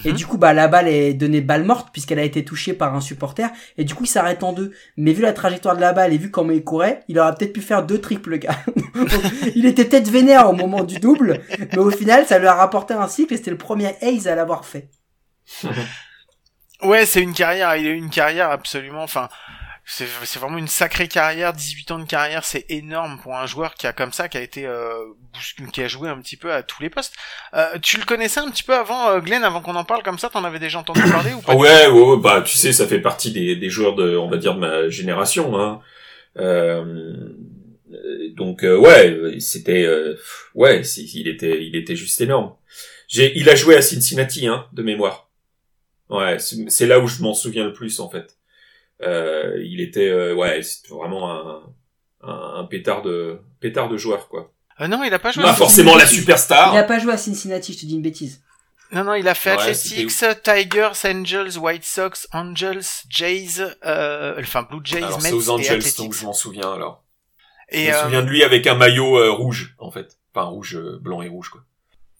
Et 0.05 0.09
Mhm. 0.11 0.14
du 0.16 0.27
coup, 0.27 0.37
bah, 0.39 0.53
la 0.53 0.66
balle 0.66 0.89
est 0.89 1.14
donnée 1.14 1.41
balle 1.41 1.62
morte 1.62 1.91
puisqu'elle 1.93 2.18
a 2.18 2.24
été 2.24 2.45
touchée 2.45 2.72
par 2.72 2.97
un 2.97 3.01
supporter. 3.01 3.49
Et 3.79 3.85
du 3.85 3.95
coup, 3.95 4.03
il 4.05 4.09
s'arrête 4.09 4.43
en 4.43 4.53
deux. 4.53 4.72
Mais 4.97 5.12
vu 5.12 5.22
la 5.22 5.33
trajectoire 5.33 5.77
de 5.77 5.81
la 5.81 5.93
balle 5.93 6.12
et 6.12 6.18
vu 6.18 6.31
comment 6.33 6.51
il 6.51 6.64
courait, 6.64 7.05
il 7.09 7.18
aurait 7.20 7.35
peut-être 7.35 7.53
pu 7.53 7.61
faire 7.61 7.85
deux 7.87 8.01
triples, 8.01 8.31
le 8.31 8.37
gars. 8.39 8.57
Donc, 8.95 9.09
il 9.55 9.64
était 9.66 9.85
peut-être 9.85 10.11
vénère 10.11 10.49
au 10.51 10.55
moment 10.55 10.83
du 10.83 10.99
double. 10.99 11.41
Mais 11.72 11.79
au 11.79 11.91
final, 11.91 12.27
ça 12.27 12.39
lui 12.41 12.49
a 12.49 12.55
rapporté 12.55 12.95
un 12.95 13.07
cycle 13.07 13.35
et 13.35 13.37
c'était 13.37 13.53
le 13.53 13.59
premier 13.59 13.95
ace 14.01 14.27
à 14.27 14.35
l'avoir 14.35 14.64
fait. 14.64 14.89
Ouais, 16.83 17.07
c'est 17.07 17.22
une 17.22 17.33
carrière, 17.33 17.74
il 17.77 17.87
a 17.87 17.91
eu 17.91 17.97
une 17.97 18.11
carrière 18.11 18.51
absolument, 18.51 19.03
enfin, 19.03 19.31
c'est 19.89 20.39
vraiment 20.39 20.59
une 20.59 20.68
sacrée 20.68 21.07
carrière, 21.09 21.53
18 21.53 21.91
ans 21.93 21.99
de 22.01 22.05
carrière, 22.05 22.45
c'est 22.45 22.66
énorme 22.68 23.18
pour 23.22 23.37
un 23.37 23.47
joueur 23.47 23.74
qui 23.74 23.87
a 23.87 23.93
comme 23.93 24.12
ça, 24.12 24.28
qui 24.28 24.37
a 24.37 24.41
été, 24.41 24.66
euh, 24.66 25.05
qui 25.72 25.80
a 25.80 25.89
joué 25.89 26.09
un 26.09 26.20
petit 26.20 26.37
peu 26.37 26.53
à 26.53 26.62
tous 26.62 26.82
les 26.82 26.91
postes. 26.91 27.14
Euh, 27.55 27.78
tu 27.80 27.97
le 27.97 28.05
connaissais 28.05 28.41
un 28.41 28.51
petit 28.51 28.64
peu 28.64 28.74
avant, 28.74 29.11
euh, 29.11 29.20
Glenn, 29.20 29.45
avant 29.45 29.61
qu'on 29.61 29.76
en 29.76 29.84
parle 29.84 30.03
comme 30.03 30.18
ça, 30.18 30.28
t'en 30.28 30.45
avais 30.45 30.59
déjà 30.59 30.80
entendu 30.80 31.01
parler 31.11 31.32
ou 31.34 31.41
pas 31.41 31.53
Ah 31.53 31.57
ouais, 31.57 31.87
ouais, 31.87 32.01
ouais, 32.01 32.16
bah 32.18 32.43
tu 32.45 32.57
sais, 32.57 32.72
ça 32.72 32.87
fait 32.87 33.01
partie 33.01 33.30
des, 33.30 33.55
des 33.55 33.70
joueurs 33.70 33.95
de, 33.95 34.16
on 34.16 34.28
va 34.28 34.39
dire, 34.39 34.55
de 34.55 34.61
ma 34.61 34.89
génération. 34.89 35.59
Hein. 35.59 35.80
Euh, 36.39 37.14
donc 38.34 38.64
euh, 38.64 38.76
ouais, 38.76 39.39
c'était, 39.41 39.84
euh, 39.84 40.16
ouais, 40.55 40.82
il 40.82 41.28
était, 41.28 41.64
il 41.64 41.76
était 41.76 41.97
juste 41.97 42.20
énorme. 42.20 42.55
J'ai, 43.09 43.39
il 43.39 43.49
a 43.49 43.55
joué 43.55 43.76
à 43.76 43.82
Cincinnati, 43.82 44.47
hein, 44.47 44.66
de 44.72 44.82
mémoire. 44.82 45.30
Ouais, 46.09 46.39
c'est 46.39 46.87
là 46.87 47.01
où 47.01 47.07
je 47.09 47.22
m'en 47.22 47.34
souviens 47.34 47.64
le 47.64 47.72
plus 47.72 48.01
en 48.01 48.09
fait. 48.09 48.36
Euh, 49.03 49.61
il 49.64 49.80
était, 49.80 50.09
euh, 50.09 50.34
ouais, 50.34 50.62
c'était 50.62 50.94
vraiment 50.94 51.30
un, 51.30 51.62
un, 52.22 52.55
un 52.61 52.64
pétard 52.64 53.03
de, 53.03 53.40
pétard 53.61 53.88
de 53.88 53.97
joueur 53.97 54.28
quoi. 54.28 54.53
Euh, 54.80 54.88
Non, 54.88 55.03
il 55.05 55.12
a 55.12 55.18
pas 55.18 55.32
joué. 55.32 55.42
Pas 55.42 55.51
à- 55.51 55.55
forcément 55.55 55.97
la 55.97 56.05
Il 56.05 56.09
superstar. 56.09 56.74
a 56.74 56.82
pas 56.82 56.99
joué 56.99 57.12
à 57.12 57.16
Cincinnati, 57.18 57.72
je 57.74 57.80
te 57.80 57.86
dis 57.86 57.94
une 57.94 58.03
bêtise. 58.03 58.42
Non, 58.92 59.03
non, 59.05 59.14
il 59.14 59.26
a 59.26 59.34
fait 59.34 59.57
Ouais, 59.57 59.62
Athletics, 59.70 60.12
Tigers, 60.44 60.92
Angels, 61.05 61.59
White 61.59 61.84
Sox, 61.84 62.28
Angels, 62.32 62.84
Jays, 63.09 63.61
euh, 63.84 64.36
enfin 64.38 64.62
Blue 64.62 64.80
Jays, 64.84 65.03
Alors 65.03 65.20
Mets 65.20 65.28
c'est 65.30 65.34
aux 65.34 65.42
et 65.42 65.51
Angels, 65.51 65.76
Athletics. 65.78 65.99
donc 65.99 66.14
je 66.14 66.24
m'en 66.24 66.32
souviens 66.32 66.72
alors. 66.72 67.05
Et 67.68 67.86
je 67.86 67.90
me 67.90 67.94
euh, 67.97 68.03
souviens 68.05 68.22
de 68.22 68.28
lui 68.30 68.44
avec 68.44 68.66
un 68.68 68.76
maillot 68.76 69.18
euh, 69.18 69.30
rouge 69.32 69.74
en 69.80 69.90
fait, 69.90 70.18
enfin 70.32 70.47
rouge, 70.47 70.76
euh, 70.76 70.99
blanc 71.03 71.20
et 71.20 71.28
rouge 71.28 71.49
quoi. 71.49 71.62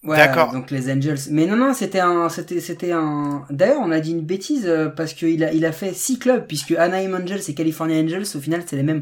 Ouais, 0.03 0.15
D'accord. 0.15 0.53
Donc 0.53 0.69
les 0.71 0.91
Angels. 0.91 1.17
Mais 1.31 1.45
non, 1.47 1.55
non, 1.57 1.73
c'était 1.73 1.99
un, 1.99 2.29
c'était, 2.29 2.59
c'était 2.61 2.91
un. 2.91 3.43
D'ailleurs, 3.49 3.81
on 3.81 3.91
a 3.91 3.99
dit 3.99 4.11
une 4.11 4.21
bêtise 4.21 4.65
euh, 4.67 4.87
parce 4.89 5.13
qu'il 5.13 5.43
a, 5.43 5.51
il 5.51 5.65
a 5.65 5.71
fait 5.71 5.91
six 5.93 6.19
clubs 6.19 6.45
puisque 6.47 6.71
Anaheim 6.71 7.15
Angels 7.15 7.41
et 7.47 7.53
California 7.55 7.97
Angels, 7.99 8.25
au 8.35 8.39
final, 8.39 8.61
c'est 8.65 8.75
les 8.75 8.83
mêmes. 8.83 9.01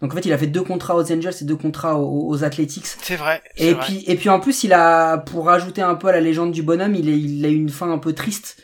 Donc 0.00 0.10
en 0.12 0.16
fait, 0.16 0.24
il 0.24 0.32
a 0.32 0.38
fait 0.38 0.46
deux 0.46 0.62
contrats 0.62 0.96
aux 0.96 1.12
Angels 1.12 1.34
et 1.40 1.44
deux 1.44 1.54
contrats 1.56 1.96
aux, 1.98 2.28
aux 2.28 2.44
Athletics. 2.44 2.86
c'est 3.02 3.16
vrai. 3.16 3.42
Et 3.56 3.74
vrai. 3.74 3.84
puis, 3.84 4.04
et 4.06 4.16
puis 4.16 4.30
en 4.30 4.40
plus, 4.40 4.64
il 4.64 4.72
a, 4.72 5.18
pour 5.18 5.46
rajouter 5.46 5.82
un 5.82 5.94
peu 5.94 6.08
à 6.08 6.12
la 6.12 6.20
légende 6.20 6.50
du 6.52 6.62
bonhomme, 6.62 6.94
il, 6.94 7.08
est, 7.10 7.18
il 7.18 7.44
a 7.44 7.48
eu 7.48 7.54
une 7.56 7.68
fin 7.70 7.90
un 7.92 7.98
peu 7.98 8.14
triste 8.14 8.56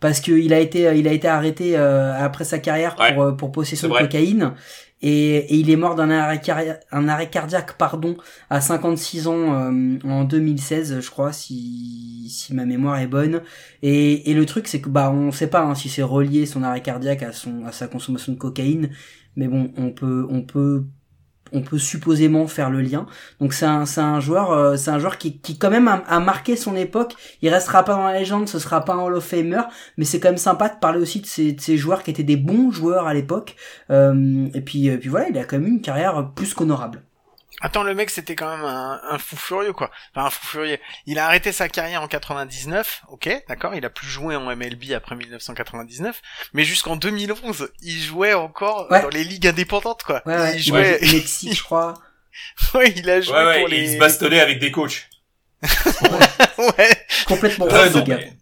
parce 0.00 0.20
que 0.20 0.30
il 0.30 0.52
a 0.54 0.60
été, 0.60 0.82
il 0.96 1.08
a 1.08 1.12
été 1.12 1.26
arrêté 1.26 1.76
euh, 1.76 2.14
après 2.16 2.44
sa 2.44 2.60
carrière 2.60 2.96
Ouais. 3.00 3.12
pour, 3.12 3.22
euh, 3.24 3.32
pour 3.32 3.50
possession 3.50 3.88
de 3.88 3.92
vrai. 3.92 4.02
cocaïne. 4.04 4.52
Et, 5.00 5.54
il 5.54 5.70
est 5.70 5.76
mort 5.76 5.94
d'un 5.94 6.10
arrêt 6.10 6.40
cardiaque, 7.30 7.76
pardon, 7.78 8.16
à 8.50 8.60
56 8.60 9.28
ans 9.28 9.72
euh, 9.72 9.98
en 10.04 10.24
2016, 10.24 11.00
je 11.00 11.10
crois, 11.10 11.32
si, 11.32 12.28
si 12.30 12.54
ma 12.54 12.64
mémoire 12.64 12.98
est 12.98 13.06
bonne. 13.06 13.42
Et, 13.82 14.30
et 14.30 14.34
le 14.34 14.44
truc, 14.46 14.66
c'est 14.68 14.80
que 14.80 14.88
bah 14.88 15.10
on 15.12 15.30
sait 15.30 15.48
pas 15.48 15.62
hein, 15.62 15.74
si 15.74 15.88
c'est 15.88 16.02
relié 16.02 16.46
son 16.46 16.62
arrêt 16.62 16.82
cardiaque 16.82 17.22
à 17.22 17.32
son 17.32 17.64
à 17.64 17.72
sa 17.72 17.86
consommation 17.86 18.32
de 18.32 18.38
cocaïne, 18.38 18.90
mais 19.36 19.48
bon, 19.48 19.72
on 19.76 19.90
peut 19.90 20.26
on 20.30 20.42
peut 20.42 20.84
on 21.52 21.62
peut 21.62 21.78
supposément 21.78 22.46
faire 22.46 22.70
le 22.70 22.80
lien. 22.80 23.06
Donc 23.40 23.52
c'est 23.52 23.66
un 23.66 23.86
c'est 23.86 24.00
un 24.00 24.20
joueur 24.20 24.52
euh, 24.52 24.76
c'est 24.76 24.90
un 24.90 24.98
joueur 24.98 25.18
qui 25.18 25.38
qui 25.38 25.58
quand 25.58 25.70
même 25.70 25.88
a, 25.88 26.20
marqué 26.20 26.56
son 26.56 26.76
époque. 26.76 27.14
Il 27.42 27.48
restera 27.50 27.84
pas 27.84 27.94
dans 27.94 28.04
la 28.04 28.18
légende, 28.18 28.48
ce 28.48 28.58
sera 28.58 28.84
pas 28.84 28.94
un 28.94 28.98
Hall 28.98 29.14
of 29.14 29.24
Famer, 29.24 29.62
mais 29.96 30.04
c'est 30.04 30.20
quand 30.20 30.28
même 30.28 30.38
sympa 30.38 30.68
de 30.68 30.78
parler 30.78 31.00
aussi 31.00 31.20
de 31.20 31.26
ces, 31.26 31.76
joueurs 31.76 32.02
qui 32.02 32.10
étaient 32.10 32.22
des 32.22 32.36
bons 32.36 32.70
joueurs 32.70 33.06
à 33.06 33.14
l'époque. 33.14 33.56
Euh, 33.90 34.48
et 34.54 34.60
puis 34.60 34.88
et 34.88 34.98
puis 34.98 35.08
voilà, 35.08 35.28
il 35.28 35.38
a 35.38 35.44
quand 35.44 35.58
même 35.58 35.68
une 35.68 35.80
carrière 35.80 36.30
plus 36.34 36.54
qu'honorable. 36.54 37.02
Attends, 37.60 37.82
le 37.82 37.94
mec, 37.94 38.10
c'était 38.10 38.36
quand 38.36 38.56
même 38.56 38.64
un, 38.64 39.00
un 39.10 39.18
fou 39.18 39.36
furieux, 39.36 39.72
quoi. 39.72 39.90
Enfin, 40.14 40.26
un 40.26 40.30
fou 40.30 40.46
furieux. 40.46 40.78
Il 41.06 41.18
a 41.18 41.26
arrêté 41.26 41.50
sa 41.52 41.68
carrière 41.68 42.02
en 42.02 42.08
99, 42.08 43.02
ok, 43.08 43.28
d'accord, 43.48 43.74
il 43.74 43.84
a 43.84 43.90
plus 43.90 44.06
joué 44.06 44.36
en 44.36 44.54
MLB 44.54 44.92
après 44.94 45.16
1999, 45.16 46.20
mais 46.52 46.64
jusqu'en 46.64 46.96
2011, 46.96 47.70
il 47.82 48.00
jouait 48.00 48.34
encore 48.34 48.90
Ouais. 48.90 49.02
dans 49.02 49.08
les 49.08 49.24
ligues 49.24 49.46
indépendantes, 49.48 50.02
quoi. 50.04 50.22
Ouais 50.26 50.36
ouais. 50.36 50.56
Il 50.56 50.62
jouait, 50.62 50.98
au 51.02 51.12
Mexique, 51.12 51.56
je 51.56 51.62
crois. 51.62 51.94
ouais, 52.74 52.92
il 52.96 53.10
a 53.10 53.20
joué 53.20 53.34
Ouais, 53.34 53.44
ouais, 53.44 53.58
pour 53.60 53.68
les... 53.68 53.82
il 53.82 53.92
se 53.94 53.98
bastonnait 53.98 54.40
avec 54.40 54.60
des 54.60 54.70
coachs. 54.70 55.08
ouais, 56.58 57.06
Complètement 57.26 57.66
non, 57.66 58.04
mais- 58.06 58.32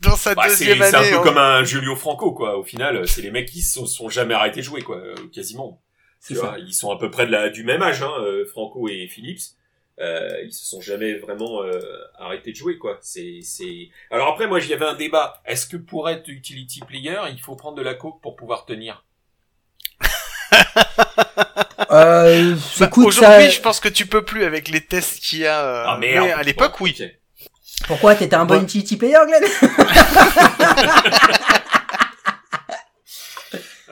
dans 0.00 0.16
sa 0.16 0.34
Bah, 0.34 0.42
c'est 0.48 0.66
deuxième 0.66 0.78
c'est 0.82 0.94
un 0.96 1.00
année. 1.00 1.10
peu 1.12 1.20
comme 1.20 1.38
un 1.38 1.64
Julio 1.64 1.96
Franco, 1.96 2.32
quoi. 2.32 2.58
Au 2.58 2.64
final, 2.64 3.08
c'est 3.08 3.22
les 3.22 3.30
mecs 3.30 3.48
qui 3.48 3.62
sont, 3.62 3.86
sont 3.86 4.10
jamais 4.10 4.34
arrêtés 4.34 4.60
de 4.60 4.64
jouer, 4.64 4.82
quoi, 4.82 4.96
euh, 4.96 5.14
quasiment. 5.32 5.80
Tu 6.26 6.34
ça. 6.34 6.40
vois, 6.40 6.58
ils 6.58 6.72
sont 6.72 6.90
à 6.90 6.98
peu 6.98 7.10
près 7.10 7.26
de 7.26 7.32
la, 7.32 7.50
du 7.50 7.64
même 7.64 7.82
âge, 7.82 8.02
hein, 8.02 8.12
euh, 8.20 8.46
Franco 8.46 8.88
et 8.88 9.06
Phillips. 9.08 9.42
euh, 10.00 10.40
ils 10.44 10.52
se 10.52 10.64
sont 10.66 10.80
jamais 10.80 11.14
vraiment 11.14 11.62
euh, 11.62 11.80
arrêtés 12.18 12.50
de 12.52 12.56
jouer 12.56 12.78
quoi. 12.78 12.98
C'est 13.02 13.40
c'est. 13.42 13.88
Alors 14.10 14.28
après 14.28 14.46
moi, 14.46 14.60
il 14.60 14.68
y 14.68 14.72
avait 14.72 14.86
un 14.86 14.94
débat. 14.94 15.42
Est-ce 15.46 15.66
que 15.66 15.76
pour 15.76 16.08
être 16.08 16.28
utility 16.28 16.80
player, 16.80 17.18
il 17.30 17.40
faut 17.40 17.56
prendre 17.56 17.76
de 17.76 17.82
la 17.82 17.94
coke 17.94 18.20
pour 18.22 18.36
pouvoir 18.36 18.64
tenir? 18.66 19.04
Euh, 21.90 22.54
Bah, 22.80 22.88
Aujourd'hui, 22.96 23.44
ça- 23.44 23.50
je 23.50 23.60
pense 23.60 23.78
que 23.78 23.88
tu 23.88 24.06
peux 24.06 24.24
plus 24.24 24.44
avec 24.44 24.68
les 24.68 24.80
tests 24.80 25.20
qu'il 25.22 25.40
y 25.40 25.46
a. 25.46 25.64
euh, 25.64 25.84
Ah 25.86 25.96
merde. 25.98 26.24
mais 26.26 26.32
à 26.32 26.42
l'époque, 26.42 26.80
oui. 26.80 26.96
Pourquoi 27.86 28.14
t'étais 28.16 28.34
un 28.36 28.46
bon 28.46 28.56
Ouais. 28.56 28.62
utility 28.62 28.96
player, 28.96 29.18
Glenn? 29.26 29.44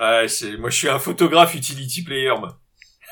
Ouais, 0.03 0.27
c'est 0.27 0.57
moi 0.57 0.69
je 0.69 0.77
suis 0.77 0.89
un 0.89 0.99
photographe 0.99 1.55
utility 1.55 2.03
player. 2.03 2.35
moi. 2.37 2.59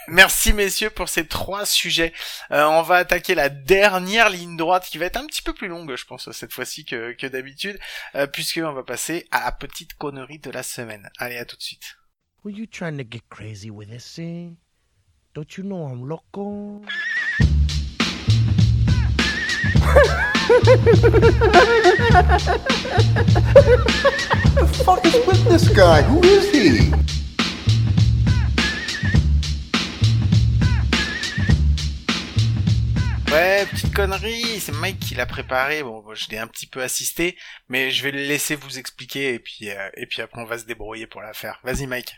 Merci 0.08 0.52
messieurs 0.52 0.90
pour 0.90 1.08
ces 1.08 1.24
trois 1.24 1.64
sujets. 1.64 2.12
Euh, 2.50 2.64
on 2.64 2.82
va 2.82 2.96
attaquer 2.96 3.36
la 3.36 3.48
dernière 3.48 4.28
ligne 4.28 4.56
droite 4.56 4.88
qui 4.90 4.98
va 4.98 5.06
être 5.06 5.18
un 5.18 5.26
petit 5.26 5.42
peu 5.42 5.52
plus 5.52 5.68
longue, 5.68 5.94
je 5.94 6.04
pense, 6.04 6.32
cette 6.32 6.52
fois-ci 6.52 6.84
que, 6.84 7.12
que 7.12 7.28
d'habitude, 7.28 7.78
euh, 8.16 8.26
puisqu'on 8.26 8.72
va 8.72 8.82
passer 8.82 9.28
à 9.30 9.44
la 9.44 9.52
petite 9.52 9.94
connerie 9.94 10.40
de 10.40 10.50
la 10.50 10.64
semaine. 10.64 11.08
Allez, 11.18 11.36
à 11.36 11.44
tout 11.44 11.56
de 11.56 11.62
suite. 11.62 11.96
Were 12.42 12.52
you 12.52 12.66
trying 12.66 12.96
to 12.96 13.04
get 13.08 13.22
crazy 13.28 13.70
with 13.70 13.88
this 13.88 14.14
thing? 14.14 14.56
Don't 15.34 15.56
you 15.56 15.62
know 15.62 15.86
I'm 15.86 16.08
loco? 16.08 16.82
this 25.48 25.68
guy? 25.68 26.02
Who 26.02 26.20
is 26.22 26.50
he? 26.50 26.90
Ouais, 33.30 33.64
petite 33.66 33.94
connerie, 33.94 34.58
c'est 34.58 34.72
Mike 34.72 34.98
qui 34.98 35.14
l'a 35.14 35.24
préparé. 35.24 35.84
Bon, 35.84 36.02
je 36.14 36.28
l'ai 36.30 36.38
un 36.38 36.48
petit 36.48 36.66
peu 36.66 36.82
assisté, 36.82 37.36
mais 37.68 37.90
je 37.90 38.02
vais 38.02 38.10
le 38.10 38.18
laisser 38.18 38.56
vous 38.56 38.78
expliquer 38.78 39.34
et 39.34 39.38
puis 39.38 39.70
euh, 39.70 39.88
et 39.96 40.06
puis 40.06 40.20
après 40.20 40.40
on 40.40 40.46
va 40.46 40.58
se 40.58 40.64
débrouiller 40.64 41.06
pour 41.06 41.22
la 41.22 41.32
faire. 41.32 41.60
Vas-y 41.62 41.86
Mike. 41.86 42.12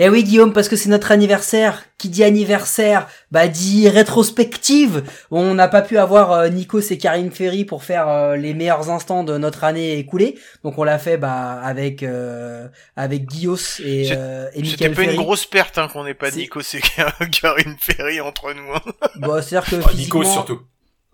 Eh 0.00 0.08
oui, 0.08 0.22
Guillaume, 0.22 0.52
parce 0.52 0.68
que 0.68 0.76
c'est 0.76 0.88
notre 0.90 1.10
anniversaire. 1.10 1.82
Qui 1.98 2.08
dit 2.08 2.22
anniversaire, 2.22 3.08
bah 3.32 3.48
dit 3.48 3.88
rétrospective. 3.88 5.02
On 5.32 5.54
n'a 5.54 5.66
pas 5.66 5.82
pu 5.82 5.98
avoir 5.98 6.30
euh, 6.30 6.48
Nikos 6.48 6.92
et 6.92 6.98
Karine 6.98 7.32
Ferry 7.32 7.64
pour 7.64 7.82
faire 7.82 8.08
euh, 8.08 8.36
les 8.36 8.54
meilleurs 8.54 8.88
instants 8.90 9.24
de 9.24 9.36
notre 9.38 9.64
année 9.64 9.98
écoulée. 9.98 10.36
Donc 10.62 10.78
on 10.78 10.84
l'a 10.84 10.98
fait 11.00 11.16
bah 11.16 11.60
avec 11.60 12.04
euh, 12.04 12.68
avec 12.96 13.26
Guillos 13.26 13.56
et, 13.82 14.04
C'est- 14.04 14.14
euh, 14.16 14.48
et 14.54 14.64
C'était 14.64 14.90
pas 14.90 15.02
une 15.02 15.16
grosse 15.16 15.46
perte 15.46 15.78
hein, 15.78 15.88
qu'on 15.92 16.04
n'ait 16.04 16.14
pas 16.14 16.30
Nico 16.30 16.60
c'est 16.62 16.80
Karine 17.32 17.74
Ferry 17.80 18.20
entre 18.20 18.52
nous. 18.54 18.72
hein. 18.74 18.80
Bon, 19.16 19.42
c'est-à-dire 19.42 19.68
que 19.68 19.82
surtout. 20.24 20.60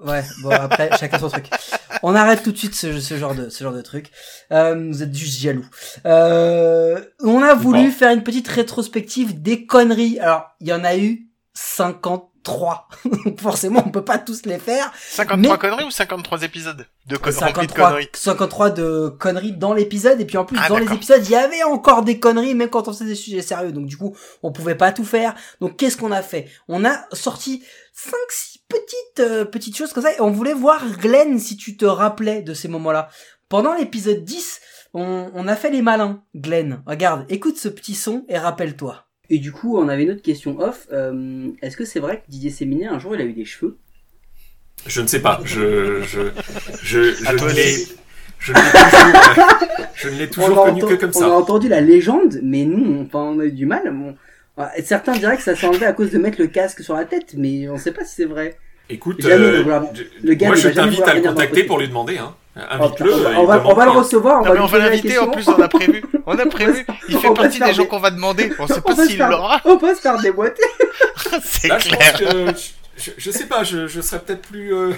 Ouais, 0.02 0.22
bon 0.42 0.50
après 0.50 0.90
chacun 0.98 1.18
son 1.18 1.28
truc. 1.30 1.48
On 2.02 2.14
arrête 2.14 2.42
tout 2.42 2.52
de 2.52 2.56
suite 2.58 2.74
ce, 2.74 3.00
ce 3.00 3.16
genre 3.16 3.34
de 3.34 3.48
ce 3.48 3.62
genre 3.64 3.72
de 3.72 3.80
truc. 3.82 4.10
Euh, 4.52 4.88
vous 4.90 5.02
êtes 5.02 5.14
juste 5.14 5.40
jaloux. 5.40 5.64
Euh, 6.06 7.00
on 7.20 7.42
a 7.42 7.54
voulu 7.54 7.86
Bon. 7.86 7.90
faire 7.92 8.12
une 8.12 8.22
petite 8.24 8.48
rétrospective 8.48 9.40
des 9.40 9.66
conneries. 9.66 10.18
Alors 10.18 10.46
il 10.60 10.68
y 10.68 10.72
en 10.72 10.84
a 10.84 10.96
eu 10.96 11.28
53. 11.54 12.88
Donc 13.24 13.40
forcément 13.40 13.82
on 13.86 13.90
peut 13.90 14.04
pas 14.04 14.18
tous 14.18 14.44
les 14.44 14.58
faire. 14.58 14.92
53 15.10 15.36
Mais- 15.54 15.58
conneries 15.58 15.84
ou 15.84 15.90
53 15.90 16.42
épisodes 16.42 16.86
de 17.06 17.16
con- 17.16 17.30
remplis 17.30 17.32
de 17.34 17.38
53, 17.38 17.88
conneries? 17.88 18.08
53 18.12 18.70
de 18.70 19.08
conneries 19.18 19.52
dans 19.52 19.72
l'épisode 19.72 20.20
et 20.20 20.24
puis 20.26 20.36
en 20.36 20.44
plus 20.44 20.58
Ah, 20.60 20.68
dans 20.68 20.78
les 20.78 20.92
épisodes 20.92 21.22
il 21.24 21.30
y 21.30 21.36
avait 21.36 21.62
encore 21.62 22.02
des 22.02 22.18
conneries 22.18 22.54
même 22.54 22.68
quand 22.68 22.88
on 22.88 22.92
faisait 22.92 23.04
des 23.06 23.14
sujets 23.14 23.42
sérieux 23.42 23.72
donc 23.72 23.86
du 23.86 23.96
coup 23.96 24.14
on 24.42 24.52
pouvait 24.52 24.74
pas 24.74 24.92
tout 24.92 25.04
faire 25.04 25.34
donc 25.60 25.76
qu'est-ce 25.76 25.96
qu'on 25.96 26.12
a 26.12 26.22
fait? 26.22 26.48
On 26.68 26.84
a 26.84 27.06
sorti 27.12 27.62
5 27.94 28.12
6 28.28 28.53
petites 28.68 29.20
euh, 29.20 29.44
petites 29.44 29.76
choses 29.76 29.92
comme 29.92 30.02
ça 30.02 30.12
et 30.12 30.20
on 30.20 30.30
voulait 30.30 30.54
voir 30.54 30.82
Glenn 30.98 31.38
si 31.38 31.56
tu 31.56 31.76
te 31.76 31.84
rappelais 31.84 32.42
de 32.42 32.54
ces 32.54 32.68
moments-là 32.68 33.08
pendant 33.48 33.74
l'épisode 33.74 34.24
10 34.24 34.60
on, 34.94 35.30
on 35.34 35.48
a 35.48 35.56
fait 35.56 35.70
les 35.70 35.82
malins 35.82 36.22
Glenn 36.34 36.82
regarde 36.86 37.26
écoute 37.28 37.56
ce 37.58 37.68
petit 37.68 37.94
son 37.94 38.24
et 38.28 38.38
rappelle-toi 38.38 39.06
et 39.30 39.38
du 39.38 39.52
coup 39.52 39.76
on 39.78 39.88
avait 39.88 40.04
une 40.04 40.10
autre 40.12 40.22
question 40.22 40.58
off 40.60 40.86
Euh, 40.92 41.50
est-ce 41.62 41.76
que 41.76 41.84
c'est 41.84 42.00
vrai 42.00 42.18
que 42.18 42.30
Didier 42.30 42.50
Séminet 42.50 42.86
un 42.86 42.98
jour 42.98 43.14
il 43.14 43.20
a 43.20 43.24
eu 43.24 43.32
des 43.32 43.44
cheveux? 43.44 43.78
Je 44.86 45.00
ne 45.00 45.06
sais 45.06 45.20
pas. 45.22 45.40
Je 45.44 46.02
je 46.02 46.20
je 46.82 47.12
je 47.14 47.54
l'ai 47.54 47.86
je 48.38 48.52
ne 48.52 48.58
l'ai 48.58 48.68
toujours 48.68 49.48
je 49.94 50.08
ne 50.10 50.18
l'ai 50.18 50.28
toujours 50.28 50.58
on 50.58 50.64
connu 50.66 50.80
que 50.82 50.94
comme 50.94 51.10
On 51.14 51.20
a 51.20 51.28
ça. 51.28 51.30
entendu 51.30 51.68
la 51.68 51.80
légende, 51.80 52.38
mais 52.42 52.64
nous, 52.64 53.08
on, 53.12 53.18
on 53.18 53.38
a 53.40 53.44
eu 53.46 53.52
du 53.52 53.64
mal. 53.64 53.82
Bon. 53.94 54.14
Ah, 54.56 54.70
Certains 54.84 55.12
diraient 55.12 55.36
que 55.36 55.42
ça 55.42 55.56
s'est 55.56 55.66
enlevé 55.66 55.86
à 55.86 55.92
cause 55.92 56.10
de 56.10 56.18
mettre 56.18 56.40
le 56.40 56.46
casque 56.46 56.82
sur 56.82 56.94
la 56.94 57.04
tête, 57.04 57.34
mais 57.36 57.68
on 57.68 57.76
sait 57.78 57.92
pas 57.92 58.04
si 58.04 58.14
c'est 58.16 58.24
vrai. 58.24 58.56
Écoute, 58.88 59.20
Jamais 59.22 59.34
euh, 59.46 59.80
le 60.22 60.34
gars 60.34 60.48
moi 60.48 60.56
ne 60.56 60.60
je 60.60 60.68
t'invite 60.68 61.02
à 61.02 61.14
le 61.14 61.22
contacter 61.22 61.64
pour 61.64 61.78
lui 61.78 61.88
demander. 61.88 62.18
Hein. 62.18 62.34
Invite-le. 62.54 63.12
on 63.38 63.46
va, 63.46 63.62
on 63.66 63.84
le 63.84 63.90
recevoir, 63.90 64.42
on 64.42 64.54
Non, 64.54 64.66
va 64.66 64.76
on 64.78 64.80
l'inviter, 64.80 65.18
en 65.18 65.28
plus 65.28 65.48
on 65.48 65.60
a 65.60 65.68
prévu. 65.68 66.04
On 66.26 66.38
a 66.38 66.46
prévu. 66.46 66.86
Il 67.08 67.18
fait 67.18 67.28
On 67.28 67.34
partie 67.34 67.58
des 67.60 67.74
gens 67.74 67.84
qu'on 67.84 67.98
va 67.98 68.10
demander. 68.10 68.50
On 68.58 68.66
sait 68.66 68.80
pas 68.86 68.94
s'il 68.96 69.18
l'aura. 69.18 69.60
On 69.66 69.76
peut 69.76 69.94
se 69.94 70.00
faire 70.00 70.18
déboîter. 70.20 70.62
C'est 71.42 71.68
Là, 71.68 71.78
je 71.78 71.88
pense 71.90 71.98
clair. 71.98 72.18
que 72.18 72.52
je, 72.96 73.10
je 73.18 73.30
sais 73.30 73.44
pas, 73.46 73.62
je, 73.64 73.86
je 73.88 74.00
serais 74.00 74.20
peut-être 74.20 74.40
plus. 74.42 74.72
euh, 74.74 74.92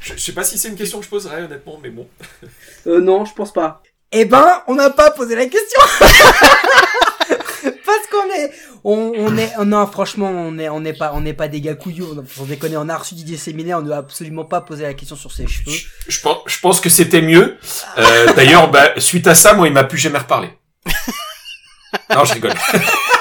je, 0.00 0.14
je 0.14 0.18
sais 0.18 0.32
pas 0.32 0.44
si 0.44 0.56
c'est 0.56 0.68
une 0.68 0.76
question 0.76 0.98
que 1.00 1.04
je 1.04 1.10
poserais 1.10 1.42
honnêtement, 1.42 1.78
mais 1.82 1.90
bon. 1.90 2.08
Euh, 2.86 3.00
non, 3.00 3.24
je 3.26 3.34
pense 3.34 3.52
pas. 3.52 3.82
Eh 4.12 4.24
ben, 4.24 4.62
on 4.68 4.74
n'a 4.74 4.88
pas 4.90 5.10
posé 5.10 5.34
la 5.34 5.44
question. 5.46 5.80
Parce 7.86 8.06
qu'on 8.10 8.34
est, 8.34 8.50
on, 8.84 9.12
on 9.16 9.36
est, 9.36 9.56
non, 9.64 9.86
franchement, 9.86 10.30
on 10.30 10.58
est, 10.58 10.68
on 10.68 10.80
n'est 10.80 10.92
pas, 10.92 11.12
on 11.14 11.20
n'est 11.20 11.32
pas 11.34 11.48
des 11.48 11.60
gars 11.60 11.74
couillous. 11.74 12.06
On, 12.16 12.42
on 12.42 12.44
déconne, 12.46 12.76
on 12.76 12.88
a 12.88 12.96
reçu 12.96 13.14
Didier 13.14 13.36
Séminaire, 13.36 13.78
on 13.78 13.82
ne 13.82 13.86
doit 13.86 13.96
absolument 13.98 14.44
pas 14.44 14.60
poser 14.60 14.84
la 14.84 14.94
question 14.94 15.16
sur 15.16 15.32
ses 15.32 15.46
cheveux. 15.46 15.70
Je, 15.72 15.86
je 16.08 16.20
pense, 16.20 16.38
je 16.46 16.58
pense 16.60 16.80
que 16.80 16.88
c'était 16.88 17.22
mieux. 17.22 17.56
Euh, 17.98 18.32
D'ailleurs, 18.34 18.70
bah, 18.70 18.92
suite 18.98 19.26
à 19.26 19.34
ça, 19.34 19.54
moi, 19.54 19.66
il 19.66 19.72
m'a 19.72 19.84
plus 19.84 19.98
jamais 19.98 20.18
reparlé. 20.18 20.50
Non, 22.14 22.24
je 22.24 22.34
rigole. 22.34 22.52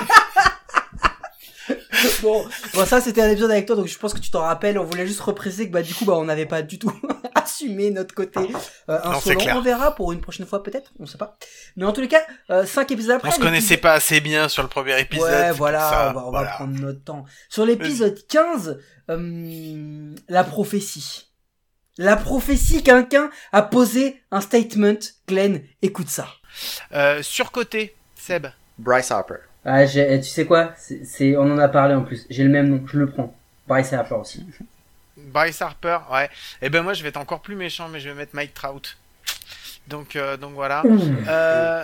Bon, 2.22 2.46
bon, 2.74 2.86
ça 2.86 3.02
c'était 3.02 3.22
un 3.22 3.30
épisode 3.30 3.52
avec 3.52 3.66
toi, 3.66 3.76
donc 3.76 3.88
je 3.88 3.98
pense 3.98 4.14
que 4.14 4.20
tu 4.20 4.32
t'en 4.32 4.42
rappelles. 4.42 4.80
On 4.80 4.84
voulait 4.84 5.08
juste 5.08 5.22
repréciser 5.22 5.68
que 5.68 5.74
bah 5.74 5.82
du 5.82 5.94
coup 5.94 6.06
bah 6.06 6.14
on 6.14 6.26
n'avait 6.26 6.46
pas 6.46 6.62
du 6.62 6.80
tout 6.80 6.92
assumé 7.36 7.92
notre 7.92 8.16
côté 8.16 8.40
euh, 8.40 9.00
Non, 9.06 9.20
c'est 9.20 9.36
insolent. 9.36 9.58
On 9.58 9.62
verra 9.62 9.96
pour 9.96 10.12
une 10.12 10.22
prochaine 10.22 10.46
fois 10.46 10.64
peut-être, 10.64 10.92
on 11.00 11.06
sait 11.06 11.18
pas. 11.18 11.38
Mais 11.76 11.86
en 11.86 11.94
tous 11.94 12.02
les 12.02 12.08
cas, 12.08 12.22
euh, 12.50 12.66
cinq 12.66 12.92
épisodes 12.92 13.18
après. 13.18 13.30
On 13.30 13.32
se 13.32 13.40
connaissait 13.40 13.78
pas 13.78 13.94
assez 13.94 14.22
bien 14.22 14.50
sur 14.50 14.64
le 14.64 14.70
premier 14.70 15.00
épisode. 15.00 15.30
Ouais, 15.30 15.52
voilà, 15.52 15.90
ça, 15.90 16.10
on 16.10 16.14
va, 16.14 16.22
on 16.22 16.32
va 16.32 16.40
voilà. 16.40 16.52
prendre 16.52 16.80
notre 16.80 17.04
temps. 17.04 17.26
Sur 17.50 17.66
l'épisode 17.66 18.20
15, 18.28 18.80
euh, 19.10 20.16
la 20.30 20.44
prophétie. 20.44 21.32
La 21.98 22.18
prophétie, 22.18 22.84
quelqu'un 22.84 23.30
a 23.54 23.62
posé 23.62 24.22
un 24.32 24.42
statement. 24.42 25.00
Glenn, 25.28 25.62
écoute 25.82 26.10
ça. 26.10 26.28
Euh, 26.94 27.22
surcoté, 27.22 27.96
Seb. 28.16 28.48
Bryce 28.78 29.12
Harper. 29.12 29.36
Ah, 29.66 29.86
tu 29.88 30.24
sais 30.24 30.46
quoi? 30.46 30.74
C'est, 30.78 31.36
On 31.38 31.52
en 31.52 31.58
a 31.58 31.68
parlé 31.68 31.96
en 31.96 32.04
plus. 32.04 32.26
J'ai 32.30 32.44
le 32.44 32.50
même 32.50 32.70
nom, 32.70 32.82
je 32.86 32.98
le 32.98 33.10
prends. 33.10 33.34
Bryce 33.68 33.94
Harper 33.94 34.16
aussi. 34.16 34.46
Bryce 35.18 35.62
Harper, 35.62 35.98
ouais. 36.14 36.30
Et 36.62 36.70
ben 36.70 36.84
moi 36.84 36.94
je 36.94 37.02
vais 37.02 37.10
être 37.10 37.18
encore 37.18 37.42
plus 37.42 37.56
méchant, 37.56 37.90
mais 37.90 38.00
je 38.00 38.10
vais 38.10 38.16
mettre 38.16 38.36
Mike 38.36 38.54
Trout. 38.54 38.96
Donc 39.88 40.16
euh, 40.16 40.38
donc 40.38 40.54
voilà. 40.54 40.84
Euh, 41.28 41.84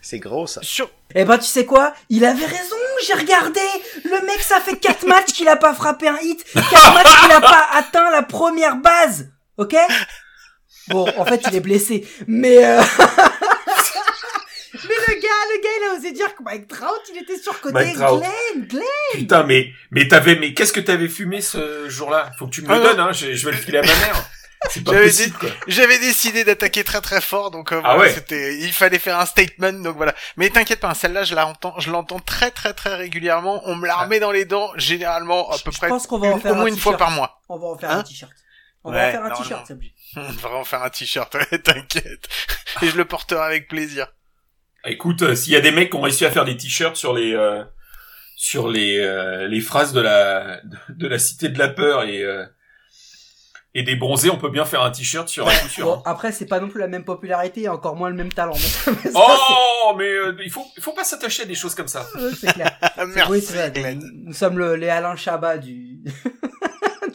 C'est 0.00 0.18
gros 0.18 0.46
ça. 0.46 0.60
sur 0.62 0.90
Eh 1.14 1.24
ben, 1.24 1.36
tu 1.36 1.44
sais 1.44 1.66
quoi? 1.66 1.92
Il 2.08 2.24
avait 2.24 2.46
raison, 2.46 2.76
j'ai 3.06 3.14
regardé 3.14 3.60
Le 4.04 4.26
mec, 4.26 4.40
ça 4.40 4.60
fait 4.60 4.76
4 4.76 5.06
matchs 5.06 5.32
qu'il 5.32 5.48
a 5.48 5.56
pas 5.56 5.74
frappé 5.74 6.08
un 6.08 6.18
hit 6.22 6.42
4 6.54 6.94
matchs 6.94 7.20
qu'il 7.22 7.32
a 7.32 7.40
pas 7.40 7.66
atteint 7.74 8.10
la 8.10 8.22
première 8.22 8.76
base 8.76 9.28
Ok? 9.58 9.76
Bon, 10.88 11.06
en 11.18 11.24
fait, 11.26 11.42
il 11.48 11.56
est 11.56 11.60
blessé. 11.60 12.08
Mais... 12.26 12.64
Euh... 12.64 12.80
Le 15.08 15.14
gars, 15.14 15.20
le 15.22 15.62
gars, 15.62 15.68
il 15.80 15.84
a 15.90 15.98
osé 15.98 16.12
dire 16.12 16.34
que 16.34 16.42
Mike 16.42 16.68
Trout, 16.68 16.88
il 17.14 17.22
était 17.22 17.38
surcoté. 17.38 17.72
Mike 17.74 17.96
Trout. 17.96 18.20
Glenn, 18.20 18.66
Glenn 18.66 18.82
Putain, 19.14 19.42
mais, 19.44 19.72
mais 19.90 20.08
t'avais, 20.08 20.36
mais 20.36 20.54
qu'est-ce 20.54 20.72
que 20.72 20.80
t'avais 20.80 21.08
fumé 21.08 21.40
ce 21.40 21.88
jour-là? 21.88 22.30
Faut 22.38 22.46
que 22.46 22.52
tu 22.52 22.62
me 22.62 22.70
Ah 22.70 22.74
le 22.76 22.80
non. 22.82 22.86
donnes, 22.90 23.00
hein. 23.00 23.12
Je, 23.12 23.32
je 23.34 23.44
vais 23.46 23.52
le 23.52 23.58
filer 23.58 23.78
à 23.78 23.82
ma 23.82 23.88
mère. 23.88 24.24
C'est 24.68 24.84
pas 24.84 24.92
J'avais 24.92 25.06
possible, 25.06 25.38
quoi. 25.38 25.48
J'avais 25.68 25.98
décidé 25.98 26.44
d'attaquer 26.44 26.84
très 26.84 27.00
très 27.00 27.22
fort, 27.22 27.50
donc 27.50 27.72
euh, 27.72 27.80
Ah 27.82 27.94
voilà, 27.94 28.10
ouais. 28.10 28.14
c'était, 28.14 28.58
il 28.58 28.72
fallait 28.74 28.98
faire 28.98 29.18
un 29.18 29.24
statement, 29.24 29.72
donc 29.72 29.96
voilà. 29.96 30.14
Mais 30.36 30.50
t'inquiète 30.50 30.80
pas, 30.80 30.92
celle-là, 30.92 31.24
je 31.24 31.34
l'entends, 31.34 31.80
je 31.80 31.90
l'entends 31.90 32.18
très 32.20 32.50
très 32.50 32.74
très 32.74 32.94
régulièrement. 32.94 33.62
On 33.64 33.74
me 33.74 33.86
la 33.86 33.96
remet 33.96 34.20
dans 34.20 34.32
les 34.32 34.44
dents, 34.44 34.70
généralement 34.76 35.50
à 35.50 35.56
peu 35.58 35.70
Je 35.70 35.78
près 35.78 35.88
pense 35.88 36.06
qu'on 36.06 36.18
va 36.18 36.28
en 36.28 36.38
faire 36.38 36.52
au 36.52 36.56
moins 36.56 36.64
un 36.64 36.68
une 36.68 36.76
fois 36.76 36.92
t-shirt. 36.92 36.98
par 36.98 37.10
mois. 37.10 37.40
On 37.48 37.58
va 37.58 37.68
en 37.68 37.78
faire 37.78 37.90
Hein 37.90 37.98
un 38.00 38.02
t-shirt. 38.02 38.32
On 38.84 38.92
va 38.92 39.08
en 39.08 39.10
faire 39.10 39.24
un 39.24 39.30
t-shirt. 39.30 39.72
On 40.16 40.32
devrait 40.32 40.56
en 40.56 40.64
faire 40.64 40.82
un 40.82 40.90
t-shirt, 40.90 41.34
ouais, 41.52 41.58
t'inquiète. 41.58 42.28
Et 42.82 42.88
je 42.88 42.96
le 42.98 43.06
porterai 43.06 43.40
avec 43.42 43.66
plaisir. 43.66 44.08
Écoute, 44.86 45.22
euh, 45.22 45.34
s'il 45.34 45.52
y 45.52 45.56
a 45.56 45.60
des 45.60 45.70
mecs 45.72 45.90
qui 45.90 45.96
ont 45.96 46.00
réussi 46.00 46.24
à 46.24 46.30
faire 46.30 46.44
des 46.44 46.56
t-shirts 46.56 46.96
sur 46.96 47.12
les, 47.14 47.34
euh, 47.34 47.62
sur 48.36 48.68
les, 48.68 48.98
euh, 48.98 49.46
les 49.48 49.60
phrases 49.60 49.92
de 49.92 50.00
la, 50.00 50.60
de 50.88 51.06
la 51.06 51.18
cité 51.18 51.48
de 51.48 51.58
la 51.58 51.68
peur 51.68 52.04
et, 52.04 52.22
euh, 52.22 52.44
et 53.74 53.82
des 53.82 53.94
bronzés, 53.94 54.30
on 54.30 54.38
peut 54.38 54.48
bien 54.50 54.64
faire 54.64 54.82
un 54.82 54.90
t-shirt 54.90 55.28
sur 55.28 55.46
un 55.48 55.54
coup 55.54 55.68
sûr. 55.68 55.84
Bon, 55.86 55.94
hein. 55.98 56.02
après, 56.06 56.32
c'est 56.32 56.46
pas 56.46 56.58
non 56.60 56.68
plus 56.68 56.80
la 56.80 56.88
même 56.88 57.04
popularité 57.04 57.62
et 57.62 57.68
encore 57.68 57.94
moins 57.94 58.08
le 58.08 58.16
même 58.16 58.32
talent. 58.32 58.54
Mais 58.86 58.92
mais 59.04 59.10
ça, 59.10 59.20
Oh, 59.82 59.94
mais 59.96 60.08
euh, 60.08 60.36
il 60.42 60.50
faut, 60.50 60.64
il 60.76 60.82
faut 60.82 60.92
pas 60.92 61.04
s'attacher 61.04 61.42
à 61.42 61.46
des 61.46 61.54
choses 61.54 61.74
comme 61.74 61.88
ça. 61.88 62.06
c'est- 62.12 62.34
c'est 62.46 62.52
clair. 62.54 62.76
Merci, 63.14 63.30
oui, 63.32 63.40
c'est 63.42 63.54
vrai. 63.54 63.70
Glenn. 63.72 63.98
Nous, 63.98 64.24
nous 64.28 64.32
sommes 64.32 64.58
le, 64.58 64.76
les 64.76 64.88
Alain 64.88 65.14
Chabat 65.16 65.58
du, 65.58 66.02
du 66.02 66.12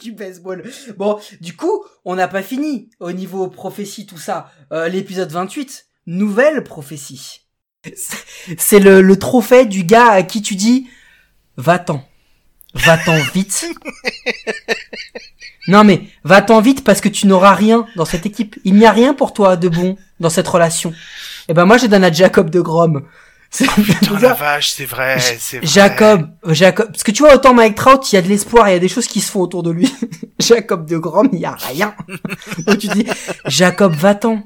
du 0.00 0.12
baseball. 0.12 0.62
Bon, 0.96 1.18
du 1.40 1.56
coup, 1.56 1.84
on 2.04 2.14
n'a 2.16 2.28
pas 2.28 2.42
fini 2.42 2.90
au 3.00 3.12
niveau 3.12 3.48
prophétie 3.48 4.06
tout 4.06 4.18
ça. 4.18 4.50
Euh, 4.72 4.88
L'épisode 4.88 5.30
28, 5.32 5.86
nouvelle 6.06 6.62
prophétie. 6.64 7.45
C'est- 8.58 8.78
le, 8.80 9.00
le 9.02 9.18
trophée 9.18 9.66
du 9.66 9.84
gars 9.84 10.10
à 10.10 10.22
qui 10.22 10.42
tu 10.42 10.54
dis 10.54 10.88
va-t'en, 11.56 12.04
va-t'en 12.74 13.16
vite. 13.34 13.66
Non 15.68 15.82
mais 15.82 16.02
va-t'en 16.22 16.60
vite 16.60 16.84
parce 16.84 17.00
que 17.00 17.08
tu 17.08 17.26
n'auras 17.26 17.54
rien 17.54 17.86
dans 17.96 18.04
cette 18.04 18.24
équipe. 18.26 18.56
Il 18.64 18.74
n'y 18.74 18.86
a 18.86 18.92
rien 18.92 19.14
pour 19.14 19.32
toi 19.32 19.56
de 19.56 19.68
bon 19.68 19.96
dans 20.20 20.30
cette 20.30 20.46
relation. 20.46 20.92
Et 21.48 21.54
ben 21.54 21.64
moi 21.64 21.76
je 21.76 21.86
donne 21.86 22.04
à 22.04 22.12
Jacob 22.12 22.50
de 22.50 22.60
Grom. 22.60 23.02
C'est- 23.50 23.66
Putain, 23.72 24.18
la 24.18 24.34
vache, 24.34 24.70
c'est 24.70 24.84
vrai, 24.84 25.18
c'est 25.38 25.58
vrai. 25.58 25.66
Jacob, 25.66 26.28
Jacob, 26.48 26.86
parce 26.90 27.04
que 27.04 27.12
tu 27.12 27.22
vois 27.22 27.34
autant 27.36 27.54
Mike 27.54 27.76
Trout, 27.76 28.12
il 28.12 28.16
y 28.16 28.18
a 28.18 28.22
de 28.22 28.28
l'espoir, 28.28 28.68
il 28.68 28.72
y 28.72 28.74
a 28.74 28.80
des 28.80 28.88
choses 28.88 29.06
qui 29.06 29.20
se 29.20 29.30
font 29.30 29.40
autour 29.40 29.62
de 29.62 29.70
lui. 29.70 29.90
Jacob 30.40 30.84
de 30.86 30.98
Grom, 30.98 31.28
il 31.32 31.38
y 31.38 31.44
a 31.46 31.52
rien. 31.52 31.94
Donc 32.66 32.78
tu 32.78 32.88
dis, 32.88 33.06
Jacob, 33.46 33.94
va-t'en, 33.94 34.42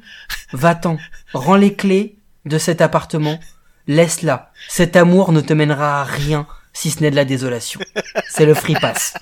va-t'en, 0.52 0.98
rends 1.32 1.56
les 1.56 1.74
clés 1.74 2.18
de 2.44 2.58
cet 2.58 2.80
appartement, 2.80 3.38
laisse-la. 3.86 4.50
Cet 4.68 4.96
amour 4.96 5.32
ne 5.32 5.40
te 5.40 5.52
mènera 5.52 6.00
à 6.00 6.04
rien 6.04 6.46
si 6.72 6.90
ce 6.90 7.00
n'est 7.00 7.10
de 7.10 7.16
la 7.16 7.24
désolation. 7.24 7.80
C'est 8.28 8.46
le 8.46 8.54
free 8.54 8.74
pass. 8.74 9.14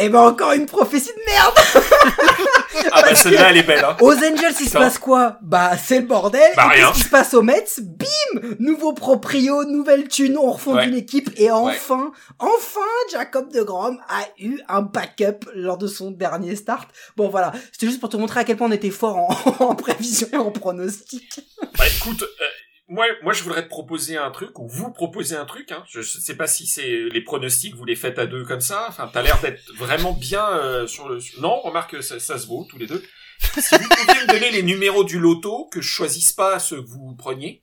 Eh 0.00 0.08
ben 0.08 0.20
encore 0.20 0.52
une 0.52 0.66
prophétie 0.66 1.08
de 1.12 1.30
merde. 1.30 1.54
Ah 2.92 3.02
bah 3.02 3.14
celle-là, 3.14 3.50
elle 3.50 3.56
est 3.56 3.62
belle, 3.64 3.84
hein. 3.84 3.96
Aux 4.00 4.12
Angels, 4.14 4.54
il 4.60 4.68
se 4.68 4.72
passe 4.72 4.98
quoi? 4.98 5.38
Bah, 5.42 5.72
c'est 5.76 6.00
le 6.00 6.06
bordel. 6.06 6.40
Bah, 6.56 6.68
et 6.72 6.76
rien. 6.76 6.86
qu'est-ce 6.86 6.98
qui 6.98 7.04
se 7.04 7.08
passe 7.10 7.34
aux 7.34 7.42
Mets? 7.42 7.64
Bim 7.82 8.40
Nouveau 8.60 8.92
proprio, 8.92 9.64
nouvelle 9.64 10.06
thune, 10.06 10.38
on 10.38 10.52
refond 10.52 10.76
Ouais. 10.76 10.86
une 10.86 10.94
équipe. 10.94 11.28
Et 11.36 11.50
enfin, 11.50 12.12
enfin, 12.38 12.80
Jacob 13.10 13.52
de 13.52 13.62
Grom 13.62 13.98
a 14.08 14.20
eu 14.38 14.60
un 14.68 14.82
backup 14.82 15.46
lors 15.54 15.76
de 15.76 15.88
son 15.88 16.12
dernier 16.12 16.54
start. 16.54 16.88
Bon, 17.16 17.28
voilà. 17.28 17.52
C'était 17.72 17.86
juste 17.88 18.00
pour 18.00 18.10
te 18.10 18.16
montrer 18.16 18.40
à 18.40 18.44
quel 18.44 18.56
point 18.56 18.68
on 18.68 18.72
était 18.72 18.90
fort 18.90 19.16
en, 19.16 19.28
en 19.64 19.74
prévision 19.74 20.28
et 20.32 20.36
en 20.36 20.52
pronostic. 20.52 21.40
Bah 21.76 21.84
écoute, 21.96 22.22
euh, 22.22 22.44
moi, 22.88 23.06
moi 23.22 23.32
je 23.32 23.42
voudrais 23.42 23.62
te 23.62 23.68
proposer 23.68 24.16
un 24.16 24.30
truc, 24.30 24.58
ou 24.58 24.66
vous 24.68 24.90
proposer 24.92 25.36
un 25.36 25.44
truc, 25.44 25.70
hein. 25.72 25.84
je 25.88 26.00
sais 26.02 26.36
pas 26.36 26.46
si 26.46 26.66
c'est 26.66 27.04
les 27.12 27.20
pronostics, 27.22 27.74
vous 27.74 27.84
les 27.84 27.96
faites 27.96 28.18
à 28.18 28.26
deux 28.26 28.44
comme 28.44 28.60
ça, 28.60 28.86
enfin 28.88 29.08
t'as 29.12 29.22
l'air 29.22 29.40
d'être 29.40 29.72
vraiment 29.76 30.12
bien 30.12 30.48
euh, 30.48 30.86
sur 30.86 31.08
le... 31.08 31.18
Non, 31.40 31.60
remarque, 31.60 32.02
ça, 32.02 32.18
ça 32.18 32.38
se 32.38 32.46
vaut, 32.46 32.66
tous 32.70 32.78
les 32.78 32.86
deux. 32.86 33.04
Si 33.40 33.74
vous 33.76 33.88
pouviez 33.88 34.22
me 34.22 34.26
donner 34.32 34.50
les 34.50 34.62
numéros 34.62 35.04
du 35.04 35.18
loto, 35.18 35.68
que 35.70 35.80
je 35.80 35.88
choisisse 35.88 36.32
pas 36.32 36.58
ceux 36.58 36.82
que 36.82 36.88
vous 36.88 37.14
preniez, 37.16 37.62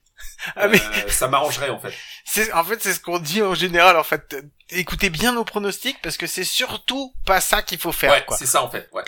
Ah, 0.55 0.67
mais- 0.69 0.79
euh, 0.79 1.07
ça 1.09 1.27
m'arrangerait 1.27 1.69
en 1.69 1.79
fait. 1.79 1.93
C'est, 2.25 2.51
en 2.53 2.63
fait, 2.63 2.81
c'est 2.81 2.93
ce 2.93 2.99
qu'on 2.99 3.19
dit 3.19 3.41
en 3.41 3.53
général, 3.53 3.97
en 3.97 4.03
fait. 4.03 4.35
Écoutez 4.71 5.11
bien 5.11 5.33
nos 5.33 5.43
pronostics, 5.43 5.97
parce 6.01 6.17
que 6.17 6.25
c'est 6.25 6.43
surtout 6.43 7.13
pas 7.23 7.39
ça 7.39 7.61
qu'il 7.61 7.77
faut 7.77 7.91
faire, 7.91 8.11
Ouais, 8.11 8.23
quoi. 8.25 8.35
c'est 8.35 8.47
ça 8.47 8.63
en 8.63 8.69
fait, 8.69 8.89
ouais. 8.93 9.03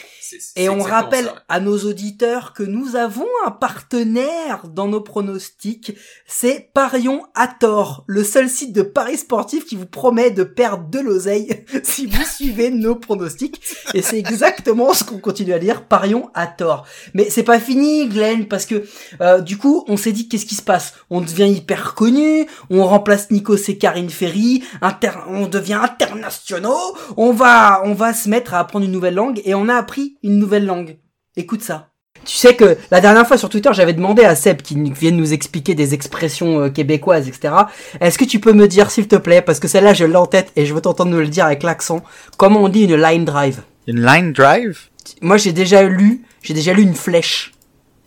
Et 0.55 0.69
on 0.69 0.79
rappelle 0.83 1.25
ça, 1.25 1.33
ouais. 1.33 1.39
à 1.49 1.59
nos 1.59 1.79
auditeurs 1.79 2.53
que 2.53 2.61
nous 2.61 2.95
avons 2.95 3.25
un 3.43 3.49
partenaire 3.49 4.67
dans 4.67 4.87
nos 4.87 5.01
pronostics. 5.01 5.93
C'est 6.27 6.69
Parion 6.75 7.23
à 7.33 7.47
tort, 7.47 8.03
le 8.05 8.23
seul 8.23 8.49
site 8.49 8.71
de 8.71 8.83
paris 8.83 9.17
sportif 9.17 9.65
qui 9.65 9.75
vous 9.75 9.87
promet 9.87 10.29
de 10.29 10.43
perdre 10.43 10.89
de 10.89 10.99
l'oseille 10.99 11.65
si 11.83 12.05
vous 12.05 12.23
suivez 12.23 12.69
nos 12.69 12.95
pronostics. 12.95 13.59
Et 13.95 14.03
c'est 14.03 14.19
exactement 14.19 14.93
ce 14.93 15.03
qu'on 15.03 15.17
continue 15.19 15.53
à 15.53 15.59
dire, 15.59 15.85
Parion 15.85 16.29
à 16.35 16.45
tort. 16.45 16.85
Mais 17.15 17.31
c'est 17.31 17.41
pas 17.43 17.59
fini, 17.59 18.07
Glenn, 18.09 18.47
parce 18.47 18.67
que 18.67 18.85
euh, 19.21 19.41
du 19.41 19.57
coup, 19.57 19.85
on 19.87 19.97
s'est 19.97 20.11
dit 20.11 20.27
qu'est-ce 20.29 20.45
qui 20.45 20.55
se 20.55 20.61
passe? 20.61 20.93
On 21.09 21.21
devient 21.21 21.49
hyper 21.51 21.95
connu, 21.95 22.45
on 22.69 22.85
remplace 22.85 23.31
Nico 23.31 23.55
et 23.55 23.77
Karine 23.79 24.11
Ferry, 24.11 24.63
inter 24.81 25.13
on 25.29 25.46
devient 25.47 25.79
internationaux, 25.81 26.95
on 27.17 27.31
va, 27.31 27.81
on 27.85 27.93
va 27.93 28.13
se 28.13 28.29
mettre 28.29 28.53
à 28.53 28.59
apprendre 28.59 28.85
une 28.85 28.91
nouvelle 28.91 29.15
langue 29.15 29.41
et 29.45 29.55
on 29.55 29.69
a 29.69 29.75
appris 29.75 30.17
une 30.23 30.37
nouvelle 30.39 30.65
langue. 30.65 30.97
Écoute 31.35 31.61
ça. 31.63 31.89
Tu 32.25 32.35
sais 32.35 32.55
que 32.55 32.77
la 32.91 32.99
dernière 32.99 33.27
fois 33.27 33.37
sur 33.37 33.47
Twitter, 33.47 33.69
j'avais 33.73 33.93
demandé 33.93 34.23
à 34.23 34.35
Seb 34.35 34.61
qui 34.61 34.75
vienne 34.91 35.15
nous 35.15 35.33
expliquer 35.33 35.75
des 35.75 35.93
expressions 35.93 36.61
euh, 36.61 36.69
québécoises, 36.69 37.27
etc. 37.27 37.53
Est-ce 38.01 38.17
que 38.17 38.25
tu 38.25 38.39
peux 38.39 38.53
me 38.53 38.67
dire, 38.67 38.89
s'il 38.91 39.07
te 39.07 39.15
plaît, 39.15 39.41
parce 39.41 39.59
que 39.59 39.67
celle-là, 39.67 39.93
je 39.93 40.03
l'ai 40.03 40.15
en 40.15 40.25
tête 40.25 40.51
et 40.55 40.65
je 40.65 40.73
veux 40.73 40.81
t'entendre 40.81 41.11
nous 41.11 41.19
le 41.19 41.27
dire 41.27 41.45
avec 41.45 41.63
l'accent, 41.63 42.03
comment 42.37 42.63
on 42.63 42.69
dit 42.69 42.83
une 42.83 42.95
line 42.95 43.23
drive? 43.23 43.61
Une 43.85 44.03
line 44.03 44.33
drive? 44.33 44.79
Moi, 45.21 45.37
j'ai 45.37 45.53
déjà 45.53 45.83
lu, 45.83 46.23
j'ai 46.41 46.53
déjà 46.53 46.73
lu 46.73 46.81
une 46.81 46.95
flèche. 46.95 47.53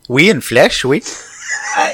Oui, 0.09 0.29
une 0.29 0.41
flèche, 0.41 0.85
oui. 0.85 1.01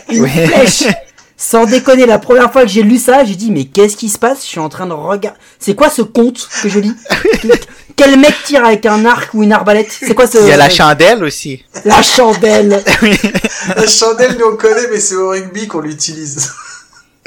Une 0.09 0.23
Oui. 0.23 0.29
flèche 0.29 0.83
Sans 1.39 1.65
déconner, 1.65 2.07
la 2.07 2.17
première 2.17 2.51
fois 2.51 2.63
que 2.63 2.67
j'ai 2.67 2.81
lu 2.81 2.97
ça, 2.97 3.23
j'ai 3.23 3.35
dit, 3.35 3.51
mais 3.51 3.65
qu'est-ce 3.65 3.95
qui 3.95 4.09
se 4.09 4.17
passe? 4.17 4.41
Je 4.41 4.47
suis 4.47 4.59
en 4.59 4.69
train 4.69 4.87
de 4.87 4.93
regarder... 4.93 5.37
C'est 5.59 5.75
quoi 5.75 5.91
ce 5.91 6.01
conte 6.01 6.49
que 6.63 6.67
je 6.67 6.79
lis? 6.79 6.95
Quel 7.95 8.19
mec 8.19 8.33
tire 8.43 8.65
avec 8.65 8.87
un 8.87 9.05
arc 9.05 9.35
ou 9.35 9.43
une 9.43 9.53
arbalète? 9.53 9.91
C'est 9.91 10.15
quoi 10.15 10.25
ce... 10.25 10.39
Il 10.39 10.47
y 10.47 10.51
a 10.51 10.57
la 10.57 10.69
chandelle 10.69 11.23
aussi. 11.23 11.63
La 11.85 12.01
chandelle. 12.01 12.83
La 13.75 13.87
chandelle, 13.87 14.35
nous 14.39 14.45
on 14.53 14.55
connaît, 14.55 14.87
mais 14.91 14.99
c'est 14.99 15.15
au 15.15 15.29
rugby 15.29 15.67
qu'on 15.67 15.81
l'utilise. 15.81 16.51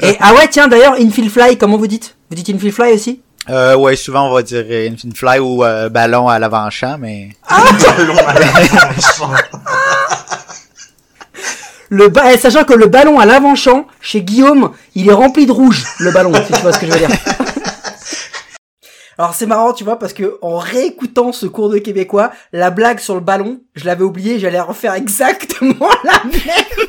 Et 0.01 0.17
ah 0.19 0.33
ouais, 0.33 0.47
tiens, 0.49 0.67
d'ailleurs, 0.67 0.95
infield 0.99 1.29
fly, 1.29 1.57
comment 1.57 1.77
vous 1.77 1.87
dites? 1.87 2.15
Vous 2.29 2.35
dites 2.35 2.49
infield 2.49 2.73
fly 2.73 2.93
aussi? 2.93 3.21
Euh, 3.49 3.75
ouais, 3.75 3.95
souvent 3.95 4.29
on 4.29 4.33
va 4.33 4.43
dire 4.43 4.65
une 4.69 5.15
fly 5.15 5.39
ou 5.39 5.63
euh, 5.63 5.89
ballon 5.89 6.27
à 6.27 6.37
l'avant-champ, 6.37 6.97
mais... 6.99 7.29
le 11.91 12.07
ba- 12.07 12.33
eh, 12.33 12.37
Sachant 12.37 12.63
que 12.63 12.73
le 12.73 12.87
ballon 12.87 13.19
à 13.19 13.25
l'avant-champ, 13.25 13.85
chez 13.99 14.21
Guillaume, 14.23 14.71
il 14.95 15.09
est 15.09 15.13
rempli 15.13 15.45
de 15.45 15.51
rouge, 15.51 15.83
le 15.99 16.09
ballon, 16.11 16.33
si 16.33 16.53
tu 16.53 16.59
vois 16.61 16.71
ce 16.71 16.79
que 16.79 16.85
je 16.87 16.91
veux 16.91 16.97
dire. 16.97 17.09
Alors 19.17 19.35
c'est 19.35 19.45
marrant, 19.45 19.73
tu 19.73 19.83
vois, 19.83 19.99
parce 19.99 20.13
que 20.13 20.37
en 20.41 20.57
réécoutant 20.57 21.31
ce 21.33 21.45
cours 21.45 21.69
de 21.69 21.77
québécois, 21.77 22.31
la 22.53 22.71
blague 22.71 22.99
sur 22.99 23.13
le 23.13 23.19
ballon, 23.19 23.61
je 23.75 23.85
l'avais 23.85 24.03
oublié, 24.03 24.39
j'allais 24.39 24.59
refaire 24.61 24.93
exactement 24.95 25.89
la 26.05 26.23
même. 26.23 26.87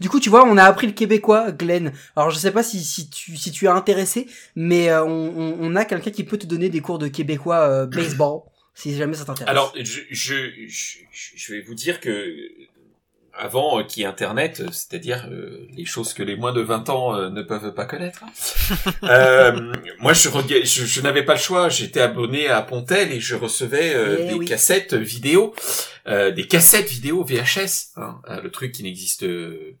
Du 0.00 0.08
coup, 0.08 0.20
tu 0.20 0.30
vois, 0.30 0.44
on 0.46 0.56
a 0.56 0.62
appris 0.64 0.86
le 0.86 0.92
québécois, 0.92 1.50
Glenn. 1.52 1.92
Alors, 2.14 2.30
je 2.30 2.38
sais 2.38 2.50
pas 2.50 2.62
si, 2.62 2.82
si 2.84 3.10
tu 3.10 3.36
si 3.36 3.50
tu 3.50 3.64
es 3.64 3.68
intéressé, 3.68 4.26
mais 4.54 4.90
euh, 4.90 5.04
on, 5.04 5.56
on, 5.58 5.74
a 5.74 5.84
quelqu'un 5.84 6.10
qui 6.10 6.22
peut 6.22 6.36
te 6.36 6.46
donner 6.46 6.68
des 6.68 6.80
cours 6.80 6.98
de 6.98 7.08
québécois 7.08 7.60
euh, 7.60 7.86
baseball, 7.86 8.40
si 8.74 8.94
jamais 8.96 9.14
ça 9.14 9.24
t'intéresse. 9.24 9.50
Alors, 9.50 9.72
je, 9.76 10.00
je, 10.10 10.34
je, 10.68 10.98
je 11.34 11.52
vais 11.52 11.62
vous 11.62 11.74
dire 11.74 11.98
que 12.00 12.26
avant 13.38 13.78
euh, 13.78 13.82
ait 13.98 14.04
Internet, 14.04 14.60
euh, 14.60 14.68
c'est-à-dire 14.72 15.26
euh, 15.30 15.66
les 15.76 15.84
choses 15.84 16.12
que 16.14 16.22
les 16.22 16.36
moins 16.36 16.52
de 16.52 16.60
20 16.60 16.88
ans 16.90 17.14
euh, 17.14 17.28
ne 17.30 17.42
peuvent 17.42 17.72
pas 17.74 17.84
connaître, 17.84 18.22
hein, 18.24 18.90
euh, 19.04 19.72
moi 20.00 20.12
je, 20.12 20.28
je, 20.64 20.84
je 20.84 21.00
n'avais 21.00 21.24
pas 21.24 21.34
le 21.34 21.38
choix, 21.40 21.68
j'étais 21.68 22.00
abonné 22.00 22.48
à 22.48 22.62
Pontel 22.62 23.12
et 23.12 23.20
je 23.20 23.34
recevais 23.34 23.94
euh, 23.94 24.16
Eh 24.20 24.26
des 24.28 24.34
oui. 24.34 24.46
cassettes 24.46 24.94
vidéo, 24.94 25.54
euh, 26.08 26.30
des 26.30 26.46
cassettes 26.46 26.88
vidéo 26.88 27.24
VHS, 27.24 27.92
hein, 27.96 28.20
le 28.42 28.50
truc 28.50 28.72
qui 28.72 28.82
n'existe 28.82 29.26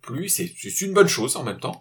plus, 0.02 0.28
c'est 0.28 0.52
c'est 0.58 0.80
une 0.84 0.92
bonne 0.92 1.08
chose 1.08 1.36
en 1.36 1.42
même 1.42 1.60
temps. 1.60 1.80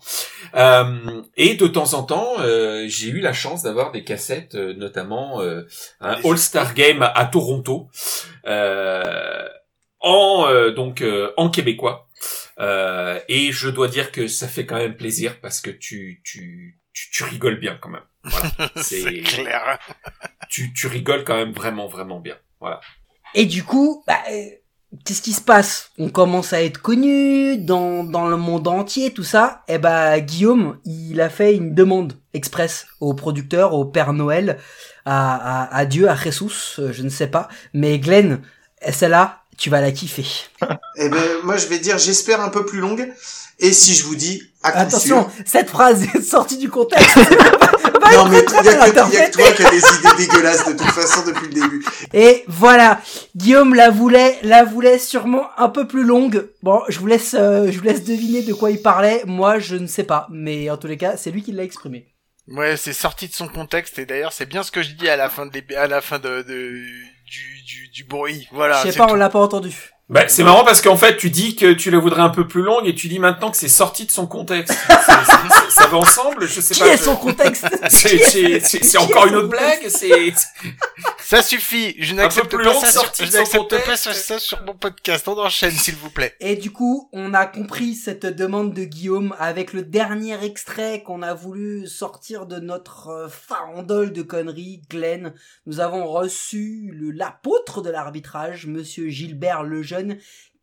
Euh, 0.55 1.21
et 1.36 1.55
de 1.55 1.67
temps 1.67 1.93
en 1.93 2.03
temps, 2.03 2.34
euh, 2.39 2.86
j'ai 2.88 3.09
eu 3.09 3.19
la 3.19 3.34
chance 3.34 3.63
d'avoir 3.63 3.91
des 3.91 4.03
cassettes, 4.03 4.55
notamment 4.55 5.41
euh, 5.41 5.63
un 5.99 6.17
All-Star 6.23 6.73
Game 6.73 7.01
à 7.01 7.26
Toronto, 7.26 7.88
euh, 8.47 9.47
en 10.06 10.47
euh, 10.47 10.72
donc 10.72 11.01
euh, 11.01 11.34
en 11.36 11.49
québécois. 11.49 12.08
Euh, 12.60 13.20
et 13.28 13.51
je 13.51 13.70
dois 13.70 13.89
dire 13.89 14.14
que 14.14 14.28
ça 14.28 14.47
fait 14.47 14.66
quand 14.66 14.78
même 14.78 14.95
plaisir 14.95 15.41
parce 15.41 15.60
que 15.60 15.70
tu 15.70 16.22
tu 16.24 16.80
tu, 16.93 17.12
tu 17.12 17.24
rigoles 17.26 17.60
bien 17.60 17.78
quand 17.82 17.89
même. 17.89 18.06
Voilà, 18.24 18.51
C'est 18.78 19.22
clair. 19.22 19.80
Tu 20.49 20.72
tu 20.74 20.88
rigoles 20.88 21.26
quand 21.26 21.36
même 21.36 21.51
vraiment 21.51 21.88
vraiment 21.88 22.22
bien. 22.22 22.38
Voilà. 22.62 22.80
Et 23.34 23.45
du 23.45 23.64
coup, 23.64 24.03
bah, 24.08 24.20
euh, 24.32 24.45
qu'est-ce 25.03 25.22
qui 25.22 25.34
se 25.34 25.41
passe? 25.41 25.91
On 25.97 26.10
commence 26.10 26.53
à 26.53 26.64
être 26.64 26.82
connu 26.82 27.58
dans, 27.58 28.03
dans 28.06 28.28
le 28.28 28.38
monde 28.38 28.68
entier, 28.68 29.12
tout 29.14 29.24
ça. 29.24 29.64
Et 29.68 29.78
bah, 29.78 30.20
Guillaume, 30.22 30.80
il 30.86 31.20
a 31.20 31.30
fait 31.30 31.56
une 31.56 31.74
demande 31.74 32.14
express 32.34 32.88
au 33.01 33.14
producteur, 33.14 33.74
au 33.74 33.84
Père 33.84 34.14
Noël, 34.14 34.58
à, 35.03 35.64
à, 35.64 35.76
à 35.76 35.86
Dieu, 35.86 36.10
à 36.10 36.16
Jesus, 36.16 36.80
euh, 36.80 36.93
je 36.93 37.03
ne 37.03 37.10
sais 37.10 37.28
pas. 37.28 37.49
Mais 37.74 37.99
Glenn, 37.99 38.41
celle-là, 38.89 39.43
tu 39.58 39.70
vas 39.70 39.82
la 39.82 39.91
kiffer. 39.91 40.26
Eh 40.97 41.10
ben, 41.10 41.20
moi, 41.43 41.58
je 41.58 41.68
vais 41.68 41.78
dire, 41.80 41.97
j'espère 41.97 42.39
un 42.39 42.47
peu 42.49 42.66
plus 42.66 42.80
longue. 42.80 43.12
Et 43.60 43.74
si 43.74 43.93
je 43.93 44.06
vous 44.06 44.16
dis, 44.16 44.41
à 44.64 44.72
coup 44.72 44.78
Attention, 44.80 45.24
sûr- 45.24 45.32
cette 45.45 45.70
phrase 45.70 46.03
est 46.03 46.22
sortie 46.22 46.58
du 46.58 46.70
contexte. 46.70 47.18
Non, 48.14 48.26
mais 48.30 48.38
il 48.38 48.66
y 48.66 48.70
a 48.70 48.91
que, 48.91 49.12
y 49.14 49.18
a 49.18 49.28
que 49.28 49.32
toi 49.32 49.51
qui 49.51 49.64
as 49.66 49.70
des 49.72 49.78
idées 49.80 50.18
dégueulasses 50.28 50.66
de 50.68 50.74
toute 50.74 50.91
façon 50.91 51.26
depuis 51.26 51.47
le 51.47 51.53
début. 51.53 51.84
Et 52.14 52.43
voilà, 52.47 53.01
Guillaume 53.36 53.74
la 53.74 53.89
voulait, 53.89 54.38
la 54.43 54.64
voulait 54.64 54.99
sûrement 54.99 55.47
un 55.58 55.70
peu 55.70 55.88
plus 55.88 56.03
longue. 56.03 56.47
Bon, 56.62 56.82
je 56.88 56.99
vous 56.99 57.08
laisse, 57.08 57.36
euh, 57.38 57.70
je 57.72 57.78
vous 57.80 57.84
laisse 57.84 58.03
deviner 58.03 58.43
de 58.43 58.53
quoi 58.53 58.70
il 58.70 58.82
parlait. 58.82 59.24
Moi, 59.26 59.58
je 59.60 59.76
ne 59.76 59.88
sais 59.88 60.03
pas, 60.03 60.28
mais 60.30 60.70
en 60.70 60.78
tous 60.78 60.88
les 60.88 60.97
cas, 60.97 61.18
c'est 61.18 61.32
lui 61.32 61.41
qui 61.41 61.51
l'a 61.51 61.64
exprimé. 61.64 62.14
Ouais, 62.47 62.78
c'est 62.78 62.93
sorti 62.93 63.28
de 63.28 63.34
son 63.34 63.47
contexte 63.47 63.97
et 63.97 64.06
d'ailleurs 64.06 64.32
c'est 64.32 64.45
bien 64.45 64.62
ce 64.62 64.70
que 64.72 64.84
je 64.84 64.91
dis 64.91 65.10
à 65.10 65.16
la 65.18 65.30
fin 65.32 65.47
de 65.47 65.76
à 65.76 65.88
la 65.88 65.99
fin 65.99 66.20
de, 66.20 66.43
de- 66.43 66.84
du, 67.26 67.61
du, 67.63 67.88
du 67.89 68.03
bruit. 68.03 68.47
Voilà. 68.51 68.84
je 68.84 68.91
sais 68.91 68.97
pas, 68.97 69.07
tout. 69.07 69.13
on 69.13 69.15
l'a 69.15 69.30
pas 69.30 69.39
entendu. 69.39 69.95
Bah, 70.08 70.28
c'est 70.28 70.43
marrant 70.43 70.64
parce 70.64 70.84
qu'en 70.84 70.97
fait, 70.97 71.18
tu 71.18 71.32
dis 71.32 71.56
que 71.56 71.74
tu 71.74 71.89
la 71.89 71.97
voudrais 71.97 72.22
un 72.22 72.30
peu 72.30 72.47
plus 72.47 72.62
longue 72.62 72.86
et 72.88 72.93
tu 72.93 73.08
dis 73.08 73.18
maintenant 73.18 73.49
que 73.49 73.58
c'est 73.58 73.68
sorti 73.68 74.06
de 74.06 74.12
son 74.12 74.28
contexte. 74.28 74.78
Ça 75.70 75.88
va 75.88 75.97
ensemble, 75.97 76.47
je 76.47 76.62
sais 76.62 76.74
Qui 76.76 76.80
pas. 76.82 76.88
est 76.89 76.97
je- 76.97 77.03
son 77.03 77.16
contexte 77.16 77.66
C'est- 77.89 78.10
Qui 78.10 78.16
est 78.16 78.20
C'est 78.20 78.60
son- 78.60 78.66
c'est- 78.68 78.80
qui 78.80 78.86
c'est 78.88 78.97
est 78.97 79.01
encore 79.01 79.26
une 79.28 79.36
autre 79.36 79.49
blague. 79.49 79.88
C'est 79.89 80.32
Ça 81.20 81.41
suffit, 81.41 81.95
je 81.99 82.14
n'accepte 82.14 82.49
plus 82.49 82.64
pas 82.64 82.72
long, 82.72 82.80
ça, 82.80 82.91
sur, 82.91 83.01
sorti 83.01 83.24
de 83.24 83.28
je 83.28 83.32
n'accepte 83.34 83.84
pas 83.86 83.97
ça, 83.97 84.14
ça 84.14 84.38
sur 84.38 84.62
mon 84.64 84.76
podcast. 84.76 85.28
On 85.28 85.38
enchaîne, 85.39 85.72
s'il 85.72 85.95
vous 85.95 86.12
plaît. 86.12 86.36
Et 86.39 86.56
du 86.56 86.72
coup, 86.72 87.10
on 87.12 87.34
a 87.34 87.47
compris 87.47 87.95
cette 87.95 88.28
demande 88.28 88.74
de 88.76 88.84
Guillaume 88.84 89.36
avec 89.39 89.74
le 89.74 89.82
dernier 89.82 90.41
extrait 90.45 91.01
qu'on 91.03 91.24
a 91.24 91.34
voulu 91.34 91.88
sortir 91.88 92.45
de 92.45 92.60
notre 92.60 93.08
euh, 93.10 93.28
farandole 93.28 94.14
de 94.14 94.22
conneries, 94.22 94.84
Glenn. 94.89 95.34
Nous 95.66 95.80
avons 95.80 96.06
reçu 96.08 96.91
le- 96.93 97.10
l'apôtre 97.12 97.82
de 97.82 97.89
l'arbitrage, 97.89 98.68
monsieur 98.68 99.10
Gilbert 99.10 99.64
Lejeune, 99.64 99.95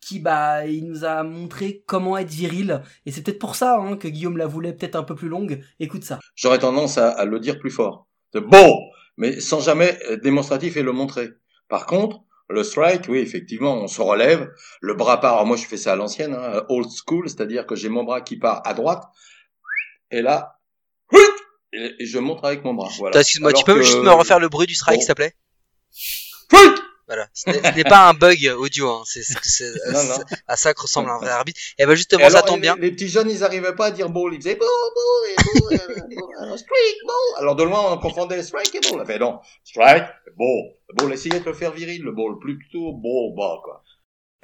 qui, 0.00 0.18
bah, 0.18 0.66
il 0.66 0.86
nous 0.88 1.04
a 1.04 1.22
montré 1.22 1.82
comment 1.86 2.18
être 2.18 2.30
viril. 2.30 2.82
Et 3.06 3.12
c'est 3.12 3.22
peut-être 3.22 3.38
pour 3.38 3.54
ça, 3.54 3.78
hein, 3.78 3.96
que 3.96 4.08
Guillaume 4.08 4.36
la 4.36 4.46
voulait 4.46 4.72
peut-être 4.72 4.96
un 4.96 5.04
peu 5.04 5.14
plus 5.14 5.28
longue. 5.28 5.62
Écoute 5.78 6.02
ça. 6.04 6.18
J'aurais 6.34 6.58
tendance 6.58 6.98
à, 6.98 7.10
à 7.10 7.24
le 7.24 7.38
dire 7.38 7.58
plus 7.60 7.70
fort. 7.70 8.08
C'est 8.32 8.40
bon, 8.40 8.80
mais 9.16 9.38
sans 9.40 9.60
jamais 9.60 9.96
être 10.08 10.22
démonstratif 10.22 10.76
et 10.76 10.82
le 10.82 10.92
montrer. 10.92 11.28
Par 11.68 11.86
contre, 11.86 12.20
le 12.48 12.64
strike, 12.64 13.04
oui, 13.08 13.18
effectivement, 13.18 13.74
on 13.82 13.86
se 13.86 14.02
relève, 14.02 14.50
le 14.80 14.94
bras 14.94 15.20
part. 15.20 15.34
Alors 15.34 15.46
moi, 15.46 15.56
je 15.56 15.64
fais 15.66 15.76
ça 15.76 15.92
à 15.92 15.96
l'ancienne, 15.96 16.34
hein, 16.34 16.64
old 16.68 16.88
school, 16.90 17.28
c'est-à-dire 17.28 17.66
que 17.66 17.76
j'ai 17.76 17.88
mon 17.88 18.02
bras 18.04 18.20
qui 18.20 18.36
part 18.38 18.60
à 18.66 18.74
droite, 18.74 19.04
et 20.10 20.20
là, 20.20 20.58
et 21.72 21.94
et 22.00 22.04
je 22.06 22.18
montre 22.18 22.44
avec 22.44 22.64
mon 22.64 22.74
bras. 22.74 22.90
Voilà. 22.98 23.18
Excuse-moi, 23.20 23.52
tu 23.54 23.64
peux 23.64 23.74
que- 23.76 23.82
juste 23.82 23.98
me 24.02 24.10
refaire 24.10 24.38
le 24.40 24.48
bruit 24.50 24.66
du 24.66 24.74
strike, 24.74 24.96
Bon. 24.96 25.00
s'il 25.00 25.08
te 25.08 25.14
plaît? 25.14 25.34
Voilà. 27.08 27.26
Ce 27.34 27.50
n'est 27.74 27.84
pas 27.84 28.08
un 28.08 28.14
bug 28.14 28.54
audio, 28.58 28.88
hein. 28.88 29.02
C'est 29.04 29.22
c'est- 29.22 29.38
c'est- 29.42 29.72
Non, 29.92 30.02
non. 30.04 30.16
à 30.46 30.56
ça 30.56 30.72
que 30.72 30.80
ressemble 30.82 31.10
un 31.10 31.18
vrai 31.18 31.30
arbitre. 31.30 31.60
Et 31.78 31.84
ben 31.86 31.94
justement, 31.94 32.24
Et 32.26 32.30
ça 32.30 32.42
tombe 32.42 32.60
bien. 32.60 32.76
Les, 32.78 32.92
petits 32.92 33.08
jeunes, 33.08 33.28
ils 33.30 33.42
arrivaient 33.44 33.74
pas 33.74 33.86
à 33.86 33.90
dire 33.90 34.08
ball, 34.08 34.32
ils 34.34 34.40
faisaient 34.40 34.54
ball, 34.56 34.68
ball, 34.68 35.30
et 35.30 35.76
ball, 35.76 36.08
ball, 36.08 36.58
strike, 36.58 36.98
ball. 37.06 37.38
Alors 37.40 37.56
de 37.56 37.64
loin, 37.64 37.92
on 37.92 37.98
confondait 37.98 38.42
strike 38.42 38.74
et 38.74 38.80
ball. 38.90 39.04
Fait 39.06 39.18
non, 39.18 39.40
strike, 39.64 40.04
ball. 40.38 40.74
Ball, 40.94 41.12
essayez 41.12 41.40
de 41.40 41.44
le 41.44 41.54
faire 41.54 41.72
viril, 41.72 42.02
le 42.02 42.12
ball, 42.12 42.38
plutôt 42.38 42.92
ball, 42.92 43.34
bas, 43.36 43.60
quoi. 43.64 43.82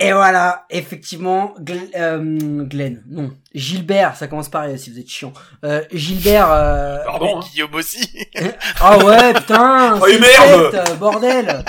Et 0.01 0.13
voilà, 0.13 0.65
effectivement, 0.71 1.55
Gl- 1.59 1.91
euh, 1.97 2.65
Glenn, 2.65 3.03
non, 3.09 3.37
Gilbert, 3.53 4.15
ça 4.15 4.29
commence 4.29 4.49
pareil 4.49 4.79
si 4.79 4.91
vous 4.93 4.99
êtes 5.01 5.09
chiant. 5.09 5.33
Euh, 5.65 5.83
Gilbert, 5.93 6.49
euh... 6.53 7.05
Pardon. 7.05 7.41
hein. 7.41 7.45
Guillaume 7.53 7.75
aussi. 7.75 8.09
Ah 8.81 8.97
ouais, 9.05 9.35
putain, 9.35 9.99
Oh, 10.01 10.07
c'est 10.09 10.21
merde 10.21 10.75
euh, 10.75 10.95
bordel. 10.95 11.65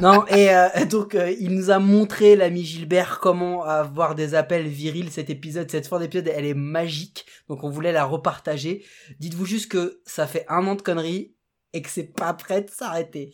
non, 0.00 0.26
et 0.26 0.52
euh, 0.52 0.68
donc 0.90 1.14
euh, 1.14 1.32
il 1.38 1.50
nous 1.54 1.70
a 1.70 1.78
montré 1.78 2.34
l'ami 2.34 2.64
Gilbert 2.64 3.20
comment 3.20 3.62
avoir 3.62 4.16
des 4.16 4.34
appels 4.34 4.66
virils 4.66 5.12
cet 5.12 5.30
épisode, 5.30 5.70
cette 5.70 5.86
fin 5.86 6.00
d'épisode, 6.00 6.32
elle 6.34 6.46
est 6.46 6.54
magique. 6.54 7.26
Donc 7.48 7.62
on 7.62 7.70
voulait 7.70 7.92
la 7.92 8.04
repartager. 8.04 8.84
Dites-vous 9.20 9.46
juste 9.46 9.70
que 9.70 10.00
ça 10.04 10.26
fait 10.26 10.44
un 10.48 10.66
an 10.66 10.74
de 10.74 10.82
conneries 10.82 11.36
et 11.74 11.80
que 11.80 11.90
c'est 11.90 12.12
pas 12.12 12.34
prêt 12.34 12.62
de 12.62 12.70
s'arrêter. 12.70 13.32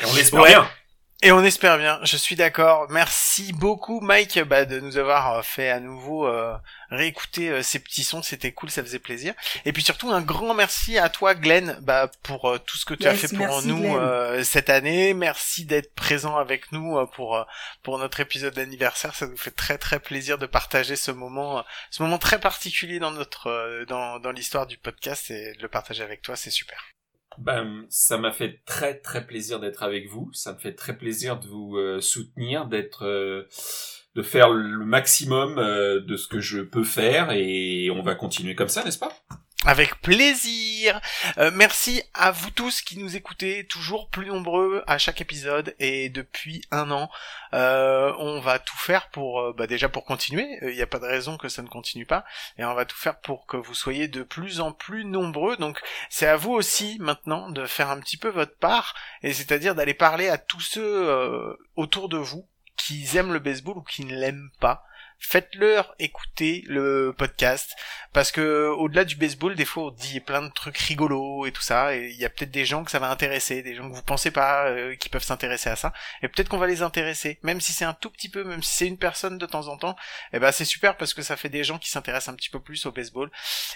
Et 0.00 0.04
on 0.06 0.14
l'espère 0.14 0.42
Ouais. 0.42 0.48
bien. 0.50 0.66
Et 1.22 1.32
on 1.32 1.44
espère 1.44 1.76
bien, 1.76 2.00
je 2.02 2.16
suis 2.16 2.34
d'accord. 2.34 2.86
Merci 2.88 3.52
beaucoup 3.52 4.00
Mike 4.00 4.38
bah, 4.44 4.64
de 4.64 4.80
nous 4.80 4.96
avoir 4.96 5.34
euh, 5.34 5.42
fait 5.42 5.68
à 5.68 5.78
nouveau 5.78 6.26
euh, 6.26 6.56
réécouter 6.88 7.50
euh, 7.50 7.62
ces 7.62 7.78
petits 7.78 8.04
sons, 8.04 8.22
c'était 8.22 8.52
cool, 8.52 8.70
ça 8.70 8.82
faisait 8.82 8.98
plaisir. 8.98 9.34
Et 9.66 9.74
puis 9.74 9.82
surtout 9.82 10.10
un 10.10 10.22
grand 10.22 10.54
merci 10.54 10.96
à 10.96 11.10
toi 11.10 11.34
Glenn 11.34 11.78
bah, 11.82 12.10
pour 12.22 12.48
euh, 12.48 12.58
tout 12.58 12.78
ce 12.78 12.86
que 12.86 12.94
tu 12.94 13.06
as 13.06 13.14
fait 13.14 13.36
pour 13.36 13.62
nous 13.62 13.96
euh, 13.96 14.42
cette 14.44 14.70
année. 14.70 15.12
Merci 15.12 15.66
d'être 15.66 15.94
présent 15.94 16.38
avec 16.38 16.72
nous 16.72 16.96
euh, 16.96 17.04
pour 17.04 17.44
pour 17.82 17.98
notre 17.98 18.20
épisode 18.20 18.54
d'anniversaire. 18.54 19.14
Ça 19.14 19.26
nous 19.26 19.36
fait 19.36 19.50
très 19.50 19.76
très 19.76 20.00
plaisir 20.00 20.38
de 20.38 20.46
partager 20.46 20.96
ce 20.96 21.10
moment 21.10 21.62
ce 21.90 22.02
moment 22.02 22.18
très 22.18 22.40
particulier 22.40 22.98
dans 22.98 23.10
notre 23.10 23.48
euh, 23.48 23.84
dans 23.84 24.20
dans 24.20 24.32
l'histoire 24.32 24.66
du 24.66 24.78
podcast 24.78 25.30
et 25.30 25.52
de 25.52 25.60
le 25.60 25.68
partager 25.68 26.02
avec 26.02 26.22
toi, 26.22 26.34
c'est 26.34 26.50
super. 26.50 26.82
Ben, 27.40 27.86
ça 27.88 28.18
m'a 28.18 28.32
fait 28.32 28.60
très 28.66 28.98
très 28.98 29.26
plaisir 29.26 29.60
d'être 29.60 29.82
avec 29.82 30.08
vous. 30.08 30.30
Ça 30.34 30.52
me 30.52 30.58
fait 30.58 30.74
très 30.74 30.96
plaisir 30.96 31.40
de 31.40 31.46
vous 31.48 31.76
euh, 31.78 32.00
soutenir, 32.02 32.66
d'être, 32.66 33.06
euh, 33.06 33.44
de 34.14 34.22
faire 34.22 34.50
le 34.50 34.84
maximum 34.84 35.58
euh, 35.58 36.00
de 36.00 36.16
ce 36.16 36.28
que 36.28 36.40
je 36.40 36.60
peux 36.60 36.84
faire, 36.84 37.32
et 37.32 37.90
on 37.90 38.02
va 38.02 38.14
continuer 38.14 38.54
comme 38.54 38.68
ça, 38.68 38.84
n'est-ce 38.84 38.98
pas? 38.98 39.12
Avec 39.66 40.00
plaisir. 40.00 41.02
Euh, 41.36 41.50
merci 41.52 42.02
à 42.14 42.30
vous 42.30 42.50
tous 42.50 42.80
qui 42.80 42.98
nous 42.98 43.14
écoutez, 43.14 43.66
toujours 43.66 44.08
plus 44.08 44.24
nombreux 44.24 44.82
à 44.86 44.96
chaque 44.96 45.20
épisode 45.20 45.76
et 45.78 46.08
depuis 46.08 46.62
un 46.70 46.90
an, 46.90 47.10
euh, 47.52 48.10
on 48.18 48.40
va 48.40 48.58
tout 48.58 48.78
faire 48.78 49.10
pour, 49.10 49.40
euh, 49.42 49.52
bah 49.52 49.66
déjà 49.66 49.90
pour 49.90 50.06
continuer. 50.06 50.46
Il 50.62 50.74
n'y 50.74 50.80
a 50.80 50.86
pas 50.86 50.98
de 50.98 51.04
raison 51.04 51.36
que 51.36 51.50
ça 51.50 51.60
ne 51.60 51.68
continue 51.68 52.06
pas 52.06 52.24
et 52.56 52.64
on 52.64 52.72
va 52.72 52.86
tout 52.86 52.96
faire 52.96 53.20
pour 53.20 53.44
que 53.44 53.58
vous 53.58 53.74
soyez 53.74 54.08
de 54.08 54.22
plus 54.22 54.62
en 54.62 54.72
plus 54.72 55.04
nombreux. 55.04 55.58
Donc 55.58 55.78
c'est 56.08 56.26
à 56.26 56.36
vous 56.36 56.52
aussi 56.52 56.96
maintenant 56.98 57.50
de 57.50 57.66
faire 57.66 57.90
un 57.90 58.00
petit 58.00 58.16
peu 58.16 58.30
votre 58.30 58.56
part 58.56 58.94
et 59.22 59.34
c'est-à-dire 59.34 59.74
d'aller 59.74 59.92
parler 59.92 60.30
à 60.30 60.38
tous 60.38 60.60
ceux 60.60 61.58
autour 61.76 62.08
de 62.08 62.16
vous 62.16 62.48
qui 62.78 63.06
aiment 63.14 63.34
le 63.34 63.40
baseball 63.40 63.76
ou 63.76 63.82
qui 63.82 64.06
ne 64.06 64.14
l'aiment 64.14 64.50
pas 64.58 64.86
faites-leur 65.20 65.94
écouter 65.98 66.64
le 66.66 67.14
podcast 67.16 67.70
parce 68.12 68.32
que 68.32 68.68
au-delà 68.68 69.04
du 69.04 69.16
baseball 69.16 69.54
des 69.54 69.66
fois 69.66 69.84
on 69.84 69.90
dit 69.90 70.18
plein 70.18 70.42
de 70.42 70.52
trucs 70.52 70.78
rigolos 70.78 71.46
et 71.46 71.52
tout 71.52 71.62
ça 71.62 71.94
et 71.94 72.08
il 72.08 72.16
y 72.16 72.24
a 72.24 72.30
peut-être 72.30 72.50
des 72.50 72.64
gens 72.64 72.84
que 72.84 72.90
ça 72.90 72.98
va 72.98 73.10
intéresser 73.10 73.62
des 73.62 73.74
gens 73.74 73.88
que 73.88 73.94
vous 73.94 74.02
pensez 74.02 74.30
pas 74.30 74.66
euh, 74.68 74.96
qui 74.96 75.10
peuvent 75.10 75.22
s'intéresser 75.22 75.68
à 75.68 75.76
ça 75.76 75.92
et 76.22 76.28
peut-être 76.28 76.48
qu'on 76.48 76.58
va 76.58 76.66
les 76.66 76.82
intéresser. 76.82 77.38
Même 77.42 77.60
si 77.60 77.72
c'est 77.72 77.84
un 77.84 77.92
tout 77.92 78.10
petit 78.10 78.30
peu 78.30 78.44
même 78.44 78.62
si 78.62 78.74
c'est 78.74 78.86
une 78.86 78.98
personne 78.98 79.38
de 79.38 79.46
temps 79.46 79.68
en 79.68 79.76
temps 79.76 79.96
et 80.32 80.38
ben 80.38 80.52
c'est 80.52 80.64
super 80.64 80.96
parce 80.96 81.14
que 81.14 81.22
ça 81.22 81.36
fait 81.36 81.50
des 81.50 81.64
gens 81.64 81.78
qui 81.78 81.90
s'intéressent 81.90 82.32
un 82.32 82.36
petit 82.36 82.50
peu 82.50 82.60
plus 82.60 82.86
au 82.86 82.92
baseball. 82.92 83.30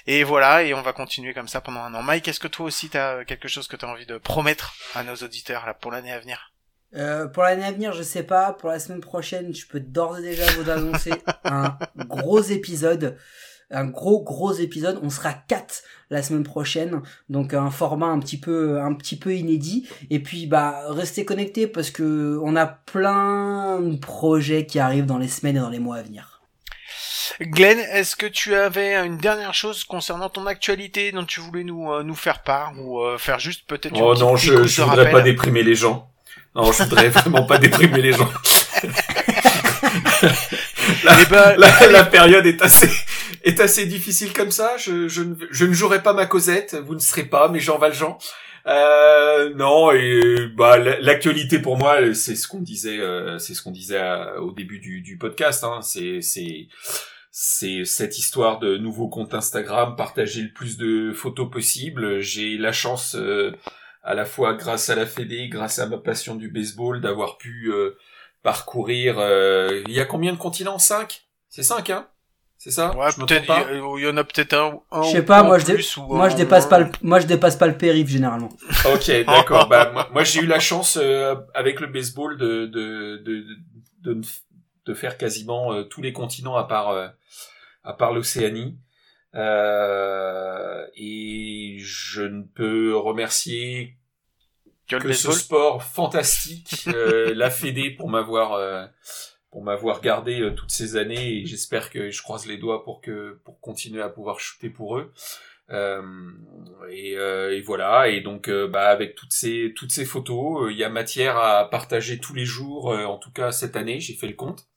Et 0.06 0.24
voilà 0.24 0.62
et 0.64 0.72
on 0.72 0.82
va 0.82 0.94
continuer 0.94 1.34
comme 1.34 1.48
ça 1.48 1.60
pendant 1.60 1.80
un 1.80 1.94
an. 1.94 2.02
Mike 2.02 2.26
est-ce 2.26 2.40
que 2.40 2.48
toi 2.48 2.66
aussi 2.66 2.88
t'as 2.88 3.24
quelque 3.24 3.48
chose 3.48 3.68
que 3.68 3.76
t'as 3.76 3.86
envie 3.86 4.06
de 4.06 4.16
promettre 4.16 4.74
à 4.94 5.04
nos 5.04 5.16
auditeurs 5.16 5.66
là 5.66 5.74
pour 5.74 5.92
l'année 5.92 6.12
à 6.12 6.18
venir? 6.18 6.53
Euh, 6.96 7.26
pour 7.26 7.42
l'année 7.42 7.64
à 7.64 7.72
venir, 7.72 7.92
je 7.92 8.02
sais 8.02 8.22
pas. 8.22 8.52
Pour 8.52 8.68
la 8.68 8.78
semaine 8.78 9.00
prochaine, 9.00 9.54
je 9.54 9.66
peux 9.66 9.80
d'ores 9.80 10.18
et 10.18 10.22
déjà 10.22 10.44
vous 10.52 10.70
annoncer 10.70 11.12
un 11.44 11.76
gros 12.06 12.40
épisode. 12.40 13.16
Un 13.70 13.86
gros 13.86 14.22
gros 14.22 14.52
épisode. 14.52 15.00
On 15.02 15.10
sera 15.10 15.32
quatre 15.32 15.82
la 16.10 16.22
semaine 16.22 16.44
prochaine. 16.44 17.02
Donc 17.28 17.54
un 17.54 17.70
format 17.70 18.06
un 18.06 18.20
petit 18.20 18.38
peu 18.38 18.80
un 18.80 18.94
petit 18.94 19.16
peu 19.16 19.34
inédit. 19.34 19.88
Et 20.10 20.20
puis 20.20 20.46
bah 20.46 20.84
restez 20.90 21.24
connectés 21.24 21.66
parce 21.66 21.90
que 21.90 22.38
on 22.42 22.54
a 22.56 22.66
plein 22.66 23.80
de 23.80 23.96
projets 23.96 24.66
qui 24.66 24.78
arrivent 24.78 25.06
dans 25.06 25.18
les 25.18 25.28
semaines 25.28 25.56
et 25.56 25.60
dans 25.60 25.70
les 25.70 25.80
mois 25.80 25.96
à 25.96 26.02
venir. 26.02 26.42
Glenn, 27.40 27.78
est-ce 27.78 28.14
que 28.14 28.26
tu 28.26 28.54
avais 28.54 28.94
une 29.04 29.18
dernière 29.18 29.54
chose 29.54 29.82
concernant 29.82 30.28
ton 30.28 30.46
actualité 30.46 31.10
dont 31.10 31.24
tu 31.24 31.40
voulais 31.40 31.64
nous 31.64 31.90
euh, 31.90 32.04
nous 32.04 32.14
faire 32.14 32.42
part 32.42 32.72
ou 32.78 33.00
euh, 33.00 33.18
faire 33.18 33.40
juste 33.40 33.66
peut-être 33.66 33.96
une 33.96 34.02
Oh 34.02 34.14
non, 34.14 34.36
je, 34.36 34.64
je 34.64 34.82
voudrais 34.82 34.98
rappel 34.98 35.12
pas 35.12 35.22
déprimer 35.22 35.64
les 35.64 35.74
gens. 35.74 36.13
Non, 36.54 36.70
je 36.72 36.82
voudrais 36.84 37.08
vraiment 37.10 37.44
pas 37.44 37.58
déprimer 37.58 38.00
les 38.02 38.12
gens. 38.12 38.30
la, 41.04 41.16
Eh 41.22 41.26
ben, 41.30 41.54
la- 41.56 41.86
la 41.90 42.04
période 42.04 42.46
est 42.46 42.62
assez 42.62 42.88
est 43.44 43.60
assez 43.60 43.86
difficile 43.86 44.32
comme 44.32 44.50
ça. 44.50 44.76
Je, 44.78 45.06
je, 45.08 45.22
ne, 45.22 45.34
je 45.50 45.64
ne 45.66 45.72
jouerai 45.74 46.02
pas 46.02 46.12
ma 46.14 46.26
Cosette. 46.26 46.76
Vous 46.86 46.94
ne 46.94 46.98
serez 47.00 47.24
pas 47.24 47.48
mes 47.48 47.60
Jean 47.60 47.78
Valjean. 47.78 48.16
Euh, 48.66 49.52
non 49.56 49.92
et 49.92 50.48
bah 50.56 50.78
l'actualité 50.78 51.58
pour 51.58 51.76
moi 51.76 52.14
c'est 52.14 52.34
ce 52.34 52.48
qu'on 52.48 52.62
disait 52.62 52.98
euh, 52.98 53.36
c'est 53.38 53.52
ce 53.52 53.60
qu'on 53.62 53.72
disait 53.72 53.98
à- 53.98 54.40
au 54.40 54.52
début 54.52 54.78
du, 54.78 55.02
du 55.02 55.18
podcast 55.18 55.64
hein. 55.64 55.80
c'est 55.82 56.22
c'est 56.22 56.68
c'est 57.30 57.84
cette 57.84 58.18
histoire 58.18 58.60
de 58.60 58.78
nouveau 58.78 59.08
compte 59.08 59.34
Instagram 59.34 59.96
partager 59.96 60.40
le 60.40 60.50
plus 60.50 60.78
de 60.78 61.12
photos 61.12 61.50
possible 61.50 62.20
j'ai 62.20 62.56
la 62.56 62.72
chance 62.72 63.16
euh, 63.16 63.52
à 64.04 64.14
la 64.14 64.24
fois 64.26 64.54
grâce 64.54 64.90
à 64.90 64.94
la 64.94 65.06
Fédé 65.06 65.48
grâce 65.48 65.78
à 65.78 65.86
ma 65.86 65.98
passion 65.98 66.34
du 66.36 66.48
baseball 66.50 67.00
d'avoir 67.00 67.38
pu 67.38 67.72
euh, 67.72 67.96
parcourir 68.42 69.16
euh, 69.18 69.82
il 69.88 69.92
y 69.94 70.00
a 70.00 70.04
combien 70.04 70.32
de 70.32 70.38
continents? 70.38 70.78
Cinq? 70.78 71.22
C'est 71.48 71.62
cinq 71.62 71.90
hein? 71.90 72.06
C'est 72.58 72.70
ça? 72.70 72.96
Ouais, 72.96 73.08
peut-être 73.18 73.44
il 73.48 73.76
y, 73.76 74.00
il 74.00 74.06
y 74.06 74.08
en 74.08 74.16
a 74.16 74.24
peut-être 74.24 74.54
un, 74.54 74.80
un 74.90 75.02
Je 75.02 75.10
sais 75.10 75.20
ou- 75.20 75.24
pas, 75.24 75.42
moi 75.42 75.58
je, 75.58 75.64
plus, 75.66 75.96
ou 75.96 76.02
moi 76.02 76.28
je 76.28 76.34
un- 76.34 76.38
dépasse 76.38 76.66
pas 76.66 76.78
le, 76.78 76.90
moi 77.02 77.18
je 77.20 77.26
dépasse 77.26 77.56
pas 77.56 77.66
le 77.66 77.76
périph 77.76 78.08
généralement. 78.08 78.48
Ok, 78.94 79.10
d'accord. 79.26 79.68
bah, 79.68 79.90
moi, 79.92 80.08
moi, 80.12 80.24
j'ai 80.24 80.40
eu 80.40 80.46
la 80.46 80.60
chance 80.60 80.96
euh, 81.00 81.34
avec 81.54 81.80
le 81.80 81.88
baseball 81.88 82.36
de 82.38 82.66
de 82.66 83.16
de 83.24 83.38
de, 84.02 84.14
de, 84.14 84.20
de 84.86 84.94
faire 84.94 85.18
quasiment 85.18 85.72
euh, 85.74 85.82
tous 85.84 86.00
les 86.00 86.12
continents 86.12 86.56
à 86.56 86.64
part 86.64 86.90
euh, 86.90 87.08
à 87.82 87.92
part 87.92 88.12
l'Océanie. 88.12 88.78
Euh, 89.34 90.86
et 90.96 91.76
je 91.80 92.22
ne 92.22 92.42
peux 92.42 92.96
remercier 92.96 93.96
Que 94.88 95.12
ce 95.12 95.32
sport 95.32 95.82
fantastique, 95.82 96.84
euh, 96.88 97.34
la 97.34 97.50
Fédé 97.50 97.90
pour 97.90 98.08
m'avoir 98.08 98.52
euh, 98.54 98.86
pour 99.50 99.62
m'avoir 99.64 100.00
gardé 100.00 100.40
euh, 100.40 100.50
toutes 100.52 100.70
ces 100.70 100.96
années 100.96 101.38
et 101.40 101.46
j'espère 101.46 101.90
que 101.90 102.10
je 102.10 102.22
croise 102.22 102.46
les 102.46 102.58
doigts 102.58 102.84
pour 102.84 103.00
que 103.00 103.40
pour 103.44 103.60
continuer 103.60 104.02
à 104.02 104.08
pouvoir 104.08 104.40
shooter 104.40 104.70
pour 104.70 104.98
eux. 104.98 105.12
Euh, 105.70 106.02
et, 106.90 107.16
euh, 107.16 107.56
et 107.56 107.60
voilà. 107.62 108.08
Et 108.08 108.20
donc, 108.20 108.50
bah, 108.50 108.88
avec 108.90 109.14
toutes 109.14 109.32
ces 109.32 109.72
toutes 109.74 109.92
ces 109.92 110.04
photos, 110.04 110.70
il 110.70 110.76
y 110.76 110.84
a 110.84 110.90
matière 110.90 111.36
à 111.38 111.68
partager 111.70 112.18
tous 112.20 112.34
les 112.34 112.44
jours. 112.44 112.92
euh, 112.92 113.04
en 113.06 113.18
tout 113.18 113.32
cas, 113.32 113.52
cette 113.52 113.76
année, 113.76 114.00
j'ai 114.00 114.14
fait 114.14 114.28
le 114.28 114.34
compte. 114.34 114.68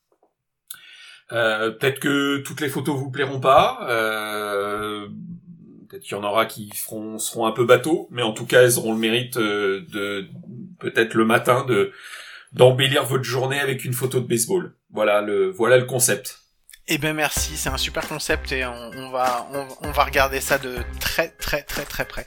Euh, 1.32 1.72
peut-être 1.72 2.00
que 2.00 2.38
toutes 2.38 2.62
les 2.62 2.70
photos 2.70 2.98
vous 2.98 3.12
plairont 3.12 3.40
pas. 3.40 3.80
Euh, 3.90 5.08
peut-être 5.90 6.04
qu'il 6.04 6.18
y 6.18 6.20
en 6.20 6.24
aura 6.24 6.46
qui 6.46 6.72
seront 6.74 7.46
un 7.46 7.52
peu 7.52 7.66
bateaux, 7.66 8.08
mais 8.12 8.22
en 8.22 8.34
tout 8.34 8.46
cas, 8.46 8.64
elles 8.64 8.78
auront 8.78 8.94
le 8.94 9.00
mérite 9.00 9.38
euh, 9.38 9.82
de 9.92 10.28
peut-être 10.80 11.14
le 11.14 11.26
matin 11.26 11.66
de 11.66 11.92
d'embellir 12.54 13.04
votre 13.04 13.26
journée 13.26 13.60
avec 13.60 13.84
une 13.84 13.94
photo 13.94 14.20
de 14.22 14.28
baseball. 14.28 14.74
Voilà 14.92 15.22
le 15.22 15.50
voilà 15.50 15.78
le 15.78 15.86
concept. 15.86 16.47
Eh 16.90 16.98
ben 17.00 17.14
merci, 17.14 17.58
c'est 17.58 17.68
un 17.68 17.78
super 17.78 18.08
concept 18.08 18.54
et 18.54 18.66
on, 18.66 19.10
va 19.10 19.46
on, 19.52 19.68
on 19.82 19.92
va 19.92 20.06
regarder 20.06 20.40
ça 20.40 20.58
de 20.58 20.78
très 21.02 21.28
très 21.28 21.62
très 21.62 21.84
très 21.84 22.06
près. 22.06 22.26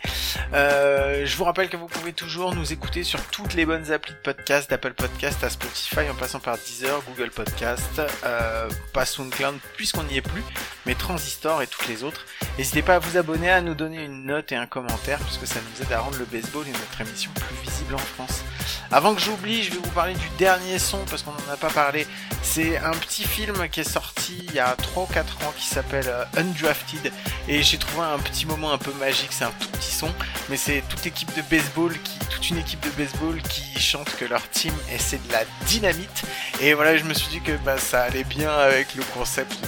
Euh, 0.53 1.24
je 1.24 1.35
vous 1.39 1.45
rappelle 1.45 1.70
que 1.70 1.78
vous 1.78 1.87
pouvez 1.87 2.12
toujours 2.12 2.55
nous 2.55 2.70
écouter 2.70 3.03
sur 3.03 3.24
toutes 3.28 3.55
les 3.55 3.65
bonnes 3.65 3.91
applis 3.91 4.12
de 4.12 4.19
podcast, 4.19 4.69
d'Apple 4.69 4.93
Podcast 4.93 5.43
à 5.45 5.49
Spotify, 5.49 6.11
en 6.11 6.15
passant 6.15 6.41
par 6.41 6.59
Deezer, 6.59 7.01
Google 7.09 7.31
Podcast, 7.31 8.03
euh, 8.24 8.69
pas 8.93 9.07
SoundCloud 9.07 9.59
puisqu'on 9.78 10.03
n'y 10.03 10.19
est 10.19 10.28
plus, 10.28 10.45
mais 10.85 10.95
Transistor 10.95 11.62
et 11.62 11.66
toutes 11.66 11.89
les 11.89 12.05
autres. 12.05 12.27
N'hésitez 12.59 12.82
pas 12.82 12.97
à 12.97 12.99
vous 12.99 13.16
abonner, 13.16 13.51
à 13.51 13.62
nous 13.62 13.74
donner 13.74 14.05
une 14.05 14.27
note 14.27 14.53
et 14.53 14.57
un 14.57 14.66
commentaire 14.66 15.20
puisque 15.20 15.47
ça 15.47 15.61
nous 15.61 15.82
aide 15.82 15.91
à 15.91 16.01
rendre 16.01 16.19
le 16.19 16.27
baseball 16.27 16.69
et 16.69 16.73
notre 16.73 17.01
émission 17.01 17.31
plus 17.32 17.57
visible 17.62 17.95
en 17.95 17.99
France. 17.99 18.45
Avant 18.93 19.15
que 19.15 19.23
j'oublie, 19.23 19.62
je 19.62 19.70
vais 19.70 19.78
vous 19.78 19.91
parler 19.93 20.15
du 20.15 20.28
dernier 20.37 20.78
son 20.78 20.99
parce 21.07 21.23
qu'on 21.23 21.31
n'en 21.31 21.53
a 21.53 21.57
pas 21.57 21.70
parlé. 21.70 22.07
C'est 22.43 22.77
un 22.77 22.91
petit 22.91 23.24
film 23.24 23.69
qui 23.69 23.81
est 23.81 23.89
sorti 23.89 24.49
il 24.51 24.56
y 24.56 24.60
a 24.60 24.74
3 24.77 25.05
ou 25.05 25.06
4 25.06 25.47
ans 25.47 25.52
qui 25.56 25.66
s'appelle 25.66 26.06
euh, 26.09 26.24
Undrafted 26.36 27.12
et 27.48 27.62
j'ai 27.62 27.78
trouvé 27.78 28.06
un 28.06 28.18
petit 28.18 28.47
moment 28.47 28.72
un 28.72 28.78
peu 28.78 28.93
magique, 28.94 29.31
c'est 29.31 29.44
un 29.44 29.52
tout 29.59 29.68
petit 29.68 29.93
son, 29.93 30.10
mais 30.48 30.56
c'est 30.56 30.82
toute 30.89 31.06
équipe 31.06 31.35
de 31.36 31.43
baseball 31.43 31.93
qui 32.02 32.18
toute 32.31 32.51
une 32.51 32.59
équipe 32.59 32.81
de 32.85 32.90
baseball 32.90 33.40
qui 33.43 33.78
chante 33.81 34.14
que 34.16 34.24
leur 34.24 34.48
team 34.51 34.72
et 34.93 34.98
c'est 34.98 35.27
de 35.27 35.32
la 35.32 35.43
dynamite 35.66 36.22
et 36.60 36.74
voilà, 36.74 36.97
je 36.97 37.05
me 37.05 37.14
suis 37.14 37.28
dit 37.28 37.40
que 37.40 37.52
bah, 37.64 37.78
ça 37.78 38.02
allait 38.02 38.24
bien 38.24 38.51
avec 38.51 38.94
le 38.94 39.02
concept 39.14 39.59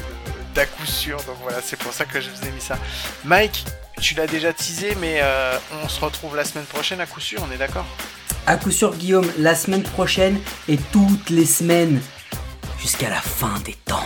d'à 0.55 0.67
coup 0.67 0.87
sûr. 0.87 1.17
Donc 1.25 1.37
voilà, 1.43 1.59
c'est 1.65 1.79
pour 1.79 1.93
ça 1.93 2.05
que 2.05 2.21
je 2.21 2.31
vous 2.31 2.47
ai 2.47 2.51
mis 2.51 2.61
ça. 2.61 2.79
Mike, 3.25 3.65
tu 4.01 4.15
l'as 4.15 4.27
déjà 4.27 4.53
teasé 4.53 4.97
mais 5.01 5.21
euh, 5.23 5.57
on 5.85 5.89
se 5.89 6.01
retrouve 6.01 6.37
la 6.37 6.45
semaine 6.45 6.67
prochaine 6.67 7.01
à 7.01 7.07
coup 7.07 7.21
sûr, 7.21 7.43
on 7.49 7.53
est 7.53 7.59
d'accord? 7.59 7.87
À 8.47 8.57
coup 8.57 8.73
sûr, 8.73 8.95
Guillaume, 8.97 9.31
la 9.39 9.55
semaine 9.55 9.85
prochaine 9.85 10.41
et 10.69 10.77
toutes 10.93 11.31
les 11.31 11.47
semaines 11.47 12.01
jusqu'à 12.83 13.09
la 13.09 13.21
fin 13.21 13.55
des 13.65 13.75
temps. 13.87 14.05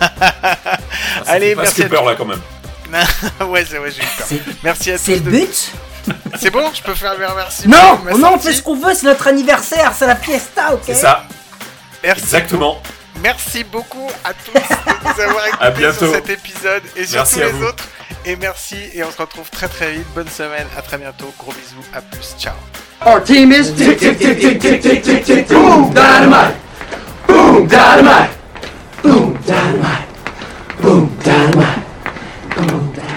Ça 0.00 0.78
Allez, 1.26 1.54
merci 1.54 1.82
à 1.82 1.88
peur 1.88 2.04
là 2.04 2.14
quand 2.16 2.24
même. 2.26 2.40
ouais, 3.48 3.64
c'est 3.68 3.78
vrai, 3.78 3.90
j'ai 3.90 4.02
eu 4.02 4.06
peur. 4.16 4.26
C'est- 4.28 4.42
Merci 4.62 4.92
à 4.92 4.98
tous. 4.98 5.04
C'est 5.04 5.14
le 5.16 5.20
de- 5.20 5.30
but 5.30 5.72
C'est 6.38 6.50
bon, 6.50 6.70
je 6.72 6.82
peux 6.82 6.94
faire 6.94 7.16
le 7.18 7.26
remerciement. 7.26 7.76
Non, 7.76 7.98
ma 8.04 8.12
non, 8.12 8.34
on 8.34 8.38
fait 8.38 8.52
ce 8.52 8.62
qu'on 8.62 8.76
veut, 8.76 8.94
c'est 8.94 9.06
notre 9.06 9.26
anniversaire, 9.26 9.92
c'est 9.98 10.06
la 10.06 10.16
fiesta, 10.16 10.72
ok 10.74 10.80
C'est 10.86 10.94
ça. 10.94 11.24
Merci. 12.02 12.22
Exactement. 12.22 12.80
Merci 13.22 13.64
beaucoup 13.64 14.08
à 14.24 14.32
tous 14.32 14.52
de 14.52 14.58
nous 15.04 15.20
avoir 15.20 15.46
écoutés 15.48 15.92
sur 15.98 16.12
cet 16.14 16.28
épisode 16.30 16.82
et 16.96 17.04
sur 17.06 17.16
Merci 17.18 17.34
tous 17.34 17.40
les 17.40 17.50
vous. 17.50 17.64
autres. 17.64 17.84
Et 18.24 18.36
merci, 18.36 18.76
et 18.94 19.02
on 19.04 19.10
se 19.10 19.16
retrouve 19.18 19.50
très 19.50 19.68
très 19.68 19.92
vite. 19.92 20.06
Bonne 20.14 20.28
semaine, 20.28 20.66
à 20.76 20.82
très 20.82 20.98
bientôt. 20.98 21.32
Gros 21.38 21.52
bisous, 21.52 21.84
à 21.92 22.00
plus, 22.00 22.34
ciao. 22.38 22.54
Our 23.04 23.22
team 23.22 23.52
is 23.52 23.72
tick 23.74 23.98
tick 23.98 24.18
tick 24.18 24.38
tick 24.40 24.60
tick 24.60 25.02
tick 25.02 25.24
tick 25.24 25.46
tick 25.46 25.48
Boom 27.28 27.68
dynamite. 27.68 28.30
Boom 29.02 29.38
dynamite. 29.46 30.08
Boom 30.80 31.10
dynamite. 31.24 31.82
Boom 32.56 32.92
dynamite. 32.94 33.07